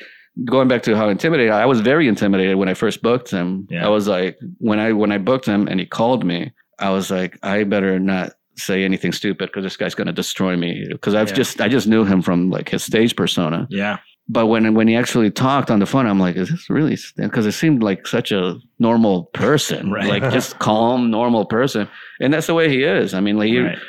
going 0.46 0.68
back 0.68 0.84
to 0.84 0.96
how 0.96 1.10
intimidated, 1.10 1.52
I 1.52 1.66
was 1.66 1.82
very 1.82 2.08
intimidated 2.08 2.56
when 2.58 2.70
I 2.70 2.74
first 2.74 3.02
booked 3.02 3.30
him. 3.30 3.68
Yeah. 3.70 3.86
I 3.86 3.90
was 3.90 4.08
like, 4.08 4.38
when 4.58 4.80
I 4.80 4.92
when 4.94 5.12
I 5.12 5.18
booked 5.20 5.46
him 5.46 5.68
and 5.68 5.80
he 5.80 5.86
called 5.86 6.26
me, 6.26 6.52
I 6.80 6.90
was 6.90 7.12
like, 7.12 7.38
I 7.44 7.64
better 7.64 8.00
not 8.00 8.34
say 8.58 8.84
anything 8.84 9.14
stupid 9.14 9.48
because 9.50 9.64
this 9.64 9.78
guy's 9.78 9.96
going 9.96 10.08
to 10.08 10.14
destroy 10.14 10.58
me. 10.58 10.86
Because 10.90 11.14
I've 11.16 11.30
Yeah. 11.30 11.36
just 11.36 11.62
I 11.62 11.70
just 11.70 11.88
knew 11.88 12.04
him 12.04 12.22
from 12.22 12.50
like 12.50 12.70
his 12.70 12.84
stage 12.84 13.16
persona. 13.16 13.68
yeah. 13.70 14.00
But 14.32 14.46
when 14.46 14.74
when 14.76 14.88
he 14.88 14.96
actually 14.96 15.32
talked 15.32 15.72
on 15.72 15.80
the 15.80 15.86
phone, 15.88 16.06
I'm 16.06 16.20
like, 16.20 16.36
is 16.36 16.50
this 16.50 16.70
really? 16.70 16.98
Because 17.18 17.46
it 17.48 17.54
seemed 17.54 17.82
like 17.82 18.06
such 18.06 18.32
a 18.32 18.60
normal 18.78 19.24
person, 19.34 19.92
Right. 19.92 20.08
like 20.08 20.32
just 20.32 20.60
calm, 20.70 21.10
normal 21.10 21.46
person, 21.46 21.88
and 22.22 22.32
that's 22.34 22.46
the 22.48 22.54
way 22.54 22.70
he 22.70 22.84
is. 22.84 23.14
I 23.16 23.22
mean, 23.22 23.38
like 23.38 23.50
he, 23.50 23.60
Right. 23.60 23.80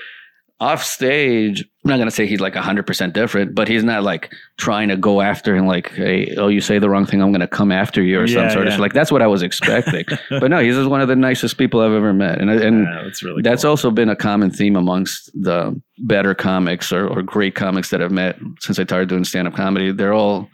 Off 0.60 0.84
stage, 0.84 1.62
I'm 1.84 1.88
not 1.90 1.96
gonna 1.98 2.10
say 2.10 2.26
he's 2.26 2.40
like 2.40 2.54
100 2.54 2.86
percent 2.86 3.14
different, 3.14 3.54
but 3.54 3.66
he's 3.66 3.82
not 3.82 4.02
like 4.02 4.30
trying 4.58 4.88
to 4.90 4.96
go 4.96 5.22
after 5.22 5.56
him 5.56 5.66
like, 5.66 5.90
hey, 5.92 6.34
oh, 6.36 6.48
you 6.48 6.60
say 6.60 6.78
the 6.78 6.90
wrong 6.90 7.06
thing, 7.06 7.22
I'm 7.22 7.32
gonna 7.32 7.48
come 7.48 7.72
after 7.72 8.02
you 8.02 8.20
or 8.20 8.26
some 8.26 8.50
sort 8.50 8.66
yeah. 8.66 8.74
of 8.74 8.80
like. 8.80 8.92
That's 8.92 9.10
what 9.10 9.22
I 9.22 9.26
was 9.26 9.42
expecting, 9.42 10.04
but 10.30 10.50
no, 10.50 10.58
he's 10.58 10.74
just 10.74 10.90
one 10.90 11.00
of 11.00 11.08
the 11.08 11.16
nicest 11.16 11.56
people 11.56 11.80
I've 11.80 11.92
ever 11.92 12.12
met, 12.12 12.40
and 12.40 12.50
and 12.50 12.84
Yeah, 12.84 13.02
that's 13.04 13.22
really 13.22 13.40
that's 13.42 13.62
cool. 13.62 13.70
also 13.70 13.90
been 13.90 14.10
a 14.10 14.16
common 14.16 14.50
theme 14.50 14.76
amongst 14.76 15.30
the 15.32 15.80
better 16.00 16.34
comics 16.34 16.92
or, 16.92 17.08
or 17.08 17.22
great 17.22 17.54
comics 17.54 17.88
that 17.90 18.02
I've 18.02 18.12
met 18.12 18.38
since 18.60 18.78
I 18.78 18.84
started 18.84 19.08
doing 19.08 19.24
stand 19.24 19.48
up 19.48 19.54
comedy. 19.54 19.92
They're 19.92 20.12
all 20.14 20.48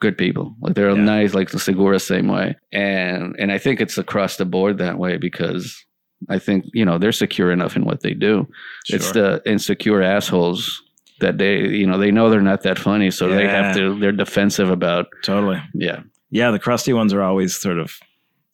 good 0.00 0.18
people. 0.18 0.54
Like 0.60 0.74
they're 0.74 0.90
all 0.90 0.96
Yeah. 0.98 1.04
nice, 1.04 1.32
like 1.32 1.50
the 1.50 1.60
Segura 1.60 2.00
same 2.00 2.26
way. 2.26 2.56
And 2.72 3.36
and 3.38 3.52
I 3.52 3.58
think 3.58 3.80
it's 3.80 3.96
across 3.98 4.36
the 4.36 4.44
board 4.44 4.78
that 4.78 4.98
way 4.98 5.16
because 5.16 5.80
I 6.28 6.38
think, 6.38 6.64
you 6.72 6.84
know, 6.84 6.98
they're 6.98 7.12
secure 7.12 7.50
enough 7.52 7.76
in 7.76 7.84
what 7.84 8.00
they 8.02 8.14
do. 8.14 8.48
It's 8.88 9.12
the 9.12 9.42
insecure 9.46 10.02
assholes 10.02 10.82
that 11.20 11.38
they 11.38 11.60
you 11.68 11.86
know, 11.86 11.98
they 11.98 12.10
know 12.10 12.28
they're 12.30 12.40
not 12.40 12.62
that 12.62 12.78
funny, 12.78 13.10
so 13.10 13.28
they 13.28 13.46
have 13.46 13.74
to 13.76 13.98
they're 13.98 14.12
defensive 14.12 14.70
about 14.70 15.06
totally. 15.22 15.60
yeah. 15.74 16.00
Yeah, 16.30 16.50
the 16.50 16.58
crusty 16.58 16.92
ones 16.92 17.12
are 17.12 17.22
always 17.22 17.54
sort 17.54 17.78
of 17.78 17.92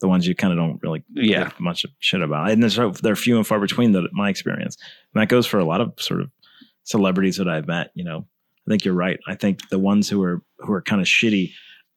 the 0.02 0.08
ones 0.08 0.26
you 0.26 0.34
kind 0.34 0.52
of 0.52 0.58
don't 0.58 0.78
really 0.82 1.02
Yeah. 1.14 1.44
give 1.44 1.60
much 1.60 1.86
shit 1.98 2.20
about, 2.22 2.50
and 2.50 2.62
there's 2.62 2.78
they're 3.00 3.16
few 3.16 3.36
and 3.38 3.46
far 3.46 3.58
between. 3.60 3.92
That 3.92 4.08
my 4.12 4.28
experience, 4.28 4.76
and 5.14 5.20
that 5.22 5.28
goes 5.28 5.46
for 5.46 5.58
a 5.58 5.64
lot 5.64 5.80
of 5.80 5.94
sort 5.98 6.20
of 6.20 6.30
celebrities 6.84 7.36
that 7.36 7.48
I've 7.48 7.66
met. 7.66 7.90
You 7.94 8.04
know, 8.04 8.26
I 8.66 8.70
think 8.70 8.84
you're 8.84 8.94
right. 8.94 9.18
I 9.26 9.34
think 9.34 9.68
the 9.70 9.78
ones 9.78 10.08
who 10.10 10.22
are 10.22 10.42
who 10.58 10.72
are 10.72 10.82
kind 10.82 11.00
of 11.00 11.06
shitty 11.06 11.52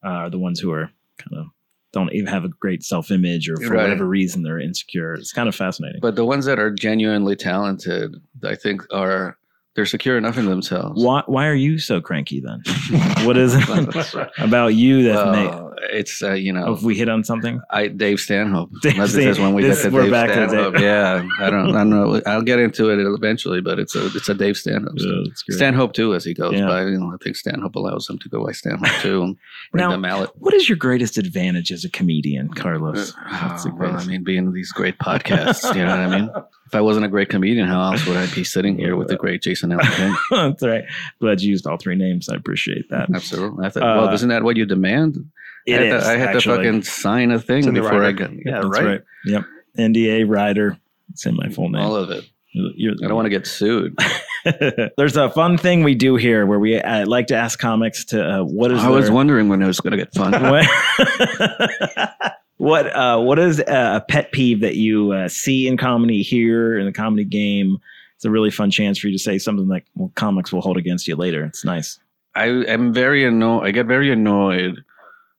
uh, 0.05 0.09
are 0.09 0.29
the 0.29 0.39
ones 0.39 0.59
who 0.59 0.71
are 0.71 0.89
kind 1.17 1.37
of 1.39 1.47
don't 1.93 2.11
even 2.13 2.27
have 2.27 2.43
a 2.43 2.49
great 2.49 2.83
self 2.83 3.11
image 3.11 3.47
or 3.49 3.55
for 3.57 3.73
Right. 3.75 3.83
whatever 3.83 4.05
reason 4.05 4.43
they're 4.43 4.59
insecure. 4.59 5.13
It's 5.13 5.31
kind 5.31 5.47
of 5.47 5.55
fascinating. 5.55 6.01
But 6.01 6.15
the 6.15 6.25
ones 6.25 6.45
that 6.45 6.59
are 6.59 6.71
genuinely 6.71 7.35
talented, 7.35 8.15
I 8.43 8.55
think 8.55 8.81
are 8.91 9.37
they're 9.75 9.85
secure 9.87 10.17
enough 10.17 10.37
in 10.37 10.45
themselves. 10.45 11.03
why 11.03 11.23
why 11.27 11.47
are 11.47 11.55
you 11.55 11.79
so 11.79 12.01
cranky 12.01 12.41
then? 12.41 12.61
what 13.25 13.37
is 13.37 13.55
it 13.57 14.29
about 14.39 14.75
you 14.75 15.03
that 15.03 15.17
uh, 15.17 15.31
Well, 15.31 15.72
it's 15.91 16.21
uh, 16.23 16.31
you 16.33 16.53
know 16.53 16.73
if 16.73 16.81
we 16.83 16.95
hit 16.95 17.09
on 17.09 17.23
something? 17.23 17.59
I 17.69 17.87
Dave 17.87 18.19
Stanhope. 18.19 18.69
Dave 18.81 18.95
This 18.97 19.11
Stan- 19.13 19.41
when 19.43 19.53
we 19.53 19.63
this- 19.63 19.83
get 19.83 19.89
to 19.89 19.95
we're 19.95 20.03
Dave 20.03 20.11
back 20.11 20.29
Stanhope. 20.31 20.79
Yeah, 20.79 21.27
I 21.39 21.49
don't, 21.49 21.69
I 21.71 21.79
don't 21.79 21.89
know. 21.89 22.21
I'll 22.25 22.41
get 22.41 22.59
into 22.59 22.89
it 22.89 22.99
eventually, 22.99 23.61
but 23.61 23.79
it's 23.79 23.95
a 23.95 24.05
it's 24.07 24.29
a 24.29 24.33
Dave 24.33 24.57
Stanhope. 24.57 24.93
Yeah. 24.97 25.23
Stanhope 25.49 25.93
too, 25.93 26.13
as 26.15 26.23
he 26.25 26.33
goes 26.33 26.53
Yeah. 26.53 26.67
by. 26.67 26.83
You 26.85 26.99
know, 26.99 27.11
I 27.13 27.17
think 27.23 27.35
Stanhope 27.35 27.75
allows 27.75 28.09
him 28.09 28.19
to 28.19 28.29
go 28.29 28.45
by 28.45 28.51
Stanhope 28.51 29.01
too. 29.01 29.21
and 29.23 29.37
Now- 29.73 29.91
the 29.91 29.97
mallet. 29.97 30.29
What 30.37 30.53
is 30.53 30.67
your 30.69 30.77
greatest 30.77 31.17
advantage 31.17 31.71
as 31.71 31.83
a 31.83 31.89
comedian, 31.89 32.49
Carlos? 32.53 33.13
The 33.13 33.69
Oh, 33.73 33.75
well, 33.77 33.95
I 33.97 34.05
mean, 34.05 34.23
being 34.23 34.45
in 34.47 34.53
these 34.53 34.71
great 34.71 34.97
podcasts, 34.99 35.73
you 35.75 35.81
know 35.83 35.89
what 35.89 35.99
I 35.99 36.19
mean. 36.19 36.29
If 36.67 36.75
I 36.75 36.81
wasn't 36.81 37.05
a 37.05 37.09
great 37.09 37.29
comedian, 37.29 37.67
how 37.67 37.91
else 37.91 38.05
would 38.07 38.17
I 38.17 38.25
be 38.33 38.43
sitting 38.43 38.77
here 38.77 38.95
with 38.95 39.07
the 39.07 39.15
great 39.15 39.41
Jason 39.43 39.71
Allen 39.71 40.15
That's 40.31 40.63
right. 40.63 40.83
Glad 41.21 41.41
you 41.41 41.51
used 41.51 41.67
all 41.67 41.77
three 41.77 41.95
names. 41.95 42.29
I 42.29 42.35
appreciate 42.35 42.89
that. 42.89 43.09
Absolutely. 43.13 43.65
I 43.65 43.69
thought, 43.69 43.83
Uh, 43.83 44.01
well, 44.01 44.13
isn't 44.13 44.29
that 44.29 44.43
what 44.43 44.57
you 44.57 44.65
demand? 44.65 45.17
It 45.65 45.79
I 45.79 45.83
had, 45.85 45.95
is, 45.95 46.03
to, 46.03 46.09
I 46.09 46.17
had 46.17 46.33
to 46.33 46.41
fucking 46.41 46.83
sign 46.83 47.31
a 47.31 47.39
thing 47.39 47.59
It's 47.59 47.67
in 47.67 47.73
before 47.73 47.93
I 47.93 47.97
rider. 47.99 48.27
got. 48.27 48.31
Yeah, 48.45 48.61
That's 48.61 48.79
right. 48.81 49.01
Yep. 49.25 49.45
NDA 49.77 50.29
rider. 50.29 50.77
It's 51.11 51.25
in 51.25 51.35
my 51.35 51.49
full 51.49 51.69
name. 51.69 51.81
All 51.81 51.95
of 51.95 52.09
it. 52.11 52.25
You're- 52.51 52.95
I 53.03 53.07
don't 53.07 53.15
want 53.15 53.25
to 53.25 53.29
get 53.31 53.47
sued. 53.47 53.97
There's 54.97 55.15
a 55.17 55.29
fun 55.29 55.57
thing 55.57 55.83
we 55.83 55.95
do 55.95 56.15
here 56.17 56.45
where 56.45 56.59
we 56.59 56.79
uh, 56.79 57.05
like 57.07 57.27
to 57.27 57.35
ask 57.35 57.57
comics 57.57 58.03
to 58.05 58.23
uh, 58.23 58.43
what 58.43 58.71
is 58.71 58.79
I 58.83 58.89
was 58.89 59.09
wondering 59.09 59.47
when 59.49 59.61
it 59.61 59.65
was 59.67 59.79
going 59.79 59.91
to 59.91 59.97
get 59.97 60.13
fun. 60.13 60.33
what 60.43 60.65
what, 62.57 62.95
uh, 62.95 63.19
what 63.21 63.39
is 63.39 63.59
a 63.59 64.03
pet 64.07 64.31
peeve 64.31 64.59
that 64.61 64.75
you 64.75 65.11
uh, 65.13 65.27
see 65.27 65.67
in 65.67 65.77
comedy 65.77 66.21
here 66.21 66.77
in 66.77 66.85
the 66.85 66.91
comedy 66.91 67.23
game? 67.25 67.77
It's 68.15 68.25
a 68.25 68.29
really 68.31 68.51
fun 68.51 68.69
chance 68.71 68.99
for 68.99 69.07
you 69.07 69.13
to 69.17 69.21
say 69.23 69.37
something 69.37 69.67
like, 69.67 69.85
"Well, 69.95 70.11
comics 70.15 70.53
will 70.53 70.61
hold 70.61 70.77
against 70.77 71.07
you 71.07 71.15
later." 71.15 71.43
It's 71.45 71.65
nice. 71.65 71.99
I 72.35 72.45
am 72.47 72.93
very 72.93 73.25
annoyed. 73.25 73.65
I 73.65 73.71
get 73.71 73.85
very 73.85 74.11
annoyed 74.11 74.83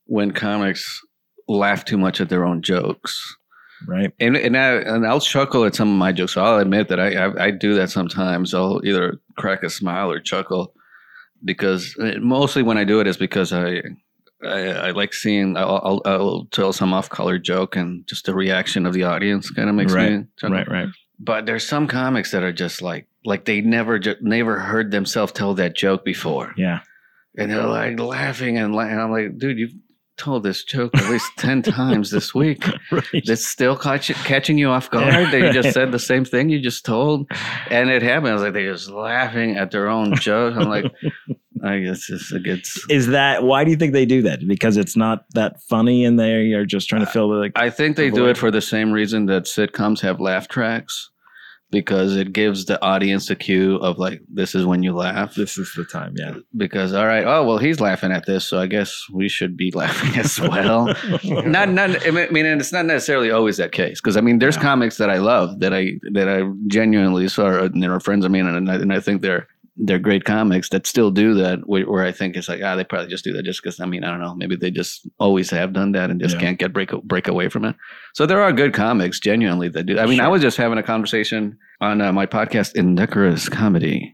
when 0.07 0.31
comics 0.33 1.01
laugh 1.49 1.85
too 1.85 1.99
much 1.99 2.21
at 2.21 2.29
their 2.29 2.45
own 2.45 2.63
jokes. 2.63 3.19
Right? 3.87 4.13
And 4.19 4.37
and 4.37 4.57
I 4.57 4.69
and 4.77 5.07
I'll 5.07 5.21
chuckle 5.21 5.65
at 5.65 5.75
some 5.75 5.91
of 5.91 5.99
my 5.99 6.13
jokes. 6.13 6.37
I'll 6.37 6.59
admit 6.59 6.89
that 6.89 7.01
I 7.01 7.15
I, 7.27 7.45
I 7.47 7.51
do 7.51 7.75
that 7.75 7.91
sometimes. 7.91 8.55
I'll 8.55 8.81
either 8.85 9.21
crack 9.37 9.63
a 9.63 9.69
smile 9.71 10.11
or 10.11 10.21
chuckle 10.21 10.73
because 11.45 11.95
uh, 12.01 12.13
mostly 12.21 12.63
when 12.63 12.79
I 12.79 12.85
do 12.85 13.01
it 13.01 13.07
is 13.07 13.17
because 13.17 13.53
I. 13.53 13.83
I, 14.43 14.69
I 14.69 14.91
like 14.91 15.15
seeing. 15.15 15.57
I'll, 15.57 15.81
I'll, 15.83 16.03
I'll 16.05 16.45
tell 16.51 16.75
some 16.75 16.93
off-color 16.93 17.39
joke, 17.39 17.77
and 17.77 18.07
just 18.07 18.27
the 18.27 18.35
reaction 18.35 18.85
of 18.85 18.93
the 18.93 19.05
audience 19.05 19.49
kind 19.49 19.71
of 19.71 19.75
makes 19.75 19.95
Right. 19.95 20.13
me 20.13 20.25
chuckle. 20.39 20.57
Right. 20.57 20.69
Right. 20.69 20.89
But 21.19 21.47
there's 21.47 21.67
some 21.67 21.87
comics 21.87 22.31
that 22.33 22.43
are 22.43 22.53
just 22.53 22.83
like, 22.83 23.07
like 23.25 23.47
they 23.47 23.63
never, 23.63 23.99
ju- 23.99 24.17
never 24.21 24.59
heard 24.59 24.91
themselves 24.91 25.33
tell 25.33 25.55
that 25.55 25.75
joke 25.75 26.05
before, 26.05 26.53
Yeah. 26.59 26.81
and 27.39 27.51
they're 27.51 27.63
like 27.67 27.99
laughing 27.99 28.59
and, 28.59 28.75
la- 28.75 28.83
and 28.83 29.01
I'm 29.01 29.11
like, 29.13 29.39
dude, 29.39 29.57
you've 29.59 29.73
told 30.17 30.43
this 30.43 30.65
joke 30.65 30.97
at 30.97 31.11
least 31.11 31.31
ten 31.37 31.63
times 31.63 32.11
this 32.11 32.35
week. 32.35 32.65
Right. 32.91 33.23
That's 33.25 33.47
still 33.47 33.77
catch- 33.77 34.15
catching 34.25 34.59
you 34.59 34.69
off 34.69 34.91
guard. 34.91 35.33
That 35.33 35.41
you 35.41 35.53
just 35.53 35.73
said 35.73 35.93
the 35.93 35.99
same 35.99 36.25
thing 36.25 36.49
you 36.49 36.61
just 36.61 36.85
told, 36.85 37.31
and 37.71 37.91
it 37.91 38.03
happened. 38.03 38.29
I 38.29 38.33
was 38.35 38.43
like, 38.43 38.53
they're 38.53 38.73
just 38.73 38.91
laughing 38.91 39.57
at 39.57 39.71
their 39.71 39.89
own 39.89 40.15
joke. 40.17 40.57
I'm 40.57 40.69
like, 40.69 40.87
I 41.65 41.79
guess 41.79 42.11
it's 42.11 42.33
a 42.33 42.39
good 42.39 42.65
is 42.91 43.09
that 43.09 43.43
why 43.43 43.65
do 43.65 43.71
you 43.71 43.77
think 43.77 43.93
they 43.93 44.07
do 44.07 44.23
that? 44.23 44.47
Because 44.47 44.77
it's 44.77 44.97
not 44.97 45.25
that 45.35 45.63
funny, 45.63 46.05
and 46.05 46.19
they 46.19 46.53
are 46.53 46.67
just 46.67 46.89
trying 46.89 47.05
to 47.05 47.11
fill 47.11 47.29
the 47.31 47.37
like. 47.37 47.53
I 47.57 47.71
think 47.71 47.97
they 47.97 48.11
do 48.11 48.27
it 48.27 48.37
for 48.37 48.51
the 48.51 48.61
same 48.61 48.93
reason 48.93 49.27
that 49.27 49.45
sitcoms 49.45 50.01
have 50.01 50.21
laugh 50.21 50.49
tracks. 50.49 51.11
Because 51.81 52.17
it 52.17 52.33
gives 52.33 52.65
the 52.67 52.81
audience 52.83 53.29
a 53.31 53.35
cue 53.37 53.77
of 53.77 53.99
like, 53.99 54.21
this 54.33 54.55
is 54.55 54.65
when 54.65 54.83
you 54.83 54.93
laugh. 54.95 55.35
this 55.35 55.59
is 55.59 55.73
the 55.77 55.85
time. 55.85 56.15
Yeah. 56.17 56.35
because 56.57 56.93
all 56.93 57.07
right, 57.07 57.25
oh 57.27 57.45
well, 57.45 57.59
he's 57.59 57.81
laughing 57.81 58.13
at 58.13 58.27
this, 58.27 58.45
so 58.45 58.59
I 58.61 58.67
guess 58.67 59.05
we 59.13 59.29
should 59.29 59.57
be 59.57 59.71
laughing 59.75 60.19
as 60.21 60.41
well. 60.41 60.95
not, 61.25 61.69
not. 61.71 62.07
I 62.07 62.11
mean, 62.31 62.47
and 62.47 62.61
it's 62.61 62.73
not 62.73 62.87
necessarily 62.87 63.31
always 63.31 63.57
that 63.59 63.73
case 63.73 64.01
because 64.01 64.17
I 64.17 64.21
mean, 64.21 64.39
there's 64.39 64.57
Yeah. 64.57 64.63
comics 64.63 64.97
that 64.99 65.11
I 65.11 65.19
love 65.19 65.61
that 65.61 65.73
I 65.75 65.93
that 66.13 66.29
I 66.29 66.43
genuinely 66.69 67.29
saw, 67.29 67.49
and 67.65 67.83
they're 67.83 67.99
friends 68.01 68.25
of 68.25 68.31
mine, 68.31 68.47
and 68.47 68.71
I, 68.71 68.75
and 68.77 68.93
I 68.93 69.01
think 69.01 69.23
they're 69.23 69.47
they're 69.77 69.99
great 69.99 70.25
comics 70.25 70.69
that 70.69 70.87
still 70.87 71.11
do 71.11 71.35
that. 71.35 71.61
Where, 71.67 71.85
where 71.85 72.05
I 72.05 72.13
think 72.13 72.37
it's 72.37 72.49
like, 72.49 72.61
ah, 72.63 72.77
they 72.77 72.85
probably 72.85 73.09
just 73.09 73.25
do 73.25 73.33
that 73.33 73.45
just 73.45 73.63
because. 73.63 73.81
I 73.81 73.87
mean, 73.87 74.05
I 74.05 74.11
don't 74.11 74.21
know, 74.21 74.35
maybe 74.35 74.57
they 74.57 74.71
just 74.71 75.07
always 75.19 75.51
have 75.51 75.73
done 75.73 75.93
that 75.93 76.11
and 76.11 76.21
just 76.21 76.35
Yeah. 76.37 76.41
can't 76.41 76.59
get 76.59 76.73
break 76.73 76.91
break 77.03 77.27
away 77.29 77.49
from 77.49 77.65
it. 77.65 77.75
So 78.15 78.27
there 78.27 78.41
are 78.41 78.53
good 78.53 78.73
comics 78.73 79.19
genuinely 79.21 79.69
that 79.71 79.85
do. 79.87 79.99
I 79.99 80.07
mean, 80.07 80.21
I 80.21 80.29
was 80.29 80.43
just 80.43 80.57
having 80.57 80.79
a 80.79 80.83
conversation 80.83 81.59
on 81.81 82.01
uh, 82.01 82.13
my 82.13 82.27
podcast, 82.27 82.75
Indecorous 82.77 83.49
Comedy. 83.49 84.13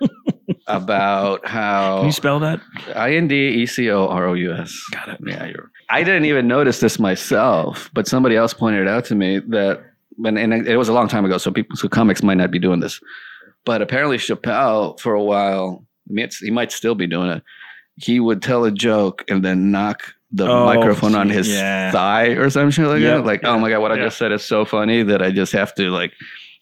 about 0.66 1.46
how 1.46 1.98
Can 1.98 2.06
you 2.06 2.12
spell 2.12 2.40
that? 2.40 2.60
I 2.94 3.14
N 3.14 3.28
D 3.28 3.48
E 3.48 3.66
C 3.66 3.90
O 3.90 4.06
R 4.06 4.26
O 4.26 4.34
U 4.34 4.52
S. 4.54 4.78
Got 4.92 5.08
it. 5.08 5.18
Yeah, 5.26 5.46
you're. 5.46 5.70
I 5.90 6.02
didn't 6.02 6.26
even 6.26 6.46
notice 6.46 6.80
this 6.80 6.98
myself, 6.98 7.90
but 7.94 8.06
somebody 8.06 8.36
else 8.36 8.52
pointed 8.52 8.82
it 8.82 8.88
out 8.88 9.06
to 9.06 9.14
me 9.14 9.38
that, 9.48 9.82
and, 10.24 10.36
and 10.38 10.66
it 10.68 10.76
was 10.76 10.88
a 10.90 10.92
long 10.92 11.08
time 11.08 11.24
ago, 11.24 11.38
so 11.38 11.50
people, 11.50 11.76
so 11.76 11.88
comics 11.88 12.22
might 12.22 12.36
not 12.36 12.50
be 12.50 12.58
doing 12.58 12.80
this, 12.80 13.00
but 13.64 13.82
apparently 13.82 14.16
Chappelle 14.18 14.98
for 15.00 15.14
a 15.14 15.22
while, 15.22 15.84
I 16.08 16.12
mean, 16.12 16.24
it's, 16.26 16.38
he 16.38 16.50
might 16.50 16.72
still 16.72 16.94
be 16.94 17.06
doing 17.06 17.30
it. 17.30 17.42
He 17.96 18.20
would 18.20 18.42
tell 18.42 18.64
a 18.64 18.70
joke 18.70 19.24
and 19.28 19.44
then 19.44 19.70
knock 19.70 20.02
the 20.30 20.46
Oh, 20.46 20.64
microphone 20.66 21.14
on 21.14 21.28
his 21.28 21.48
yeah. 21.48 21.90
thigh 21.90 22.28
or 22.28 22.48
some 22.50 22.70
shit 22.70 22.86
like 22.86 23.00
Yep. 23.00 23.16
that. 23.18 23.26
Like, 23.26 23.44
oh 23.44 23.58
my 23.58 23.70
god, 23.70 23.80
what 23.80 23.92
I 23.92 23.96
just 23.96 24.18
said 24.18 24.30
is 24.32 24.44
so 24.44 24.64
funny 24.64 25.02
that 25.02 25.22
I 25.22 25.30
just 25.30 25.52
have 25.52 25.74
to 25.76 25.90
like 25.90 26.12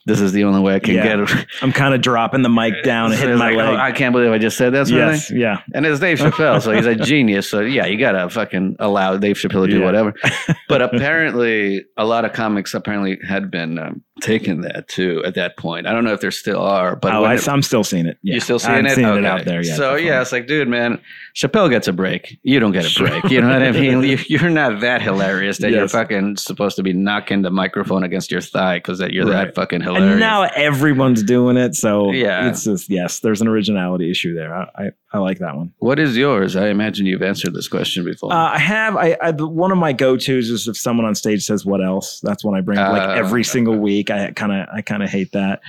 this 0.07 0.21
is 0.21 0.33
the 0.33 0.45
only 0.45 0.61
way 0.61 0.75
I 0.77 0.79
can 0.79 0.95
Yeah. 0.95 1.03
get 1.03 1.21
it. 1.21 1.47
I'm 1.63 1.73
kind 1.73 1.95
of 1.95 2.01
dropping 2.01 2.43
the 2.43 2.49
mic 2.49 2.83
down 2.83 3.07
and 3.11 3.15
So 3.15 3.21
hitting 3.27 3.39
my 3.39 3.51
like, 3.51 3.67
oh, 3.67 3.71
leg. 3.73 3.81
I 3.81 3.93
can't 3.93 4.13
believe 4.15 4.31
I 4.33 4.39
just 4.39 4.57
said 4.57 4.73
that. 4.73 4.87
Sort 4.87 4.99
yes, 4.99 5.31
yeah. 5.31 5.61
And 5.75 5.85
it's 5.85 6.01
Dave 6.01 6.19
Chappelle, 6.19 6.63
so 6.63 6.73
he's 6.73 6.87
a 6.87 6.95
genius. 6.97 7.51
So 7.51 7.61
yeah, 7.61 7.85
you 7.87 7.99
gotta 7.99 8.31
fucking 8.31 8.77
allow 8.79 9.17
Dave 9.19 9.37
Chappelle 9.37 9.67
to 9.67 9.71
do 9.71 9.79
Yeah. 9.81 9.85
whatever. 9.85 10.15
But 10.69 10.83
apparently, 10.83 11.85
a 11.97 12.05
lot 12.05 12.25
of 12.25 12.33
comics 12.33 12.75
apparently 12.75 13.19
had 13.27 13.51
been 13.53 13.79
um, 13.79 14.03
taking 14.21 14.63
that 14.63 14.89
too 14.89 15.23
at 15.25 15.35
that 15.37 15.57
point. 15.57 15.87
I 15.87 15.93
don't 15.93 16.03
know 16.05 16.13
if 16.13 16.21
there 16.21 16.33
still 16.33 16.61
are, 16.61 16.97
but 16.97 17.15
oh, 17.15 17.23
I, 17.25 17.35
it- 17.37 17.47
am 17.49 17.63
still 17.63 17.85
seeing 17.85 18.07
it. 18.07 18.19
Yeah. 18.23 18.35
you 18.35 18.41
still 18.41 18.59
seeing 18.59 18.75
I'm 18.75 18.87
it? 18.87 18.95
seeing 18.97 19.07
Okay. 19.07 19.19
it 19.21 19.25
out 19.25 19.45
there. 19.45 19.63
Yeah. 19.63 19.75
So 19.75 19.83
definitely. 19.83 20.07
yeah, 20.07 20.21
it's 20.23 20.33
like, 20.33 20.47
dude, 20.49 20.67
man, 20.69 21.01
Chappelle 21.37 21.71
gets 21.71 21.87
a 21.87 21.93
break. 21.93 22.37
You 22.43 22.59
don't 22.59 22.73
get 22.73 22.85
a 22.85 22.99
break. 22.99 23.25
You 23.31 23.41
know 23.41 23.49
what 23.49 23.63
I 23.63 23.71
mean? 23.73 24.03
You- 24.07 24.19
You're 24.29 24.51
not 24.51 24.81
that 24.81 25.03
hilarious 25.03 25.59
that 25.59 25.71
you're 25.71 25.89
fucking 25.89 26.37
supposed 26.37 26.77
to 26.77 26.83
be 26.83 26.93
knocking 26.93 27.43
the 27.43 27.51
microphone 27.51 28.03
against 28.03 28.31
your 28.33 28.41
thigh 28.41 28.79
because 28.79 28.99
that 28.99 29.13
you're 29.13 29.25
that 29.27 29.55
fucking 29.55 29.81
hilarious. 29.83 29.96
And 30.03 30.21
now 30.21 30.43
everyone's 30.45 31.23
doing 31.23 31.57
it, 31.57 31.75
so 31.75 32.11
Yeah. 32.13 32.49
it's 32.49 32.65
just 32.65 32.91
yes, 32.91 33.21
there's 33.21 33.41
an 33.41 33.49
originality 33.49 34.11
issue 34.11 34.35
there. 34.35 34.55
I 34.55 34.69
I, 34.77 34.91
I 35.13 35.19
like 35.19 35.39
that 35.39 35.57
one. 35.57 35.73
what 35.79 35.99
is 35.99 36.17
yours? 36.17 36.57
I 36.57 36.69
imagine 36.69 37.07
you've 37.07 37.23
answered 37.23 37.55
this 37.55 37.69
question 37.69 38.05
before. 38.05 38.33
Uh, 38.33 38.53
I 38.53 38.59
have 38.59 38.97
I, 38.97 39.17
I 39.23 39.31
one 39.33 39.73
of 39.73 39.79
my 39.79 39.93
go 39.93 40.17
tos 40.17 40.49
is 40.51 40.69
if 40.69 40.77
someone 40.77 41.07
on 41.07 41.15
stage 41.15 41.45
says 41.45 41.65
what 41.65 41.83
else. 41.85 42.21
That's 42.23 42.45
when 42.45 42.55
I 42.55 42.61
bring 42.61 42.79
up 42.79 42.93
like 42.93 43.09
Uh, 43.09 43.13
every 43.13 43.45
single 43.45 43.77
week. 43.77 44.11
I 44.11 44.33
kind 44.33 44.53
of 44.53 44.69
I 44.73 44.83
kind 44.83 45.03
of 45.03 45.09
hate 45.11 45.33
that. 45.33 45.61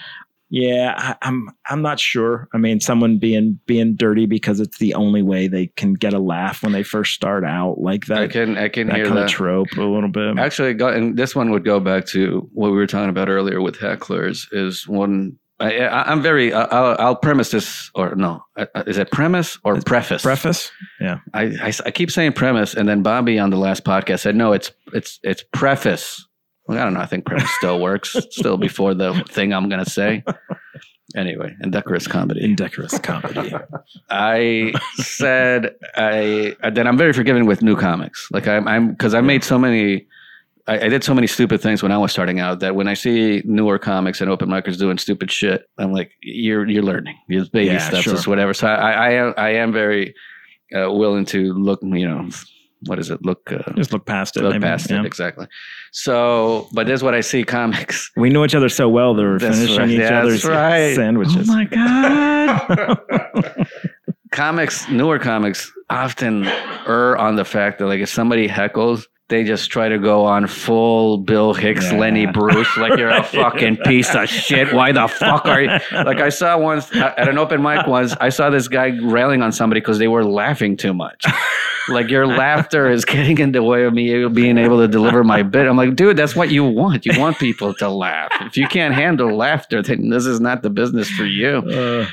Yeah, 0.49 0.93
I, 0.97 1.27
I'm 1.27 1.49
I'm 1.69 1.81
not 1.81 1.99
sure. 1.99 2.47
I 2.53 2.57
mean, 2.57 2.79
someone 2.79 3.17
being 3.17 3.59
being 3.65 3.95
dirty 3.95 4.25
because 4.25 4.59
it's 4.59 4.77
the 4.77 4.93
only 4.93 5.21
way 5.21 5.47
they 5.47 5.67
can 5.67 5.93
get 5.93 6.13
a 6.13 6.19
laugh 6.19 6.63
when 6.63 6.71
they 6.71 6.83
first 6.83 7.13
start 7.13 7.43
out, 7.43 7.79
like 7.79 8.05
that. 8.05 8.19
I 8.19 8.27
can 8.27 8.57
I 8.57 8.69
can 8.69 8.87
that 8.87 8.95
hear 8.95 9.05
kind 9.05 9.17
that. 9.17 9.25
of 9.25 9.29
trope 9.29 9.71
a 9.77 9.81
little 9.81 10.09
bit. 10.09 10.37
Actually, 10.39 10.73
go, 10.73 10.87
and 10.87 11.17
this 11.17 11.35
one 11.35 11.51
would 11.51 11.65
go 11.65 11.79
back 11.79 12.05
to 12.07 12.49
what 12.53 12.71
we 12.71 12.77
were 12.77 12.87
talking 12.87 13.09
about 13.09 13.29
earlier 13.29 13.61
with 13.61 13.77
hecklers. 13.77 14.47
Is 14.51 14.87
one 14.87 15.37
I, 15.59 15.79
I, 15.79 16.11
I'm 16.11 16.21
very. 16.21 16.53
I'll, 16.53 16.95
I'll 16.99 17.15
premise 17.15 17.49
this, 17.49 17.89
or 17.95 18.15
no, 18.15 18.43
is 18.85 18.97
it 18.97 19.11
premise 19.11 19.57
or 19.63 19.81
preface? 19.81 20.21
Preface. 20.21 20.71
Yeah. 21.01 21.19
I, 21.33 21.43
I, 21.61 21.73
I 21.85 21.91
keep 21.91 22.11
saying 22.11 22.33
premise, 22.33 22.75
and 22.75 22.87
then 22.87 23.01
Bobby 23.01 23.39
on 23.39 23.49
the 23.49 23.57
last 23.57 23.83
podcast 23.83 24.19
said 24.19 24.35
no, 24.35 24.53
it's 24.53 24.71
it's 24.93 25.19
it's 25.23 25.43
preface. 25.53 26.26
Well, 26.67 26.77
I 26.77 26.83
don't 26.83 26.93
know. 26.93 26.99
I 26.99 27.05
think 27.05 27.25
premise 27.25 27.49
still 27.57 27.79
works. 27.79 28.15
still 28.31 28.57
before 28.57 28.93
the 28.93 29.13
thing 29.29 29.53
I'm 29.53 29.69
gonna 29.69 29.85
say. 29.85 30.23
Anyway, 31.15 31.55
indecorous 31.63 32.05
comedy. 32.07 32.43
Indecorous 32.43 32.99
comedy. 32.99 33.53
I 34.09 34.73
said 34.95 35.73
I 35.95 36.55
that 36.61 36.85
I'm 36.85 36.97
very 36.97 37.13
forgiving 37.13 37.45
with 37.45 37.61
new 37.61 37.75
comics. 37.77 38.27
Like 38.31 38.47
I'm 38.47 38.67
I'm 38.67 38.89
because 38.91 39.13
I 39.13 39.21
made 39.21 39.43
so 39.43 39.57
many. 39.57 40.05
I, 40.67 40.79
I 40.85 40.89
did 40.89 41.05
so 41.05 41.13
many 41.13 41.27
stupid 41.27 41.61
things 41.61 41.81
when 41.81 41.93
I 41.93 41.97
was 41.97 42.11
starting 42.11 42.41
out 42.41 42.59
that 42.59 42.75
when 42.75 42.89
I 42.89 42.93
see 42.93 43.41
newer 43.45 43.79
comics 43.79 44.19
and 44.19 44.29
open 44.29 44.49
micers 44.49 44.77
doing 44.77 44.97
stupid 44.97 45.31
shit, 45.31 45.65
I'm 45.77 45.93
like, 45.93 46.11
you're 46.21 46.67
you're 46.67 46.83
learning. 46.83 47.17
It's 47.29 47.47
baby 47.47 47.67
Yeah, 47.67 47.79
steps, 47.87 48.03
sure. 48.03 48.13
it's 48.15 48.27
whatever. 48.27 48.53
So 48.53 48.67
I 48.67 48.91
I 48.91 49.09
am 49.11 49.33
I 49.37 49.49
am 49.53 49.71
very 49.71 50.13
uh, 50.75 50.91
willing 50.91 51.23
to 51.27 51.53
look. 51.53 51.79
You 51.83 52.05
know, 52.09 52.29
what 52.85 52.99
is 52.99 53.09
it? 53.09 53.23
Look. 53.25 53.51
Uh, 53.51 53.63
Just 53.75 53.91
look 53.91 54.05
past 54.05 54.37
it. 54.37 54.43
look 54.43 54.53
maybe. 54.53 54.63
past 54.63 54.89
Yeah. 54.89 55.01
it 55.01 55.05
exactly. 55.05 55.47
So, 55.91 56.67
but 56.73 56.87
this 56.87 56.99
is 56.99 57.03
what 57.03 57.13
I 57.15 57.21
see 57.21 57.43
comics. 57.43 58.11
We 58.17 58.29
know 58.29 58.43
each 58.45 58.55
other 58.55 58.69
so 58.69 58.87
well. 58.89 59.13
They're 59.13 59.37
That's 59.39 59.57
finishing 59.57 59.77
right. 59.79 59.89
each 59.89 59.99
That's 59.99 60.25
other's 60.25 60.45
right. 60.45 60.95
sandwiches. 60.95 61.49
Oh 61.49 61.53
my 61.53 61.65
god! 61.65 63.57
comics, 64.31 64.87
newer 64.89 65.19
comics, 65.19 65.71
often 65.89 66.45
err 66.87 67.17
on 67.17 67.35
the 67.35 67.45
fact 67.45 67.79
that 67.79 67.87
like 67.87 67.99
if 67.99 68.09
somebody 68.09 68.47
heckles, 68.47 69.05
they 69.29 69.43
just 69.43 69.69
try 69.69 69.89
to 69.89 69.97
go 69.99 70.23
on 70.25 70.47
full 70.47 71.17
Bill 71.17 71.53
Hicks, 71.53 71.91
Yeah. 71.91 71.97
Lenny 71.99 72.25
Bruce, 72.27 72.77
like 72.77 72.97
you're 72.97 73.09
a 73.09 73.23
fucking 73.41 73.77
piece 73.77 74.15
of 74.15 74.29
shit. 74.29 74.71
Why 74.73 74.91
the 74.93 75.07
fuck 75.07 75.45
are 75.45 75.61
you? 75.61 75.69
Like 75.91 76.19
I 76.21 76.29
saw 76.29 76.57
once 76.57 76.95
at 76.95 77.27
an 77.27 77.37
open 77.37 77.61
mic 77.61 77.87
once, 77.87 78.13
I 78.21 78.29
saw 78.29 78.49
this 78.49 78.67
guy 78.67 78.87
railing 79.01 79.41
on 79.41 79.51
somebody 79.51 79.81
because 79.81 79.99
they 79.99 80.07
were 80.07 80.23
laughing 80.23 80.77
too 80.77 80.93
much. 80.93 81.25
Like 81.89 82.09
your 82.09 82.27
laughter 82.27 82.89
is 82.89 83.05
getting 83.05 83.37
in 83.37 83.53
the 83.53 83.63
way 83.63 83.83
of 83.83 83.93
me 83.93 84.27
being 84.29 84.57
able 84.57 84.79
to 84.79 84.87
deliver 84.89 85.23
my 85.23 85.41
bit. 85.43 85.67
I'm 85.67 85.77
like, 85.77 85.95
dude, 85.95 86.17
that's 86.17 86.35
what 86.35 86.49
you 86.51 86.63
want. 86.65 87.05
You 87.05 87.17
want 87.19 87.37
people 87.37 87.73
to 87.75 87.89
laugh. 87.89 88.29
If 88.41 88.57
you 88.57 88.67
can't 88.67 88.93
handle 88.93 89.33
laughter, 89.35 89.81
then 89.81 90.09
this 90.09 90.25
is 90.25 90.39
not 90.41 90.63
the 90.63 90.69
business 90.69 91.09
for 91.09 91.23
you. 91.25 91.57
Uh, 91.59 92.07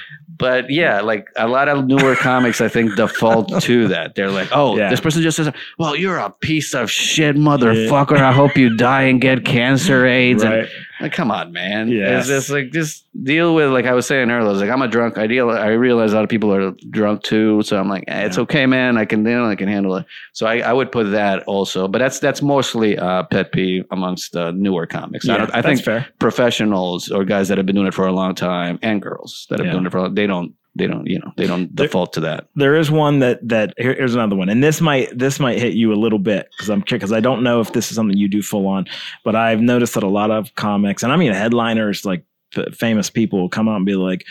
But 0.44 0.68
yeah, 0.70 1.00
like 1.00 1.30
a 1.36 1.48
lot 1.48 1.68
of 1.70 1.86
newer 1.86 2.14
comics, 2.16 2.60
I 2.60 2.68
think 2.68 2.96
default 2.96 3.48
to 3.62 3.88
that. 3.88 4.14
They're 4.14 4.30
like, 4.30 4.48
"Oh, 4.52 4.76
Yeah. 4.76 4.90
this 4.90 5.00
person 5.00 5.22
just 5.22 5.38
says, 5.38 5.50
well, 5.78 5.96
you're 5.96 6.18
a 6.18 6.28
piece 6.28 6.74
of 6.74 6.90
shit, 6.90 7.34
motherfucker. 7.34 8.18
I 8.18 8.30
hope 8.30 8.54
you 8.58 8.76
die 8.76 9.04
and 9.04 9.22
get 9.22 9.46
cancer, 9.46 10.04
AIDS." 10.04 10.42
And 10.42 10.52
right. 10.54 10.68
Like, 11.00 11.12
come 11.12 11.30
on, 11.30 11.52
man. 11.52 11.88
Yeah. 11.88 12.18
It's 12.18 12.28
just 12.28 12.50
like 12.50 12.70
just 12.70 13.04
deal 13.22 13.54
with 13.54 13.70
like 13.70 13.84
I 13.86 13.92
was 13.94 14.06
saying 14.06 14.30
earlier. 14.30 14.46
I 14.48 14.52
was 14.52 14.60
like, 14.60 14.70
I'm 14.70 14.82
a 14.82 14.88
drunk. 14.88 15.18
I 15.18 15.26
deal. 15.26 15.50
I 15.50 15.68
realize 15.68 16.12
a 16.12 16.16
lot 16.16 16.24
of 16.24 16.30
people 16.30 16.52
are 16.54 16.70
drunk 16.90 17.22
too, 17.22 17.62
so 17.62 17.78
I'm 17.78 17.88
like, 17.88 18.04
eh, 18.08 18.26
it's 18.26 18.36
Yeah. 18.36 18.42
okay, 18.44 18.66
man. 18.66 18.96
I 18.96 19.04
can, 19.04 19.24
you 19.24 19.32
know, 19.32 19.46
I 19.48 19.56
can 19.56 19.68
handle 19.68 19.96
it. 19.96 20.06
So 20.32 20.46
I, 20.46 20.58
I 20.58 20.72
would 20.72 20.92
put 20.92 21.10
that 21.12 21.42
also, 21.44 21.88
but 21.88 21.98
that's 21.98 22.18
that's 22.20 22.42
mostly 22.42 22.98
uh, 22.98 23.24
pet 23.24 23.52
peeve 23.52 23.84
amongst 23.90 24.36
uh, 24.36 24.50
newer 24.52 24.86
comics. 24.86 25.28
I, 25.28 25.32
Yeah, 25.32 25.38
don't, 25.38 25.54
I 25.54 25.62
think 25.62 25.82
fair. 25.82 26.06
professionals 26.18 27.10
or 27.10 27.24
guys 27.24 27.48
that 27.48 27.58
have 27.58 27.66
been 27.66 27.74
doing 27.76 27.88
it 27.88 27.94
for 27.94 28.06
a 28.06 28.12
long 28.12 28.34
time 28.34 28.78
and 28.82 29.00
girls 29.02 29.46
that 29.50 29.58
have 29.58 29.66
Yeah. 29.66 29.72
been 29.72 29.82
doing 29.82 29.86
it 29.86 29.92
for 29.92 29.98
a 29.98 30.02
long, 30.02 30.14
they 30.14 30.26
don't 30.26 30.52
they 30.76 30.86
don't 30.86 31.06
you 31.06 31.18
know 31.18 31.32
they 31.36 31.46
don't 31.46 31.74
There- 31.76 31.86
default 31.86 32.12
to 32.14 32.20
that. 32.20 32.48
There 32.56 32.76
is 32.76 32.90
one 32.90 33.20
that 33.20 33.46
that 33.48 33.74
here- 33.78 33.94
here's 33.94 34.14
another 34.14 34.36
one, 34.36 34.48
and 34.48 34.62
this 34.62 34.80
might 34.80 35.16
this 35.16 35.38
might 35.40 35.58
hit 35.58 35.74
you 35.74 35.92
a 35.92 35.96
little 35.96 36.18
bit 36.18 36.48
because 36.52 36.68
I'm 36.70 36.80
because 36.88 37.12
I 37.12 37.20
don't 37.20 37.42
know 37.42 37.60
if 37.60 37.72
this 37.72 37.90
is 37.90 37.96
something 37.96 38.16
you 38.16 38.28
do 38.28 38.42
full 38.42 38.66
on, 38.66 38.86
but 39.24 39.34
I've 39.36 39.60
noticed 39.60 39.94
that 39.94 40.02
a 40.02 40.08
lot 40.08 40.30
of 40.30 40.54
comics, 40.56 41.02
and 41.02 41.12
I 41.12 41.16
mean 41.16 41.32
headliners 41.32 42.04
like 42.04 42.24
f- 42.56 42.74
famous 42.74 43.10
people, 43.10 43.40
will 43.40 43.48
come 43.48 43.68
out 43.68 43.76
and 43.76 43.86
be 43.86 43.94
like. 43.96 44.24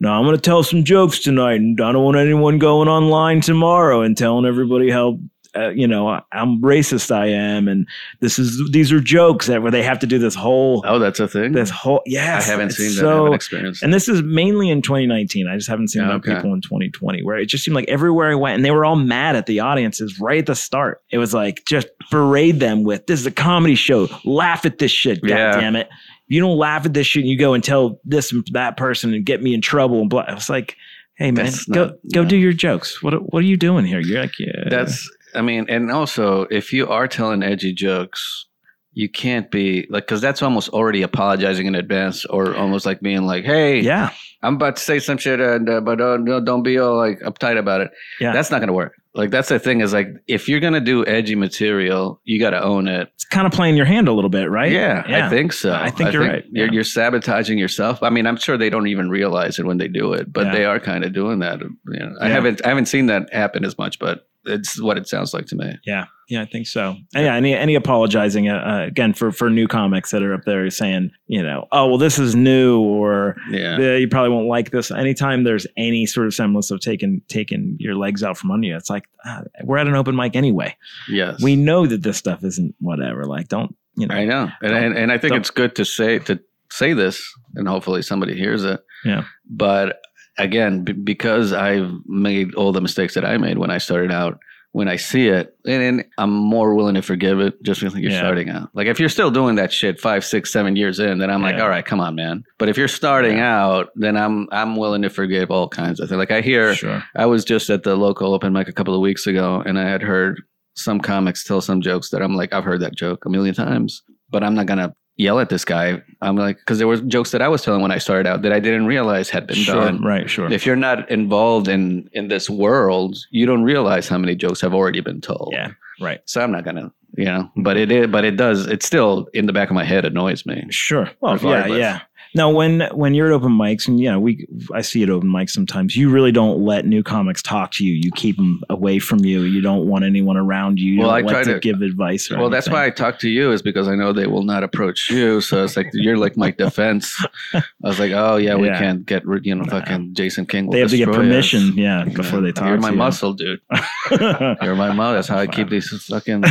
No, 0.00 0.10
I'm 0.12 0.24
going 0.24 0.34
to 0.34 0.40
tell 0.42 0.64
some 0.64 0.82
jokes 0.82 1.20
tonight, 1.20 1.60
and 1.60 1.80
I 1.80 1.92
don't 1.92 2.02
want 2.02 2.16
anyone 2.16 2.58
going 2.58 2.88
online 2.88 3.40
tomorrow 3.40 4.00
and 4.02 4.16
telling 4.16 4.44
everybody 4.46 4.90
how 4.90 5.20
uh, 5.56 5.68
you 5.70 5.86
know 5.86 6.20
I'm 6.32 6.60
racist 6.62 7.10
I 7.14 7.26
am, 7.26 7.68
and 7.68 7.86
this 8.20 8.38
is 8.38 8.62
these 8.72 8.92
are 8.92 9.00
jokes 9.00 9.46
that 9.48 9.62
where 9.62 9.70
they 9.70 9.82
have 9.82 9.98
to 10.00 10.06
do 10.06 10.18
this 10.18 10.34
whole 10.34 10.82
Oh, 10.86 10.98
that's 10.98 11.20
a 11.20 11.28
thing. 11.28 11.52
this 11.52 11.70
whole 11.70 12.02
yes. 12.06 12.46
I 12.48 12.52
haven't 12.52 12.68
it's 12.68 12.76
seen 12.78 12.86
that. 12.96 12.98
I 12.98 13.00
So, 13.00 13.16
haven't 13.24 13.34
experienced. 13.34 13.82
and 13.82 13.92
this 13.92 14.08
is 14.08 14.22
mainly 14.22 14.70
in 14.70 14.82
2019. 14.82 15.46
I 15.48 15.56
just 15.56 15.68
haven't 15.68 15.88
seen 15.88 16.02
Yeah, 16.02 16.12
okay. 16.14 16.34
people 16.36 16.54
in 16.54 16.60
2020 16.62 17.22
where 17.22 17.36
it 17.36 17.46
just 17.46 17.64
seemed 17.64 17.74
like 17.74 17.88
everywhere 17.88 18.30
I 18.30 18.34
went 18.34 18.56
and 18.56 18.64
they 18.64 18.70
were 18.70 18.84
all 18.84 18.96
mad 18.96 19.36
at 19.36 19.46
the 19.46 19.60
audiences 19.60 20.18
right 20.20 20.38
at 20.38 20.46
the 20.46 20.54
start. 20.54 21.00
It 21.10 21.18
was 21.18 21.34
like 21.34 21.64
just 21.66 21.88
berate 22.10 22.58
them 22.58 22.82
with 22.84 23.06
this 23.06 23.20
is 23.20 23.26
a 23.26 23.30
comedy 23.30 23.74
show. 23.74 24.08
Laugh 24.24 24.64
at 24.64 24.78
this 24.78 24.90
shit. 24.90 25.20
God 25.22 25.28
damn 25.60 25.76
it. 25.76 25.88
You 26.28 26.40
don't 26.40 26.56
laugh 26.56 26.86
at 26.86 26.94
this 26.94 27.06
shit 27.06 27.24
and 27.24 27.30
you 27.30 27.36
go 27.38 27.52
and 27.52 27.62
tell 27.62 28.00
this 28.04 28.32
and 28.32 28.46
that 28.52 28.78
person 28.78 29.12
and 29.12 29.24
get 29.26 29.42
me 29.42 29.52
in 29.52 29.60
trouble 29.60 30.00
and 30.00 30.08
blah. 30.08 30.22
I 30.26 30.32
was 30.32 30.48
like, 30.48 30.76
hey 31.16 31.30
man, 31.30 31.44
That's 31.44 31.66
go 31.66 31.84
not- 31.86 31.94
go 32.14 32.22
no. 32.22 32.28
do 32.28 32.36
your 32.36 32.54
jokes. 32.54 33.02
What 33.02 33.12
what 33.32 33.40
are 33.40 33.46
you 33.46 33.58
doing 33.58 33.84
here? 33.84 34.00
You're 34.00 34.22
like, 34.22 34.38
yeah. 34.38 34.68
That's 34.70 35.10
I 35.34 35.42
mean, 35.42 35.66
and 35.68 35.90
also 35.90 36.42
if 36.50 36.72
you 36.72 36.88
are 36.88 37.08
telling 37.08 37.42
edgy 37.42 37.72
jokes, 37.72 38.46
you 38.94 39.08
can't 39.08 39.50
be 39.50 39.86
like 39.88 40.04
because 40.04 40.20
that's 40.20 40.42
almost 40.42 40.68
already 40.68 41.02
apologizing 41.02 41.66
in 41.66 41.74
advance, 41.74 42.24
or 42.26 42.54
almost 42.54 42.84
like 42.84 43.00
being 43.00 43.22
like, 43.22 43.44
"Hey, 43.44 43.80
yeah. 43.80 44.10
I'm 44.42 44.56
about 44.56 44.76
to 44.76 44.82
say 44.82 44.98
some 44.98 45.16
shit, 45.18 45.40
and 45.40 45.68
uh, 45.68 45.80
but 45.80 46.00
uh, 46.00 46.18
no, 46.18 46.40
don't 46.40 46.62
be 46.62 46.78
all 46.78 46.96
like 46.96 47.18
uptight 47.20 47.58
about 47.58 47.80
it." 47.80 47.90
Yeah. 48.20 48.32
that's 48.32 48.50
not 48.50 48.60
gonna 48.60 48.74
work. 48.74 48.94
Like 49.14 49.30
that's 49.30 49.48
the 49.48 49.58
thing 49.58 49.80
is 49.80 49.92
like 49.94 50.08
if 50.26 50.46
you're 50.48 50.60
gonna 50.60 50.80
do 50.80 51.06
edgy 51.06 51.34
material, 51.34 52.20
you 52.24 52.38
got 52.38 52.50
to 52.50 52.62
own 52.62 52.86
it. 52.88 53.08
It's 53.14 53.24
kind 53.26 53.46
of 53.46 53.52
playing 53.52 53.76
your 53.76 53.84
hand 53.86 54.08
a 54.08 54.12
little 54.12 54.30
bit, 54.30 54.50
right? 54.50 54.72
Yeah, 54.72 55.04
I 55.06 55.28
think 55.30 55.52
so. 55.54 55.72
I 55.74 55.90
think 55.90 56.12
you're 56.12 56.22
right. 56.26 56.44
You're, 56.50 56.66
Yeah. 56.66 56.72
you're 56.72 56.84
sabotaging 56.84 57.58
yourself. 57.58 58.02
I 58.02 58.08
mean, 58.10 58.26
I'm 58.26 58.36
sure 58.38 58.56
they 58.58 58.70
don't 58.70 58.86
even 58.88 59.08
realize 59.10 59.58
it 59.58 59.64
when 59.66 59.76
they 59.78 59.88
do 59.88 60.12
it, 60.14 60.32
but 60.32 60.46
Yeah. 60.46 60.52
they 60.52 60.64
are 60.64 60.80
kind 60.80 61.04
of 61.04 61.12
doing 61.12 61.38
that. 61.40 61.60
You 61.60 61.70
know, 61.98 62.14
I 62.20 62.28
haven't 62.28 62.62
I 62.64 62.68
haven't 62.68 62.86
seen 62.86 63.06
that 63.06 63.32
happen 63.34 63.64
as 63.64 63.76
much, 63.78 63.98
but 63.98 64.26
it's 64.44 64.80
what 64.80 64.98
it 64.98 65.08
sounds 65.08 65.32
like 65.32 65.46
to 65.46 65.56
me. 65.56 65.78
Yeah, 65.84 66.06
yeah, 66.28 66.42
I 66.42 66.46
think 66.46 66.66
so. 66.66 66.96
And 67.14 67.24
yeah, 67.24 67.34
any 67.34 67.54
any 67.54 67.74
apologizing 67.74 68.48
uh, 68.48 68.56
uh, 68.56 68.86
again 68.86 69.14
for 69.14 69.30
for 69.32 69.50
new 69.50 69.68
comics 69.68 70.10
that 70.10 70.22
are 70.22 70.34
up 70.34 70.44
there 70.44 70.68
saying, 70.70 71.10
you 71.26 71.42
know, 71.42 71.68
oh 71.72 71.86
well, 71.88 71.98
this 71.98 72.18
is 72.18 72.34
new, 72.34 72.80
or 72.80 73.36
Yeah. 73.50 73.78
"Yeah, 73.78 73.96
you 73.96 74.08
probably 74.08 74.30
won't 74.30 74.48
like 74.48 74.70
this. 74.70 74.90
Anytime 74.90 75.44
there's 75.44 75.66
any 75.76 76.06
sort 76.06 76.26
of 76.26 76.34
semblance 76.34 76.70
of 76.70 76.80
taking 76.80 77.22
taking 77.28 77.76
your 77.78 77.94
legs 77.94 78.22
out 78.22 78.36
from 78.36 78.50
under 78.50 78.66
you, 78.66 78.76
it's 78.76 78.90
like 78.90 79.04
ah, 79.24 79.42
we're 79.64 79.78
at 79.78 79.86
an 79.86 79.94
open 79.94 80.16
mic 80.16 80.36
anyway. 80.36 80.76
Yes. 81.08 81.42
We 81.42 81.56
know 81.56 81.86
that 81.86 82.02
this 82.02 82.16
stuff 82.16 82.42
isn't 82.44 82.74
whatever. 82.80 83.24
Like, 83.26 83.48
don't 83.48 83.76
you 83.96 84.06
know? 84.06 84.14
I 84.14 84.24
know, 84.24 84.50
and 84.62 84.72
and, 84.72 84.96
and 84.96 85.12
I 85.12 85.18
think 85.18 85.34
it's 85.34 85.50
good 85.50 85.76
to 85.76 85.84
say 85.84 86.18
to 86.20 86.40
say 86.70 86.94
this, 86.94 87.22
and 87.54 87.68
hopefully 87.68 88.02
somebody 88.02 88.34
hears 88.34 88.64
it. 88.64 88.82
Yeah. 89.04 89.24
But 89.48 90.00
again, 90.38 90.84
b- 90.84 90.92
because 90.92 91.52
I've 91.52 91.90
made 92.06 92.54
all 92.54 92.72
the 92.72 92.80
mistakes 92.80 93.14
that 93.14 93.24
I 93.24 93.36
made 93.38 93.58
when 93.58 93.70
I 93.70 93.78
started 93.78 94.10
out, 94.12 94.38
when 94.72 94.88
I 94.88 94.96
see 94.96 95.28
it, 95.28 95.54
and, 95.66 95.82
and 95.82 96.04
I'm 96.16 96.30
more 96.30 96.74
willing 96.74 96.94
to 96.94 97.02
forgive 97.02 97.40
it 97.40 97.62
just 97.62 97.80
because 97.80 97.94
you're 97.98 98.10
Yeah. 98.10 98.20
starting 98.20 98.48
out. 98.48 98.70
Like 98.72 98.86
if 98.86 98.98
you're 98.98 99.10
still 99.10 99.30
doing 99.30 99.56
that 99.56 99.70
shit 99.72 100.00
five, 100.00 100.24
six, 100.24 100.50
seven 100.50 100.76
years 100.76 100.98
in, 100.98 101.18
then 101.18 101.28
I'm 101.30 101.42
like, 101.42 101.56
Yeah. 101.56 101.64
all 101.64 101.68
right, 101.68 101.84
come 101.84 102.00
on, 102.00 102.14
man. 102.14 102.44
But 102.58 102.70
if 102.70 102.78
you're 102.78 102.88
starting 102.88 103.36
Yeah. 103.36 103.62
out, 103.64 103.90
then 103.96 104.16
I'm 104.16 104.48
I'm 104.50 104.76
willing 104.76 105.02
to 105.02 105.10
forgive 105.10 105.50
all 105.50 105.68
kinds 105.68 106.00
of 106.00 106.08
things. 106.08 106.18
Like 106.18 106.30
I 106.30 106.40
hear. 106.40 106.74
Sure. 106.74 107.02
I 107.16 107.26
was 107.26 107.44
just 107.44 107.68
at 107.68 107.82
the 107.82 107.96
local 107.96 108.32
open 108.32 108.52
mic 108.54 108.66
a 108.68 108.72
couple 108.72 108.94
of 108.94 109.02
weeks 109.02 109.26
ago, 109.26 109.62
and 109.66 109.78
I 109.78 109.86
had 109.88 110.00
heard 110.02 110.40
some 110.74 111.00
comics 111.00 111.44
tell 111.44 111.60
some 111.60 111.82
jokes 111.82 112.08
that 112.08 112.22
I'm 112.22 112.34
like, 112.34 112.54
I've 112.54 112.64
heard 112.64 112.80
that 112.80 112.96
joke 112.96 113.26
a 113.26 113.28
million 113.28 113.54
times, 113.54 114.02
but 114.30 114.42
I'm 114.42 114.54
not 114.54 114.64
gonna 114.64 114.94
yell 115.16 115.38
at 115.40 115.48
this 115.48 115.64
guy. 115.64 116.02
I'm 116.20 116.36
like, 116.36 116.58
because 116.58 116.78
there 116.78 116.88
were 116.88 116.96
jokes 116.96 117.30
that 117.32 117.42
I 117.42 117.48
was 117.48 117.62
telling 117.62 117.82
when 117.82 117.90
I 117.90 117.98
started 117.98 118.28
out 118.28 118.42
that 118.42 118.52
I 118.52 118.60
didn't 118.60 118.86
realize 118.86 119.28
had 119.30 119.46
been 119.46 119.56
Sure, 119.56 119.74
done. 119.84 120.02
right, 120.02 120.28
sure. 120.28 120.50
If 120.52 120.64
you're 120.66 120.76
not 120.76 121.10
involved 121.10 121.68
in 121.68 122.08
in 122.12 122.28
this 122.28 122.48
world, 122.48 123.16
you 123.30 123.46
don't 123.46 123.62
realize 123.64 124.08
how 124.08 124.18
many 124.18 124.34
jokes 124.34 124.60
have 124.60 124.74
already 124.74 125.00
been 125.00 125.20
told. 125.20 125.50
Yeah, 125.52 125.72
right. 126.00 126.20
So 126.26 126.40
I'm 126.42 126.50
not 126.52 126.64
gonna, 126.64 126.92
you 127.16 127.24
know, 127.26 127.50
but 127.56 127.76
it 127.76 127.90
is, 127.92 128.06
but 128.08 128.24
it 128.24 128.36
does. 128.36 128.66
It 128.66 128.82
still 128.82 129.26
in 129.34 129.46
the 129.46 129.52
back 129.52 129.68
of 129.68 129.74
my 129.74 129.84
head 129.84 130.04
annoys 130.04 130.46
me. 130.46 130.64
Sure. 130.70 131.10
Well, 131.20 131.36
yeah, 131.38 131.66
yeah. 131.66 132.00
Now, 132.34 132.50
when 132.50 132.80
when 132.92 133.14
you're 133.14 133.26
at 133.28 133.32
open 133.32 133.52
mics, 133.52 133.86
and 133.88 134.00
yeah, 134.00 134.16
we 134.16 134.46
I 134.74 134.80
see 134.80 135.02
it 135.02 135.10
open 135.10 135.28
mics 135.28 135.50
sometimes. 135.50 135.96
You 135.96 136.10
really 136.10 136.32
don't 136.32 136.64
let 136.64 136.86
new 136.86 137.02
comics 137.02 137.42
talk 137.42 137.72
to 137.72 137.84
you. 137.84 137.92
You 137.94 138.10
keep 138.12 138.36
them 138.36 138.62
away 138.70 138.98
from 138.98 139.24
you. 139.24 139.42
You 139.42 139.60
don't 139.60 139.86
want 139.86 140.04
anyone 140.04 140.36
around 140.36 140.78
you. 140.78 140.92
You 140.92 141.00
Well, 141.00 141.08
don't 141.08 141.16
I 141.18 141.20
like 141.20 141.28
try 141.32 141.44
to, 141.44 141.54
to- 141.54 141.60
give 141.60 141.82
advice. 141.82 142.30
Well, 142.30 142.48
that's 142.50 142.68
why 142.68 142.86
I 142.86 142.90
talk 142.90 143.18
to 143.20 143.28
you 143.28 143.52
is 143.52 143.60
because 143.62 143.86
I 143.88 143.94
know 143.96 144.12
they 144.12 144.26
will 144.26 144.44
not 144.44 144.62
approach 144.64 145.10
you. 145.10 145.40
So 145.40 145.62
it's 145.64 145.76
like 145.76 145.90
you're 145.92 146.16
like 146.16 146.36
my 146.36 146.50
defense. 146.52 147.22
I 147.54 147.62
was 147.82 147.98
like, 147.98 148.12
oh 148.12 148.36
yeah, 148.36 148.54
we 148.54 148.68
Yeah. 148.68 148.78
can't 148.78 149.04
get 149.04 149.26
rid. 149.26 149.44
You 149.44 149.54
know, 149.54 149.64
fucking 149.64 150.14
Jason 150.14 150.46
King. 150.46 150.70
They 150.70 150.80
have 150.80 150.90
to 150.90 150.96
get 150.96 151.06
destroy 151.06 151.22
us. 151.24 151.28
permission. 151.28 151.72
Yeah, 151.76 152.04
before 152.04 152.40
they 152.40 152.52
talk. 152.52 152.64
To 152.64 152.68
You're 152.70 152.78
my 152.78 152.90
you. 152.90 152.96
muscle, 152.96 153.32
dude. 153.34 153.60
You're 154.10 154.76
my 154.76 154.92
muscle. 154.92 155.12
That's 155.14 155.28
how 155.28 155.38
I 155.38 155.46
keep 155.46 155.68
these 155.68 155.88
fucking 156.06 156.44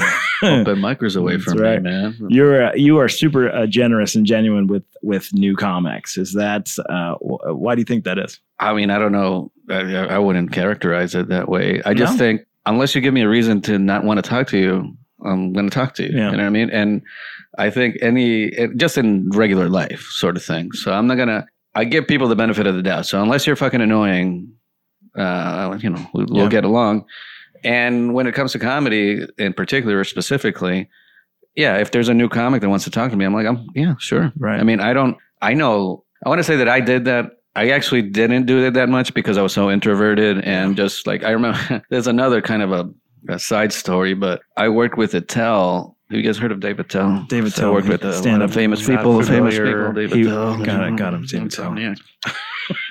open 0.44 0.80
micers 0.80 1.16
away 1.18 1.34
That's 1.38 1.46
from 1.46 1.58
right. 1.60 1.82
me, 1.82 1.90
man. 1.90 2.18
You're 2.30 2.68
uh, 2.68 2.74
you 2.76 2.98
are 3.00 3.10
super 3.10 3.50
uh, 3.50 3.66
generous 3.66 4.16
and 4.16 4.26
genuine 4.26 4.68
with 4.68 4.84
with 5.02 5.34
new 5.34 5.56
comics. 5.56 5.71
Is 6.18 6.34
that 6.34 6.76
uh, 6.90 7.16
wh- 7.16 7.60
why 7.60 7.76
do 7.76 7.82
you 7.82 7.86
think 7.86 8.04
that 8.06 8.18
is? 8.18 8.40
I 8.60 8.74
mean, 8.74 8.90
I 8.90 9.00
don't 9.00 9.12
know. 9.12 9.52
I, 9.70 9.82
I 10.16 10.18
wouldn't 10.18 10.52
characterize 10.52 11.16
it 11.16 11.30
that 11.30 11.48
way. 11.50 11.82
I 11.86 11.94
just 11.94 12.14
No? 12.14 12.18
think 12.20 12.42
unless 12.66 12.94
you 12.96 13.02
give 13.02 13.14
me 13.14 13.22
a 13.22 13.30
reason 13.30 13.62
to 13.62 13.80
not 13.80 14.04
want 14.04 14.18
to 14.24 14.30
talk 14.30 14.48
to 14.48 14.58
you, 14.58 14.96
I'm 15.26 15.54
going 15.54 15.70
to 15.70 15.74
talk 15.74 15.94
to 15.96 16.04
you. 16.04 16.18
Yeah. 16.18 16.32
You 16.32 16.38
know 16.38 16.44
what 16.44 16.48
I 16.48 16.50
mean? 16.50 16.70
And 16.72 17.02
I 17.58 17.70
think 17.70 17.98
any 18.02 18.52
just 18.76 18.98
in 18.98 19.30
regular 19.30 19.70
life 19.70 20.02
sort 20.12 20.36
of 20.38 20.44
thing. 20.44 20.72
So 20.74 20.92
I'm 20.94 21.08
not 21.08 21.16
gonna. 21.16 21.46
I 21.76 21.86
give 21.86 22.08
people 22.08 22.28
the 22.28 22.36
benefit 22.36 22.68
of 22.68 22.76
the 22.76 22.82
doubt. 22.84 23.06
So 23.06 23.22
unless 23.22 23.48
you're 23.48 23.56
fucking 23.56 23.82
annoying, 23.82 24.52
uh, 25.18 25.78
you 25.82 25.90
know, 25.90 26.06
we- 26.14 26.26
we'll 26.26 26.44
Yeah. 26.44 26.50
get 26.50 26.64
along. 26.66 27.06
And 27.64 28.14
when 28.14 28.28
it 28.28 28.34
comes 28.34 28.52
to 28.54 28.60
comedy 28.60 29.26
in 29.38 29.54
particular, 29.54 30.00
or 30.00 30.04
specifically, 30.04 30.90
yeah, 31.56 31.78
if 31.78 31.92
there's 31.92 32.10
a 32.10 32.14
new 32.14 32.28
comic 32.28 32.62
that 32.62 32.70
wants 32.70 32.86
to 32.86 32.92
talk 32.92 33.12
to 33.12 33.18
me, 33.18 33.26
I'm 33.26 33.34
like, 33.34 33.46
I'm 33.46 33.68
yeah, 33.76 33.96
sure. 34.00 34.32
Right. 34.38 34.60
I 34.60 34.64
mean, 34.64 34.80
I 34.80 34.94
don't. 34.94 35.18
I 35.42 35.54
know. 35.54 36.04
I 36.26 36.30
want 36.30 36.40
to 36.40 36.44
say 36.44 36.58
that 36.58 36.70
I 36.70 36.80
did 36.80 37.06
that. 37.06 37.32
I 37.56 37.72
actually 37.72 38.04
didn't 38.04 38.46
do 38.46 38.66
it 38.66 38.72
that 38.76 38.88
much 38.88 39.14
because 39.14 39.38
I 39.38 39.42
was 39.42 39.54
so 39.54 39.70
introverted 39.70 40.40
and 40.46 40.78
just 40.78 41.06
like 41.06 41.24
I 41.24 41.32
remember. 41.32 41.84
there's 41.90 42.08
another 42.08 42.42
kind 42.42 42.62
of 42.62 42.72
a, 42.72 42.90
a 43.28 43.40
side 43.40 43.74
story, 43.74 44.14
but 44.14 44.42
I 44.56 44.70
worked 44.70 44.98
with 44.98 45.14
Attell. 45.14 45.98
Have 46.10 46.18
you 46.18 46.24
guys 46.24 46.38
heard 46.38 46.52
of 46.52 46.60
Dave 46.60 46.80
Attell? 46.80 47.26
Dave 47.28 47.46
Attell, 47.46 47.70
I 47.70 47.74
worked 47.74 47.88
with 47.88 48.04
a 48.04 48.22
lot 48.22 48.42
of 48.42 48.54
famous 48.54 48.86
people. 48.86 49.22
Famous 49.24 49.58
people. 49.58 49.94
David 49.94 50.18
He- 50.18 50.24
Tell. 50.24 50.64
got 50.64 50.88
it, 50.88 50.96
got 50.98 51.14
him, 51.14 51.26
David 51.26 51.52
mm-hmm. 51.52 51.76
Tell. 51.76 51.80
Yeah. 51.80 51.96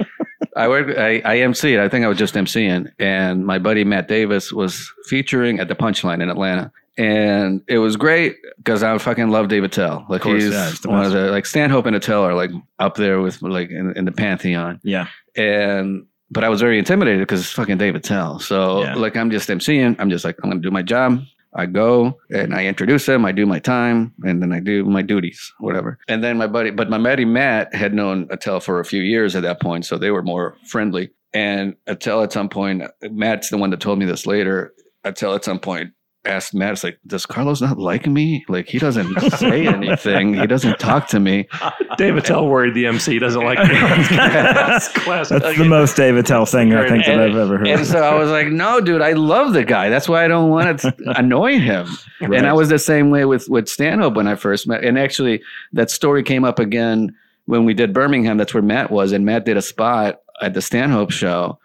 I 0.57 0.69
worked. 0.69 0.99
I, 0.99 1.23
I 1.25 1.37
MC'd. 1.39 1.79
I 1.79 1.89
think 1.89 2.05
I 2.05 2.09
was 2.09 2.19
just 2.19 2.35
MCing, 2.35 2.91
and 2.99 3.47
my 3.47 3.59
buddy 3.59 3.85
Matt 3.85 4.09
Davis 4.09 4.53
was 4.53 4.93
featuring 5.07 5.61
at 5.61 5.69
the 5.69 5.75
Punchline 5.75 6.23
in 6.23 6.29
Atlanta, 6.29 6.73
and 6.99 7.63
it 7.69 7.79
was 7.79 7.97
great 7.97 8.37
because 8.59 8.83
I 8.83 8.97
fucking 8.99 9.31
love 9.31 9.49
Dave 9.49 9.65
Attell. 9.65 10.05
Like 10.09 10.23
course, 10.23 10.43
he's 10.43 10.53
yeah, 10.53 10.73
one 10.85 11.05
of 11.05 11.13
the 11.13 11.31
like 11.31 11.47
Stanhope 11.47 11.87
and 11.87 11.97
Attell 11.97 12.23
are 12.23 12.35
like 12.35 12.51
up 12.79 12.97
there 12.97 13.21
with 13.21 13.41
like 13.43 13.71
in, 13.71 13.97
in 13.97 14.05
the 14.05 14.13
pantheon, 14.13 14.81
Yeah, 14.83 15.07
and 15.37 16.07
but 16.31 16.45
I 16.45 16.49
was 16.49 16.61
very 16.61 16.79
intimidated 16.79 17.21
because 17.21 17.41
it's 17.41 17.53
fucking 17.53 17.79
Dave 17.79 17.95
Attell. 17.95 18.39
So 18.41 18.83
Yeah. 18.83 18.95
like 18.95 19.17
I'm 19.17 19.31
just 19.31 19.49
MCing. 19.49 19.97
I'm 19.99 20.11
just 20.11 20.25
like 20.25 20.37
I'm 20.43 20.51
gonna 20.51 20.61
do 20.63 20.71
my 20.71 20.83
job. 20.83 21.21
I 21.53 21.67
go 21.67 22.17
and 22.31 22.55
I 22.55 22.67
introduce 22.67 23.09
him. 23.09 23.25
I 23.25 23.33
do 23.33 23.45
my 23.45 23.59
time, 23.59 24.13
and 24.23 24.41
then 24.41 24.53
I 24.53 24.61
do 24.61 24.85
my 24.85 25.03
duties, 25.03 25.53
whatever. 25.59 25.99
And 26.07 26.23
then 26.23 26.37
my 26.39 26.47
buddy, 26.47 26.71
but 26.71 26.89
my 26.89 26.99
buddy 26.99 27.25
Matt 27.25 27.75
had 27.75 27.93
known 27.93 28.29
Attell 28.31 28.61
for 28.61 28.79
a 28.79 28.85
few 28.85 29.03
years 29.03 29.35
at 29.35 29.43
that 29.43 29.61
point, 29.61 29.85
so 29.85 29.99
they 29.99 30.11
were 30.13 30.23
more 30.23 30.57
friendly. 30.67 31.11
And 31.33 31.75
Attell 31.89 32.23
at 32.23 32.33
some 32.33 32.49
point, 32.49 32.83
Matt's 33.03 33.51
the 33.51 33.57
one 33.57 33.71
that 33.71 33.81
told 33.81 33.99
me 33.99 34.05
this 34.05 34.27
later. 34.27 34.73
Attell 35.03 35.35
at 35.35 35.45
some 35.45 35.59
point 35.59 35.93
asked 36.25 36.55
Matt, 36.55 36.73
"It's 36.73 36.85
like, 36.85 36.99
does 37.07 37.27
Carlos 37.27 37.61
not 37.61 37.79
like 37.79 38.07
me? 38.07 38.45
Like 38.49 38.69
he 38.69 38.79
doesn't 38.79 39.21
say 39.33 39.67
anything. 39.67 40.35
He 40.35 40.47
doesn't 40.47 40.79
talk 40.79 41.09
to 41.09 41.21
me." 41.21 41.49
Dave 41.97 42.17
Attell 42.17 42.47
worried 42.47 42.75
the 42.75 42.87
MC 42.87 43.19
doesn't 43.19 43.43
like 43.43 43.59
me. 43.59 43.75
That's 44.11 44.89
classic. 44.89 45.43
that's 45.43 45.59
the 45.59 45.65
most 45.65 45.97
Dave 45.97 46.17
Attell 46.17 46.47
thing 46.47 46.75
I 46.75 46.89
think 46.89 47.05
that 47.05 47.21
I've 47.21 47.37
ever 47.37 47.59
heard. 47.59 47.69
And 47.69 47.87
so 47.87 47.99
I 47.99 48.15
was 48.15 48.31
like, 48.31 48.49
no, 48.49 48.81
dude, 48.81 49.03
I 49.03 49.13
love 49.13 49.53
the 49.53 49.65
guy. 49.65 49.91
That's 49.91 50.09
why 50.09 50.25
I 50.25 50.29
don't 50.29 50.51
want 50.51 50.81
to 50.81 50.95
annoy 51.17 51.59
him. 51.59 51.89
And 52.21 52.47
I 52.47 52.53
was 52.53 52.69
the 52.69 52.79
same 52.79 53.11
way 53.11 53.25
with 53.25 53.49
with 53.49 53.69
Stanhope 53.69 54.15
when 54.15 54.29
I 54.29 54.35
first 54.35 54.67
met. 54.67 54.85
And 54.85 54.99
actually, 54.99 55.43
that 55.73 55.91
story 55.91 56.23
came 56.23 56.45
up 56.45 56.59
again 56.59 57.15
when 57.47 57.65
we 57.65 57.75
did 57.75 57.93
Birmingham. 57.93 58.39
That's 58.39 58.55
where 58.55 58.63
Matt 58.63 58.91
was, 58.91 59.13
and 59.13 59.27
Matt 59.27 59.45
did 59.45 59.57
a 59.57 59.63
spot 59.63 60.23
at 60.41 60.55
the 60.55 60.63
Stanhope 60.63 61.11
show. 61.11 61.59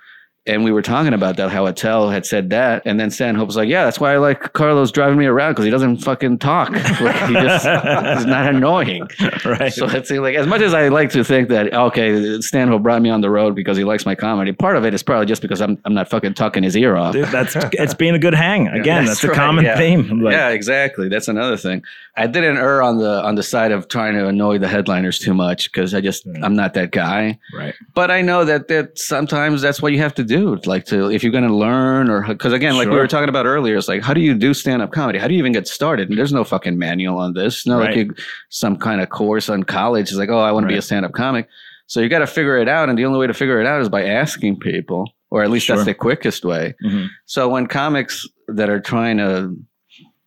And 0.47 0.63
we 0.63 0.71
were 0.71 0.81
talking 0.81 1.13
about 1.13 1.37
that, 1.37 1.49
how 1.49 1.65
Attell 1.65 2.09
had 2.09 2.25
said 2.25 2.49
that. 2.51 2.83
And 2.85 2.99
then 2.99 3.09
Stanhope 3.09 3.47
was 3.47 3.55
like, 3.55 3.67
Yeah, 3.69 3.85
that's 3.85 3.99
why 3.99 4.13
I 4.13 4.17
like 4.17 4.53
Carlos 4.53 4.91
driving 4.91 5.17
me 5.17 5.25
around 5.25 5.53
because 5.53 5.65
he 5.65 5.71
doesn't 5.71 5.97
fucking 5.97 6.39
talk. 6.39 6.69
Like, 7.05 7.15
he 7.27 7.33
just 7.33 7.65
is 8.19 8.25
not 8.25 8.47
annoying. 8.53 9.07
right. 9.43 9.71
So 9.73 9.85
it's 9.87 10.09
like 10.11 10.35
as 10.35 10.47
much 10.47 10.61
as 10.61 10.73
I 10.73 10.87
like 10.87 11.11
to 11.11 11.23
think 11.23 11.49
that 11.49 11.73
okay, 11.73 12.39
Stanhope 12.41 12.83
brought 12.83 13.01
me 13.01 13.09
on 13.09 13.21
the 13.21 13.29
road 13.29 13.55
because 13.55 13.77
he 13.77 13.83
likes 13.83 14.05
my 14.05 14.15
comedy. 14.15 14.51
Part 14.53 14.75
of 14.77 14.85
it 14.85 14.93
is 14.93 15.03
probably 15.03 15.25
just 15.25 15.41
because 15.41 15.61
I'm 15.61 15.77
I'm 15.85 15.93
not 15.93 16.09
fucking 16.09 16.33
tucking 16.35 16.63
his 16.63 16.75
ear 16.75 16.95
off. 16.95 17.13
Dude, 17.13 17.27
that's 17.27 17.55
it's 17.73 17.93
being 17.93 18.15
a 18.15 18.19
good 18.19 18.33
hang. 18.33 18.67
Again, 18.67 19.05
that's, 19.05 19.23
a 19.23 19.27
right, 19.27 19.35
common 19.35 19.65
yeah. 19.65 19.77
theme. 19.77 20.21
Like, 20.21 20.33
yeah, 20.33 20.49
exactly. 20.49 21.09
That's 21.09 21.27
another 21.27 21.57
thing. 21.57 21.83
I 22.15 22.27
didn't 22.27 22.57
err 22.57 22.81
on 22.81 22.97
the 22.97 23.23
on 23.23 23.35
the 23.35 23.43
side 23.43 23.71
of 23.71 23.87
trying 23.87 24.13
to 24.13 24.27
annoy 24.27 24.57
the 24.57 24.67
headliners 24.67 25.19
too 25.19 25.33
much 25.33 25.71
because 25.71 25.93
I 25.93 26.01
just 26.01 26.25
Mm. 26.25 26.43
I'm 26.43 26.55
not 26.55 26.73
that 26.73 26.91
guy. 26.91 27.39
Right. 27.53 27.75
But 27.93 28.09
I 28.11 28.21
know 28.21 28.45
that 28.45 28.67
that 28.69 28.97
sometimes 28.97 29.61
that's 29.61 29.81
what 29.81 29.91
you 29.93 29.99
have 29.99 30.15
to 30.15 30.23
do. 30.23 30.34
Like 30.65 30.85
to 30.85 31.09
if 31.11 31.23
you're 31.23 31.31
going 31.31 31.47
to 31.47 31.53
learn 31.55 32.09
or 32.09 32.21
because 32.27 32.53
again, 32.53 32.75
like 32.75 32.87
we 32.89 32.95
were 32.95 33.07
talking 33.07 33.29
about 33.29 33.45
earlier, 33.45 33.77
it's 33.77 33.87
like 33.87 34.01
how 34.03 34.13
do 34.13 34.21
you 34.21 34.33
do 34.33 34.53
stand 34.53 34.81
up 34.81 34.91
comedy? 34.91 35.17
How 35.19 35.27
do 35.27 35.33
you 35.33 35.39
even 35.39 35.51
get 35.53 35.67
started? 35.67 36.09
And 36.09 36.17
there's 36.17 36.33
no 36.33 36.43
fucking 36.43 36.77
manual 36.77 37.17
on 37.19 37.33
this. 37.33 37.65
no 37.65 37.77
Right. 37.79 37.87
like 37.87 37.95
you, 37.97 38.15
some 38.49 38.77
kind 38.77 39.01
of 39.01 39.09
course 39.09 39.49
on 39.49 39.63
college. 39.63 40.11
is 40.11 40.17
like 40.17 40.29
oh, 40.29 40.39
I 40.39 40.51
want 40.51 40.63
to 40.65 40.67
be 40.67 40.77
a 40.77 40.81
stand 40.81 41.05
up 41.05 41.13
comic. 41.13 41.47
So 41.87 41.99
you 42.01 42.09
got 42.09 42.19
to 42.19 42.27
figure 42.27 42.57
it 42.57 42.67
out, 42.67 42.89
and 42.89 42.97
the 42.97 43.05
only 43.05 43.19
way 43.19 43.27
to 43.27 43.33
figure 43.33 43.59
it 43.61 43.67
out 43.67 43.79
is 43.79 43.89
by 43.89 44.03
asking 44.05 44.57
people, 44.59 45.11
or 45.29 45.43
at 45.43 45.51
least 45.51 45.67
Sure. 45.67 45.75
that's 45.75 45.85
the 45.85 45.93
quickest 45.93 46.43
way. 46.43 46.73
Mhm. 46.83 47.09
So 47.25 47.47
when 47.47 47.67
comics 47.67 48.27
that 48.47 48.69
are 48.71 48.79
trying 48.79 49.17
to 49.17 49.55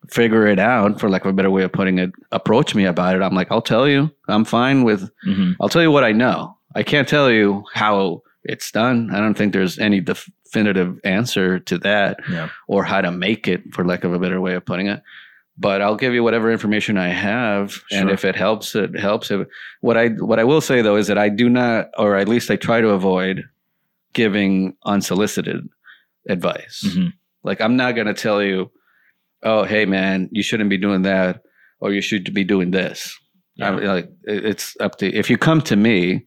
figure 0.09 0.47
it 0.47 0.57
out, 0.57 0.99
for 0.99 1.09
lack 1.09 1.25
of 1.25 1.29
a 1.31 1.33
better 1.33 1.51
way 1.51 1.63
of 1.63 1.71
putting 1.71 1.99
it, 1.99 2.11
approach 2.31 2.73
me 2.75 2.85
about 2.85 3.15
it, 3.15 3.21
I'm 3.21 3.35
like, 3.35 3.47
I'll 3.51 3.61
tell 3.61 3.87
you. 3.87 4.09
I'm 4.27 4.45
fine 4.45 4.83
with. 4.83 5.09
Mhm. 5.27 5.55
I'll 5.59 5.69
tell 5.69 5.81
you 5.81 5.91
what 5.91 6.03
I 6.03 6.11
know. 6.13 6.55
I 6.75 6.83
can't 6.83 7.07
tell 7.07 7.29
you 7.29 7.63
how 7.73 8.21
it's 8.49 8.71
done. 8.71 9.09
I 9.13 9.19
don't 9.19 9.35
think 9.37 9.53
there's 9.53 9.77
any 9.79 9.99
definitive 10.01 10.99
answer 11.03 11.59
to 11.59 11.77
that, 11.79 12.19
Yeah. 12.29 12.49
or 12.67 12.83
how 12.83 13.01
to 13.01 13.11
make 13.11 13.47
it, 13.47 13.61
for 13.73 13.85
lack 13.85 14.03
of 14.03 14.13
a 14.13 14.19
better 14.19 14.41
way 14.41 14.53
of 14.55 14.65
putting 14.65 14.87
it. 14.87 15.01
But 15.57 15.81
I'll 15.81 15.95
give 15.97 16.13
you 16.13 16.23
whatever 16.23 16.51
information 16.51 16.97
I 16.97 17.09
have, 17.09 17.75
and 17.91 18.09
if 18.09 18.23
it 18.23 18.35
helps, 18.35 18.75
it 18.75 18.97
helps. 18.97 19.29
What 19.81 19.97
I 19.97 20.07
what 20.29 20.39
I 20.39 20.45
will 20.45 20.61
say 20.61 20.81
though 20.81 20.95
is 20.95 21.07
that 21.07 21.17
I 21.17 21.27
do 21.29 21.49
not, 21.49 21.89
or 21.97 22.15
at 22.15 22.29
least 22.29 22.49
I 22.49 22.55
try 22.55 22.79
to 22.81 22.89
avoid, 22.89 23.43
giving 24.13 24.75
unsolicited 24.85 25.67
advice. 26.27 26.83
Mhm. 26.87 27.13
Like 27.43 27.59
I'm 27.61 27.75
not 27.75 27.95
gonna 27.95 28.13
tell 28.13 28.41
you, 28.41 28.71
oh 29.43 29.63
hey 29.65 29.85
man, 29.85 30.29
you 30.31 30.43
shouldn't 30.43 30.69
be 30.69 30.77
doing 30.77 31.01
that, 31.03 31.41
or 31.81 31.91
you 31.91 32.01
should 32.01 32.33
be 32.33 32.43
doing 32.45 32.71
this. 32.71 33.17
I'm 33.61 33.83
like 33.83 34.09
it's 34.23 34.77
up 34.79 34.97
to 34.99 35.13
if 35.13 35.29
you 35.29 35.37
come 35.37 35.61
to 35.63 35.75
me 35.75 36.25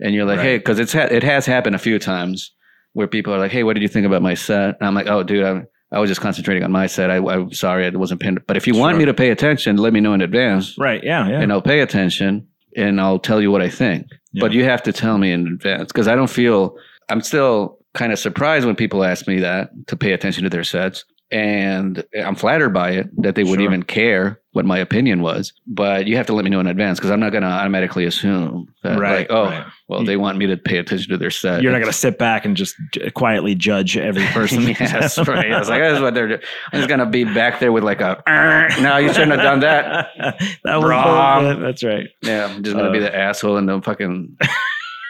and 0.00 0.14
you're 0.14 0.24
like, 0.24 0.38
Right. 0.38 0.44
hey, 0.44 0.58
because 0.58 0.78
it's 0.78 0.92
ha- 0.92 1.08
it 1.10 1.22
has 1.22 1.46
happened 1.46 1.74
a 1.74 1.78
few 1.78 1.98
times 1.98 2.52
where 2.92 3.06
people 3.06 3.32
are 3.34 3.38
like, 3.38 3.50
hey, 3.52 3.62
what 3.64 3.74
did 3.74 3.82
you 3.82 3.88
think 3.88 4.06
about 4.06 4.22
my 4.22 4.34
set? 4.34 4.76
And 4.78 4.86
I'm 4.88 4.94
like, 4.94 5.08
oh, 5.08 5.22
dude, 5.22 5.44
I 5.44 5.62
I 5.92 6.00
was 6.00 6.10
just 6.10 6.20
concentrating 6.20 6.64
on 6.64 6.72
my 6.72 6.86
set. 6.86 7.10
I, 7.10 7.18
I'm 7.18 7.52
sorry, 7.52 7.86
I 7.86 7.90
wasn't 7.90 8.20
paying. 8.20 8.38
But 8.48 8.56
if 8.56 8.66
you 8.66 8.74
want 8.74 8.98
me 8.98 9.04
to 9.04 9.14
pay 9.14 9.30
attention, 9.30 9.76
let 9.76 9.92
me 9.92 10.00
know 10.00 10.12
in 10.12 10.20
advance, 10.22 10.76
Right. 10.78 11.02
Yeah. 11.04 11.28
Yeah. 11.28 11.40
and 11.40 11.52
I'll 11.52 11.62
pay 11.62 11.80
attention 11.80 12.48
and 12.76 13.00
I'll 13.00 13.20
tell 13.20 13.40
you 13.40 13.52
what 13.52 13.62
I 13.62 13.68
think. 13.68 14.06
Yeah. 14.32 14.40
But 14.40 14.52
you 14.52 14.64
have 14.64 14.82
to 14.84 14.92
tell 14.92 15.18
me 15.18 15.30
in 15.30 15.46
advance 15.46 15.92
because 15.92 16.08
I 16.08 16.16
don't 16.16 16.30
feel 16.30 16.76
I'm 17.08 17.20
still 17.20 17.78
kind 17.92 18.12
of 18.12 18.18
surprised 18.18 18.66
when 18.66 18.74
people 18.74 19.04
ask 19.04 19.28
me 19.28 19.38
that 19.40 19.70
to 19.86 19.96
pay 19.96 20.12
attention 20.12 20.42
to 20.42 20.50
their 20.50 20.64
sets. 20.64 21.04
And 21.34 22.04
I'm 22.16 22.36
flattered 22.36 22.70
by 22.70 22.90
it 22.92 23.08
that 23.22 23.34
they 23.34 23.42
would 23.42 23.56
Sure. 23.58 23.64
even 23.64 23.82
care 23.82 24.40
what 24.52 24.64
my 24.64 24.78
opinion 24.78 25.20
was. 25.20 25.52
But 25.66 26.06
you 26.06 26.16
have 26.16 26.26
to 26.26 26.32
let 26.32 26.44
me 26.44 26.50
know 26.50 26.60
in 26.60 26.68
advance 26.68 27.00
because 27.00 27.10
I'm 27.10 27.18
not 27.18 27.32
going 27.32 27.42
to 27.42 27.48
automatically 27.48 28.04
assume 28.04 28.68
that, 28.84 28.96
Right, 29.00 29.18
like, 29.18 29.26
oh, 29.30 29.46
right. 29.46 29.66
well, 29.88 30.04
they 30.04 30.16
want 30.16 30.38
me 30.38 30.46
to 30.46 30.56
pay 30.56 30.78
attention 30.78 31.10
to 31.10 31.18
their 31.18 31.32
set. 31.32 31.60
You're 31.60 31.72
not 31.72 31.78
going 31.80 31.90
to 31.90 31.98
sit 31.98 32.18
back 32.20 32.44
and 32.44 32.56
just 32.56 32.76
quietly 33.14 33.56
judge 33.56 33.96
every 33.96 34.24
person. 34.26 34.62
yes, 34.80 35.18
right. 35.26 35.50
I 35.50 35.58
was 35.58 35.68
like, 35.68 35.80
that's 35.80 36.00
what 36.00 36.14
they're 36.14 36.28
doing. 36.28 36.40
I'm 36.72 36.78
just 36.78 36.88
going 36.88 37.00
to 37.00 37.06
be 37.06 37.24
back 37.24 37.58
there 37.58 37.72
with 37.72 37.82
like 37.82 38.00
a, 38.00 38.22
no, 38.80 38.98
you 38.98 39.08
shouldn't 39.12 39.32
have 39.32 39.42
done 39.42 39.58
that. 39.60 40.10
that 40.62 40.76
was 40.76 40.84
Wrong. 40.88 41.60
That's 41.60 41.82
right. 41.82 42.06
Yeah, 42.22 42.46
I'm 42.46 42.62
just 42.62 42.76
going 42.76 42.86
to 42.92 42.96
be 42.96 43.04
Uh, 43.04 43.10
the 43.10 43.16
asshole 43.16 43.56
and 43.56 43.68
the 43.68 43.82
fucking 43.82 44.36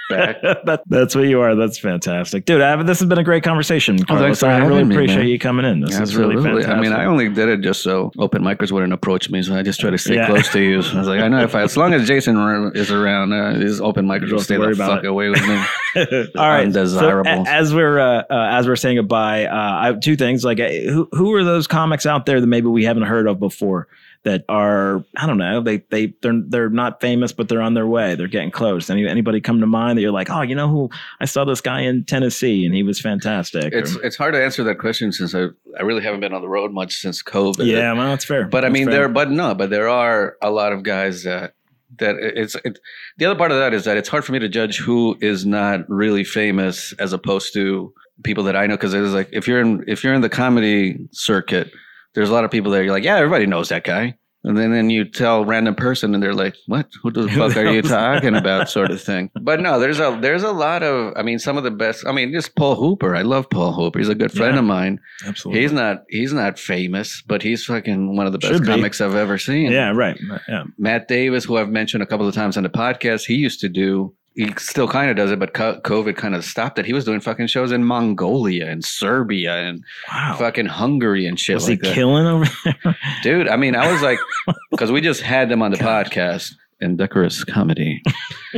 back. 0.09 0.41
that, 0.65 0.83
that's 0.87 1.15
what 1.15 1.25
you 1.27 1.41
are. 1.41 1.55
That's 1.55 1.79
fantastic, 1.79 2.45
dude. 2.45 2.61
I, 2.61 2.83
this 2.83 3.01
has 3.01 3.09
been 3.09 3.19
a 3.19 3.25
great 3.25 3.43
conversation. 3.43 3.99
Oh, 4.09 4.19
thanks 4.19 4.41
for 4.41 4.47
I 4.47 4.59
really 4.59 4.85
me, 4.85 4.95
appreciate 4.95 5.19
man. 5.19 5.29
you 5.29 5.39
coming 5.39 5.65
in. 5.65 5.81
This 5.81 5.99
is 5.99 6.17
really 6.17 6.37
fantastic. 6.43 6.69
I 6.71 6.81
mean, 6.81 6.93
I 6.93 7.05
only 7.05 7.29
did 7.29 7.49
it 7.49 7.61
just 7.61 7.83
so 7.83 8.11
open 8.19 8.43
micers 8.43 8.71
wouldn't 8.73 8.93
approach 8.93 9.31
me, 9.31 9.43
so 9.43 9.55
I 9.57 9.63
just 9.63 9.81
try 9.81 9.91
to 9.91 9.99
stay 9.99 10.15
Yeah. 10.17 10.27
close 10.27 10.51
to 10.53 10.61
you. 10.61 10.83
So 10.83 10.97
I 10.97 10.99
was 10.99 11.09
like, 11.09 11.21
I 11.21 11.29
know 11.29 11.43
if 11.43 11.55
I, 11.55 11.63
as 11.63 11.77
long 11.77 11.93
as 11.95 12.07
Jason 12.07 12.37
is 12.75 12.91
around, 12.91 13.33
uh, 13.33 13.55
his 13.55 13.81
open 13.81 14.07
micers 14.07 14.29
don't 14.29 14.33
will 14.33 14.41
stay 14.41 14.57
the 14.57 14.75
fuck 14.75 15.05
it. 15.05 15.07
away 15.07 15.29
with 15.29 15.47
me. 15.47 15.55
All 16.37 16.49
right. 16.49 16.65
Undesirable. 16.67 17.45
So, 17.45 17.51
as 17.51 17.75
we're 17.75 17.99
uh, 17.99 18.23
uh, 18.31 18.49
as 18.51 18.67
we're 18.67 18.77
saying 18.77 18.97
goodbye, 18.97 19.47
uh, 19.47 19.55
I 19.55 19.87
have 19.87 20.01
two 20.01 20.17
things. 20.17 20.45
Like, 20.45 20.61
uh, 20.61 20.69
who 20.69 21.09
who 21.13 21.33
are 21.35 21.45
those 21.45 21.67
comics 21.67 22.07
out 22.07 22.27
there 22.27 22.41
that 22.41 22.47
maybe 22.47 22.67
we 22.69 22.85
haven't 22.85 23.05
heard 23.05 23.27
of 23.27 23.39
before? 23.39 23.87
That 24.25 24.45
are 24.49 25.05
I 25.17 25.27
don't 25.27 25.37
know 25.37 25.61
they 25.61 25.79
they 25.91 26.15
they're 26.23 26.41
they're 26.49 26.71
not 26.71 27.01
famous 27.03 27.31
but 27.33 27.49
they're 27.51 27.61
on 27.61 27.75
their 27.75 27.87
way 27.87 28.15
they're 28.15 28.27
getting 28.27 28.51
close. 28.51 28.89
Any 28.89 29.07
anybody 29.07 29.41
come 29.43 29.61
to 29.61 29.67
mind 29.67 29.99
that 29.99 30.03
you're 30.03 30.13
like 30.13 30.31
oh 30.31 30.41
you 30.41 30.55
know 30.55 30.69
who 30.69 30.89
I 31.21 31.27
saw 31.27 31.45
this 31.45 31.61
guy 31.61 31.81
in 31.83 32.05
Tennessee 32.05 32.65
and 32.65 32.75
he 32.75 32.83
was 32.83 32.99
fantastic. 33.01 33.73
It's 33.75 33.95
Or- 33.97 34.03
it's 34.03 34.17
hard 34.17 34.33
to 34.33 34.43
answer 34.43 34.65
that 34.65 34.77
question 34.79 35.13
since 35.13 35.35
I 35.35 35.49
I 35.79 35.83
really 35.83 36.03
haven't 36.03 36.21
been 36.21 36.33
on 36.33 36.41
the 36.41 36.49
road 36.49 36.73
much 36.73 36.97
since 36.97 37.23
COVID. 37.23 37.67
yeah, 37.67 37.93
well 37.93 38.09
that's 38.09 38.25
fair. 38.25 38.47
but 38.47 38.65
I 38.65 38.71
mean 38.71 38.87
fair. 38.87 38.95
there, 38.95 39.09
but 39.09 39.31
no, 39.31 39.55
but 39.55 39.69
there 39.69 39.89
are 39.91 40.37
a 40.41 40.51
lot 40.51 40.73
of 40.73 40.83
guys 40.85 41.25
that 41.25 41.53
that 41.99 42.17
it's 42.19 42.57
it, 42.65 42.79
the 43.19 43.27
other 43.27 43.37
part 43.39 43.53
of 43.53 43.59
that 43.59 43.75
is 43.75 43.85
that 43.85 43.97
it's 43.99 44.09
hard 44.09 44.25
for 44.25 44.33
me 44.33 44.39
to 44.39 44.49
judge 44.49 44.79
who 44.79 45.17
is 45.21 45.45
not 45.45 45.81
really 45.91 46.25
famous 46.25 46.93
as 46.99 47.13
opposed 47.13 47.53
to 47.53 47.93
people 48.23 48.45
that 48.45 48.57
I 48.57 48.67
know 48.67 48.75
because 48.77 48.95
it's 48.95 49.13
like 49.13 49.29
if 49.33 49.47
you're 49.47 49.61
in 49.61 49.85
if 49.87 50.03
you're 50.03 50.15
in 50.15 50.23
the 50.23 50.29
comedy 50.31 51.07
circuit, 51.13 51.71
there's 52.15 52.31
a 52.31 52.33
lot 52.33 52.45
of 52.45 52.51
people 52.51 52.71
there. 52.73 52.83
you're 52.83 52.93
like 52.93 53.05
yeah 53.05 53.17
everybody 53.17 53.47
knows 53.47 53.69
that 53.71 53.85
guy. 53.85 54.15
And 54.47 54.59
then, 54.59 54.73
then 54.73 54.91
you 54.91 55.07
tell 55.07 55.41
a 55.41 55.45
random 55.47 55.75
person, 55.75 56.13
and 56.13 56.23
they're 56.23 56.35
like, 56.35 56.55
"What? 56.67 56.87
Who 57.03 57.11
the 57.11 57.29
fuck 57.31 57.57
are 57.57 57.65
you 57.73 57.81
talking 57.81 58.37
about?" 58.43 58.69
Sort 58.69 58.91
of 58.91 59.01
thing. 59.01 59.31
But 59.41 59.59
no, 59.63 59.81
there's 59.81 60.01
a 60.01 60.19
there's 60.21 60.43
a 60.43 60.53
lot 60.53 60.83
of. 60.83 61.15
I 61.17 61.23
mean, 61.23 61.39
some 61.39 61.57
of 61.57 61.65
the 61.65 61.71
best. 61.71 62.07
I 62.07 62.13
mean, 62.13 62.31
just 62.31 62.55
Paul 62.55 62.75
Hooper. 62.77 63.17
I 63.17 63.23
love 63.23 63.49
Paul 63.49 63.73
Hooper. 63.73 63.99
He's 63.99 64.11
a 64.11 64.15
good 64.15 64.31
friend 64.33 64.53
Yeah. 64.53 64.59
of 64.59 64.67
mine. 64.67 65.01
absolutely 65.27 65.63
He's 65.63 65.73
not 65.73 66.03
he's 66.11 66.35
not 66.35 66.59
famous, 66.59 67.23
but 67.27 67.41
he's 67.43 67.65
fucking 67.65 68.17
one 68.19 68.27
of 68.27 68.33
the 68.33 68.39
best 68.39 68.53
Should 68.53 68.63
be. 68.65 68.69
comics 68.69 69.01
I've 69.01 69.15
ever 69.15 69.39
seen. 69.39 69.73
yeah 69.73 69.93
right 69.93 70.21
yeah 70.47 70.65
Matt 70.77 71.09
Davis, 71.09 71.45
who 71.47 71.57
I've 71.57 71.71
mentioned 71.71 72.03
a 72.03 72.07
couple 72.07 72.29
of 72.29 72.35
times 72.35 72.59
on 72.59 72.65
the 72.65 72.69
podcast, 72.69 73.25
he 73.25 73.37
used 73.37 73.61
to 73.61 73.71
do. 73.71 74.15
He 74.35 74.53
still 74.59 74.89
kind 74.89 75.11
of 75.11 75.17
does 75.17 75.31
it, 75.31 75.39
but 75.39 75.55
COVID 75.55 76.17
kind 76.17 76.35
of 76.35 76.45
stopped 76.45 76.79
it. 76.79 76.87
He 76.87 76.93
was 76.93 77.05
doing 77.05 77.21
fucking 77.21 77.47
shows 77.47 77.71
in 77.71 77.85
Mongolia 77.85 78.67
and 78.67 78.85
Serbia 78.85 79.57
and 79.57 79.85
wow 80.13 80.35
fucking 80.37 80.67
Hungary 80.67 81.27
and 81.27 81.39
shit 81.39 81.55
was 81.55 81.69
like 81.69 81.81
he 81.81 81.89
that. 81.89 81.95
killing 81.95 82.27
over 82.27 82.47
there? 82.65 82.97
Dude, 83.23 83.49
I 83.49 83.57
mean, 83.57 83.77
I 83.77 83.93
was 83.93 84.03
like, 84.03 84.19
because 84.71 84.91
we 84.91 85.01
just 85.01 85.21
had 85.21 85.49
them 85.49 85.63
on 85.63 85.71
the 85.71 85.77
podcast, 85.77 86.53
Indecorous 86.81 87.45
Comedy, 87.45 88.03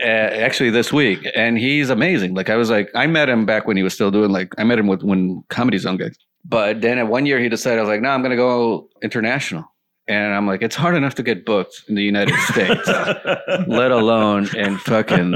uh, 0.00 0.04
actually 0.04 0.70
this 0.70 0.92
week, 0.92 1.26
and 1.34 1.58
he's 1.58 1.90
amazing. 1.90 2.34
Like, 2.34 2.48
I 2.48 2.56
was 2.56 2.70
like, 2.70 2.90
I 2.94 3.06
met 3.08 3.28
him 3.28 3.46
back 3.46 3.66
when 3.66 3.76
he 3.76 3.82
was 3.82 3.94
still 3.94 4.12
doing 4.12 4.30
like, 4.30 4.54
I 4.58 4.64
met 4.64 4.78
him 4.78 4.86
with 4.86 5.02
when 5.02 5.42
Comedy 5.48 5.78
Zone 5.78 5.96
guys. 5.96 6.16
But 6.44 6.80
then 6.80 6.98
at 6.98 7.08
one 7.08 7.26
year 7.26 7.40
he 7.40 7.48
decided, 7.48 7.78
I 7.78 7.82
was 7.82 7.88
like, 7.88 8.00
no, 8.00 8.10
I'm 8.10 8.22
going 8.22 8.30
to 8.30 8.36
go 8.36 8.88
international. 9.02 9.64
And 10.08 10.34
I'm 10.34 10.46
like, 10.46 10.62
it's 10.62 10.76
hard 10.76 10.94
enough 10.94 11.16
to 11.16 11.22
get 11.24 11.44
booked 11.44 11.82
in 11.88 11.96
the 11.96 12.02
United 12.02 12.34
States, 12.52 12.86
let 13.66 13.90
alone 13.90 14.48
in 14.56 14.78
fucking 14.78 15.34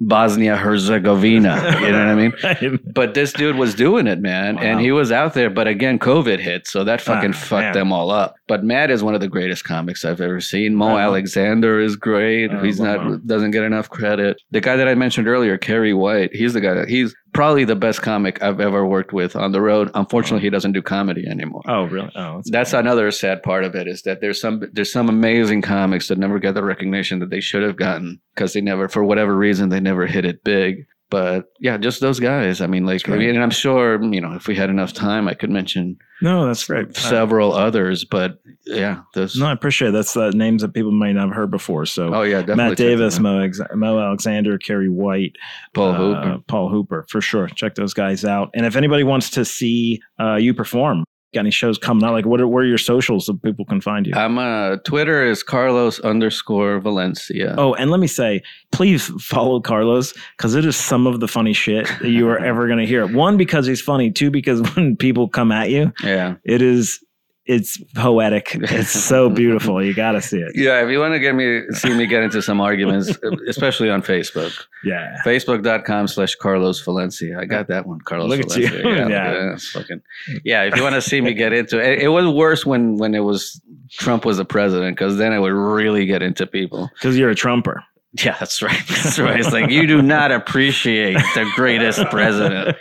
Bosnia 0.00 0.56
Herzegovina. 0.56 1.78
You 1.80 1.92
know 1.92 2.14
what 2.14 2.42
I 2.48 2.60
mean? 2.60 2.80
But 2.92 3.14
this 3.14 3.32
dude 3.32 3.56
was 3.56 3.74
doing 3.74 4.06
it, 4.06 4.20
man, 4.20 4.58
and 4.58 4.80
he 4.80 4.92
was 4.92 5.10
out 5.10 5.34
there. 5.34 5.50
But 5.50 5.68
again, 5.68 5.98
COVID 5.98 6.38
hit, 6.38 6.66
so 6.66 6.84
that 6.84 7.00
fucking 7.00 7.30
Ah, 7.34 7.36
fucked 7.38 7.62
man. 7.62 7.72
them 7.72 7.92
all 7.92 8.10
up. 8.10 8.34
But 8.46 8.62
Matt 8.64 8.90
is 8.90 9.02
one 9.02 9.14
of 9.14 9.20
the 9.22 9.28
greatest 9.28 9.64
comics 9.64 10.04
I've 10.04 10.20
ever 10.20 10.40
seen. 10.40 10.74
Mo 10.74 10.88
Uh-huh. 10.88 10.98
Alexander 10.98 11.80
is 11.80 11.96
great. 11.96 12.50
Oh, 12.52 12.62
he's 12.62 12.78
wow. 12.78 12.96
not 13.08 13.26
doesn't 13.26 13.52
get 13.52 13.62
enough 13.64 13.88
credit. 13.88 14.40
The 14.50 14.60
guy 14.60 14.76
that 14.76 14.86
I 14.88 14.94
mentioned 14.94 15.28
earlier, 15.28 15.56
Kerry 15.56 15.94
White, 15.94 16.34
he's 16.34 16.52
the 16.52 16.60
guy 16.60 16.74
that 16.74 16.88
he's 16.88 17.14
probably 17.34 17.64
the 17.64 17.76
best 17.76 18.00
comic 18.00 18.42
I've 18.42 18.60
ever 18.60 18.86
worked 18.86 19.12
with 19.12 19.36
on 19.36 19.52
the 19.52 19.60
road. 19.60 19.90
Unfortunately, 19.94 20.42
he 20.42 20.50
doesn't 20.50 20.72
do 20.72 20.80
comedy 20.80 21.26
anymore. 21.26 21.62
oh 21.68 21.84
really 21.84 22.10
oh 22.14 22.36
that's 22.36 22.50
That's 22.50 22.72
another 22.72 23.10
sad 23.10 23.42
part 23.42 23.64
of 23.64 23.74
it 23.74 23.86
is 23.86 24.02
that 24.02 24.20
there's 24.20 24.40
some 24.40 24.62
there's 24.72 24.92
some 24.92 25.08
amazing 25.08 25.60
comics 25.60 26.08
that 26.08 26.18
never 26.18 26.38
get 26.38 26.54
the 26.54 26.64
recognition 26.64 27.18
that 27.18 27.30
they 27.30 27.40
should 27.40 27.62
have 27.62 27.76
gotten 27.76 28.20
because 28.34 28.52
they 28.54 28.60
never 28.60 28.88
for 28.88 29.04
whatever 29.04 29.36
reason 29.36 29.68
they 29.68 29.80
never 29.80 30.06
hit 30.06 30.24
it 30.24 30.42
big. 30.44 30.86
But 31.14 31.52
yeah, 31.60 31.76
just 31.76 32.00
those 32.00 32.18
guys. 32.18 32.60
I 32.60 32.66
mean, 32.66 32.86
like, 32.86 33.06
right. 33.06 33.14
I 33.14 33.18
mean, 33.18 33.36
and 33.36 33.42
I'm 33.44 33.52
sure 33.52 34.02
you 34.02 34.20
know 34.20 34.32
if 34.32 34.48
we 34.48 34.56
had 34.56 34.68
enough 34.68 34.92
time, 34.92 35.28
I 35.28 35.34
could 35.34 35.48
mention 35.48 35.96
no 36.20 36.44
that's 36.44 36.64
great 36.64 36.96
several 36.96 37.52
others. 37.52 38.04
But 38.04 38.40
yeah, 38.66 39.02
those. 39.14 39.36
No, 39.36 39.46
I 39.46 39.52
appreciate 39.52 39.90
it. 39.90 39.92
that's 39.92 40.16
uh, 40.16 40.30
names 40.30 40.62
that 40.62 40.74
people 40.74 40.90
might 40.90 41.12
not 41.12 41.28
have 41.28 41.36
heard 41.36 41.52
before. 41.52 41.86
So 41.86 42.12
oh 42.12 42.22
yeah, 42.22 42.40
definitely. 42.40 42.64
Matt 42.64 42.76
Davis. 42.78 43.20
Mo, 43.20 43.42
Ex- 43.42 43.60
Mo 43.76 44.00
Alexander, 44.00 44.58
Kerry 44.58 44.88
White, 44.88 45.36
Paul 45.72 45.92
uh, 45.92 45.96
Hooper. 45.96 46.42
Paul 46.48 46.68
Hooper, 46.68 47.06
for 47.08 47.20
sure. 47.20 47.46
Check 47.46 47.76
those 47.76 47.94
guys 47.94 48.24
out. 48.24 48.50
And 48.52 48.66
if 48.66 48.74
anybody 48.74 49.04
wants 49.04 49.30
to 49.30 49.44
see 49.44 50.02
uh, 50.18 50.34
you 50.34 50.52
perform, 50.52 51.04
got 51.34 51.40
any 51.40 51.50
shows 51.50 51.78
coming 51.78 52.04
out? 52.04 52.12
Like, 52.12 52.26
what 52.26 52.40
are, 52.40 52.48
where 52.48 52.64
are 52.64 52.66
your 52.66 52.78
socials 52.78 53.26
so 53.26 53.34
people 53.34 53.64
can 53.64 53.80
find 53.80 54.06
you? 54.06 54.14
I'm 54.14 54.38
uh 54.38 54.76
Twitter 54.78 55.24
is 55.24 55.42
Carlos 55.42 56.00
underscore 56.00 56.80
Valencia. 56.80 57.54
Oh, 57.58 57.74
and 57.74 57.90
let 57.90 58.00
me 58.00 58.06
say, 58.06 58.42
please 58.72 59.06
follow 59.22 59.60
Carlos 59.60 60.14
because 60.36 60.54
it 60.54 60.64
is 60.64 60.76
some 60.76 61.06
of 61.06 61.20
the 61.20 61.28
funny 61.28 61.52
shit 61.52 61.86
that 62.00 62.10
you 62.10 62.28
are 62.28 62.38
ever 62.38 62.66
going 62.66 62.78
to 62.78 62.86
hear. 62.86 63.06
One, 63.06 63.36
because 63.36 63.66
he's 63.66 63.80
funny. 63.80 64.10
Two, 64.10 64.30
because 64.30 64.60
when 64.74 64.96
people 64.96 65.28
come 65.28 65.52
at 65.52 65.70
you, 65.70 65.92
yeah. 66.02 66.36
it 66.44 66.62
is 66.62 67.03
it's 67.46 67.78
poetic. 67.94 68.50
It's 68.54 68.90
so 68.90 69.28
beautiful. 69.40 69.84
You 69.84 69.94
got 69.94 70.12
to 70.12 70.22
see 70.22 70.38
it. 70.38 70.52
Yeah, 70.56 70.82
if 70.82 70.90
you 70.90 70.98
want 70.98 71.12
to 71.14 71.18
get 71.20 71.34
me 71.34 71.62
see 71.72 71.94
me 71.94 72.06
get 72.06 72.22
into 72.22 72.40
some 72.40 72.60
arguments, 72.60 73.12
especially 73.48 73.90
on 73.90 74.02
Facebook, 74.02 74.52
Yeah. 74.84 75.16
Facebook.com 75.24 76.08
slash 76.08 76.34
Carlos 76.36 76.80
Valencia. 76.82 77.38
I 77.38 77.44
got 77.44 77.68
that 77.68 77.86
one, 77.86 78.00
Carlos 78.00 78.28
Look 78.30 78.40
at 78.40 78.56
you. 78.56 78.64
Yeah, 78.66 79.08
Yeah. 79.08 79.32
yeah, 79.32 79.56
fucking, 79.72 80.02
yeah. 80.44 80.62
If 80.62 80.76
you 80.76 80.82
want 80.82 80.94
to 80.94 81.02
see 81.02 81.20
me 81.20 81.34
get 81.34 81.52
into 81.52 81.78
it, 81.78 82.00
it 82.00 82.08
was 82.08 82.26
worse 82.26 82.64
when 82.64 82.96
when 82.96 83.14
it 83.14 83.20
was 83.24 83.60
Trump 83.92 84.24
was 84.24 84.38
the 84.38 84.44
president 84.44 84.96
because 84.96 85.18
then 85.18 85.32
I 85.32 85.38
would 85.38 85.52
really 85.52 86.06
get 86.06 86.22
into 86.22 86.46
people. 86.46 86.90
Because 86.94 87.18
you're 87.18 87.30
a 87.30 87.34
Trumper. 87.34 87.84
Yeah, 88.24 88.36
that's 88.38 88.62
right. 88.62 88.80
That's 88.88 89.18
right. 89.18 89.40
It's 89.40 89.50
like 89.52 89.70
you 89.70 89.86
do 89.88 90.00
not 90.00 90.30
appreciate 90.30 91.14
the 91.34 91.50
greatest 91.56 92.00
president. 92.10 92.76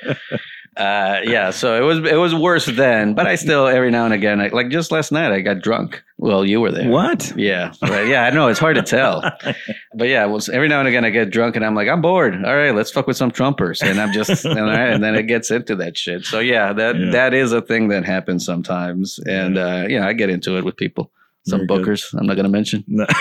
Uh, 0.76 1.20
yeah, 1.24 1.52
so 1.52 1.76
it 1.82 1.86
was 1.86 2.00
it 2.12 2.16
was 2.18 2.34
worse 2.34 2.66
then, 2.66 3.14
but 3.14 3.28
I 3.28 3.36
still 3.36 3.68
every 3.68 3.92
now 3.92 4.06
and 4.06 4.14
again, 4.14 4.42
I, 4.42 4.48
like 4.48 4.70
just 4.70 4.92
last 4.92 5.12
night, 5.12 5.32
I 5.32 5.42
got 5.42 5.62
drunk. 5.62 6.02
Well, 6.18 6.44
you 6.46 6.62
were 6.62 6.72
there. 6.72 6.90
What? 6.90 7.32
Yeah, 7.38 7.74
right. 7.82 8.08
yeah, 8.08 8.24
I 8.24 8.32
know 8.32 8.48
it's 8.48 8.60
hard 8.60 8.76
to 8.78 8.82
tell, 8.82 9.22
but 9.96 10.08
yeah, 10.08 10.26
well, 10.26 10.40
every 10.52 10.68
now 10.70 10.80
and 10.80 10.88
again 10.88 11.06
I 11.06 11.10
get 11.12 11.30
drunk 11.30 11.56
and 11.56 11.64
I'm 11.66 11.76
like, 11.76 11.88
I'm 11.88 12.02
bored. 12.02 12.34
All 12.44 12.56
right, 12.56 12.74
let's 12.74 12.90
fuck 12.92 13.06
with 13.06 13.18
some 13.18 13.30
Trumpers, 13.30 13.84
and 13.88 14.00
I'm 14.02 14.14
just, 14.14 14.46
and, 14.46 14.60
right, 14.60 14.90
and 14.90 15.04
then 15.04 15.16
it 15.16 15.24
gets 15.24 15.52
into 15.52 15.76
that 15.76 15.96
shit. 15.98 16.26
So 16.26 16.40
yeah, 16.40 16.74
that 16.74 16.98
Yeah. 17.00 17.12
that 17.12 17.34
is 17.36 17.52
a 17.52 17.62
thing 17.62 17.90
that 17.90 18.04
happens 18.06 18.44
sometimes, 18.46 19.20
and 19.28 19.58
uh, 19.58 19.86
yeah, 19.88 20.08
I 20.08 20.14
get 20.14 20.30
into 20.30 20.58
it 20.58 20.66
with 20.66 20.76
people. 20.78 21.12
Some 21.46 21.68
Very 21.68 21.84
good. 21.84 21.86
bookers, 21.88 22.18
I'm 22.20 22.26
not 22.26 22.36
going 22.36 22.46
to 22.46 22.50
mention. 22.52 22.84
No. 22.88 23.06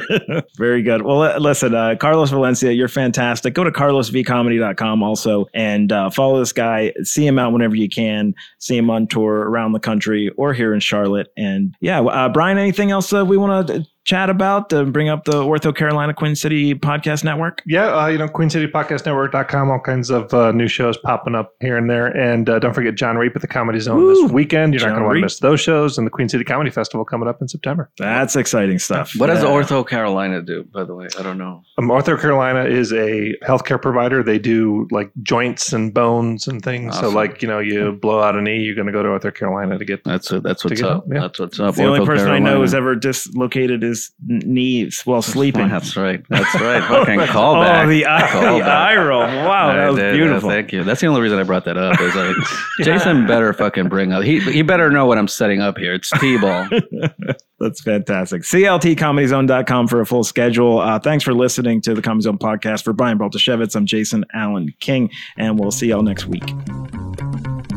Very 0.56 0.82
good. 0.82 1.02
Well, 1.02 1.38
listen, 1.40 1.74
uh, 1.74 1.96
Carlos 1.98 2.30
Valencia, 2.30 2.72
you're 2.72 2.88
fantastic. 2.88 3.54
Go 3.54 3.64
to 3.64 3.70
carlosvcomedy.com 3.70 5.02
also 5.02 5.46
and 5.54 5.92
uh, 5.92 6.10
follow 6.10 6.38
this 6.38 6.52
guy. 6.52 6.92
See 7.02 7.26
him 7.26 7.38
out 7.38 7.52
whenever 7.52 7.76
you 7.76 7.88
can. 7.88 8.34
See 8.58 8.76
him 8.76 8.90
on 8.90 9.06
tour 9.06 9.48
around 9.48 9.72
the 9.72 9.80
country 9.80 10.30
or 10.36 10.52
here 10.52 10.74
in 10.74 10.80
Charlotte. 10.80 11.32
And 11.36 11.74
yeah, 11.80 12.00
uh, 12.00 12.28
Brian, 12.28 12.58
anything 12.58 12.90
else 12.90 13.12
uh, 13.12 13.24
we 13.24 13.36
want 13.36 13.68
to 13.68 13.86
chat 14.04 14.30
about? 14.30 14.72
Uh, 14.72 14.84
bring 14.84 15.08
up 15.08 15.24
the 15.24 15.42
OrthoCarolina 15.42 16.14
Queen 16.14 16.34
City 16.34 16.74
Podcast 16.74 17.24
Network? 17.24 17.62
Yeah, 17.66 17.94
uh, 17.94 18.06
you 18.06 18.18
know, 18.18 18.28
QueenCityPodcastNetwork.com, 18.28 19.70
all 19.70 19.80
kinds 19.80 20.10
of 20.10 20.32
uh, 20.34 20.52
new 20.52 20.68
shows 20.68 20.96
popping 20.98 21.34
up 21.34 21.54
here 21.60 21.76
and 21.76 21.88
there. 21.88 22.06
And 22.06 22.48
uh, 22.48 22.58
don't 22.58 22.74
forget 22.74 22.94
John 22.94 23.16
Reep 23.16 23.34
at 23.36 23.42
the 23.42 23.48
Comedy 23.48 23.80
Zone 23.80 23.96
Woo! 23.96 24.22
this 24.22 24.32
weekend. 24.32 24.74
You're 24.74 24.80
John 24.80 24.90
not 24.90 24.94
going 24.94 25.02
to 25.02 25.06
want 25.06 25.16
to 25.18 25.22
miss 25.22 25.38
those 25.38 25.60
shows. 25.60 25.98
And 25.98 26.06
the 26.06 26.10
Queen 26.10 26.28
City 26.28 26.44
Comedy 26.44 26.70
Festival 26.70 27.04
coming 27.04 27.28
up 27.28 27.40
in 27.40 27.48
September. 27.48 27.90
That's 27.98 28.36
exciting 28.36 28.78
stuff. 28.78 29.12
What 29.16 29.26
does 29.26 29.44
Ortho 29.44 29.86
Carolina 29.86 30.42
do, 30.42 30.64
by 30.64 30.84
the 30.84 30.94
way? 30.94 31.08
I 31.18 31.22
don't 31.22 31.38
know. 31.38 31.62
Um, 31.78 31.88
OrthoCarolina 31.88 32.68
is 32.68 32.92
a 32.92 33.36
healthcare 33.44 33.80
provider. 33.80 34.22
They 34.22 34.38
do 34.38 34.88
like 34.90 35.10
joints 35.22 35.72
and 35.72 35.92
bones 35.92 36.48
and 36.48 36.62
things. 36.62 36.98
So, 36.98 37.08
like, 37.08 37.42
you 37.42 37.48
know, 37.48 37.58
you 37.58 37.92
blow 37.92 38.20
out 38.20 38.36
a 38.36 38.42
knee, 38.42 38.62
you're 38.62 38.74
going 38.74 38.86
to 38.86 38.92
go 38.92 39.02
to 39.02 39.08
OrthoCarolina 39.08 39.78
to 39.78 39.84
get 39.84 40.04
That's 40.04 40.30
it. 40.32 40.42
That's 40.42 40.64
what's 40.64 40.80
get 40.80 40.88
up. 40.88 41.04
help, 41.04 41.04
yeah. 41.12 41.20
That's 41.20 41.38
what's 41.38 41.60
up. 41.60 41.70
It's 41.70 41.78
the 41.78 41.84
only 41.84 42.00
Ortho 42.00 42.06
person 42.06 42.30
I 42.30 42.38
know 42.38 42.58
who's 42.58 42.74
ever 42.74 42.94
dislocated 42.94 43.84
his 43.92 44.10
knees 44.26 45.02
while 45.04 45.22
sleeping. 45.22 45.68
That's 45.68 45.96
right. 45.96 46.22
That's 46.28 46.54
right. 46.60 46.82
Fucking 46.88 47.20
callback. 47.20 47.84
Oh, 47.84 47.88
the 47.88 48.06
eye, 48.06 48.58
the 48.58 48.64
eye 48.64 48.96
roll. 48.96 49.20
Wow, 49.20 49.68
I 49.70 49.74
that 49.76 49.88
was 49.88 49.96
did, 49.98 50.10
uh, 50.10 50.16
beautiful. 50.16 50.50
thank 50.50 50.72
you. 50.72 50.84
That's 50.84 51.00
the 51.00 51.06
only 51.06 51.20
reason 51.20 51.38
I 51.38 51.42
brought 51.42 51.64
that 51.66 51.76
up. 51.76 52.00
Is 52.00 52.14
like 52.14 52.36
Jason 52.80 53.26
better 53.26 53.52
fucking 53.52 53.88
bring 53.88 54.12
up. 54.12 54.24
He 54.24 54.40
he 54.40 54.62
better 54.62 54.90
know 54.90 55.06
what 55.06 55.18
I'm 55.18 55.28
setting 55.28 55.60
up 55.60 55.78
here. 55.78 55.94
It's 55.94 56.10
T-ball. 56.10 56.68
That's 57.60 57.80
fantastic. 57.80 58.42
CLTComedyZone.com 58.42 59.86
for 59.86 60.00
a 60.00 60.06
full 60.06 60.24
schedule. 60.24 60.80
Uh, 60.80 60.98
thanks 60.98 61.22
for 61.22 61.32
listening 61.32 61.80
to 61.82 61.94
the 61.94 62.02
Comedy 62.02 62.24
Zone 62.24 62.38
podcast. 62.38 62.82
For 62.82 62.92
Brian 62.92 63.18
Baltashevitz, 63.18 63.76
I'm 63.76 63.86
Jason 63.86 64.24
Allen 64.34 64.74
King, 64.80 65.10
and 65.36 65.58
we'll 65.60 65.70
see 65.70 65.88
y'all 65.88 66.02
next 66.02 66.26
week. 66.26 66.42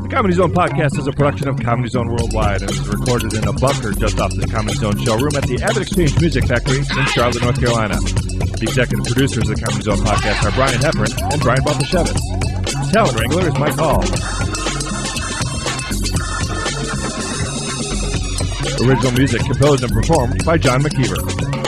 The 0.05 0.11
Comedy 0.13 0.35
Zone 0.35 0.53
podcast 0.53 0.99
is 0.99 1.07
a 1.07 1.11
production 1.11 1.47
of 1.47 1.59
Comedy 1.59 1.89
Zone 1.89 2.07
Worldwide 2.09 2.61
and 2.61 2.69
is 2.69 2.87
recorded 2.87 3.33
in 3.33 3.47
a 3.47 3.53
bunker 3.53 3.91
just 3.91 4.19
off 4.19 4.29
the 4.35 4.45
Comedy 4.45 4.77
Zone 4.77 4.95
showroom 5.03 5.35
at 5.35 5.49
the 5.49 5.57
AvidXchange 5.57 6.21
Music 6.21 6.45
Factory 6.45 6.77
in 6.77 7.05
Charlotte, 7.09 7.41
North 7.41 7.59
Carolina. 7.59 7.95
The 7.97 8.69
executive 8.69 9.03
producers 9.03 9.49
of 9.49 9.55
the 9.57 9.61
Comedy 9.65 9.81
Zone 9.81 9.97
podcast 10.05 10.45
are 10.45 10.53
Brian 10.53 10.77
Heffern 10.77 11.09
and 11.33 11.41
Brian 11.41 11.63
Baltashevitz. 11.65 12.93
Talent 12.93 13.17
wrangler 13.17 13.47
is 13.49 13.57
Mike 13.57 13.73
Hall. 13.81 14.05
Original 18.85 19.11
music 19.17 19.41
composed 19.41 19.83
and 19.83 19.91
performed 19.91 20.45
by 20.45 20.59
John 20.59 20.83
McKeever. 20.83 21.64